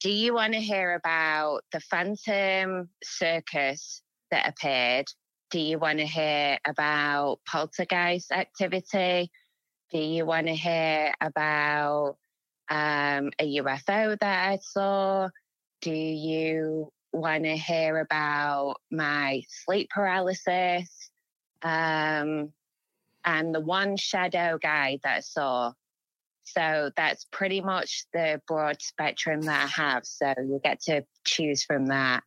Do 0.00 0.10
you 0.10 0.34
want 0.34 0.54
to 0.54 0.60
hear 0.60 0.94
about 0.94 1.60
the 1.72 1.80
Phantom 1.80 2.88
Circus 3.02 4.02
that 4.30 4.48
appeared? 4.48 5.06
Do 5.50 5.60
you 5.60 5.78
want 5.78 5.98
to 5.98 6.06
hear 6.06 6.58
about 6.66 7.40
poltergeist 7.46 8.32
activity? 8.32 9.30
Do 9.90 9.98
you 9.98 10.24
want 10.24 10.46
to 10.46 10.54
hear 10.54 11.12
about 11.20 12.16
um, 12.70 13.30
a 13.38 13.56
UFO 13.58 14.18
that 14.18 14.48
I 14.48 14.58
saw? 14.62 15.28
Do 15.82 15.92
you 15.92 16.90
want 17.12 17.44
to 17.44 17.56
hear 17.56 17.98
about 17.98 18.76
my 18.90 19.42
sleep 19.48 19.90
paralysis? 19.90 20.88
Um, 21.60 22.52
and 23.24 23.54
the 23.54 23.60
one 23.60 23.96
shadow 23.96 24.58
guy 24.58 24.98
that 25.02 25.16
I 25.16 25.20
saw. 25.20 25.72
So 26.44 26.90
that's 26.96 27.26
pretty 27.30 27.60
much 27.60 28.04
the 28.12 28.40
broad 28.46 28.82
spectrum 28.82 29.42
that 29.42 29.64
I 29.64 29.82
have. 29.82 30.04
So 30.04 30.34
you 30.38 30.60
get 30.62 30.80
to 30.82 31.04
choose 31.24 31.64
from 31.64 31.86
that. 31.86 32.22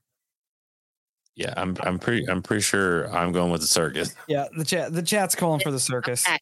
Yeah, 1.35 1.53
I'm 1.57 1.75
I'm 1.81 1.99
pretty 1.99 2.25
I'm 2.29 2.41
pretty 2.41 2.61
sure 2.61 3.13
I'm 3.13 3.33
going 3.33 3.51
with 3.51 3.61
the 3.61 3.67
circus. 3.67 4.15
Yeah, 4.27 4.47
the 4.55 4.63
chat 4.63 4.93
the 4.93 5.01
chat's 5.01 5.35
calling 5.35 5.59
for 5.59 5.71
the 5.71 5.79
circus. 5.79 6.25
Okay. 6.25 6.37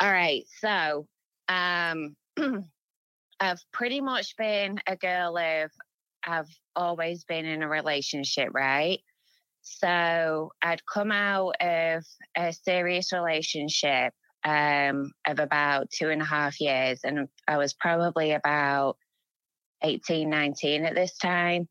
All 0.00 0.10
right. 0.10 0.44
So 0.58 1.06
um 1.48 2.16
I've 3.40 3.60
pretty 3.72 4.00
much 4.00 4.36
been 4.36 4.80
a 4.86 4.96
girl 4.96 5.38
of 5.38 5.70
I've 6.26 6.48
always 6.74 7.24
been 7.24 7.44
in 7.44 7.62
a 7.62 7.68
relationship, 7.68 8.48
right? 8.52 8.98
So 9.62 10.50
I'd 10.60 10.84
come 10.86 11.12
out 11.12 11.54
of 11.60 12.04
a 12.36 12.52
serious 12.52 13.12
relationship 13.12 14.12
um, 14.44 15.12
of 15.26 15.38
about 15.38 15.90
two 15.90 16.10
and 16.10 16.22
a 16.22 16.26
half 16.26 16.60
years, 16.60 17.00
and 17.04 17.28
I 17.48 17.56
was 17.56 17.74
probably 17.74 18.32
about 18.32 18.96
18, 19.82 20.28
19 20.28 20.84
at 20.84 20.94
this 20.94 21.16
time. 21.16 21.68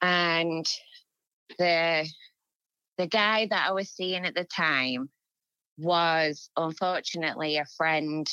And 0.00 0.66
the 1.58 2.08
the 2.98 3.06
guy 3.06 3.46
that 3.48 3.68
I 3.68 3.72
was 3.72 3.90
seeing 3.90 4.26
at 4.26 4.34
the 4.34 4.44
time 4.44 5.08
was 5.78 6.50
unfortunately 6.56 7.56
a 7.56 7.64
friend 7.76 8.26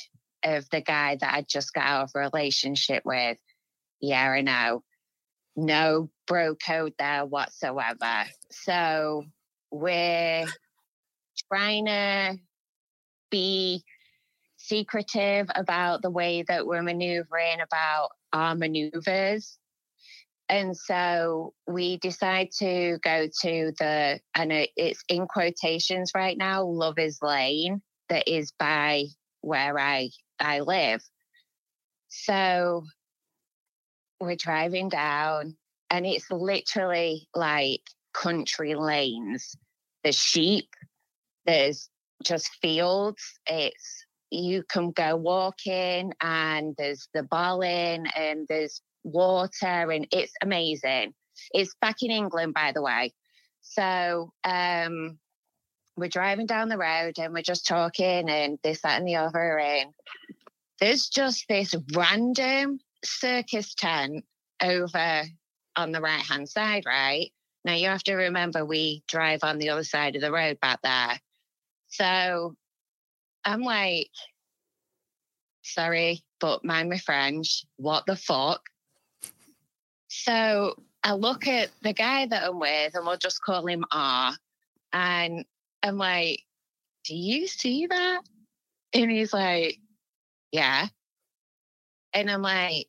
of 0.43 0.69
the 0.69 0.81
guy 0.81 1.17
that 1.19 1.33
I 1.33 1.41
just 1.41 1.73
got 1.73 1.85
out 1.85 2.03
of 2.03 2.11
a 2.15 2.19
relationship 2.19 3.03
with. 3.05 3.37
Yeah, 4.01 4.29
I 4.29 4.41
know. 4.41 4.83
No 5.55 6.09
bro 6.27 6.55
code 6.55 6.93
there 6.97 7.25
whatsoever. 7.25 8.25
So 8.51 9.25
we're 9.71 10.45
trying 11.51 11.85
to 11.85 12.37
be 13.30 13.84
secretive 14.57 15.47
about 15.56 16.01
the 16.01 16.10
way 16.10 16.43
that 16.47 16.68
we're 16.68 16.84
maneuvering 16.84 17.61
about 17.61 18.10
our 18.34 18.56
maneuvers. 18.56 19.57
And 20.49 20.76
so 20.76 21.53
we 21.68 21.97
decide 21.97 22.49
to 22.57 22.97
go 23.03 23.27
to 23.41 23.72
the, 23.77 24.19
and 24.35 24.51
it's 24.76 25.03
in 25.07 25.27
quotations 25.27 26.11
right 26.15 26.38
now, 26.38 26.64
Lover's 26.64 27.19
Lane, 27.22 27.81
that 28.10 28.27
is 28.27 28.51
by 28.57 29.06
where 29.41 29.77
I, 29.80 30.10
I 30.39 30.61
live. 30.61 31.01
So 32.07 32.84
we're 34.19 34.35
driving 34.35 34.89
down 34.89 35.56
and 35.89 36.06
it's 36.06 36.30
literally 36.31 37.27
like 37.35 37.81
country 38.14 38.76
lanes. 38.76 39.56
There's 40.03 40.18
sheep, 40.18 40.69
there's 41.45 41.89
just 42.23 42.49
fields. 42.61 43.21
It's 43.47 44.05
you 44.31 44.63
can 44.63 44.91
go 44.91 45.15
walking 45.15 46.13
and 46.21 46.75
there's 46.77 47.07
the 47.13 47.23
bowling 47.23 48.05
and 48.15 48.45
there's 48.47 48.81
water 49.03 49.91
and 49.91 50.07
it's 50.11 50.33
amazing. 50.41 51.13
It's 51.53 51.75
back 51.81 51.97
in 52.01 52.11
England, 52.11 52.53
by 52.53 52.71
the 52.73 52.81
way. 52.81 53.13
So 53.61 54.31
um, 54.43 55.17
we're 55.97 56.09
driving 56.09 56.45
down 56.45 56.69
the 56.69 56.77
road 56.77 57.17
and 57.17 57.33
we're 57.33 57.41
just 57.41 57.67
talking 57.67 58.29
and 58.29 58.59
this, 58.63 58.81
that, 58.81 58.99
and 58.99 59.07
the 59.07 59.15
other. 59.15 59.59
And 59.59 59.91
there's 60.79 61.07
just 61.07 61.45
this 61.47 61.73
random 61.95 62.79
circus 63.03 63.73
tent 63.73 64.25
over 64.61 65.23
on 65.75 65.91
the 65.91 66.01
right 66.01 66.21
hand 66.21 66.49
side, 66.49 66.83
right? 66.85 67.31
Now 67.65 67.73
you 67.73 67.87
have 67.87 68.03
to 68.03 68.15
remember 68.15 68.65
we 68.65 69.03
drive 69.07 69.39
on 69.43 69.57
the 69.57 69.69
other 69.69 69.83
side 69.83 70.15
of 70.15 70.21
the 70.21 70.31
road 70.31 70.59
back 70.59 70.81
there. 70.81 71.19
So 71.89 72.55
I'm 73.43 73.61
like, 73.61 74.09
sorry, 75.63 76.23
but 76.39 76.63
mind 76.63 76.89
my 76.89 76.97
French, 76.97 77.65
what 77.77 78.05
the 78.05 78.15
fuck? 78.15 78.61
So 80.07 80.75
I 81.03 81.13
look 81.13 81.47
at 81.47 81.69
the 81.81 81.93
guy 81.93 82.25
that 82.25 82.43
I'm 82.43 82.59
with, 82.59 82.95
and 82.95 83.05
we'll 83.05 83.17
just 83.17 83.41
call 83.41 83.65
him 83.67 83.85
R. 83.91 84.33
And 84.91 85.45
I'm 85.83 85.97
like, 85.97 86.43
Do 87.05 87.15
you 87.15 87.47
see 87.47 87.87
that? 87.87 88.21
And 88.93 89.11
he's 89.11 89.33
like, 89.33 89.77
Yeah. 90.51 90.87
And 92.13 92.29
I'm 92.29 92.41
like, 92.41 92.87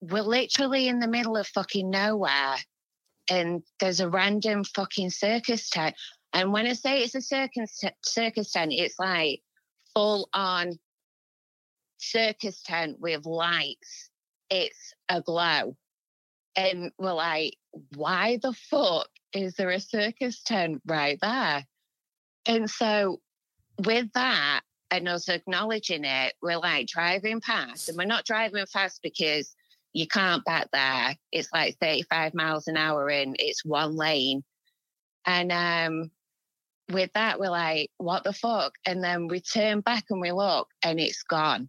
We're 0.00 0.22
literally 0.22 0.88
in 0.88 1.00
the 1.00 1.08
middle 1.08 1.36
of 1.36 1.46
fucking 1.48 1.90
nowhere. 1.90 2.56
And 3.30 3.62
there's 3.80 4.00
a 4.00 4.08
random 4.08 4.64
fucking 4.64 5.10
circus 5.10 5.68
tent. 5.68 5.96
And 6.32 6.52
when 6.52 6.66
I 6.66 6.74
say 6.74 7.02
it's 7.02 7.14
a 7.14 7.20
circus 7.20 7.82
circus 8.04 8.52
tent, 8.52 8.72
it's 8.72 8.98
like 8.98 9.40
full 9.94 10.28
on 10.32 10.78
circus 11.98 12.62
tent 12.62 13.00
with 13.00 13.26
lights. 13.26 14.10
It's 14.50 14.94
a 15.08 15.20
glow. 15.20 15.76
And 16.56 16.92
we're 16.98 17.12
like, 17.12 17.56
why 17.94 18.38
the 18.42 18.52
fuck 18.52 19.08
is 19.32 19.54
there 19.54 19.70
a 19.70 19.80
circus 19.80 20.42
tent 20.42 20.82
right 20.86 21.18
there? 21.20 21.64
And 22.46 22.68
so 22.68 23.20
with 23.84 24.06
that 24.14 24.62
and 24.90 25.08
us 25.08 25.28
acknowledging 25.28 26.04
it, 26.04 26.34
we're 26.42 26.58
like 26.58 26.86
driving 26.88 27.40
past. 27.40 27.88
And 27.88 27.98
we're 27.98 28.04
not 28.04 28.24
driving 28.24 28.66
fast 28.66 29.00
because 29.02 29.54
you 29.92 30.06
can't 30.06 30.44
back 30.44 30.68
there. 30.72 31.14
It's 31.30 31.52
like 31.52 31.76
35 31.80 32.34
miles 32.34 32.68
an 32.68 32.76
hour 32.76 33.08
and 33.08 33.36
it's 33.38 33.64
one 33.64 33.96
lane. 33.96 34.42
And 35.26 35.52
um 35.52 36.10
with 36.90 37.10
that, 37.14 37.38
we're 37.38 37.50
like, 37.50 37.90
what 37.98 38.24
the 38.24 38.32
fuck? 38.32 38.72
And 38.86 39.02
then 39.02 39.28
we 39.28 39.40
turn 39.40 39.80
back 39.80 40.04
and 40.10 40.20
we 40.20 40.32
look 40.32 40.68
and 40.82 40.98
it's 40.98 41.22
gone. 41.22 41.68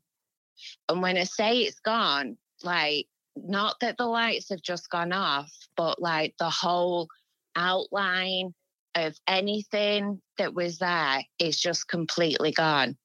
And 0.88 1.02
when 1.02 1.18
I 1.18 1.24
say 1.24 1.60
it's 1.60 1.80
gone, 1.80 2.38
like, 2.64 3.08
not 3.36 3.76
that 3.82 3.98
the 3.98 4.06
lights 4.06 4.50
have 4.50 4.62
just 4.62 4.90
gone 4.90 5.14
off, 5.14 5.52
but 5.78 6.02
like 6.02 6.36
the 6.40 6.50
whole 6.50 7.08
outline 7.56 8.54
of 8.96 9.16
anything 9.28 10.22
that 10.38 10.54
was 10.54 10.80
there 10.80 11.24
is 11.38 11.60
just 11.60 11.88
completely 11.88 12.52
gone. 12.52 12.98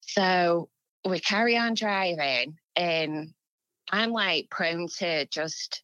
So 0.00 0.68
we 1.08 1.20
carry 1.20 1.56
on 1.56 1.74
driving, 1.74 2.56
and 2.74 3.32
I'm 3.90 4.10
like 4.10 4.50
prone 4.50 4.88
to 4.98 5.26
just 5.26 5.82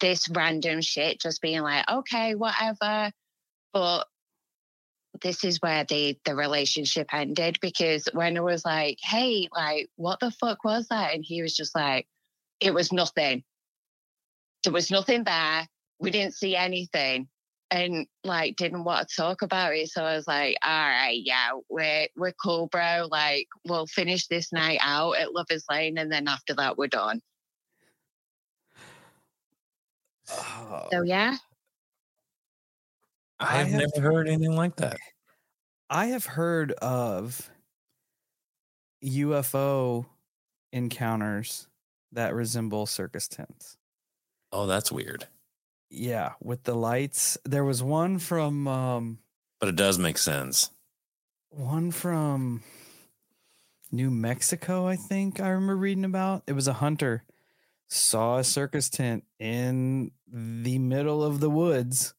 this 0.00 0.28
random 0.28 0.80
shit, 0.80 1.20
just 1.20 1.40
being 1.40 1.62
like, 1.62 1.88
okay, 1.88 2.34
whatever. 2.34 3.10
But 3.72 4.06
this 5.22 5.44
is 5.44 5.58
where 5.60 5.84
the 5.84 6.18
the 6.24 6.34
relationship 6.34 7.12
ended 7.12 7.58
because 7.60 8.08
when 8.12 8.36
it 8.36 8.42
was 8.42 8.64
like, 8.64 8.98
hey, 9.02 9.48
like, 9.52 9.88
what 9.96 10.20
the 10.20 10.30
fuck 10.30 10.64
was 10.64 10.88
that? 10.88 11.14
And 11.14 11.24
he 11.24 11.42
was 11.42 11.54
just 11.54 11.74
like, 11.74 12.06
it 12.60 12.74
was 12.74 12.92
nothing. 12.92 13.44
There 14.64 14.72
was 14.72 14.90
nothing 14.90 15.24
there. 15.24 15.66
We 16.00 16.10
didn't 16.10 16.34
see 16.34 16.56
anything. 16.56 17.28
And 17.70 18.06
like 18.24 18.56
didn't 18.56 18.84
want 18.84 19.08
to 19.08 19.14
talk 19.14 19.42
about 19.42 19.74
it. 19.74 19.90
So 19.90 20.02
I 20.02 20.16
was 20.16 20.26
like, 20.26 20.56
all 20.64 20.70
right, 20.70 21.20
yeah, 21.22 21.50
we're 21.68 22.08
we're 22.16 22.32
cool, 22.32 22.66
bro. 22.68 23.08
Like, 23.10 23.46
we'll 23.66 23.86
finish 23.86 24.26
this 24.26 24.52
night 24.52 24.78
out 24.82 25.18
at 25.18 25.34
Lover's 25.34 25.64
Lane 25.70 25.98
and 25.98 26.10
then 26.10 26.28
after 26.28 26.54
that 26.54 26.78
we're 26.78 26.86
done. 26.86 27.20
Oh, 30.30 30.88
So 30.92 31.02
yeah. 31.02 31.36
I 33.40 33.54
I 33.54 33.58
have 33.58 33.68
have- 33.68 33.90
never 33.96 34.12
heard 34.12 34.28
anything 34.28 34.54
like 34.56 34.76
that. 34.76 34.98
I 35.90 36.06
have 36.06 36.26
heard 36.26 36.72
of 36.72 37.50
UFO 39.04 40.06
encounters 40.72 41.68
that 42.12 42.34
resemble 42.34 42.86
circus 42.86 43.28
tents. 43.28 43.76
Oh, 44.52 44.66
that's 44.66 44.90
weird. 44.92 45.26
Yeah, 45.90 46.34
with 46.42 46.64
the 46.64 46.74
lights. 46.74 47.38
There 47.44 47.64
was 47.64 47.82
one 47.82 48.18
from 48.18 48.66
um 48.68 49.18
But 49.60 49.68
it 49.70 49.76
does 49.76 49.98
make 49.98 50.18
sense. 50.18 50.70
one 51.50 51.90
from 51.90 52.62
New 53.90 54.10
Mexico, 54.10 54.86
I 54.86 54.96
think 54.96 55.40
I 55.40 55.48
remember 55.48 55.76
reading 55.76 56.04
about. 56.04 56.42
It 56.46 56.52
was 56.52 56.68
a 56.68 56.74
hunter 56.74 57.24
saw 57.90 58.36
a 58.38 58.44
circus 58.44 58.90
tent 58.90 59.24
in 59.38 60.12
the 60.26 60.78
middle 60.78 61.24
of 61.24 61.40
the 61.40 61.48
woods 61.48 62.14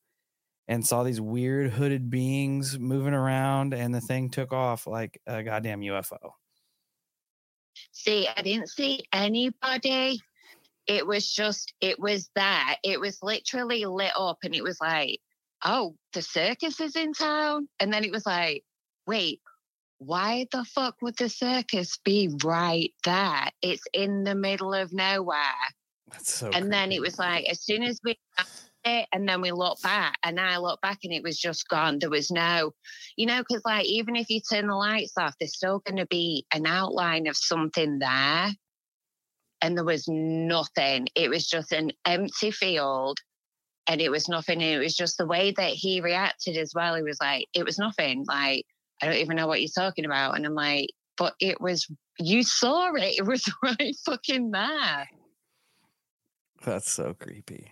and 0.69 0.85
saw 0.85 1.01
these 1.01 1.19
weird 1.19 1.71
hooded 1.71 2.11
beings 2.11 2.77
moving 2.77 3.15
around 3.15 3.73
and 3.73 3.93
the 3.93 3.99
thing 3.99 4.29
took 4.29 4.53
off 4.53 4.85
like 4.85 5.19
a 5.25 5.41
goddamn 5.41 5.81
UFO. 5.81 6.19
See, 7.91 8.27
I 8.37 8.43
didn't 8.43 8.69
see 8.69 9.03
anybody. 9.11 10.21
It 10.85 11.07
was 11.07 11.29
just, 11.29 11.73
it 11.81 11.99
was 11.99 12.29
there. 12.35 12.77
It 12.83 12.99
was 12.99 13.17
literally 13.23 13.85
lit 13.85 14.11
up 14.15 14.37
and 14.43 14.53
it 14.53 14.63
was 14.63 14.79
like, 14.79 15.19
oh, 15.65 15.95
the 16.13 16.21
circus 16.21 16.79
is 16.79 16.95
in 16.95 17.13
town. 17.13 17.67
And 17.79 17.91
then 17.91 18.03
it 18.03 18.11
was 18.11 18.27
like, 18.27 18.63
wait, 19.07 19.41
why 19.97 20.45
the 20.51 20.63
fuck 20.65 20.97
would 21.01 21.17
the 21.17 21.29
circus 21.29 21.97
be 22.05 22.29
right 22.43 22.93
there? 23.05 23.49
It's 23.63 23.83
in 23.91 24.23
the 24.23 24.35
middle 24.35 24.75
of 24.75 24.93
nowhere. 24.93 25.39
That's 26.11 26.31
so 26.31 26.51
and 26.53 26.71
then 26.71 26.91
it 26.91 27.01
was 27.01 27.17
like, 27.17 27.45
as 27.45 27.61
soon 27.61 27.81
as 27.81 27.99
we 28.03 28.15
it, 28.83 29.07
and 29.11 29.27
then 29.27 29.41
we 29.41 29.51
looked 29.51 29.83
back, 29.83 30.17
and 30.23 30.39
I 30.39 30.57
looked 30.57 30.81
back, 30.81 30.99
and 31.03 31.13
it 31.13 31.23
was 31.23 31.37
just 31.37 31.67
gone. 31.67 31.99
There 31.99 32.09
was 32.09 32.31
no, 32.31 32.73
you 33.17 33.25
know, 33.25 33.39
because 33.39 33.61
like 33.65 33.85
even 33.85 34.15
if 34.15 34.29
you 34.29 34.41
turn 34.41 34.67
the 34.67 34.75
lights 34.75 35.13
off, 35.17 35.35
there's 35.39 35.55
still 35.55 35.79
going 35.79 35.97
to 35.97 36.07
be 36.07 36.45
an 36.53 36.65
outline 36.65 37.27
of 37.27 37.37
something 37.37 37.99
there. 37.99 38.49
And 39.61 39.75
there 39.75 39.85
was 39.85 40.07
nothing. 40.07 41.07
It 41.15 41.29
was 41.29 41.45
just 41.45 41.73
an 41.73 41.91
empty 42.05 42.51
field, 42.51 43.17
and 43.87 43.99
it 43.99 44.09
was 44.09 44.29
nothing. 44.29 44.61
And 44.61 44.71
it 44.71 44.79
was 44.79 44.95
just 44.95 45.17
the 45.17 45.27
way 45.27 45.51
that 45.57 45.71
he 45.71 46.01
reacted 46.01 46.55
as 46.55 46.73
well. 46.73 46.95
He 46.95 47.03
was 47.03 47.19
like, 47.19 47.47
it 47.53 47.65
was 47.65 47.77
nothing. 47.77 48.25
Like 48.27 48.65
I 49.01 49.07
don't 49.07 49.15
even 49.15 49.35
know 49.35 49.47
what 49.47 49.61
you're 49.61 49.69
talking 49.75 50.05
about. 50.05 50.35
And 50.35 50.45
I'm 50.45 50.55
like, 50.55 50.89
but 51.17 51.33
it 51.39 51.59
was. 51.59 51.87
You 52.17 52.43
saw 52.43 52.93
it. 52.95 53.17
It 53.17 53.25
was 53.25 53.43
right 53.63 53.95
fucking 54.05 54.51
there. 54.51 55.09
That's 56.63 56.91
so 56.91 57.13
creepy. 57.13 57.71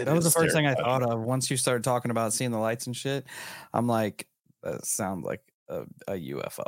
It 0.00 0.04
That 0.04 0.14
was 0.14 0.24
the 0.24 0.28
is 0.28 0.34
first 0.34 0.54
thing 0.54 0.66
I 0.66 0.74
thought 0.74 1.02
of. 1.02 1.20
Once 1.20 1.50
you 1.50 1.56
started 1.56 1.84
talking 1.84 2.10
about 2.10 2.32
seeing 2.32 2.50
the 2.50 2.58
lights 2.58 2.86
and 2.86 2.96
shit, 2.96 3.26
I'm 3.72 3.86
like, 3.86 4.26
that 4.62 4.86
sounds 4.86 5.24
like 5.24 5.42
a, 5.68 5.82
a 6.08 6.12
UFO. 6.12 6.66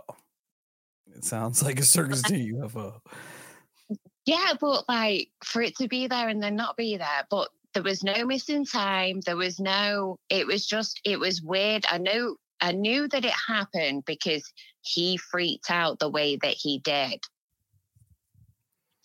It 1.15 1.25
sounds 1.25 1.63
like 1.63 1.79
a 1.79 1.85
circus 1.85 2.23
to 2.29 2.35
UFO. 2.35 3.01
Yeah, 4.27 4.55
but 4.61 4.89
like 4.89 5.29
for 5.45 5.63
it 5.63 5.77
to 5.77 5.89
be 5.89 6.07
there 6.07 6.29
and 6.29 6.43
then 6.43 6.57
not 6.57 6.77
be 6.77 6.97
there, 6.97 7.27
but 7.31 7.49
there 7.75 7.83
was 7.83 8.03
no 8.03 8.25
missing 8.25 8.65
time. 8.65 9.21
There 9.21 9.37
was 9.37 9.61
no, 9.61 10.19
it 10.31 10.47
was 10.47 10.67
just, 10.67 11.01
it 11.05 11.19
was 11.19 11.43
weird. 11.43 11.85
I 11.91 11.99
knew, 11.99 12.39
I 12.61 12.73
knew 12.73 13.09
that 13.09 13.25
it 13.25 13.35
happened 13.49 14.05
because 14.07 14.51
he 14.81 15.17
freaked 15.17 15.71
out 15.71 15.99
the 15.99 16.09
way 16.09 16.37
that 16.37 16.55
he 16.55 16.79
did. 16.79 17.21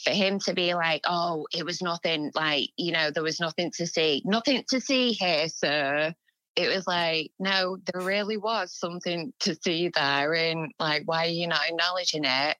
For 0.03 0.11
him 0.11 0.39
to 0.39 0.53
be 0.53 0.73
like, 0.73 1.01
oh, 1.05 1.47
it 1.53 1.65
was 1.65 1.81
nothing, 1.81 2.31
like, 2.35 2.69
you 2.77 2.91
know, 2.91 3.11
there 3.11 3.23
was 3.23 3.39
nothing 3.39 3.71
to 3.77 3.85
see, 3.85 4.21
nothing 4.25 4.63
to 4.69 4.79
see 4.79 5.11
here, 5.11 5.47
sir. 5.49 6.13
It 6.55 6.73
was 6.73 6.87
like, 6.87 7.31
no, 7.39 7.77
there 7.85 8.01
really 8.01 8.37
was 8.37 8.73
something 8.73 9.33
to 9.41 9.55
see 9.61 9.89
there. 9.93 10.33
And 10.33 10.71
like, 10.79 11.03
why 11.05 11.25
are 11.25 11.29
you 11.29 11.47
not 11.47 11.67
acknowledging 11.69 12.23
it? 12.25 12.57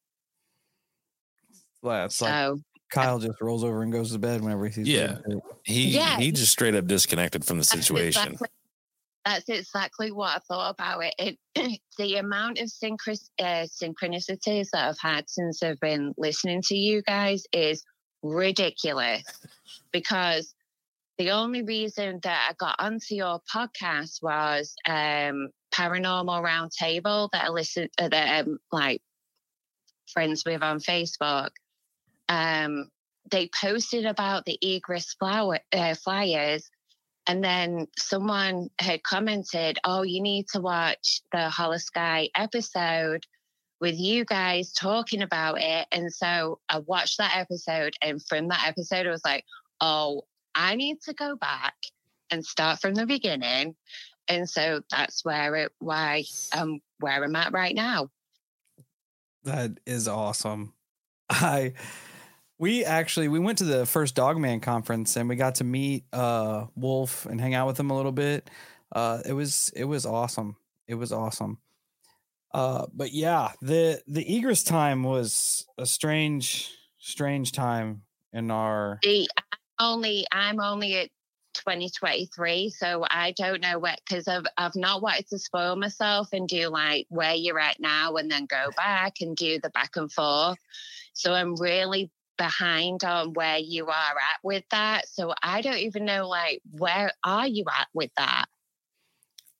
Well, 1.82 2.06
it's 2.06 2.22
like 2.22 2.32
So, 2.32 2.54
uh 2.54 2.56
Kyle 2.92 3.20
just 3.20 3.40
rolls 3.40 3.64
over 3.64 3.84
and 3.84 3.92
goes 3.92 4.12
to 4.12 4.20
bed 4.20 4.42
whenever 4.42 4.66
he 4.66 4.74
sees. 4.74 4.88
Yeah. 4.88 5.18
He 5.64 5.90
Yeah. 5.90 6.18
he 6.18 6.32
just 6.32 6.52
straight 6.52 6.76
up 6.76 6.88
disconnected 6.88 7.46
from 7.46 7.58
the 7.58 7.62
That's 7.62 7.86
situation. 7.86 8.34
Exactly, 8.34 8.48
that's 9.30 9.50
exactly 9.50 10.12
what 10.12 10.36
I 10.36 10.40
thought 10.48 10.72
about 10.72 11.04
it. 11.18 11.38
it 11.56 11.80
the 11.98 12.16
amount 12.16 12.60
of 12.60 12.68
synchro- 12.68 13.30
uh, 13.40 13.68
synchronicities 13.68 14.70
that 14.72 14.90
I've 14.90 15.00
had 15.00 15.30
since 15.30 15.62
I've 15.62 15.80
been 15.80 16.14
listening 16.18 16.62
to 16.68 16.76
you 16.76 17.02
guys 17.04 17.44
is 17.54 17.84
ridiculous 18.24 19.24
because 19.92 20.54
the 21.18 21.32
only 21.32 21.64
reason 21.64 22.20
that 22.24 22.50
I 22.50 22.54
got 22.58 22.76
onto 22.80 23.16
your 23.16 23.42
podcast 23.54 24.22
was 24.22 24.74
um, 24.88 25.50
Paranormal 25.74 26.44
Roundtable 26.44 27.30
that 27.32 27.46
I 27.46 27.50
listened 27.50 27.90
uh, 27.98 28.10
that 28.10 28.40
I'm 28.40 28.58
like 28.72 29.02
friends 30.12 30.44
with 30.46 30.64
on 30.64 30.80
Facebook. 30.80 31.50
Um, 32.30 32.90
they 33.30 33.50
posted 33.54 34.06
about 34.06 34.46
the 34.46 34.58
egress 34.62 35.14
flower 35.20 35.60
uh, 35.74 35.94
flyers 35.96 36.70
and 37.30 37.44
then 37.44 37.86
someone 37.96 38.72
had 38.80 39.04
commented, 39.04 39.78
Oh, 39.84 40.02
you 40.02 40.20
need 40.20 40.48
to 40.54 40.60
watch 40.60 41.22
the 41.32 41.52
Holosky 41.56 42.30
episode 42.36 43.24
with 43.80 44.00
you 44.00 44.26
guys 44.26 44.74
talking 44.74 45.22
about 45.22 45.62
it. 45.62 45.88
And 45.92 46.12
so 46.12 46.60
I 46.70 46.80
watched 46.80 47.20
that 47.20 47.38
episode. 47.38 47.94
And 48.02 48.20
from 48.28 48.48
that 48.48 48.68
episode, 48.68 49.06
I 49.06 49.12
was 49.12 49.24
like, 49.24 49.46
Oh, 49.80 50.24
I 50.56 50.76
need 50.76 51.02
to 51.04 51.14
go 51.14 51.36
back 51.36 51.76
and 52.32 52.44
start 52.44 52.82
from 52.82 52.96
the 52.96 53.06
beginning. 53.06 53.76
And 54.28 54.50
so 54.50 54.82
that's 54.90 55.24
where 55.24 55.56
it, 55.56 55.72
why 55.78 56.24
um 56.58 56.80
where 57.00 57.24
I'm 57.24 57.36
at 57.36 57.54
right 57.54 57.76
now. 57.76 58.10
That 59.44 59.80
is 59.86 60.08
awesome. 60.08 60.74
I 61.30 61.74
we 62.60 62.84
actually 62.84 63.30
we 63.30 63.40
went 63.40 63.58
to 63.60 63.64
the 63.64 63.86
first 63.86 64.16
Dogman 64.16 64.60
conference 64.60 65.16
and 65.16 65.28
we 65.28 65.36
got 65.36 65.56
to 65.56 65.64
meet 65.64 66.04
uh 66.14 66.66
Wolf 66.76 67.26
and 67.26 67.42
hang 67.42 67.56
out 67.56 67.66
with 67.66 67.80
him 67.80 67.90
a 67.90 67.96
little 67.96 68.12
bit. 68.12 68.50
Uh 68.92 69.22
it 69.26 69.34
was 69.34 69.72
it 69.76 69.86
was 69.86 70.06
awesome. 70.06 70.58
It 70.88 70.96
was 70.96 71.12
awesome. 71.12 71.58
Uh 72.54 72.86
but 72.94 73.12
yeah, 73.14 73.54
the 73.62 74.02
the 74.08 74.38
egress 74.38 74.64
time 74.64 75.04
was 75.04 75.66
a 75.78 75.86
strange 75.86 76.70
strange 77.00 77.54
time 77.54 78.04
in 78.34 78.52
our 78.52 79.00
I'm 79.06 79.26
only 79.80 80.28
I'm 80.32 80.60
only 80.60 80.96
at 80.98 81.10
2023, 81.56 82.70
so 82.70 83.06
I 83.10 83.32
don't 83.32 83.62
know 83.62 83.80
what 83.80 84.00
because 84.06 84.28
I've 84.28 84.46
I've 84.58 84.76
not 84.76 85.02
wanted 85.02 85.28
to 85.30 85.40
spoil 85.40 85.78
myself 85.78 86.30
and 86.34 86.48
do 86.48 86.68
like 86.68 87.08
where 87.10 87.34
you're 87.36 87.60
at 87.60 87.80
now 87.80 88.16
and 88.16 88.30
then 88.30 88.46
go 88.46 88.70
back 88.76 89.16
and 89.22 89.36
do 89.36 89.60
the 89.62 89.70
back 89.70 89.96
and 89.96 90.12
forth. 90.12 90.60
So 91.14 91.34
I'm 91.34 91.56
really 91.56 92.12
behind 92.40 93.04
on 93.04 93.34
where 93.34 93.60
you 93.60 93.86
are 93.86 93.92
at 93.92 94.40
with 94.44 94.64
that. 94.72 95.08
So 95.08 95.36
I 95.44 95.62
don't 95.62 95.78
even 95.78 96.06
know 96.06 96.28
like 96.28 96.62
where 96.72 97.12
are 97.24 97.48
you 97.48 97.66
at 97.72 97.88
with 97.94 98.10
that? 98.18 98.46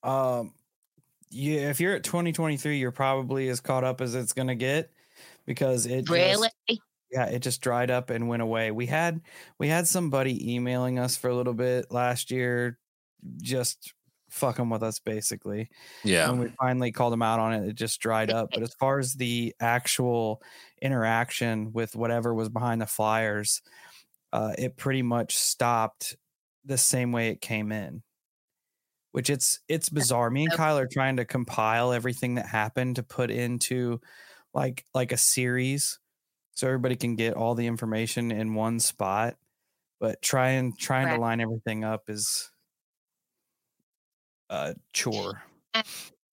um 0.02 0.54
yeah, 1.32 1.70
if 1.70 1.80
you're 1.80 1.94
at 1.94 2.04
2023, 2.04 2.80
you're 2.80 2.90
probably 2.92 3.50
as 3.50 3.60
caught 3.60 3.84
up 3.84 4.02
as 4.02 4.16
it's 4.16 4.34
gonna 4.34 4.56
get 4.56 4.92
because 5.46 5.86
it 5.86 6.06
just- 6.08 6.10
Really? 6.12 6.50
yeah 7.12 7.26
it 7.26 7.40
just 7.40 7.62
dried 7.62 7.90
up 7.92 8.10
and 8.12 8.28
went 8.30 8.42
away 8.44 8.70
we 8.70 8.86
had 8.86 9.20
we 9.58 9.68
had 9.68 9.88
somebody 9.88 10.54
emailing 10.54 11.00
us 11.00 11.18
for 11.18 11.28
a 11.28 11.36
little 11.36 11.56
bit 11.56 11.92
last 11.92 12.30
year 12.30 12.78
just 13.42 13.94
fucking 14.30 14.70
with 14.70 14.84
us 14.84 15.00
basically. 15.00 15.70
Yeah. 16.04 16.30
when 16.30 16.40
we 16.40 16.48
finally 16.60 16.92
called 16.92 17.14
them 17.14 17.22
out 17.22 17.40
on 17.40 17.54
it 17.54 17.68
it 17.70 17.74
just 17.76 18.00
dried 18.02 18.32
up. 18.32 18.50
But 18.54 18.64
as 18.64 18.74
far 18.76 19.00
as 19.00 19.14
the 19.14 19.56
actual 19.60 20.42
interaction 20.82 21.72
with 21.74 21.96
whatever 21.96 22.34
was 22.34 22.50
behind 22.50 22.82
the 22.82 22.86
flyers 22.88 23.62
uh, 24.32 24.54
it 24.58 24.78
pretty 24.78 25.02
much 25.02 25.36
stopped 25.36 26.16
the 26.66 26.78
same 26.78 27.12
way 27.12 27.30
it 27.30 27.42
came 27.42 27.72
in. 27.72 28.04
Which 29.12 29.32
it's 29.32 29.60
it's 29.68 29.90
bizarre. 29.90 30.30
Me 30.30 30.44
and 30.44 30.54
kyle 30.54 30.78
are 30.78 30.86
trying 30.88 31.18
to 31.18 31.26
compile 31.26 31.92
everything 31.94 32.36
that 32.36 32.46
happened 32.46 32.98
to 32.98 33.04
put 33.04 33.32
into 33.32 34.00
like 34.54 34.86
like 34.94 35.12
a 35.12 35.18
series 35.18 35.98
so 36.54 36.68
everybody 36.68 36.96
can 36.96 37.16
get 37.16 37.34
all 37.34 37.56
the 37.56 37.66
information 37.66 38.32
in 38.32 38.54
one 38.54 38.80
spot. 38.80 39.36
But 40.00 40.22
trying 40.22 40.76
trying 40.78 41.08
Right. 41.08 41.16
to 41.16 41.22
line 41.22 41.42
everything 41.42 41.84
up 41.84 42.04
is 42.08 42.52
a 44.50 44.76
chore 44.94 45.42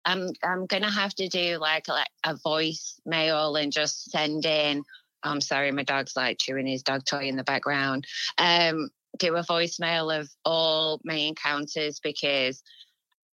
I'm 0.07 0.29
I'm 0.41 0.65
gonna 0.65 0.89
have 0.89 1.13
to 1.15 1.27
do 1.27 1.57
like 1.59 1.87
like 1.89 2.07
a 2.25 2.35
voice 2.35 2.99
mail 3.05 3.55
and 3.57 3.71
just 3.71 4.09
send 4.09 4.45
in. 4.45 4.83
I'm 5.21 5.41
sorry, 5.41 5.71
my 5.71 5.83
dog's 5.83 6.15
like 6.15 6.37
chewing 6.39 6.65
his 6.65 6.81
dog 6.81 7.03
toy 7.03 7.27
in 7.27 7.35
the 7.35 7.43
background. 7.43 8.07
Um, 8.37 8.89
do 9.19 9.35
a 9.35 9.43
voicemail 9.43 10.17
of 10.17 10.29
all 10.45 11.01
my 11.03 11.15
encounters 11.15 11.99
because, 11.99 12.63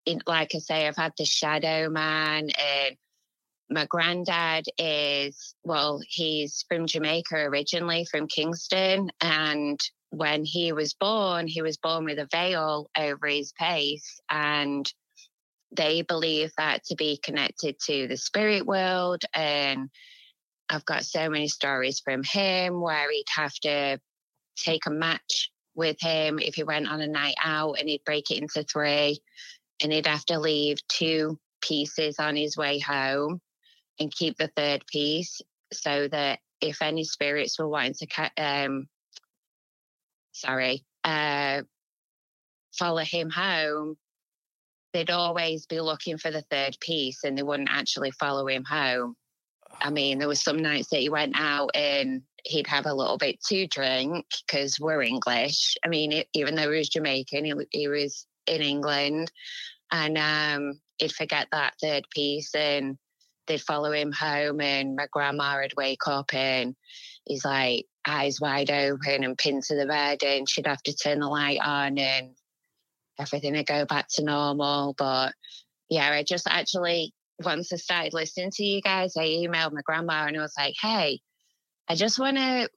in, 0.05 0.21
like 0.27 0.53
I 0.55 0.59
say, 0.59 0.89
I've 0.89 0.97
had 0.97 1.13
the 1.17 1.25
Shadow 1.25 1.91
Man 1.91 2.49
and 2.51 2.97
my 3.71 3.87
granddad 3.87 4.67
is 4.79 5.55
well, 5.65 6.01
he's 6.07 6.65
from 6.69 6.87
Jamaica 6.87 7.37
originally, 7.37 8.07
from 8.11 8.29
Kingston, 8.29 9.11
and 9.21 9.81
when 10.11 10.45
he 10.45 10.73
was 10.73 10.95
born, 10.95 11.47
he 11.47 11.63
was 11.63 11.77
born 11.77 12.05
with 12.05 12.19
a 12.19 12.29
veil 12.31 12.89
over 12.97 13.27
his 13.27 13.53
face 13.59 14.21
and 14.31 14.91
they 15.77 16.03
believe 16.03 16.53
that 16.57 16.85
to 16.85 16.95
be 16.95 17.19
connected 17.23 17.77
to 17.87 18.07
the 18.07 18.17
spirit 18.17 18.65
world. 18.65 19.23
And 19.35 19.91
I've 20.69 20.85
got 20.85 21.05
so 21.05 21.29
many 21.29 21.49
stories 21.49 22.01
from 22.05 22.23
him 22.23 22.81
where 22.81 23.11
he'd 23.11 23.25
have 23.35 23.55
to 23.63 23.99
take 24.57 24.87
a 24.87 24.91
match 24.91 25.51
with 25.75 25.97
him 26.01 26.39
if 26.39 26.55
he 26.55 26.63
went 26.63 26.89
on 26.89 27.01
a 27.01 27.09
night 27.09 27.35
out 27.43 27.79
and 27.81 27.89
he'd 27.89 28.05
break 28.05 28.31
it 28.31 28.39
into 28.39 28.63
three 28.63 29.19
and 29.83 29.93
he'd 29.93 30.07
have 30.07 30.25
to 30.27 30.39
leave 30.39 30.79
two 30.87 31.39
pieces 31.61 32.21
on 32.21 32.37
his 32.37 32.57
way 32.57 32.79
home 32.79 33.41
and 34.01 34.15
keep 34.15 34.37
the 34.37 34.51
third 34.57 34.85
piece 34.87 35.41
so 35.73 36.09
that 36.09 36.41
if 36.61 36.83
any 36.83 37.05
spirits 37.05 37.59
were 37.59 37.69
wanting 37.69 37.95
to 37.95 38.31
um 38.39 38.89
sorry 40.33 40.85
uh 41.05 41.63
follow 42.73 43.03
him 43.03 43.31
home 43.31 43.97
they'd 44.95 45.11
always 45.11 45.67
be 45.67 45.81
looking 45.81 46.17
for 46.17 46.31
the 46.31 46.45
third 46.51 46.79
piece 46.81 47.25
and 47.25 47.37
they 47.37 47.43
wouldn't 47.43 47.69
actually 47.71 48.13
follow 48.13 48.47
him 48.47 48.65
home. 48.65 49.17
I 49.81 49.91
mean, 49.91 50.19
there 50.19 50.29
was 50.29 50.43
some 50.43 50.59
nights 50.59 50.89
that 50.91 51.01
he 51.01 51.09
went 51.09 51.35
out 51.37 51.71
and 51.75 52.23
he'd 52.45 52.69
have 52.69 52.87
a 52.87 52.95
little 52.95 53.19
bit 53.19 53.43
to 53.49 53.67
drink 53.67 54.25
because 54.47 54.79
we're 54.81 55.03
English. 55.03 55.77
I 55.85 55.89
mean, 55.89 56.13
it, 56.13 56.29
even 56.33 56.55
though 56.55 56.71
he 56.71 56.79
was 56.79 56.89
Jamaican, 56.89 57.45
he, 57.45 57.55
he 57.71 57.89
was 57.89 58.25
in 58.47 58.63
England 58.63 59.33
and 59.91 60.17
um, 60.17 60.81
he'd 60.99 61.13
forget 61.13 61.49
that 61.51 61.75
third 61.83 62.07
piece 62.15 62.55
and 62.55 62.97
they'd 63.47 63.61
follow 63.61 63.93
him 63.93 64.13
home 64.13 64.61
and 64.61 64.97
my 64.97 65.07
grandma 65.11 65.61
would 65.61 65.75
wake 65.77 66.07
up 66.07 66.33
and 66.35 66.75
he's 67.25 67.45
like 67.45 67.87
eyes 68.07 68.41
wide 68.41 68.71
open 68.71 69.25
and 69.25 69.39
pinned 69.39 69.63
to 69.65 69.77
the 69.77 69.87
bed 69.87 70.23
and 70.23 70.49
she'd 70.49 70.67
have 70.67 70.83
to 70.83 70.95
turn 70.95 71.21
the 71.21 71.29
light 71.29 71.61
on 71.65 71.99
and 71.99 72.35
everything 73.19 73.55
would 73.55 73.67
go 73.67 73.85
back 73.87 74.07
to 74.11 74.25
normal. 74.25 74.95
But 74.97 75.33
yeah, 75.89 76.11
I 76.11 76.23
just 76.23 76.47
actually, 76.49 77.13
once 77.43 77.73
I 77.73 77.77
started 77.77 78.15
listening 78.15 78.51
to 78.55 78.65
you 78.65 78.81
guys, 78.81 79.17
I 79.17 79.27
emailed 79.27 79.73
my 79.73 79.83
grandma 79.85 80.27
and 80.27 80.37
I 80.37 80.41
was 80.41 80.55
like, 80.59 80.75
hey, 80.81 81.21
I 81.89 81.95
just 81.95 82.19
want 82.19 82.37
to, 82.37 82.69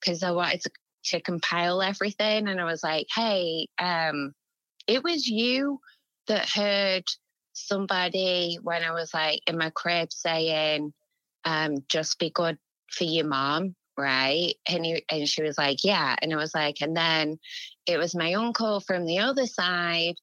because 0.00 0.22
I 0.22 0.30
wanted 0.32 0.62
to, 0.62 0.70
to 1.06 1.20
compile 1.20 1.82
everything. 1.82 2.48
And 2.48 2.60
I 2.60 2.64
was 2.64 2.82
like, 2.82 3.06
hey, 3.14 3.66
um, 3.78 4.32
it 4.86 5.02
was 5.02 5.26
you 5.26 5.80
that 6.26 6.48
heard 6.48 7.04
somebody 7.52 8.58
when 8.62 8.82
I 8.82 8.92
was 8.92 9.12
like 9.12 9.40
in 9.46 9.58
my 9.58 9.70
crib 9.70 10.12
saying, 10.12 10.92
um, 11.44 11.84
just 11.88 12.18
be 12.18 12.30
good 12.30 12.58
for 12.90 13.04
your 13.04 13.26
mom. 13.26 13.74
Right. 13.96 14.54
And, 14.66 14.84
he, 14.84 15.04
and 15.10 15.28
she 15.28 15.42
was 15.42 15.58
like, 15.58 15.84
yeah. 15.84 16.16
And 16.22 16.32
I 16.32 16.36
was 16.36 16.54
like, 16.54 16.80
and 16.80 16.96
then 16.96 17.38
it 17.86 17.98
was 17.98 18.14
my 18.14 18.34
uncle 18.34 18.80
from 18.80 19.04
the 19.04 19.18
other 19.18 19.46
side 19.46 20.14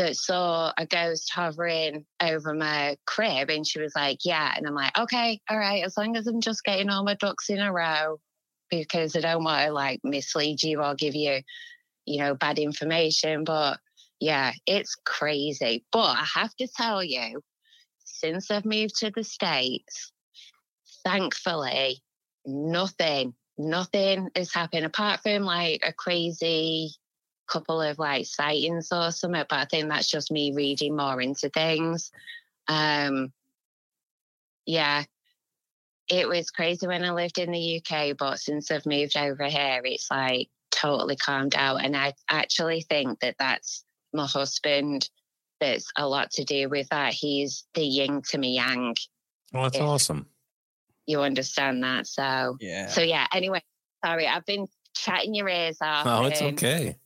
that 0.00 0.16
saw 0.16 0.72
a 0.78 0.86
ghost 0.86 1.30
hovering 1.30 2.06
over 2.22 2.54
my 2.54 2.96
crib 3.06 3.50
and 3.50 3.66
she 3.66 3.78
was 3.78 3.92
like 3.94 4.20
yeah 4.24 4.50
and 4.56 4.66
i'm 4.66 4.74
like 4.74 4.96
okay 4.98 5.38
all 5.50 5.58
right 5.58 5.84
as 5.84 5.94
long 5.94 6.16
as 6.16 6.26
i'm 6.26 6.40
just 6.40 6.64
getting 6.64 6.88
all 6.88 7.04
my 7.04 7.12
ducks 7.16 7.50
in 7.50 7.58
a 7.60 7.70
row 7.70 8.18
because 8.70 9.14
i 9.14 9.20
don't 9.20 9.44
want 9.44 9.66
to 9.66 9.72
like 9.74 10.00
mislead 10.02 10.62
you 10.62 10.82
or 10.82 10.94
give 10.94 11.14
you 11.14 11.42
you 12.06 12.18
know 12.18 12.34
bad 12.34 12.58
information 12.58 13.44
but 13.44 13.78
yeah 14.20 14.52
it's 14.66 14.96
crazy 15.04 15.84
but 15.92 16.16
i 16.16 16.26
have 16.34 16.54
to 16.56 16.68
tell 16.68 17.02
you 17.02 17.42
since 18.04 18.50
i've 18.50 18.64
moved 18.64 18.96
to 18.96 19.10
the 19.10 19.24
states 19.24 20.12
thankfully 21.04 22.02
nothing 22.46 23.34
nothing 23.58 24.30
has 24.34 24.52
happened 24.52 24.86
apart 24.86 25.20
from 25.20 25.42
like 25.42 25.82
a 25.84 25.92
crazy 25.92 26.90
couple 27.50 27.82
of 27.82 27.98
like 27.98 28.26
sightings 28.26 28.88
or 28.92 29.10
something. 29.10 29.44
But 29.48 29.58
I 29.58 29.64
think 29.66 29.88
that's 29.88 30.10
just 30.10 30.30
me 30.30 30.52
reading 30.54 30.96
more 30.96 31.20
into 31.20 31.50
things. 31.50 32.10
Um, 32.68 33.32
yeah, 34.64 35.04
it 36.08 36.28
was 36.28 36.50
crazy 36.50 36.86
when 36.86 37.04
I 37.04 37.10
lived 37.10 37.38
in 37.38 37.50
the 37.50 37.82
UK, 37.82 38.16
but 38.16 38.38
since 38.38 38.70
I've 38.70 38.86
moved 38.86 39.16
over 39.16 39.44
here, 39.44 39.82
it's 39.84 40.10
like 40.10 40.48
totally 40.70 41.16
calmed 41.16 41.54
out. 41.56 41.84
And 41.84 41.96
I 41.96 42.14
actually 42.28 42.82
think 42.82 43.20
that 43.20 43.36
that's 43.38 43.84
my 44.12 44.26
husband. 44.26 45.08
That's 45.60 45.90
a 45.98 46.08
lot 46.08 46.30
to 46.32 46.44
do 46.44 46.68
with 46.70 46.88
that. 46.88 47.12
He's 47.12 47.66
the 47.74 47.84
yin 47.84 48.22
to 48.30 48.38
me 48.38 48.54
yang. 48.54 48.94
Well, 49.52 49.64
that's 49.64 49.78
awesome. 49.78 50.26
You 51.06 51.20
understand 51.20 51.82
that? 51.84 52.06
So, 52.06 52.56
Yeah. 52.60 52.86
so 52.86 53.02
yeah. 53.02 53.26
Anyway, 53.32 53.60
sorry, 54.04 54.26
I've 54.26 54.46
been 54.46 54.66
chatting 54.96 55.34
your 55.34 55.48
ears 55.48 55.78
off. 55.82 56.06
Oh, 56.06 56.24
it's 56.24 56.40
okay. 56.40 56.96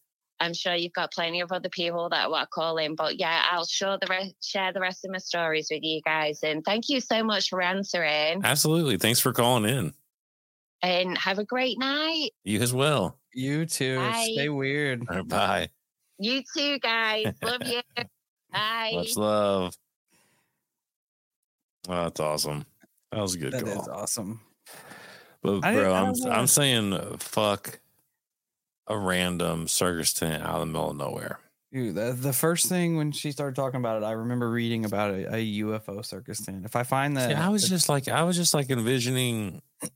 I'm 0.40 0.52
sure 0.52 0.74
you've 0.74 0.92
got 0.92 1.12
plenty 1.12 1.40
of 1.40 1.52
other 1.52 1.68
people 1.68 2.08
that 2.10 2.30
want 2.30 2.42
to 2.44 2.48
call 2.52 2.76
in, 2.76 2.96
but 2.96 3.18
yeah, 3.18 3.44
I'll 3.50 3.64
show 3.66 3.96
the 4.00 4.06
re- 4.10 4.34
share 4.42 4.72
the 4.72 4.80
rest 4.80 5.04
of 5.04 5.10
my 5.10 5.18
stories 5.18 5.68
with 5.70 5.82
you 5.82 6.00
guys. 6.02 6.40
And 6.42 6.64
thank 6.64 6.88
you 6.88 7.00
so 7.00 7.24
much 7.24 7.48
for 7.48 7.62
answering. 7.62 8.42
Absolutely. 8.44 8.98
Thanks 8.98 9.20
for 9.20 9.32
calling 9.32 9.64
in. 9.64 9.94
And 10.82 11.16
have 11.18 11.38
a 11.38 11.44
great 11.44 11.78
night. 11.78 12.30
You 12.42 12.60
as 12.60 12.74
well. 12.74 13.18
You 13.32 13.64
too. 13.64 13.96
Bye. 13.96 14.30
Stay 14.34 14.48
weird. 14.48 15.06
All 15.08 15.16
right, 15.16 15.28
bye. 15.28 15.68
You 16.24 16.42
too, 16.56 16.78
guys. 16.78 17.26
Love 17.42 17.62
you. 17.66 17.80
Bye. 18.50 18.92
Much 18.94 19.16
love. 19.16 19.74
Oh, 21.88 22.04
that's 22.04 22.20
awesome. 22.20 22.64
That 23.12 23.20
was 23.20 23.34
a 23.34 23.38
good 23.38 23.52
That 23.52 23.64
call. 23.64 23.82
is 23.82 23.88
awesome. 23.88 24.40
But 25.42 25.60
bro, 25.60 25.92
I 25.92 26.00
I'm 26.00 26.14
don't. 26.14 26.32
I'm 26.32 26.46
saying 26.46 26.92
uh, 26.94 27.16
fuck 27.18 27.78
a 28.86 28.96
random 28.96 29.68
circus 29.68 30.12
tent 30.14 30.42
out 30.42 30.54
of 30.54 30.60
the 30.60 30.66
middle 30.66 30.90
of 30.90 30.96
nowhere. 30.96 31.38
Dude, 31.72 31.94
the, 31.96 32.12
the 32.12 32.32
first 32.32 32.66
thing 32.68 32.96
when 32.96 33.10
she 33.12 33.32
started 33.32 33.56
talking 33.56 33.80
about 33.80 34.00
it, 34.02 34.06
I 34.06 34.12
remember 34.12 34.48
reading 34.48 34.84
about 34.84 35.10
a, 35.12 35.34
a 35.34 35.58
UFO 35.62 36.04
circus 36.04 36.40
tent. 36.40 36.64
If 36.64 36.76
I 36.76 36.84
find 36.84 37.16
that, 37.16 37.30
See, 37.30 37.34
I 37.34 37.48
was 37.50 37.62
that- 37.62 37.68
just 37.68 37.88
like 37.88 38.08
I 38.08 38.22
was 38.22 38.36
just 38.36 38.54
like 38.54 38.70
envisioning 38.70 39.60
a 39.84 39.90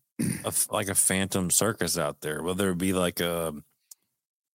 f 0.49 0.67
like 0.71 0.89
a 0.89 0.95
phantom 0.95 1.51
circus 1.51 1.97
out 1.97 2.21
there, 2.21 2.43
whether 2.43 2.69
it 2.71 2.79
be 2.79 2.93
like 2.93 3.21
a 3.21 3.55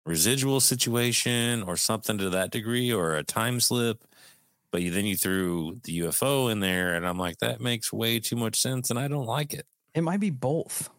residual 0.06 0.60
situation 0.60 1.62
or 1.62 1.76
something 1.76 2.18
to 2.18 2.30
that 2.30 2.50
degree 2.50 2.92
or 2.92 3.14
a 3.16 3.22
time 3.24 3.60
slip. 3.60 4.04
But 4.72 4.82
you, 4.82 4.90
then 4.92 5.04
you 5.04 5.16
threw 5.16 5.80
the 5.82 5.98
UFO 6.00 6.50
in 6.50 6.60
there, 6.60 6.94
and 6.94 7.04
I'm 7.04 7.18
like, 7.18 7.38
that 7.38 7.60
makes 7.60 7.92
way 7.92 8.20
too 8.20 8.36
much 8.36 8.54
sense, 8.60 8.88
and 8.90 8.98
I 9.00 9.08
don't 9.08 9.26
like 9.26 9.52
it. 9.52 9.66
it 9.94 10.02
might 10.02 10.20
be 10.20 10.30
both 10.30 10.90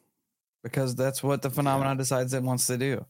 because 0.61 0.93
that's 0.93 1.23
what 1.23 1.41
the 1.41 1.49
phenomenon 1.49 1.95
decides 1.97 2.33
it 2.33 2.43
wants 2.43 2.67
to 2.67 2.77
do. 2.77 3.05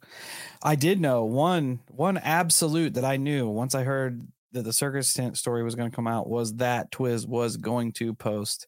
I 0.61 0.76
did 0.76 1.01
know 1.01 1.26
one 1.26 1.80
one 1.89 2.18
absolute 2.18 2.93
that 2.93 3.03
I 3.03 3.18
knew 3.18 3.49
once 3.49 3.73
I 3.73 3.84
heard 3.84 4.22
that 4.51 4.61
the 4.63 4.72
circus 4.72 5.11
tent 5.13 5.35
story 5.35 5.63
was 5.63 5.73
going 5.76 5.89
to 5.89 5.95
come 5.95 6.07
out 6.07 6.30
was 6.30 6.53
that 6.57 6.91
Twiz 6.91 7.27
was 7.27 7.57
going 7.57 7.91
to 7.93 8.13
post 8.13 8.68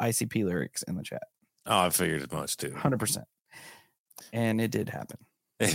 ICP 0.00 0.42
lyrics 0.44 0.82
in 0.84 0.96
the 0.96 1.02
chat, 1.02 1.22
Oh, 1.66 1.80
I 1.80 1.90
figured 1.90 2.22
as 2.22 2.32
much 2.32 2.56
too. 2.56 2.74
hundred 2.74 2.98
percent, 2.98 3.26
and 4.32 4.58
it 4.58 4.70
did 4.70 4.88
happen. 4.88 5.18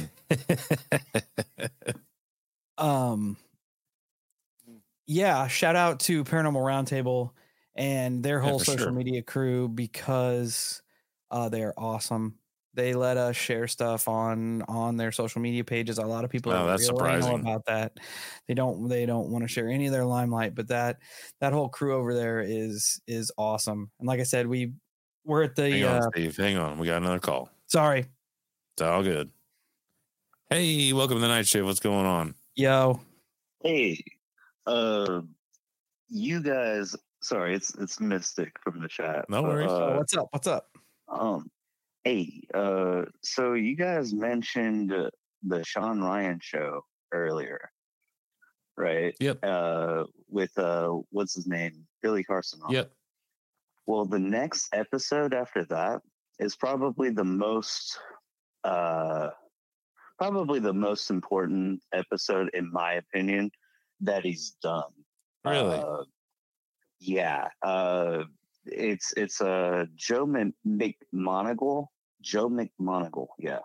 um 2.78 3.38
yeah 5.08 5.48
shout 5.48 5.76
out 5.76 6.00
to 6.02 6.24
paranormal 6.24 6.62
roundtable 6.62 7.32
and 7.76 8.24
their 8.24 8.40
whole 8.40 8.60
for 8.60 8.66
social 8.66 8.86
sure. 8.86 8.92
media 8.92 9.22
crew 9.22 9.68
because 9.68 10.82
uh 11.32 11.50
they're 11.50 11.74
awesome 11.78 12.38
they 12.74 12.94
let 12.94 13.18
us 13.18 13.36
share 13.36 13.68
stuff 13.68 14.08
on 14.08 14.62
on 14.64 14.96
their 14.98 15.12
social 15.12 15.42
media 15.42 15.64
pages 15.64 15.98
a 15.98 16.06
lot 16.06 16.24
of 16.24 16.30
people 16.30 16.54
Oh, 16.54 16.66
are 16.66 16.68
that's 16.68 16.86
surprising. 16.86 17.42
about 17.42 17.66
that 17.66 17.98
they 18.48 18.54
don't 18.54 18.88
they 18.88 19.06
don't 19.06 19.30
want 19.30 19.44
to 19.44 19.48
share 19.48 19.68
any 19.68 19.88
of 19.88 19.92
their 19.92 20.06
limelight 20.06 20.56
but 20.56 20.68
that 20.70 21.00
that 21.42 21.54
whole 21.54 21.70
crew 21.70 21.96
over 21.96 22.14
there 22.14 22.40
is 22.40 23.02
is 23.08 23.32
awesome 23.38 23.92
and 24.00 24.08
like 24.08 24.20
i 24.20 24.24
said 24.24 24.48
we 24.48 24.74
we're 25.26 25.44
at 25.44 25.56
the 25.56 25.70
hang 25.70 25.84
uh 25.84 25.96
on, 26.06 26.12
Steve. 26.14 26.38
Hang 26.38 26.58
on. 26.58 26.80
We 26.80 26.88
got 26.88 26.98
another 27.02 27.20
call. 27.20 27.50
sorry 27.68 28.06
It's 28.74 28.82
all 28.82 29.04
good. 29.04 29.30
Hey, 30.54 30.92
welcome 30.92 31.16
to 31.16 31.22
the 31.22 31.30
night 31.30 31.48
shift. 31.48 31.64
What's 31.64 31.80
going 31.80 32.06
on? 32.06 32.36
yo 32.56 33.00
Hey, 33.64 34.04
uh, 34.68 35.22
you 36.10 36.44
guys. 36.44 36.94
Sorry, 37.22 37.56
it's 37.56 37.74
it's 37.76 38.02
Mystic 38.02 38.58
from 38.62 38.82
the 38.82 38.90
chat. 38.90 39.30
No 39.30 39.44
but, 39.44 39.50
worries. 39.50 39.72
Oh, 39.72 39.94
Uh, 39.94 39.98
what's 39.98 40.18
up 40.18 40.28
what's 40.32 40.48
up 40.48 40.68
um, 41.08 41.50
hey, 42.04 42.42
uh, 42.54 43.04
so 43.24 43.54
you 43.54 43.78
guys 43.78 44.14
mentioned 44.14 44.92
uh, 44.92 45.10
the 45.42 45.64
Sean 45.64 46.02
Ryan 46.02 46.40
show 46.42 46.82
earlier, 47.14 47.72
right? 48.76 49.16
Yep. 49.22 49.40
Uh, 49.44 50.04
with 50.28 50.58
uh, 50.58 50.90
what's 51.12 51.34
his 51.34 51.48
name, 51.48 51.88
Billy 52.04 52.26
Carson. 52.26 52.60
on. 52.66 52.74
Yep. 52.74 52.92
Well, 53.88 54.04
the 54.04 54.20
next 54.20 54.68
episode 54.74 55.34
after 55.34 55.64
that 55.68 56.02
is 56.40 56.58
probably 56.58 57.10
the 57.10 57.24
most, 57.24 57.98
uh, 58.66 59.30
probably 60.18 60.60
the 60.60 60.74
most 60.74 61.10
important 61.10 61.82
episode, 61.94 62.50
in 62.54 62.72
my 62.72 62.94
opinion, 62.94 63.52
that 64.02 64.24
he's 64.24 64.56
done. 64.62 64.92
Really? 65.46 65.78
Uh, 65.78 66.04
yeah. 67.00 67.48
Uh, 67.62 68.24
it's 68.66 69.14
it's 69.18 69.42
uh, 69.42 69.86
Joe 69.96 70.26
Mc- 70.26 70.54
McMoneagle. 71.14 71.88
Joe 72.22 72.50
McMoneagle. 72.50 73.28
Yeah. 73.40 73.60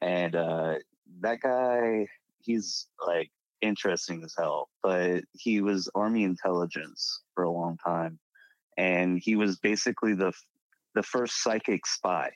And 0.00 0.34
uh, 0.34 0.74
that 1.20 1.40
guy, 1.40 2.06
he's 2.40 2.86
like 3.06 3.30
interesting 3.60 4.22
as 4.24 4.34
hell. 4.36 4.68
But 4.82 5.24
he 5.32 5.60
was 5.60 5.90
Army 5.94 6.24
intelligence 6.24 7.22
for 7.34 7.44
a 7.44 7.50
long 7.50 7.78
time, 7.84 8.18
and 8.76 9.20
he 9.22 9.36
was 9.36 9.58
basically 9.58 10.14
the 10.14 10.32
the 10.94 11.02
first 11.02 11.42
psychic 11.42 11.86
spy 11.86 12.30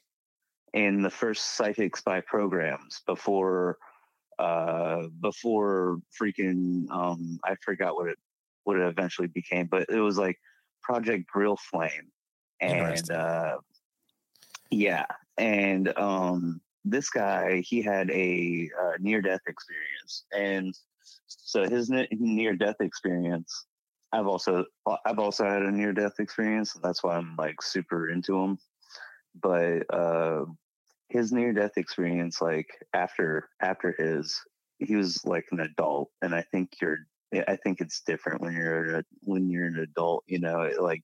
in 0.74 1.03
the 1.03 1.11
first 1.11 1.57
psychics 1.57 2.01
by 2.03 2.20
programs 2.20 3.03
before 3.07 3.78
uh 4.39 5.03
before 5.20 5.99
freaking 6.20 6.89
um 6.90 7.39
i 7.45 7.55
forgot 7.65 7.95
what 7.95 8.09
it 8.09 8.19
what 8.65 8.77
it 8.77 8.86
eventually 8.86 9.28
became 9.28 9.66
but 9.66 9.86
it 9.89 10.01
was 10.01 10.19
like 10.19 10.39
project 10.82 11.27
grill 11.27 11.57
flame. 11.57 12.11
And 12.61 13.11
uh 13.11 13.57
yeah 14.70 15.07
and 15.39 15.97
um 15.99 16.61
this 16.85 17.11
guy 17.11 17.61
he 17.61 17.82
had 17.82 18.11
a 18.11 18.70
uh, 18.81 18.93
near 19.01 19.20
death 19.23 19.40
experience 19.47 20.24
and 20.36 20.74
so 21.27 21.69
his 21.69 21.90
near 22.11 22.55
death 22.55 22.77
experience 22.81 23.66
i've 24.12 24.27
also 24.27 24.65
i've 25.05 25.19
also 25.19 25.45
had 25.45 25.62
a 25.62 25.70
near 25.70 25.93
death 25.93 26.19
experience 26.19 26.73
that's 26.82 27.03
why 27.03 27.16
i'm 27.16 27.35
like 27.36 27.61
super 27.62 28.11
into 28.11 28.36
him 28.36 28.59
but 29.43 29.82
uh 29.94 30.44
his 31.09 31.32
near 31.32 31.52
death 31.52 31.73
experience 31.77 32.40
like 32.40 32.69
after 32.94 33.48
after 33.62 33.94
his 33.98 34.39
he 34.78 34.94
was 34.97 35.24
like 35.24 35.47
an 35.52 35.60
adult 35.60 36.10
and 36.23 36.35
i 36.35 36.43
think 36.52 36.70
you're 36.81 36.98
i 37.48 37.56
think 37.62 37.81
it's 37.81 38.02
different 38.06 38.40
when 38.40 38.55
you're 38.55 38.98
a, 38.98 39.05
when 39.20 39.51
you're 39.51 39.66
an 39.66 39.78
adult 39.78 40.23
you 40.27 40.39
know 40.39 40.62
it 40.62 40.81
like 40.81 41.02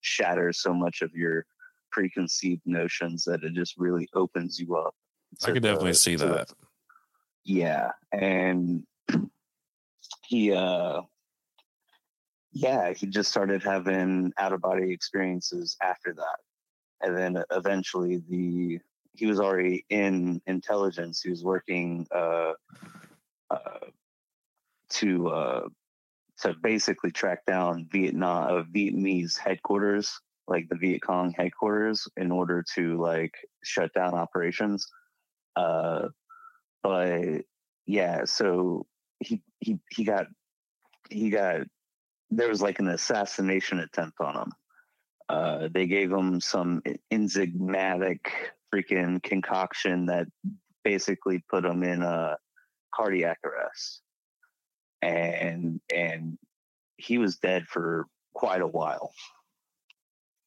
shatters 0.00 0.60
so 0.62 0.72
much 0.72 1.02
of 1.02 1.10
your 1.14 1.44
preconceived 1.92 2.62
notions 2.64 3.24
that 3.24 3.42
it 3.42 3.52
just 3.54 3.74
really 3.76 4.08
opens 4.14 4.58
you 4.58 4.76
up 4.76 4.94
I 5.44 5.52
could 5.52 5.62
definitely 5.62 5.90
the- 5.90 5.94
see 5.96 6.16
to 6.16 6.26
the- 6.26 6.32
that. 6.34 6.52
yeah 7.44 7.90
and 8.12 8.84
he 10.26 10.52
uh 10.52 11.02
yeah 12.52 12.92
he 12.92 13.06
just 13.06 13.30
started 13.30 13.62
having 13.62 14.32
out 14.38 14.52
of 14.52 14.60
body 14.60 14.92
experiences 14.92 15.76
after 15.82 16.12
that 16.14 16.38
and 17.02 17.16
then 17.16 17.42
eventually 17.50 18.22
the 18.28 18.78
he 19.12 19.26
was 19.26 19.40
already 19.40 19.84
in 19.90 20.40
intelligence. 20.46 21.22
He 21.22 21.30
was 21.30 21.44
working 21.44 22.06
uh 22.14 22.52
uh 23.50 23.86
to 24.90 25.28
uh 25.28 25.68
to 26.42 26.54
basically 26.62 27.10
track 27.10 27.44
down 27.46 27.86
vietnam 27.90 28.58
uh, 28.58 28.62
vietnamese 28.62 29.38
headquarters 29.38 30.20
like 30.48 30.68
the 30.68 30.76
viet 30.76 31.02
cong 31.02 31.32
headquarters 31.36 32.08
in 32.16 32.32
order 32.32 32.64
to 32.74 33.00
like 33.00 33.34
shut 33.62 33.92
down 33.94 34.14
operations. 34.14 34.86
Uh 35.56 36.08
but 36.82 37.42
yeah 37.86 38.24
so 38.24 38.86
he 39.18 39.42
he 39.60 39.78
he 39.90 40.04
got 40.04 40.26
he 41.10 41.30
got 41.30 41.62
there 42.30 42.48
was 42.48 42.62
like 42.62 42.78
an 42.78 42.88
assassination 42.88 43.80
attempt 43.80 44.20
on 44.20 44.36
him 44.36 44.52
uh 45.30 45.68
they 45.72 45.86
gave 45.86 46.10
him 46.10 46.40
some 46.40 46.82
enzymatic 47.12 48.20
freaking 48.72 49.22
concoction 49.22 50.06
that 50.06 50.26
basically 50.84 51.42
put 51.48 51.64
him 51.64 51.82
in 51.82 52.02
a 52.02 52.36
cardiac 52.94 53.38
arrest 53.44 54.02
and 55.02 55.80
and 55.94 56.38
he 56.96 57.18
was 57.18 57.36
dead 57.36 57.66
for 57.66 58.06
quite 58.34 58.60
a 58.60 58.66
while 58.66 59.12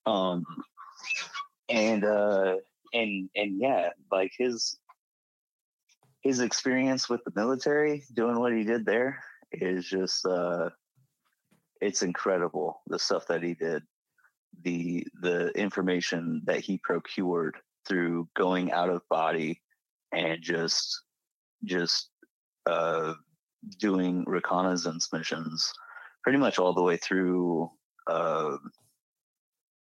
um 0.05 0.43
and 1.69 2.03
uh 2.03 2.55
and 2.93 3.29
and 3.35 3.59
yeah, 3.59 3.89
like 4.11 4.31
his 4.37 4.77
his 6.21 6.39
experience 6.39 7.09
with 7.09 7.21
the 7.25 7.33
military, 7.35 8.03
doing 8.13 8.39
what 8.39 8.53
he 8.53 8.63
did 8.63 8.85
there, 8.85 9.21
is 9.51 9.85
just 9.85 10.25
uh, 10.25 10.69
it's 11.81 12.03
incredible. 12.03 12.81
The 12.87 12.99
stuff 12.99 13.27
that 13.27 13.43
he 13.43 13.55
did, 13.55 13.83
the 14.61 15.05
the 15.21 15.49
information 15.57 16.41
that 16.45 16.59
he 16.59 16.77
procured 16.77 17.57
through 17.87 18.29
going 18.35 18.71
out 18.71 18.89
of 18.89 19.07
body 19.09 19.61
and 20.11 20.41
just 20.41 21.03
just 21.63 22.09
uh, 22.65 23.13
doing 23.79 24.23
reconnaissance 24.27 25.09
missions, 25.11 25.71
pretty 26.23 26.37
much 26.37 26.59
all 26.59 26.73
the 26.73 26.83
way 26.83 26.97
through 26.97 27.69
uh, 28.07 28.57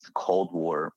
the 0.04 0.12
Cold 0.16 0.54
War. 0.54 0.94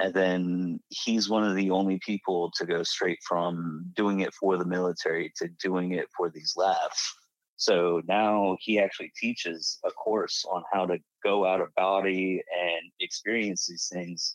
And 0.00 0.12
then 0.12 0.80
he's 0.88 1.28
one 1.28 1.44
of 1.44 1.54
the 1.54 1.70
only 1.70 2.00
people 2.04 2.50
to 2.56 2.66
go 2.66 2.82
straight 2.82 3.20
from 3.26 3.84
doing 3.94 4.20
it 4.20 4.34
for 4.34 4.56
the 4.56 4.64
military 4.64 5.32
to 5.36 5.48
doing 5.62 5.92
it 5.92 6.08
for 6.16 6.28
these 6.28 6.54
labs. 6.56 7.14
So 7.62 8.02
now 8.08 8.56
he 8.58 8.80
actually 8.80 9.12
teaches 9.16 9.78
a 9.84 9.90
course 9.92 10.44
on 10.50 10.64
how 10.72 10.84
to 10.86 10.98
go 11.22 11.46
out 11.46 11.60
of 11.60 11.72
body 11.76 12.42
and 12.60 12.90
experience 12.98 13.68
these 13.68 13.88
things 13.88 14.34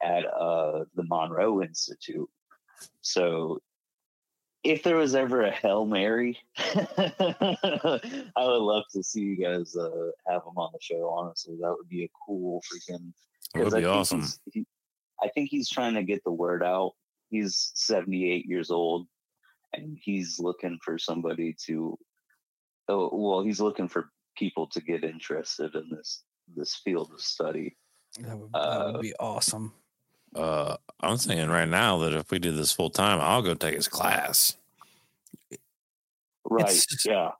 at 0.00 0.24
uh, 0.26 0.84
the 0.94 1.02
Monroe 1.02 1.60
Institute. 1.60 2.28
So 3.00 3.58
if 4.62 4.84
there 4.84 4.94
was 4.94 5.16
ever 5.16 5.42
a 5.42 5.50
Hail 5.50 5.86
Mary, 5.86 6.38
I 6.56 8.00
would 8.36 8.62
love 8.62 8.84
to 8.92 9.02
see 9.02 9.22
you 9.22 9.36
guys 9.36 9.74
uh, 9.74 10.10
have 10.28 10.42
him 10.42 10.56
on 10.56 10.70
the 10.72 10.78
show. 10.80 11.08
Honestly, 11.08 11.56
that 11.60 11.74
would 11.76 11.88
be 11.88 12.04
a 12.04 12.10
cool 12.24 12.62
freaking. 12.62 13.12
It 13.56 13.64
would 13.64 13.74
I 13.74 13.78
be 13.78 13.82
think 13.86 13.96
awesome. 13.96 14.24
He, 14.52 14.64
I 15.20 15.26
think 15.26 15.50
he's 15.50 15.68
trying 15.68 15.94
to 15.94 16.04
get 16.04 16.22
the 16.22 16.30
word 16.30 16.62
out. 16.62 16.92
He's 17.28 17.72
78 17.74 18.46
years 18.46 18.70
old, 18.70 19.08
and 19.72 19.98
he's 20.00 20.38
looking 20.38 20.78
for 20.84 20.96
somebody 20.96 21.56
to. 21.66 21.98
Oh, 22.88 23.10
well, 23.12 23.42
he's 23.42 23.60
looking 23.60 23.88
for 23.88 24.10
people 24.36 24.66
to 24.68 24.80
get 24.80 25.04
interested 25.04 25.74
in 25.74 25.88
this 25.90 26.22
this 26.56 26.76
field 26.76 27.10
of 27.12 27.20
study. 27.20 27.76
That 28.20 28.38
would, 28.38 28.52
that 28.52 28.58
Uh, 28.58 28.92
would 28.92 29.02
be 29.02 29.14
awesome. 29.20 29.74
Uh, 30.34 30.76
I'm 31.00 31.18
saying 31.18 31.48
right 31.50 31.68
now 31.68 31.98
that 31.98 32.14
if 32.14 32.30
we 32.30 32.38
did 32.38 32.56
this 32.56 32.72
full 32.72 32.88
time, 32.90 33.20
I'll 33.20 33.42
go 33.42 33.54
take 33.54 33.74
his 33.74 33.88
class. 33.88 34.56
Right? 36.44 36.62
It's- 36.66 37.04
yeah. 37.04 37.32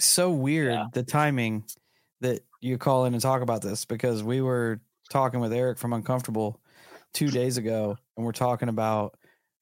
so 0.00 0.30
weird 0.30 0.72
Yeah. 0.72 0.86
the 0.92 1.02
timing 1.02 1.64
that 2.20 2.40
you 2.60 2.78
call 2.78 3.04
in 3.04 3.14
and 3.14 3.22
talk 3.22 3.42
about 3.42 3.62
this 3.62 3.84
because 3.84 4.22
we 4.22 4.40
were 4.40 4.80
talking 5.10 5.40
with 5.40 5.52
Eric 5.52 5.78
from 5.78 5.92
Uncomfortable 5.92 6.60
two 7.12 7.30
days 7.30 7.56
ago 7.58 7.96
and 8.16 8.24
we're 8.26 8.32
talking 8.32 8.68
about 8.68 9.16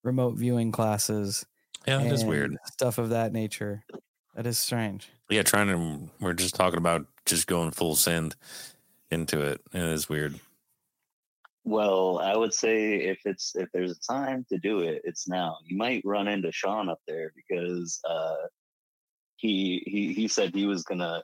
remote 0.05 0.35
viewing 0.37 0.73
classes. 0.73 1.45
Yeah, 1.87 2.01
it 2.03 2.13
is 2.13 2.25
weird. 2.25 2.57
Stuff 2.67 2.99
of 2.99 3.11
that 3.11 3.33
nature. 3.33 3.85
That 4.35 4.47
is 4.47 4.59
strange. 4.59 5.11
Yeah, 5.29 5.43
trying 5.43 5.69
to. 5.69 6.11
We're 6.21 6.33
just 6.33 6.55
talking 6.55 6.79
about 6.79 7.07
just 7.27 7.47
going 7.47 7.71
full 7.71 7.97
send 7.97 8.35
into 9.11 9.41
it. 9.43 9.61
It 9.73 9.83
is 9.83 10.09
weird. 10.09 10.39
Well, 11.65 12.19
I 12.19 12.37
would 12.37 12.53
say 12.55 12.95
if 12.95 13.21
it's 13.25 13.55
if 13.55 13.71
there's 13.73 13.93
a 13.93 14.13
time 14.13 14.45
to 14.49 14.59
do 14.59 14.81
it, 14.81 15.03
it's 15.05 15.29
now. 15.29 15.59
You 15.65 15.77
might 15.77 16.03
run 16.05 16.29
into 16.29 16.51
Sean 16.51 16.89
up 16.89 17.01
there 17.07 17.33
because 17.37 18.01
uh, 18.09 18.35
he 19.37 19.83
he 19.87 20.13
he 20.13 20.29
said 20.29 20.55
he 20.55 20.67
was 20.67 20.83
gonna 20.83 21.23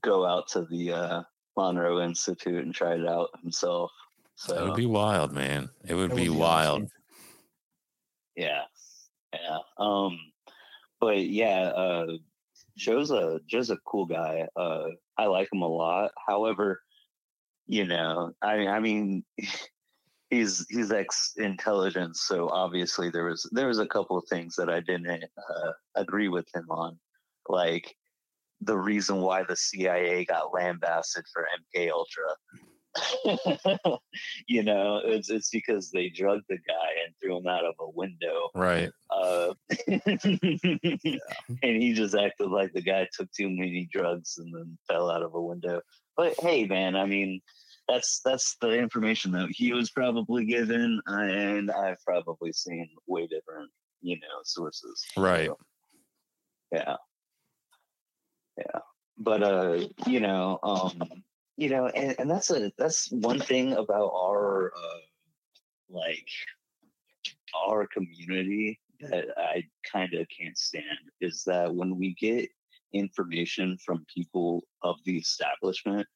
go 0.00 0.26
out 0.26 0.48
to 0.48 0.62
the 0.64 0.92
uh, 0.92 1.22
Monroe 1.56 2.00
Institute 2.00 2.64
and 2.64 2.74
try 2.74 2.94
it 2.94 3.06
out 3.06 3.28
himself. 3.42 3.92
So 4.34 4.56
it 4.56 4.68
would 4.68 4.76
be 4.76 4.86
wild, 4.86 5.32
man. 5.32 5.68
It 5.86 5.94
would 5.94 6.10
That 6.10 6.16
be 6.16 6.28
would 6.28 6.34
be 6.34 6.40
wild. 6.40 6.90
yeah, 8.36 8.62
yeah. 9.32 9.58
Um, 9.78 10.18
but 11.02 11.28
yeah, 11.28 11.72
uh, 11.74 12.06
Joe's 12.78 13.10
a 13.10 13.40
Joe's 13.48 13.70
a 13.70 13.76
cool 13.84 14.06
guy. 14.06 14.46
Uh, 14.54 14.84
I 15.18 15.26
like 15.26 15.48
him 15.52 15.62
a 15.62 15.66
lot. 15.66 16.12
However, 16.28 16.80
you 17.66 17.84
know, 17.84 18.30
I 18.40 18.68
I 18.68 18.78
mean, 18.78 19.24
he's 20.30 20.64
he's 20.70 20.92
ex 20.92 21.32
intelligence, 21.36 22.22
so 22.22 22.48
obviously 22.50 23.10
there 23.10 23.24
was 23.24 23.50
there 23.52 23.66
was 23.66 23.80
a 23.80 23.86
couple 23.86 24.16
of 24.16 24.28
things 24.30 24.54
that 24.56 24.70
I 24.70 24.78
didn't 24.78 25.24
uh, 25.24 25.72
agree 25.96 26.28
with 26.28 26.46
him 26.54 26.66
on, 26.70 26.96
like 27.48 27.96
the 28.60 28.78
reason 28.78 29.22
why 29.22 29.42
the 29.42 29.56
CIA 29.56 30.24
got 30.24 30.54
lambasted 30.54 31.24
for 31.32 31.48
MK 31.76 31.90
Ultra. 31.90 32.36
you 34.46 34.62
know, 34.62 35.00
it's 35.04 35.30
it's 35.30 35.50
because 35.50 35.90
they 35.90 36.08
drugged 36.08 36.44
the 36.48 36.58
guy 36.58 36.90
and 37.04 37.14
threw 37.20 37.38
him 37.38 37.46
out 37.46 37.64
of 37.64 37.74
a 37.80 37.88
window. 37.90 38.50
Right. 38.54 38.90
Uh, 39.10 39.54
and 39.88 41.82
he 41.82 41.94
just 41.94 42.14
acted 42.14 42.50
like 42.50 42.72
the 42.72 42.82
guy 42.82 43.08
took 43.12 43.32
too 43.32 43.48
many 43.48 43.88
drugs 43.90 44.38
and 44.38 44.54
then 44.54 44.78
fell 44.88 45.10
out 45.10 45.22
of 45.22 45.34
a 45.34 45.40
window. 45.40 45.80
But 46.16 46.34
hey, 46.40 46.66
man, 46.66 46.94
I 46.96 47.06
mean, 47.06 47.40
that's 47.88 48.20
that's 48.24 48.56
the 48.60 48.72
information 48.78 49.32
that 49.32 49.48
he 49.50 49.72
was 49.72 49.90
probably 49.90 50.44
given, 50.44 51.00
and 51.06 51.70
I've 51.70 52.02
probably 52.04 52.52
seen 52.52 52.88
way 53.06 53.26
different, 53.26 53.70
you 54.02 54.16
know, 54.16 54.40
sources. 54.44 55.02
Right. 55.16 55.46
So, 55.48 55.58
yeah, 56.72 56.96
yeah. 58.58 58.80
But 59.18 59.42
uh, 59.42 59.86
you 60.06 60.20
know, 60.20 60.58
um, 60.62 61.02
you 61.56 61.68
know, 61.68 61.86
and, 61.86 62.14
and 62.18 62.30
that's 62.30 62.50
a 62.50 62.72
that's 62.78 63.10
one 63.10 63.40
thing 63.40 63.72
about 63.72 64.10
our 64.14 64.72
uh, 64.76 65.00
like 65.90 66.28
our 67.66 67.86
community 67.86 68.80
that 69.00 69.26
I 69.36 69.64
kind 69.90 70.14
of 70.14 70.26
can't 70.28 70.56
stand 70.56 70.84
is 71.20 71.42
that 71.44 71.74
when 71.74 71.98
we 71.98 72.14
get 72.14 72.48
information 72.92 73.76
from 73.84 74.06
people 74.12 74.64
of 74.82 74.96
the 75.04 75.18
establishment, 75.18 76.06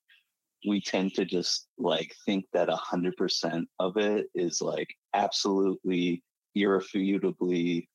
we 0.67 0.81
tend 0.81 1.15
to 1.15 1.25
just 1.25 1.69
like 1.79 2.15
think 2.25 2.47
that 2.53 2.69
a 2.69 2.77
hundred 2.77 3.17
percent 3.17 3.69
of 3.79 3.97
it 3.97 4.27
is 4.35 4.63
like 4.63 4.89
absolutely 5.15 6.23
irrefutably 6.55 7.89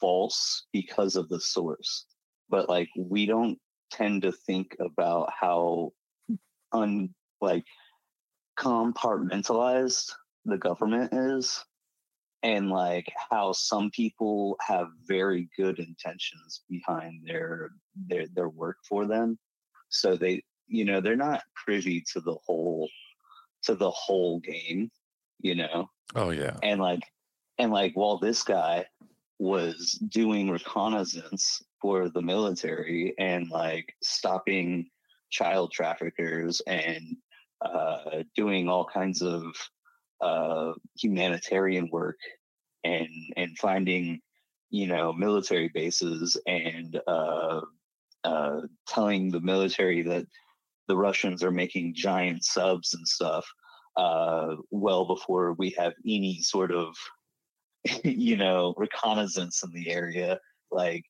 false 0.00 0.66
because 0.72 1.16
of 1.16 1.28
the 1.28 1.40
source. 1.40 2.06
But 2.48 2.68
like 2.68 2.88
we 2.96 3.26
don't 3.26 3.58
tend 3.90 4.22
to 4.22 4.32
think 4.32 4.76
about 4.80 5.30
how 5.38 5.92
un 6.72 7.14
like 7.40 7.64
compartmentalized 8.58 10.12
the 10.44 10.58
government 10.58 11.12
is 11.12 11.64
and 12.42 12.70
like 12.70 13.10
how 13.30 13.52
some 13.52 13.90
people 13.90 14.56
have 14.60 14.88
very 15.06 15.48
good 15.56 15.78
intentions 15.78 16.62
behind 16.68 17.22
their 17.26 17.70
their 18.08 18.26
their 18.34 18.48
work 18.48 18.76
for 18.88 19.06
them 19.06 19.38
so 19.88 20.16
they 20.16 20.42
you 20.66 20.84
know 20.84 21.00
they're 21.00 21.16
not 21.16 21.42
privy 21.64 22.02
to 22.12 22.20
the 22.20 22.36
whole 22.46 22.88
to 23.62 23.74
the 23.74 23.90
whole 23.90 24.40
game 24.40 24.90
you 25.40 25.54
know 25.54 25.88
Oh 26.14 26.30
yeah. 26.30 26.56
and 26.62 26.80
like 26.80 27.02
and 27.58 27.72
like 27.72 27.92
while 27.94 28.18
this 28.18 28.42
guy 28.42 28.86
was 29.38 29.92
doing 30.08 30.50
reconnaissance 30.50 31.62
for 31.80 32.08
the 32.08 32.22
military 32.22 33.14
and 33.18 33.50
like 33.50 33.94
stopping 34.02 34.88
child 35.30 35.72
traffickers 35.72 36.60
and 36.66 37.16
uh, 37.64 38.22
doing 38.36 38.68
all 38.68 38.84
kinds 38.84 39.22
of 39.22 39.44
uh, 40.20 40.72
humanitarian 40.96 41.88
work 41.92 42.18
and 42.84 43.08
and 43.36 43.56
finding 43.58 44.20
you 44.70 44.86
know 44.86 45.12
military 45.12 45.70
bases 45.74 46.36
and 46.46 47.00
uh, 47.06 47.60
uh, 48.24 48.60
telling 48.86 49.30
the 49.30 49.40
military 49.40 50.02
that 50.02 50.26
the 50.88 50.96
Russians 50.96 51.42
are 51.42 51.50
making 51.50 51.94
giant 51.94 52.44
subs 52.44 52.94
and 52.94 53.06
stuff 53.06 53.46
uh, 53.96 54.54
well 54.70 55.06
before 55.06 55.54
we 55.58 55.70
have 55.70 55.92
any 56.06 56.40
sort 56.42 56.72
of 56.72 56.94
you 58.04 58.36
know 58.36 58.74
reconnaissance 58.76 59.62
in 59.62 59.72
the 59.72 59.90
area. 59.90 60.38
Like 60.70 61.04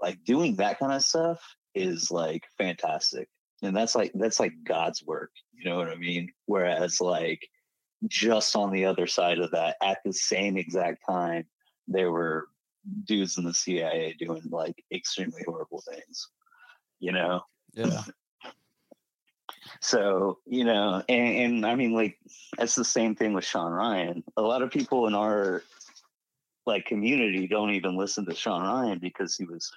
like 0.00 0.22
doing 0.24 0.56
that 0.56 0.78
kind 0.78 0.92
of 0.92 1.02
stuff 1.02 1.40
is 1.78 2.10
like 2.10 2.44
fantastic 2.56 3.28
and 3.62 3.76
that's 3.76 3.94
like 3.94 4.12
that's 4.14 4.40
like 4.40 4.52
god's 4.64 5.04
work 5.04 5.30
you 5.52 5.68
know 5.68 5.76
what 5.76 5.88
i 5.88 5.96
mean 5.96 6.30
whereas 6.46 7.00
like 7.00 7.40
just 8.06 8.54
on 8.54 8.70
the 8.70 8.84
other 8.84 9.06
side 9.06 9.38
of 9.38 9.50
that 9.50 9.76
at 9.82 9.98
the 10.04 10.12
same 10.12 10.56
exact 10.56 10.98
time 11.08 11.44
there 11.86 12.12
were 12.12 12.48
dudes 13.04 13.38
in 13.38 13.44
the 13.44 13.54
cia 13.54 14.14
doing 14.18 14.42
like 14.50 14.84
extremely 14.92 15.42
horrible 15.46 15.82
things 15.92 16.28
you 17.00 17.12
know 17.12 17.40
Yeah. 17.74 18.02
so, 19.80 20.38
you 20.46 20.64
know, 20.64 21.02
and, 21.08 21.36
and 21.36 21.66
I 21.66 21.74
mean, 21.74 21.92
like, 21.92 22.18
that's 22.56 22.74
the 22.74 22.84
same 22.84 23.14
thing 23.14 23.32
with 23.32 23.44
Sean 23.44 23.72
Ryan. 23.72 24.22
A 24.36 24.42
lot 24.42 24.62
of 24.62 24.70
people 24.70 25.06
in 25.06 25.14
our 25.14 25.62
like 26.66 26.84
community 26.84 27.46
don't 27.46 27.70
even 27.70 27.96
listen 27.96 28.26
to 28.26 28.34
Sean 28.34 28.62
Ryan 28.62 28.98
because 28.98 29.36
he 29.36 29.44
was 29.44 29.70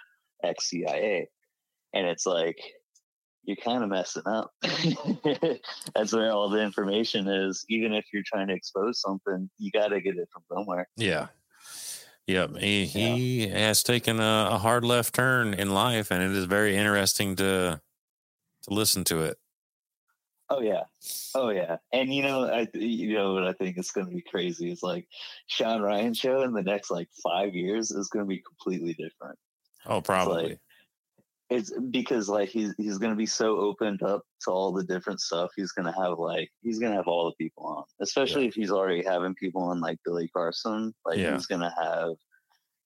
ex 0.44 0.70
CIA. 0.70 1.30
And 1.94 2.08
it's 2.08 2.26
like, 2.26 2.58
you're 3.44 3.58
kind 3.58 3.84
of 3.84 3.90
messing 3.90 4.24
up. 4.26 4.52
That's 5.96 6.14
where 6.14 6.32
all 6.32 6.50
the 6.50 6.62
information 6.62 7.28
is. 7.28 7.66
Even 7.70 7.94
if 7.94 8.06
you're 8.14 8.24
trying 8.26 8.48
to 8.48 8.54
expose 8.54 9.02
something, 9.02 9.50
you 9.58 9.72
got 9.72 9.88
to 9.88 10.02
get 10.02 10.18
it 10.18 10.30
from 10.32 10.44
somewhere. 10.54 10.88
Yeah. 10.96 11.28
Yep. 12.28 12.58
He, 12.58 12.86
he 12.86 13.48
has 13.48 13.84
taken 13.84 14.20
a, 14.20 14.50
a 14.52 14.58
hard 14.58 14.86
left 14.86 15.16
turn 15.16 15.54
in 15.54 15.74
life, 15.74 16.12
and 16.12 16.24
it 16.24 16.32
is 16.32 16.46
very 16.46 16.78
interesting 16.78 17.36
to 17.38 17.82
to 18.64 18.74
listen 18.74 19.04
to 19.06 19.22
it. 19.22 19.38
Oh 20.50 20.60
yeah, 20.60 20.84
oh 21.34 21.50
yeah, 21.50 21.78
and 21.94 22.14
you 22.14 22.24
know, 22.24 22.44
I 22.44 22.68
you 22.74 23.14
know 23.14 23.34
what 23.34 23.48
I 23.48 23.54
think 23.54 23.78
is 23.78 23.92
going 23.92 24.08
to 24.08 24.14
be 24.14 24.22
crazy 24.22 24.70
is 24.70 24.84
like 24.84 25.08
Sean 25.48 25.82
Ryan 25.82 26.14
show 26.14 26.42
in 26.42 26.52
the 26.52 26.62
next 26.62 26.92
like 26.92 27.08
five 27.24 27.56
years 27.56 27.92
is 27.92 28.10
going 28.10 28.26
to 28.26 28.30
be 28.30 28.44
completely 28.46 28.94
different. 28.94 29.40
Oh, 29.86 30.02
probably. 30.02 30.60
It's 31.52 31.74
because 31.92 32.30
like 32.30 32.48
he's 32.48 32.74
he's 32.78 32.98
going 32.98 33.12
to 33.12 33.18
be 33.18 33.26
so 33.26 33.58
opened 33.58 34.04
up 34.04 34.24
to 34.44 34.52
all 34.52 34.72
the 34.72 34.86
different 34.86 35.20
stuff. 35.20 35.52
He's 35.58 35.74
going 35.74 35.86
to 35.86 36.02
have 36.02 36.18
like 36.18 36.50
he's 36.62 36.80
going 36.80 36.94
to 36.94 36.98
have 36.98 37.10
all 37.10 37.26
the 37.26 37.44
people 37.44 37.66
on, 37.66 37.84
especially 38.00 38.48
if 38.48 38.54
he's 38.54 38.72
already 38.72 39.04
having 39.04 39.36
people 39.36 39.62
on 39.64 39.82
like 39.82 40.00
Billy 40.06 40.30
Carson. 40.30 40.94
Like 41.06 41.18
Yeah. 41.20 41.34
he's 41.34 41.48
going 41.48 41.60
to 41.60 41.74
have, 41.78 42.14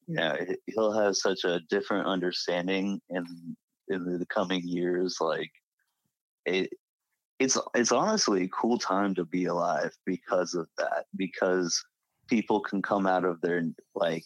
you 0.07 0.15
know, 0.15 0.35
he- 0.47 0.73
he'll 0.73 0.99
have 0.99 1.15
such 1.15 1.43
a 1.43 1.61
different 1.69 2.07
understanding 2.07 2.99
in 3.09 3.55
in 3.87 4.17
the 4.17 4.25
coming 4.25 4.61
years. 4.63 5.17
Like 5.21 5.51
it, 6.47 6.71
it's 7.37 7.59
it's 7.75 7.91
honestly 7.91 8.45
a 8.45 8.49
cool 8.49 8.79
time 8.79 9.13
to 9.13 9.25
be 9.25 9.45
alive 9.45 9.91
because 10.07 10.55
of 10.55 10.67
that. 10.79 11.05
Because 11.15 11.85
people 12.27 12.61
can 12.61 12.81
come 12.81 13.05
out 13.05 13.25
of 13.25 13.41
their 13.41 13.61
like 13.93 14.23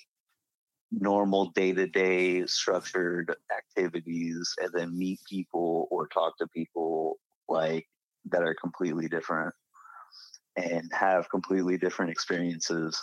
normal 0.91 1.52
day 1.52 1.72
to 1.74 1.88
day 1.88 2.45
structured 2.45 3.36
activities 3.56 4.53
and 4.60 4.72
then 4.74 4.98
meet 4.98 5.20
people 5.30 5.88
or 5.91 6.07
talk 6.07 6.38
to 6.38 6.48
people 6.48 7.20
like 7.48 7.88
that 8.32 8.41
are 8.41 8.56
completely 8.56 9.07
different 9.07 9.53
and 10.56 10.90
have 10.94 11.30
completely 11.30 11.78
different 11.78 12.11
experiences. 12.11 13.02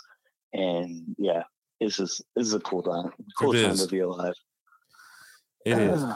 And 0.53 1.15
yeah, 1.17 1.43
it's 1.79 1.97
just 1.97 2.23
it's 2.35 2.53
a 2.53 2.59
cool 2.59 2.83
time. 2.83 3.11
Cool 3.37 3.55
It 3.55 3.63
time 3.63 3.71
is. 3.71 3.85
to 3.85 3.87
be 3.87 3.99
alive. 3.99 4.35
It 5.65 5.77
is. 5.77 6.03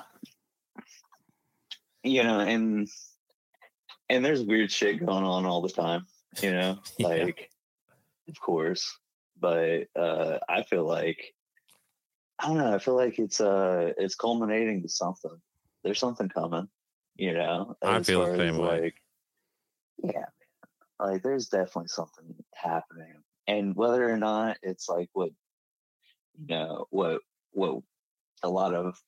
You 2.04 2.24
know, 2.24 2.40
and 2.40 2.90
and 4.10 4.26
there's 4.26 4.42
weird 4.42 4.72
shit 4.72 5.06
going 5.06 5.24
on 5.24 5.46
all 5.46 5.62
the 5.62 5.70
time, 5.70 6.08
you 6.42 6.52
know? 6.52 6.80
Yeah. 6.98 7.08
Like 7.08 7.52
of 8.28 8.40
course. 8.42 8.92
But 9.40 9.84
uh 9.96 10.40
I 10.50 10.64
feel 10.64 10.84
like 10.84 11.20
I 12.42 12.48
don't 12.48 12.58
know, 12.58 12.74
I 12.74 12.80
feel 12.80 12.96
like 12.96 13.20
it's 13.20 13.40
uh 13.40 13.94
it's 13.98 14.16
culminating 14.16 14.82
to 14.82 14.90
something. 14.90 15.40
There's 15.84 16.00
something 16.00 16.30
coming, 16.30 16.68
you 17.16 17.34
know. 17.34 17.76
I 17.84 18.02
feel 18.02 18.26
the 18.26 18.38
same 18.38 18.58
way. 18.58 18.82
Like, 18.82 18.96
yeah. 20.04 20.26
Like 21.00 21.24
there's 21.24 21.48
definitely 21.50 21.90
something 21.90 22.34
happening. 22.56 23.14
And 23.48 23.76
whether 23.76 24.10
or 24.10 24.18
not 24.18 24.58
it's 24.64 24.90
like 24.90 25.10
what 25.14 25.32
you 26.40 26.48
know, 26.56 26.88
what 26.90 27.22
what 27.52 27.82
a 28.44 28.50
lot 28.50 28.74
of 28.74 29.00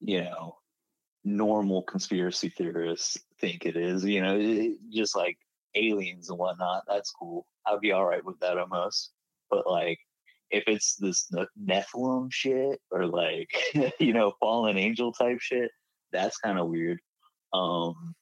you 0.00 0.22
know 0.22 0.56
normal 1.24 1.82
conspiracy 1.82 2.50
theorists 2.56 3.18
think 3.40 3.66
it 3.66 3.76
is. 3.76 4.04
You 4.04 4.22
know, 4.22 4.38
it- 4.38 4.78
just 4.90 5.16
like 5.16 5.38
aliens 5.74 6.30
and 6.30 6.38
whatnot. 6.38 6.84
That's 6.86 7.10
cool. 7.10 7.46
I'd 7.66 7.80
be 7.80 7.92
all 7.92 8.04
right 8.06 8.24
with 8.24 8.38
that 8.40 8.58
almost. 8.58 9.12
But 9.50 9.66
like, 9.68 9.98
if 10.50 10.64
it's 10.66 10.96
this 10.96 11.26
Ne- 11.32 11.46
Nephilim 11.62 12.32
shit 12.32 12.80
or 12.90 13.06
like 13.06 13.50
you 13.98 14.12
know 14.12 14.32
fallen 14.40 14.76
angel 14.76 15.12
type 15.12 15.40
shit, 15.40 15.70
that's 16.12 16.38
kind 16.38 16.58
of 16.58 16.68
weird. 16.68 16.98
Um, 17.52 18.14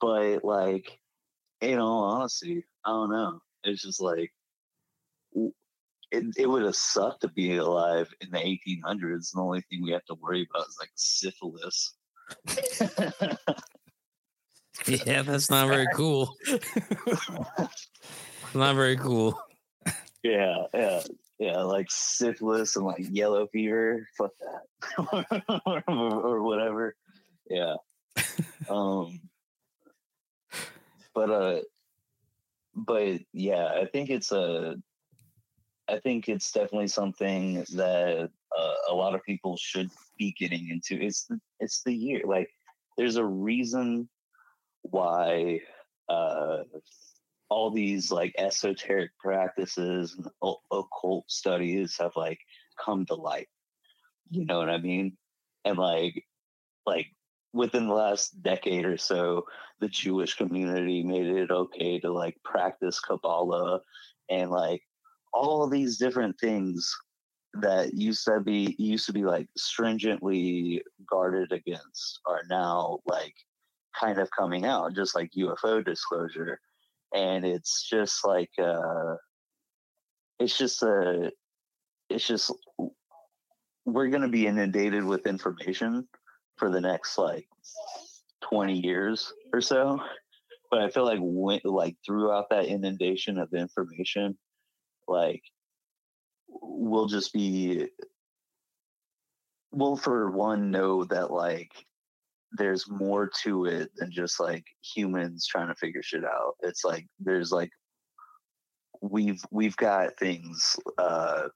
but 0.00 0.44
like, 0.44 0.98
in 1.60 1.78
all 1.78 2.04
honesty, 2.04 2.64
I 2.84 2.90
don't 2.90 3.10
know. 3.10 3.40
It's 3.64 3.82
just 3.82 4.00
like. 4.00 4.32
It, 6.10 6.24
it 6.38 6.48
would 6.48 6.62
have 6.62 6.74
sucked 6.74 7.20
to 7.20 7.28
be 7.28 7.56
alive 7.56 8.10
in 8.22 8.30
the 8.30 8.38
1800s. 8.38 9.32
The 9.32 9.40
only 9.40 9.60
thing 9.68 9.82
we 9.82 9.90
have 9.90 10.06
to 10.06 10.14
worry 10.14 10.48
about 10.50 10.66
is 10.66 10.78
like 10.80 10.88
syphilis. 10.94 11.94
Yeah, 14.86 15.22
that's 15.22 15.50
not 15.50 15.68
very 15.68 15.86
cool. 15.94 16.34
not 18.54 18.76
very 18.76 18.96
cool. 18.96 19.38
Yeah, 20.22 20.64
yeah, 20.72 21.02
yeah, 21.38 21.58
like 21.58 21.86
syphilis 21.90 22.76
and 22.76 22.84
like 22.84 23.06
yellow 23.10 23.46
fever. 23.46 24.06
Fuck 24.16 24.32
that, 24.40 25.54
or, 25.66 25.82
or 25.86 26.42
whatever. 26.42 26.94
Yeah. 27.48 27.76
Um. 28.68 29.20
But 31.14 31.30
uh, 31.30 31.60
but 32.74 33.20
yeah, 33.32 33.66
I 33.66 33.86
think 33.86 34.10
it's 34.10 34.32
a. 34.32 34.76
I 35.88 35.98
think 36.00 36.28
it's 36.28 36.52
definitely 36.52 36.88
something 36.88 37.64
that 37.74 38.30
uh, 38.56 38.74
a 38.90 38.94
lot 38.94 39.14
of 39.14 39.22
people 39.24 39.56
should 39.56 39.90
be 40.18 40.34
getting 40.38 40.68
into. 40.68 41.02
It's 41.02 41.24
the, 41.24 41.40
it's 41.60 41.82
the 41.82 41.94
year. 41.94 42.22
Like, 42.26 42.50
there's 42.98 43.16
a 43.16 43.24
reason 43.24 44.08
why 44.82 45.60
uh 46.08 46.62
all 47.50 47.70
these 47.70 48.10
like 48.10 48.34
esoteric 48.38 49.10
practices 49.18 50.14
and 50.16 50.28
occult 50.70 51.30
studies 51.30 51.96
have 51.98 52.12
like 52.16 52.38
come 52.82 53.06
to 53.06 53.14
light. 53.14 53.48
You 54.30 54.44
know 54.44 54.58
what 54.58 54.68
I 54.68 54.78
mean? 54.78 55.16
And 55.64 55.78
like, 55.78 56.24
like 56.84 57.06
within 57.52 57.88
the 57.88 57.94
last 57.94 58.42
decade 58.42 58.84
or 58.84 58.98
so, 58.98 59.44
the 59.80 59.88
Jewish 59.88 60.34
community 60.34 61.02
made 61.02 61.26
it 61.26 61.50
okay 61.50 61.98
to 62.00 62.12
like 62.12 62.36
practice 62.44 63.00
Kabbalah 63.00 63.80
and 64.28 64.50
like 64.50 64.82
all 65.32 65.68
these 65.68 65.96
different 65.96 66.38
things 66.40 66.94
that 67.54 67.94
used 67.94 68.24
to 68.26 68.40
be 68.40 68.76
used 68.78 69.06
to 69.06 69.12
be 69.12 69.24
like 69.24 69.48
stringently 69.56 70.82
guarded 71.08 71.50
against 71.52 72.20
are 72.26 72.42
now 72.50 72.98
like 73.06 73.34
kind 73.98 74.18
of 74.18 74.30
coming 74.30 74.66
out, 74.66 74.94
just 74.94 75.14
like 75.14 75.30
UFO 75.36 75.82
disclosure 75.84 76.60
and 77.14 77.44
it's 77.44 77.88
just 77.88 78.24
like 78.24 78.50
uh 78.58 79.14
it's 80.38 80.56
just 80.56 80.82
a 80.82 81.32
it's 82.10 82.26
just 82.26 82.52
we're 83.84 84.08
going 84.08 84.22
to 84.22 84.28
be 84.28 84.46
inundated 84.46 85.04
with 85.04 85.26
information 85.26 86.06
for 86.56 86.70
the 86.70 86.80
next 86.80 87.16
like 87.16 87.48
20 88.42 88.78
years 88.78 89.32
or 89.52 89.60
so. 89.60 90.00
But 90.70 90.82
i 90.82 90.90
feel 90.90 91.04
like 91.04 91.20
when, 91.22 91.60
like 91.64 91.96
throughout 92.04 92.50
that 92.50 92.66
inundation 92.66 93.38
of 93.38 93.54
information 93.54 94.36
like 95.06 95.42
we'll 96.48 97.06
just 97.06 97.32
be 97.32 97.88
we'll 99.72 99.96
for 99.96 100.30
one 100.30 100.70
know 100.70 101.04
that 101.04 101.30
like 101.30 101.72
there's 102.52 102.88
more 102.88 103.30
to 103.42 103.66
it 103.66 103.90
than 103.96 104.10
just 104.10 104.40
like 104.40 104.64
humans 104.82 105.46
trying 105.46 105.68
to 105.68 105.74
figure 105.74 106.02
shit 106.02 106.24
out. 106.24 106.54
It's 106.60 106.84
like 106.84 107.06
there's 107.18 107.52
like 107.52 107.70
we've 109.00 109.42
we've 109.50 109.76
got 109.76 110.16
things 110.16 110.76
uh 110.98 111.48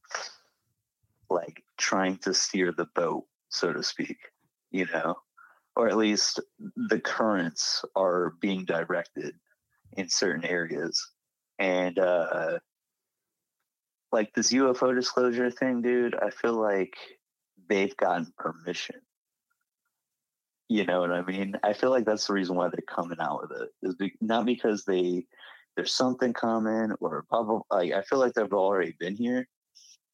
like 1.30 1.62
trying 1.78 2.18
to 2.18 2.34
steer 2.34 2.72
the 2.72 2.86
boat, 2.94 3.24
so 3.48 3.72
to 3.72 3.82
speak, 3.82 4.18
you 4.70 4.86
know, 4.92 5.16
or 5.76 5.88
at 5.88 5.96
least 5.96 6.40
the 6.76 7.00
currents 7.00 7.84
are 7.96 8.34
being 8.40 8.64
directed 8.64 9.34
in 9.96 10.08
certain 10.08 10.44
areas. 10.44 11.02
And 11.58 11.98
uh 11.98 12.58
like 14.10 14.34
this 14.34 14.52
UFO 14.52 14.94
disclosure 14.94 15.50
thing, 15.50 15.80
dude, 15.80 16.14
I 16.14 16.28
feel 16.28 16.52
like 16.52 16.94
they've 17.68 17.96
gotten 17.96 18.30
permission 18.36 19.00
you 20.68 20.84
know 20.84 21.00
what 21.00 21.12
I 21.12 21.22
mean? 21.22 21.56
I 21.62 21.72
feel 21.72 21.90
like 21.90 22.04
that's 22.04 22.26
the 22.26 22.32
reason 22.32 22.56
why 22.56 22.68
they're 22.68 22.80
coming 22.86 23.18
out 23.20 23.42
with 23.42 23.60
it. 23.60 23.70
Is 23.82 23.94
be, 23.96 24.14
not 24.20 24.46
because 24.46 24.84
they 24.84 25.26
there's 25.76 25.94
something 25.94 26.32
coming 26.32 26.92
or 27.00 27.24
probably 27.28 27.62
like 27.70 27.92
I 27.92 28.02
feel 28.02 28.18
like 28.18 28.34
they've 28.34 28.52
already 28.52 28.94
been 28.98 29.16
here 29.16 29.48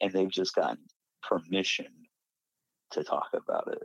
and 0.01 0.13
they've 0.13 0.31
just 0.31 0.55
gotten 0.55 0.79
permission 1.23 1.87
to 2.93 3.05
talk 3.05 3.29
about 3.35 3.69
it. 3.73 3.83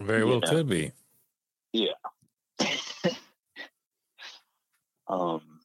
Very 0.00 0.20
You 0.20 0.26
well 0.28 0.40
know. 0.40 0.48
could 0.48 0.68
be. 0.68 0.92
Yeah. 1.72 1.92
um 5.08 5.60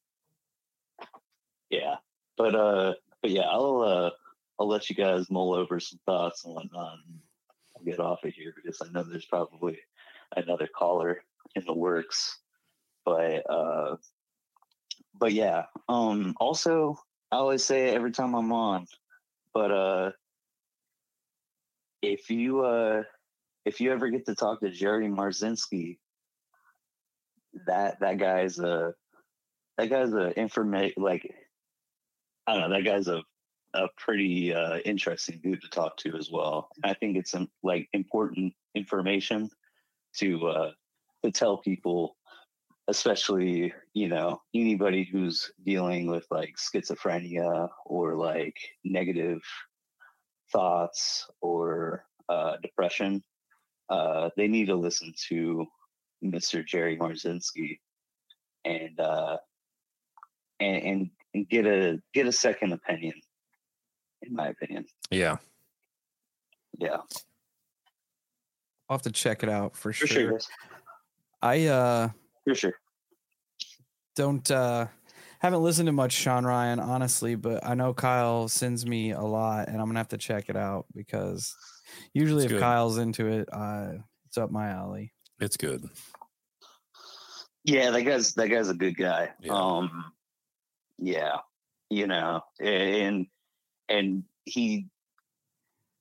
yeah. 1.70 1.95
But 2.38 2.56
uh 2.56 2.94
but 3.22 3.32
yeah, 3.32 3.44
I'll 3.49 3.82
uh 3.82 4.12
I'll 4.60 4.68
let 4.68 4.90
you 4.90 4.95
guys 4.95 5.30
mull 5.30 5.53
over 5.53 5.80
some 5.80 5.99
thoughts 6.06 6.45
and 6.45 6.53
whatnot 6.53 6.98
and 7.07 7.20
get 7.86 7.99
off 7.99 8.24
of 8.24 8.34
here 8.34 8.53
because 8.56 8.82
I 8.82 8.91
know 8.91 9.03
there's 9.03 9.26
probably 9.26 9.78
another 10.36 10.68
caller 10.68 11.22
in 11.56 11.64
the 11.66 11.74
works. 11.74 12.40
But 13.06 13.49
uh 13.49 13.98
but 15.18 15.34
yeah. 15.34 15.66
Um 15.88 16.36
also 16.40 16.98
I 17.32 17.38
always 17.38 17.64
say 17.64 17.90
every 17.90 18.12
time 18.12 18.34
I'm 18.34 18.52
on, 18.52 18.88
but 19.53 19.72
uh 19.72 20.12
if 22.02 22.30
you 22.30 22.62
uh 22.62 23.03
if 23.66 23.82
you 23.82 23.91
ever 23.91 24.10
get 24.10 24.26
to 24.28 24.36
talk 24.36 24.60
to 24.62 24.70
Jerry 24.70 25.07
Marzinsky, 25.07 25.98
that 27.66 27.99
that 27.99 28.18
guy's 28.18 28.60
a 28.60 28.94
that 29.78 29.90
guy's 29.90 30.14
a 30.14 30.38
information 30.40 31.03
like 31.03 31.34
I 32.48 32.53
don't 32.53 32.70
know 32.70 32.76
that 32.76 32.86
guy's 32.86 33.07
a 33.07 33.24
a 33.76 33.89
pretty 33.97 34.53
uh, 34.53 34.77
interesting 34.80 35.39
dude 35.43 35.61
to 35.61 35.69
talk 35.69 35.97
to 35.97 36.15
as 36.15 36.31
well. 36.31 36.69
I 36.84 36.93
think 36.93 37.18
it's 37.18 37.35
um, 37.35 37.49
like 37.64 37.88
important 37.93 38.53
information 38.73 39.49
to 40.18 40.47
uh, 40.47 40.72
to 41.23 41.31
tell 41.31 41.57
people, 41.57 42.15
especially 42.88 43.73
you 43.93 44.07
know 44.07 44.41
anybody 44.53 45.03
who's 45.03 45.52
dealing 45.65 46.07
with 46.07 46.26
like 46.31 46.56
schizophrenia 46.57 47.69
or 47.85 48.15
like 48.15 48.57
negative 48.84 49.41
thoughts 50.52 51.27
or 51.41 52.06
uh, 52.30 52.57
depression. 52.61 53.22
Uh, 53.89 54.30
they 54.35 54.47
need 54.47 54.65
to 54.65 54.76
listen 54.76 55.14
to 55.27 55.65
Mr. 56.23 56.65
Jerry 56.65 56.97
Marzinsky 56.97 57.80
and 58.64 58.99
uh, 58.99 59.38
and 60.60 61.10
and 61.34 61.49
get 61.49 61.65
a 61.65 62.02
get 62.14 62.27
a 62.27 62.31
second 62.31 62.73
opinion 62.73 63.14
in 64.26 64.34
my 64.35 64.47
opinion. 64.49 64.85
Yeah. 65.11 65.38
Yeah. 66.77 66.97
I'll 68.89 68.97
have 68.97 69.02
to 69.03 69.11
check 69.11 69.43
it 69.43 69.49
out 69.49 69.76
for, 69.76 69.93
For 69.93 70.07
sure. 70.07 70.07
sure. 70.07 70.39
I 71.41 71.65
uh 71.68 72.10
For 72.43 72.56
sure. 72.56 72.73
don't 74.15 74.49
uh 74.52 74.88
haven't 75.39 75.61
listened 75.64 75.88
to 75.88 75.91
much 75.91 76.11
Sean 76.14 76.45
Ryan 76.45 76.80
honestly, 76.80 77.35
but 77.35 77.65
I 77.65 77.76
know 77.76 77.93
Kyle 77.93 78.47
sends 78.47 78.85
me 78.85 79.11
a 79.11 79.22
lot 79.22 79.68
and 79.68 79.80
I'm 79.80 79.88
gonna 79.88 79.99
have 79.99 80.07
to 80.10 80.18
check 80.18 80.49
it 80.49 80.56
out 80.56 80.85
because 80.95 81.56
usually 82.14 82.43
It's 82.45 82.52
if 82.52 82.57
good. 82.57 82.61
Kyle's 82.61 82.97
into 82.97 83.27
it, 83.27 83.47
uh 83.52 83.93
it's 84.27 84.38
up 84.38 84.52
my 84.52 84.69
alley. 84.69 85.14
It's 85.39 85.57
good. 85.57 85.84
Yeah, 87.64 87.91
that 87.91 88.03
guy's 88.03 88.34
that 88.35 88.47
guy's 88.49 88.69
a 88.69 88.73
good 88.76 88.95
guy. 88.97 89.31
Yeah. 89.41 89.53
Um 89.53 90.06
yeah. 90.97 91.38
You 91.89 92.07
know, 92.07 92.41
and 92.60 93.27
and 93.90 94.24
he 94.45 94.88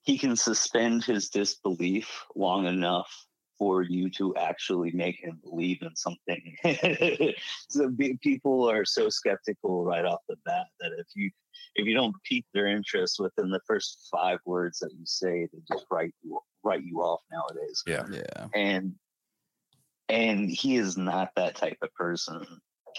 he 0.02 0.18
can 0.18 0.36
suspend 0.36 1.02
his 1.02 1.30
disbelief 1.30 2.24
long 2.36 2.66
enough 2.66 3.26
for 3.58 3.82
you 3.82 4.10
to 4.10 4.34
actually 4.36 4.90
make 4.92 5.16
him 5.22 5.40
believe 5.42 5.80
in 5.80 5.94
something. 5.96 6.56
so 7.68 7.88
be, 7.88 8.18
people 8.22 8.68
are 8.68 8.84
so 8.84 9.08
skeptical 9.08 9.84
right 9.84 10.04
off 10.04 10.20
the 10.28 10.36
bat 10.44 10.66
that 10.80 10.90
if 10.98 11.06
you 11.14 11.30
if 11.76 11.86
you 11.86 11.94
don't 11.94 12.14
pique 12.24 12.46
their 12.52 12.66
interest 12.66 13.16
within 13.18 13.50
the 13.50 13.60
first 13.66 14.08
five 14.12 14.38
words 14.44 14.78
that 14.80 14.90
you 14.92 15.04
say, 15.04 15.48
they 15.52 15.58
just 15.72 15.86
write 15.90 16.14
you 16.22 16.38
write 16.62 16.84
you 16.84 16.98
off 17.00 17.20
nowadays 17.30 17.82
Yeah. 17.86 18.04
Yeah. 18.10 18.46
and 18.54 18.94
and 20.08 20.50
he 20.50 20.76
is 20.76 20.96
not 20.96 21.30
that 21.36 21.54
type 21.56 21.78
of 21.82 21.94
person 21.94 22.44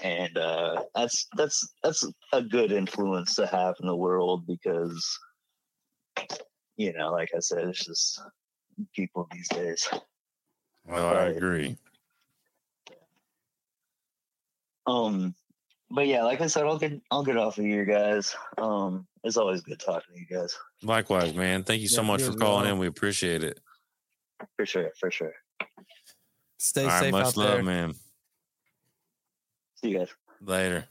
and 0.03 0.37
uh 0.37 0.83
that's 0.93 1.27
that's 1.37 1.73
that's 1.83 2.03
a 2.33 2.41
good 2.41 2.71
influence 2.71 3.35
to 3.35 3.47
have 3.47 3.75
in 3.81 3.87
the 3.87 3.95
world 3.95 4.45
because 4.45 5.19
you 6.75 6.91
know 6.93 7.11
like 7.11 7.29
i 7.35 7.39
said 7.39 7.67
it's 7.67 7.85
just 7.85 8.21
people 8.93 9.27
these 9.31 9.47
days 9.49 9.87
Well, 10.85 11.07
I 11.07 11.25
agree. 11.27 11.77
um 14.87 15.33
but 15.89 16.07
yeah 16.07 16.23
like 16.23 16.41
i 16.41 16.47
said 16.47 16.63
i'll 16.65 16.77
get 16.77 16.99
i'll 17.11 17.23
get 17.23 17.37
off 17.37 17.57
of 17.57 17.65
you 17.65 17.85
guys 17.85 18.35
um 18.57 19.07
it's 19.23 19.37
always 19.37 19.61
good 19.61 19.79
talking 19.79 20.13
to 20.13 20.19
you 20.19 20.27
guys 20.39 20.55
Likewise, 20.83 21.33
man. 21.33 21.63
Thank 21.63 21.81
you 21.81 21.87
so 21.87 22.01
Yeah, 22.01 22.07
much 22.09 22.21
for 22.21 22.33
calling 22.33 22.65
well. 22.65 22.73
in. 22.73 22.79
We 22.79 22.85
appreciate 22.85 23.43
it. 23.43 23.59
for 24.55 24.65
sure 24.67 24.91
for 24.99 25.09
sure 25.09 25.33
Stay 26.59 26.83
All 26.83 26.87
right, 26.89 26.99
safe 26.99 27.11
much 27.11 27.25
out 27.25 27.37
love, 27.37 27.47
there. 27.55 27.63
man. 27.63 27.95
See 29.75 29.89
you 29.89 29.97
guys 29.99 30.09
Later. 30.41 30.85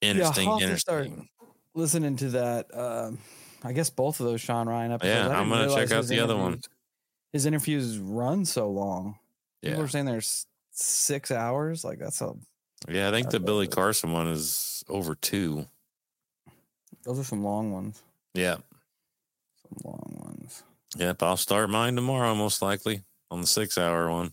Interesting, 0.00 0.48
I'll 0.48 0.58
have 0.58 0.70
to 0.70 0.78
start 0.78 1.06
interesting. 1.06 1.28
Listening 1.74 2.16
to 2.16 2.28
that, 2.30 2.66
um, 2.76 3.18
I 3.62 3.72
guess 3.72 3.90
both 3.90 4.18
of 4.20 4.26
those 4.26 4.40
Sean 4.40 4.68
Ryan 4.68 4.92
episodes. 4.92 5.14
Yeah, 5.14 5.28
I 5.28 5.38
I'm 5.40 5.48
didn't 5.48 5.68
gonna 5.68 5.86
check 5.86 5.92
out 5.96 6.06
the 6.06 6.20
other 6.20 6.36
one. 6.36 6.60
His 7.32 7.46
interviews 7.46 7.98
run 7.98 8.44
so 8.44 8.68
long. 8.70 9.18
Yeah. 9.62 9.70
People 9.70 9.84
are 9.84 9.88
saying 9.88 10.06
there's 10.06 10.46
six 10.72 11.30
hours. 11.30 11.84
Like 11.84 11.98
that's 11.98 12.20
a 12.22 12.32
Yeah, 12.88 13.08
I 13.08 13.12
think 13.12 13.30
the 13.30 13.38
Billy 13.38 13.66
what 13.66 13.72
it 13.72 13.76
Carson 13.76 14.12
one 14.12 14.26
is 14.26 14.82
over 14.88 15.14
two. 15.14 15.66
those 17.04 17.18
are 17.18 17.24
some 17.24 17.44
long 17.44 17.72
ones. 17.72 18.02
Yeah. 18.34 18.56
Some 19.62 19.78
long 19.84 20.18
ones. 20.24 20.62
Yep. 20.96 21.22
I'll 21.22 21.36
start 21.36 21.70
mine 21.70 21.94
tomorrow, 21.94 22.34
most 22.34 22.62
likely, 22.62 23.02
on 23.30 23.40
the 23.40 23.46
six 23.46 23.78
hour 23.78 24.10
one. 24.10 24.32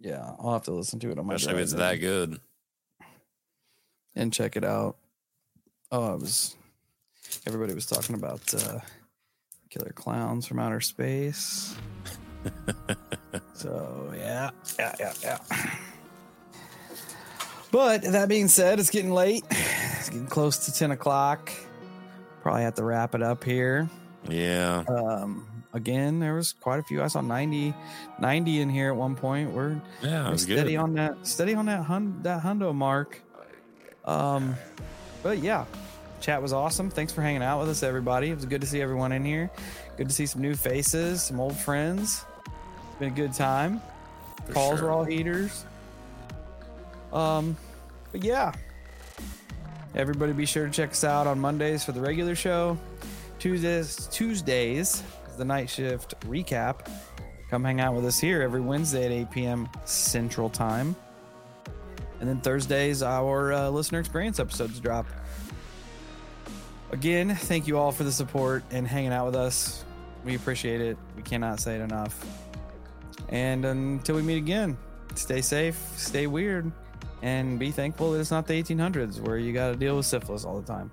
Yeah, 0.00 0.30
I'll 0.38 0.52
have 0.52 0.62
to 0.64 0.72
listen 0.72 1.00
to 1.00 1.10
it 1.10 1.18
on 1.18 1.26
my 1.26 1.34
Especially 1.34 1.58
if 1.60 1.64
it's 1.64 1.72
that 1.74 1.96
good. 1.96 2.40
and 4.14 4.32
check 4.32 4.56
it 4.56 4.64
out. 4.64 4.96
Oh, 5.90 6.14
it 6.14 6.20
was 6.20 6.56
everybody 7.46 7.74
was 7.74 7.86
talking 7.86 8.14
about 8.14 8.54
uh, 8.54 8.78
killer 9.70 9.92
clowns 9.94 10.46
from 10.46 10.58
outer 10.60 10.80
space. 10.80 11.74
so 13.54 14.12
yeah, 14.16 14.50
yeah, 14.78 14.94
yeah, 15.00 15.12
yeah. 15.22 15.38
But 17.70 18.02
that 18.02 18.28
being 18.28 18.48
said, 18.48 18.78
it's 18.78 18.90
getting 18.90 19.10
late. 19.10 19.44
It's 19.50 20.08
getting 20.08 20.26
close 20.26 20.66
to 20.66 20.72
ten 20.72 20.92
o'clock. 20.92 21.50
Probably 22.42 22.62
have 22.62 22.74
to 22.74 22.84
wrap 22.84 23.14
it 23.14 23.22
up 23.22 23.42
here. 23.42 23.90
Yeah. 24.28 24.84
Um, 24.88 25.57
again, 25.78 26.18
there 26.20 26.34
was 26.34 26.52
quite 26.52 26.78
a 26.78 26.82
few. 26.82 27.02
I 27.02 27.06
saw 27.06 27.22
90, 27.22 27.72
90 28.20 28.60
in 28.60 28.68
here 28.68 28.90
at 28.90 28.96
one 28.96 29.14
point. 29.16 29.52
We're 29.52 29.80
Yeah, 30.02 30.24
we're 30.26 30.32
was 30.32 30.42
steady 30.42 30.72
good. 30.72 30.76
on 30.76 30.92
that 30.94 31.26
steady 31.26 31.54
on 31.54 31.64
that 31.66 31.84
hun- 31.84 32.20
that 32.24 32.42
hundo 32.42 32.74
mark. 32.74 33.22
Um 34.04 34.54
but 35.22 35.38
yeah 35.38 35.64
chat 36.20 36.42
was 36.42 36.52
awesome. 36.52 36.90
Thanks 36.90 37.12
for 37.12 37.22
hanging 37.22 37.42
out 37.42 37.60
with 37.60 37.68
us 37.70 37.82
everybody. 37.82 38.30
It 38.30 38.34
was 38.34 38.44
good 38.44 38.60
to 38.60 38.66
see 38.66 38.82
everyone 38.82 39.12
in 39.12 39.24
here. 39.24 39.50
Good 39.96 40.08
to 40.08 40.14
see 40.14 40.26
some 40.26 40.42
new 40.42 40.54
faces 40.54 41.22
some 41.22 41.40
old 41.40 41.56
friends. 41.56 42.24
Been 42.98 43.08
a 43.12 43.14
good 43.14 43.32
time. 43.32 43.80
For 44.46 44.52
calls 44.52 44.78
sure. 44.80 44.88
were 44.88 44.92
all 44.92 45.04
heaters. 45.04 45.64
Um 47.12 47.56
but 48.12 48.22
yeah. 48.24 48.52
Everybody 49.94 50.32
be 50.32 50.46
sure 50.46 50.66
to 50.66 50.70
check 50.72 50.90
us 50.90 51.02
out 51.04 51.26
on 51.26 51.38
mondays 51.40 51.84
for 51.84 51.92
the 51.92 52.00
regular 52.00 52.34
show. 52.34 52.76
Tuesdays 53.38 54.08
tuesdays 54.10 55.02
the 55.38 55.44
night 55.44 55.70
shift 55.70 56.20
recap. 56.22 56.90
Come 57.48 57.64
hang 57.64 57.80
out 57.80 57.94
with 57.94 58.04
us 58.04 58.18
here 58.18 58.42
every 58.42 58.60
wednesday 58.60 59.06
at 59.06 59.12
8 59.12 59.30
p.m 59.30 59.68
central 59.84 60.50
time. 60.50 60.94
And 62.20 62.28
then 62.28 62.40
thursdays 62.40 63.02
our 63.02 63.52
uh, 63.52 63.70
listener 63.70 64.00
experience 64.00 64.40
episodes 64.40 64.80
drop. 64.80 65.06
Again 66.90 67.34
thank 67.34 67.66
you 67.66 67.78
all 67.78 67.92
for 67.92 68.04
the 68.04 68.12
support 68.12 68.64
and 68.70 68.86
hanging 68.86 69.12
out 69.12 69.26
with 69.26 69.36
us. 69.36 69.84
We 70.24 70.34
appreciate 70.34 70.80
it. 70.80 70.98
We 71.16 71.22
cannot 71.22 71.60
say 71.60 71.76
it 71.76 71.80
enough. 71.80 72.24
And 73.28 73.64
until 73.64 74.16
we 74.16 74.22
meet 74.22 74.38
again 74.38 74.76
stay 75.14 75.40
safe 75.40 75.76
stay 75.96 76.26
weird 76.26 76.70
and 77.22 77.58
be 77.58 77.70
thankful 77.70 78.12
that 78.12 78.20
it's 78.20 78.30
not 78.30 78.46
the 78.46 78.62
1800s 78.62 79.20
where 79.20 79.38
you 79.38 79.52
got 79.52 79.70
to 79.70 79.76
deal 79.76 79.96
with 79.96 80.06
syphilis 80.06 80.44
all 80.44 80.60
the 80.60 80.66
time 80.66 80.90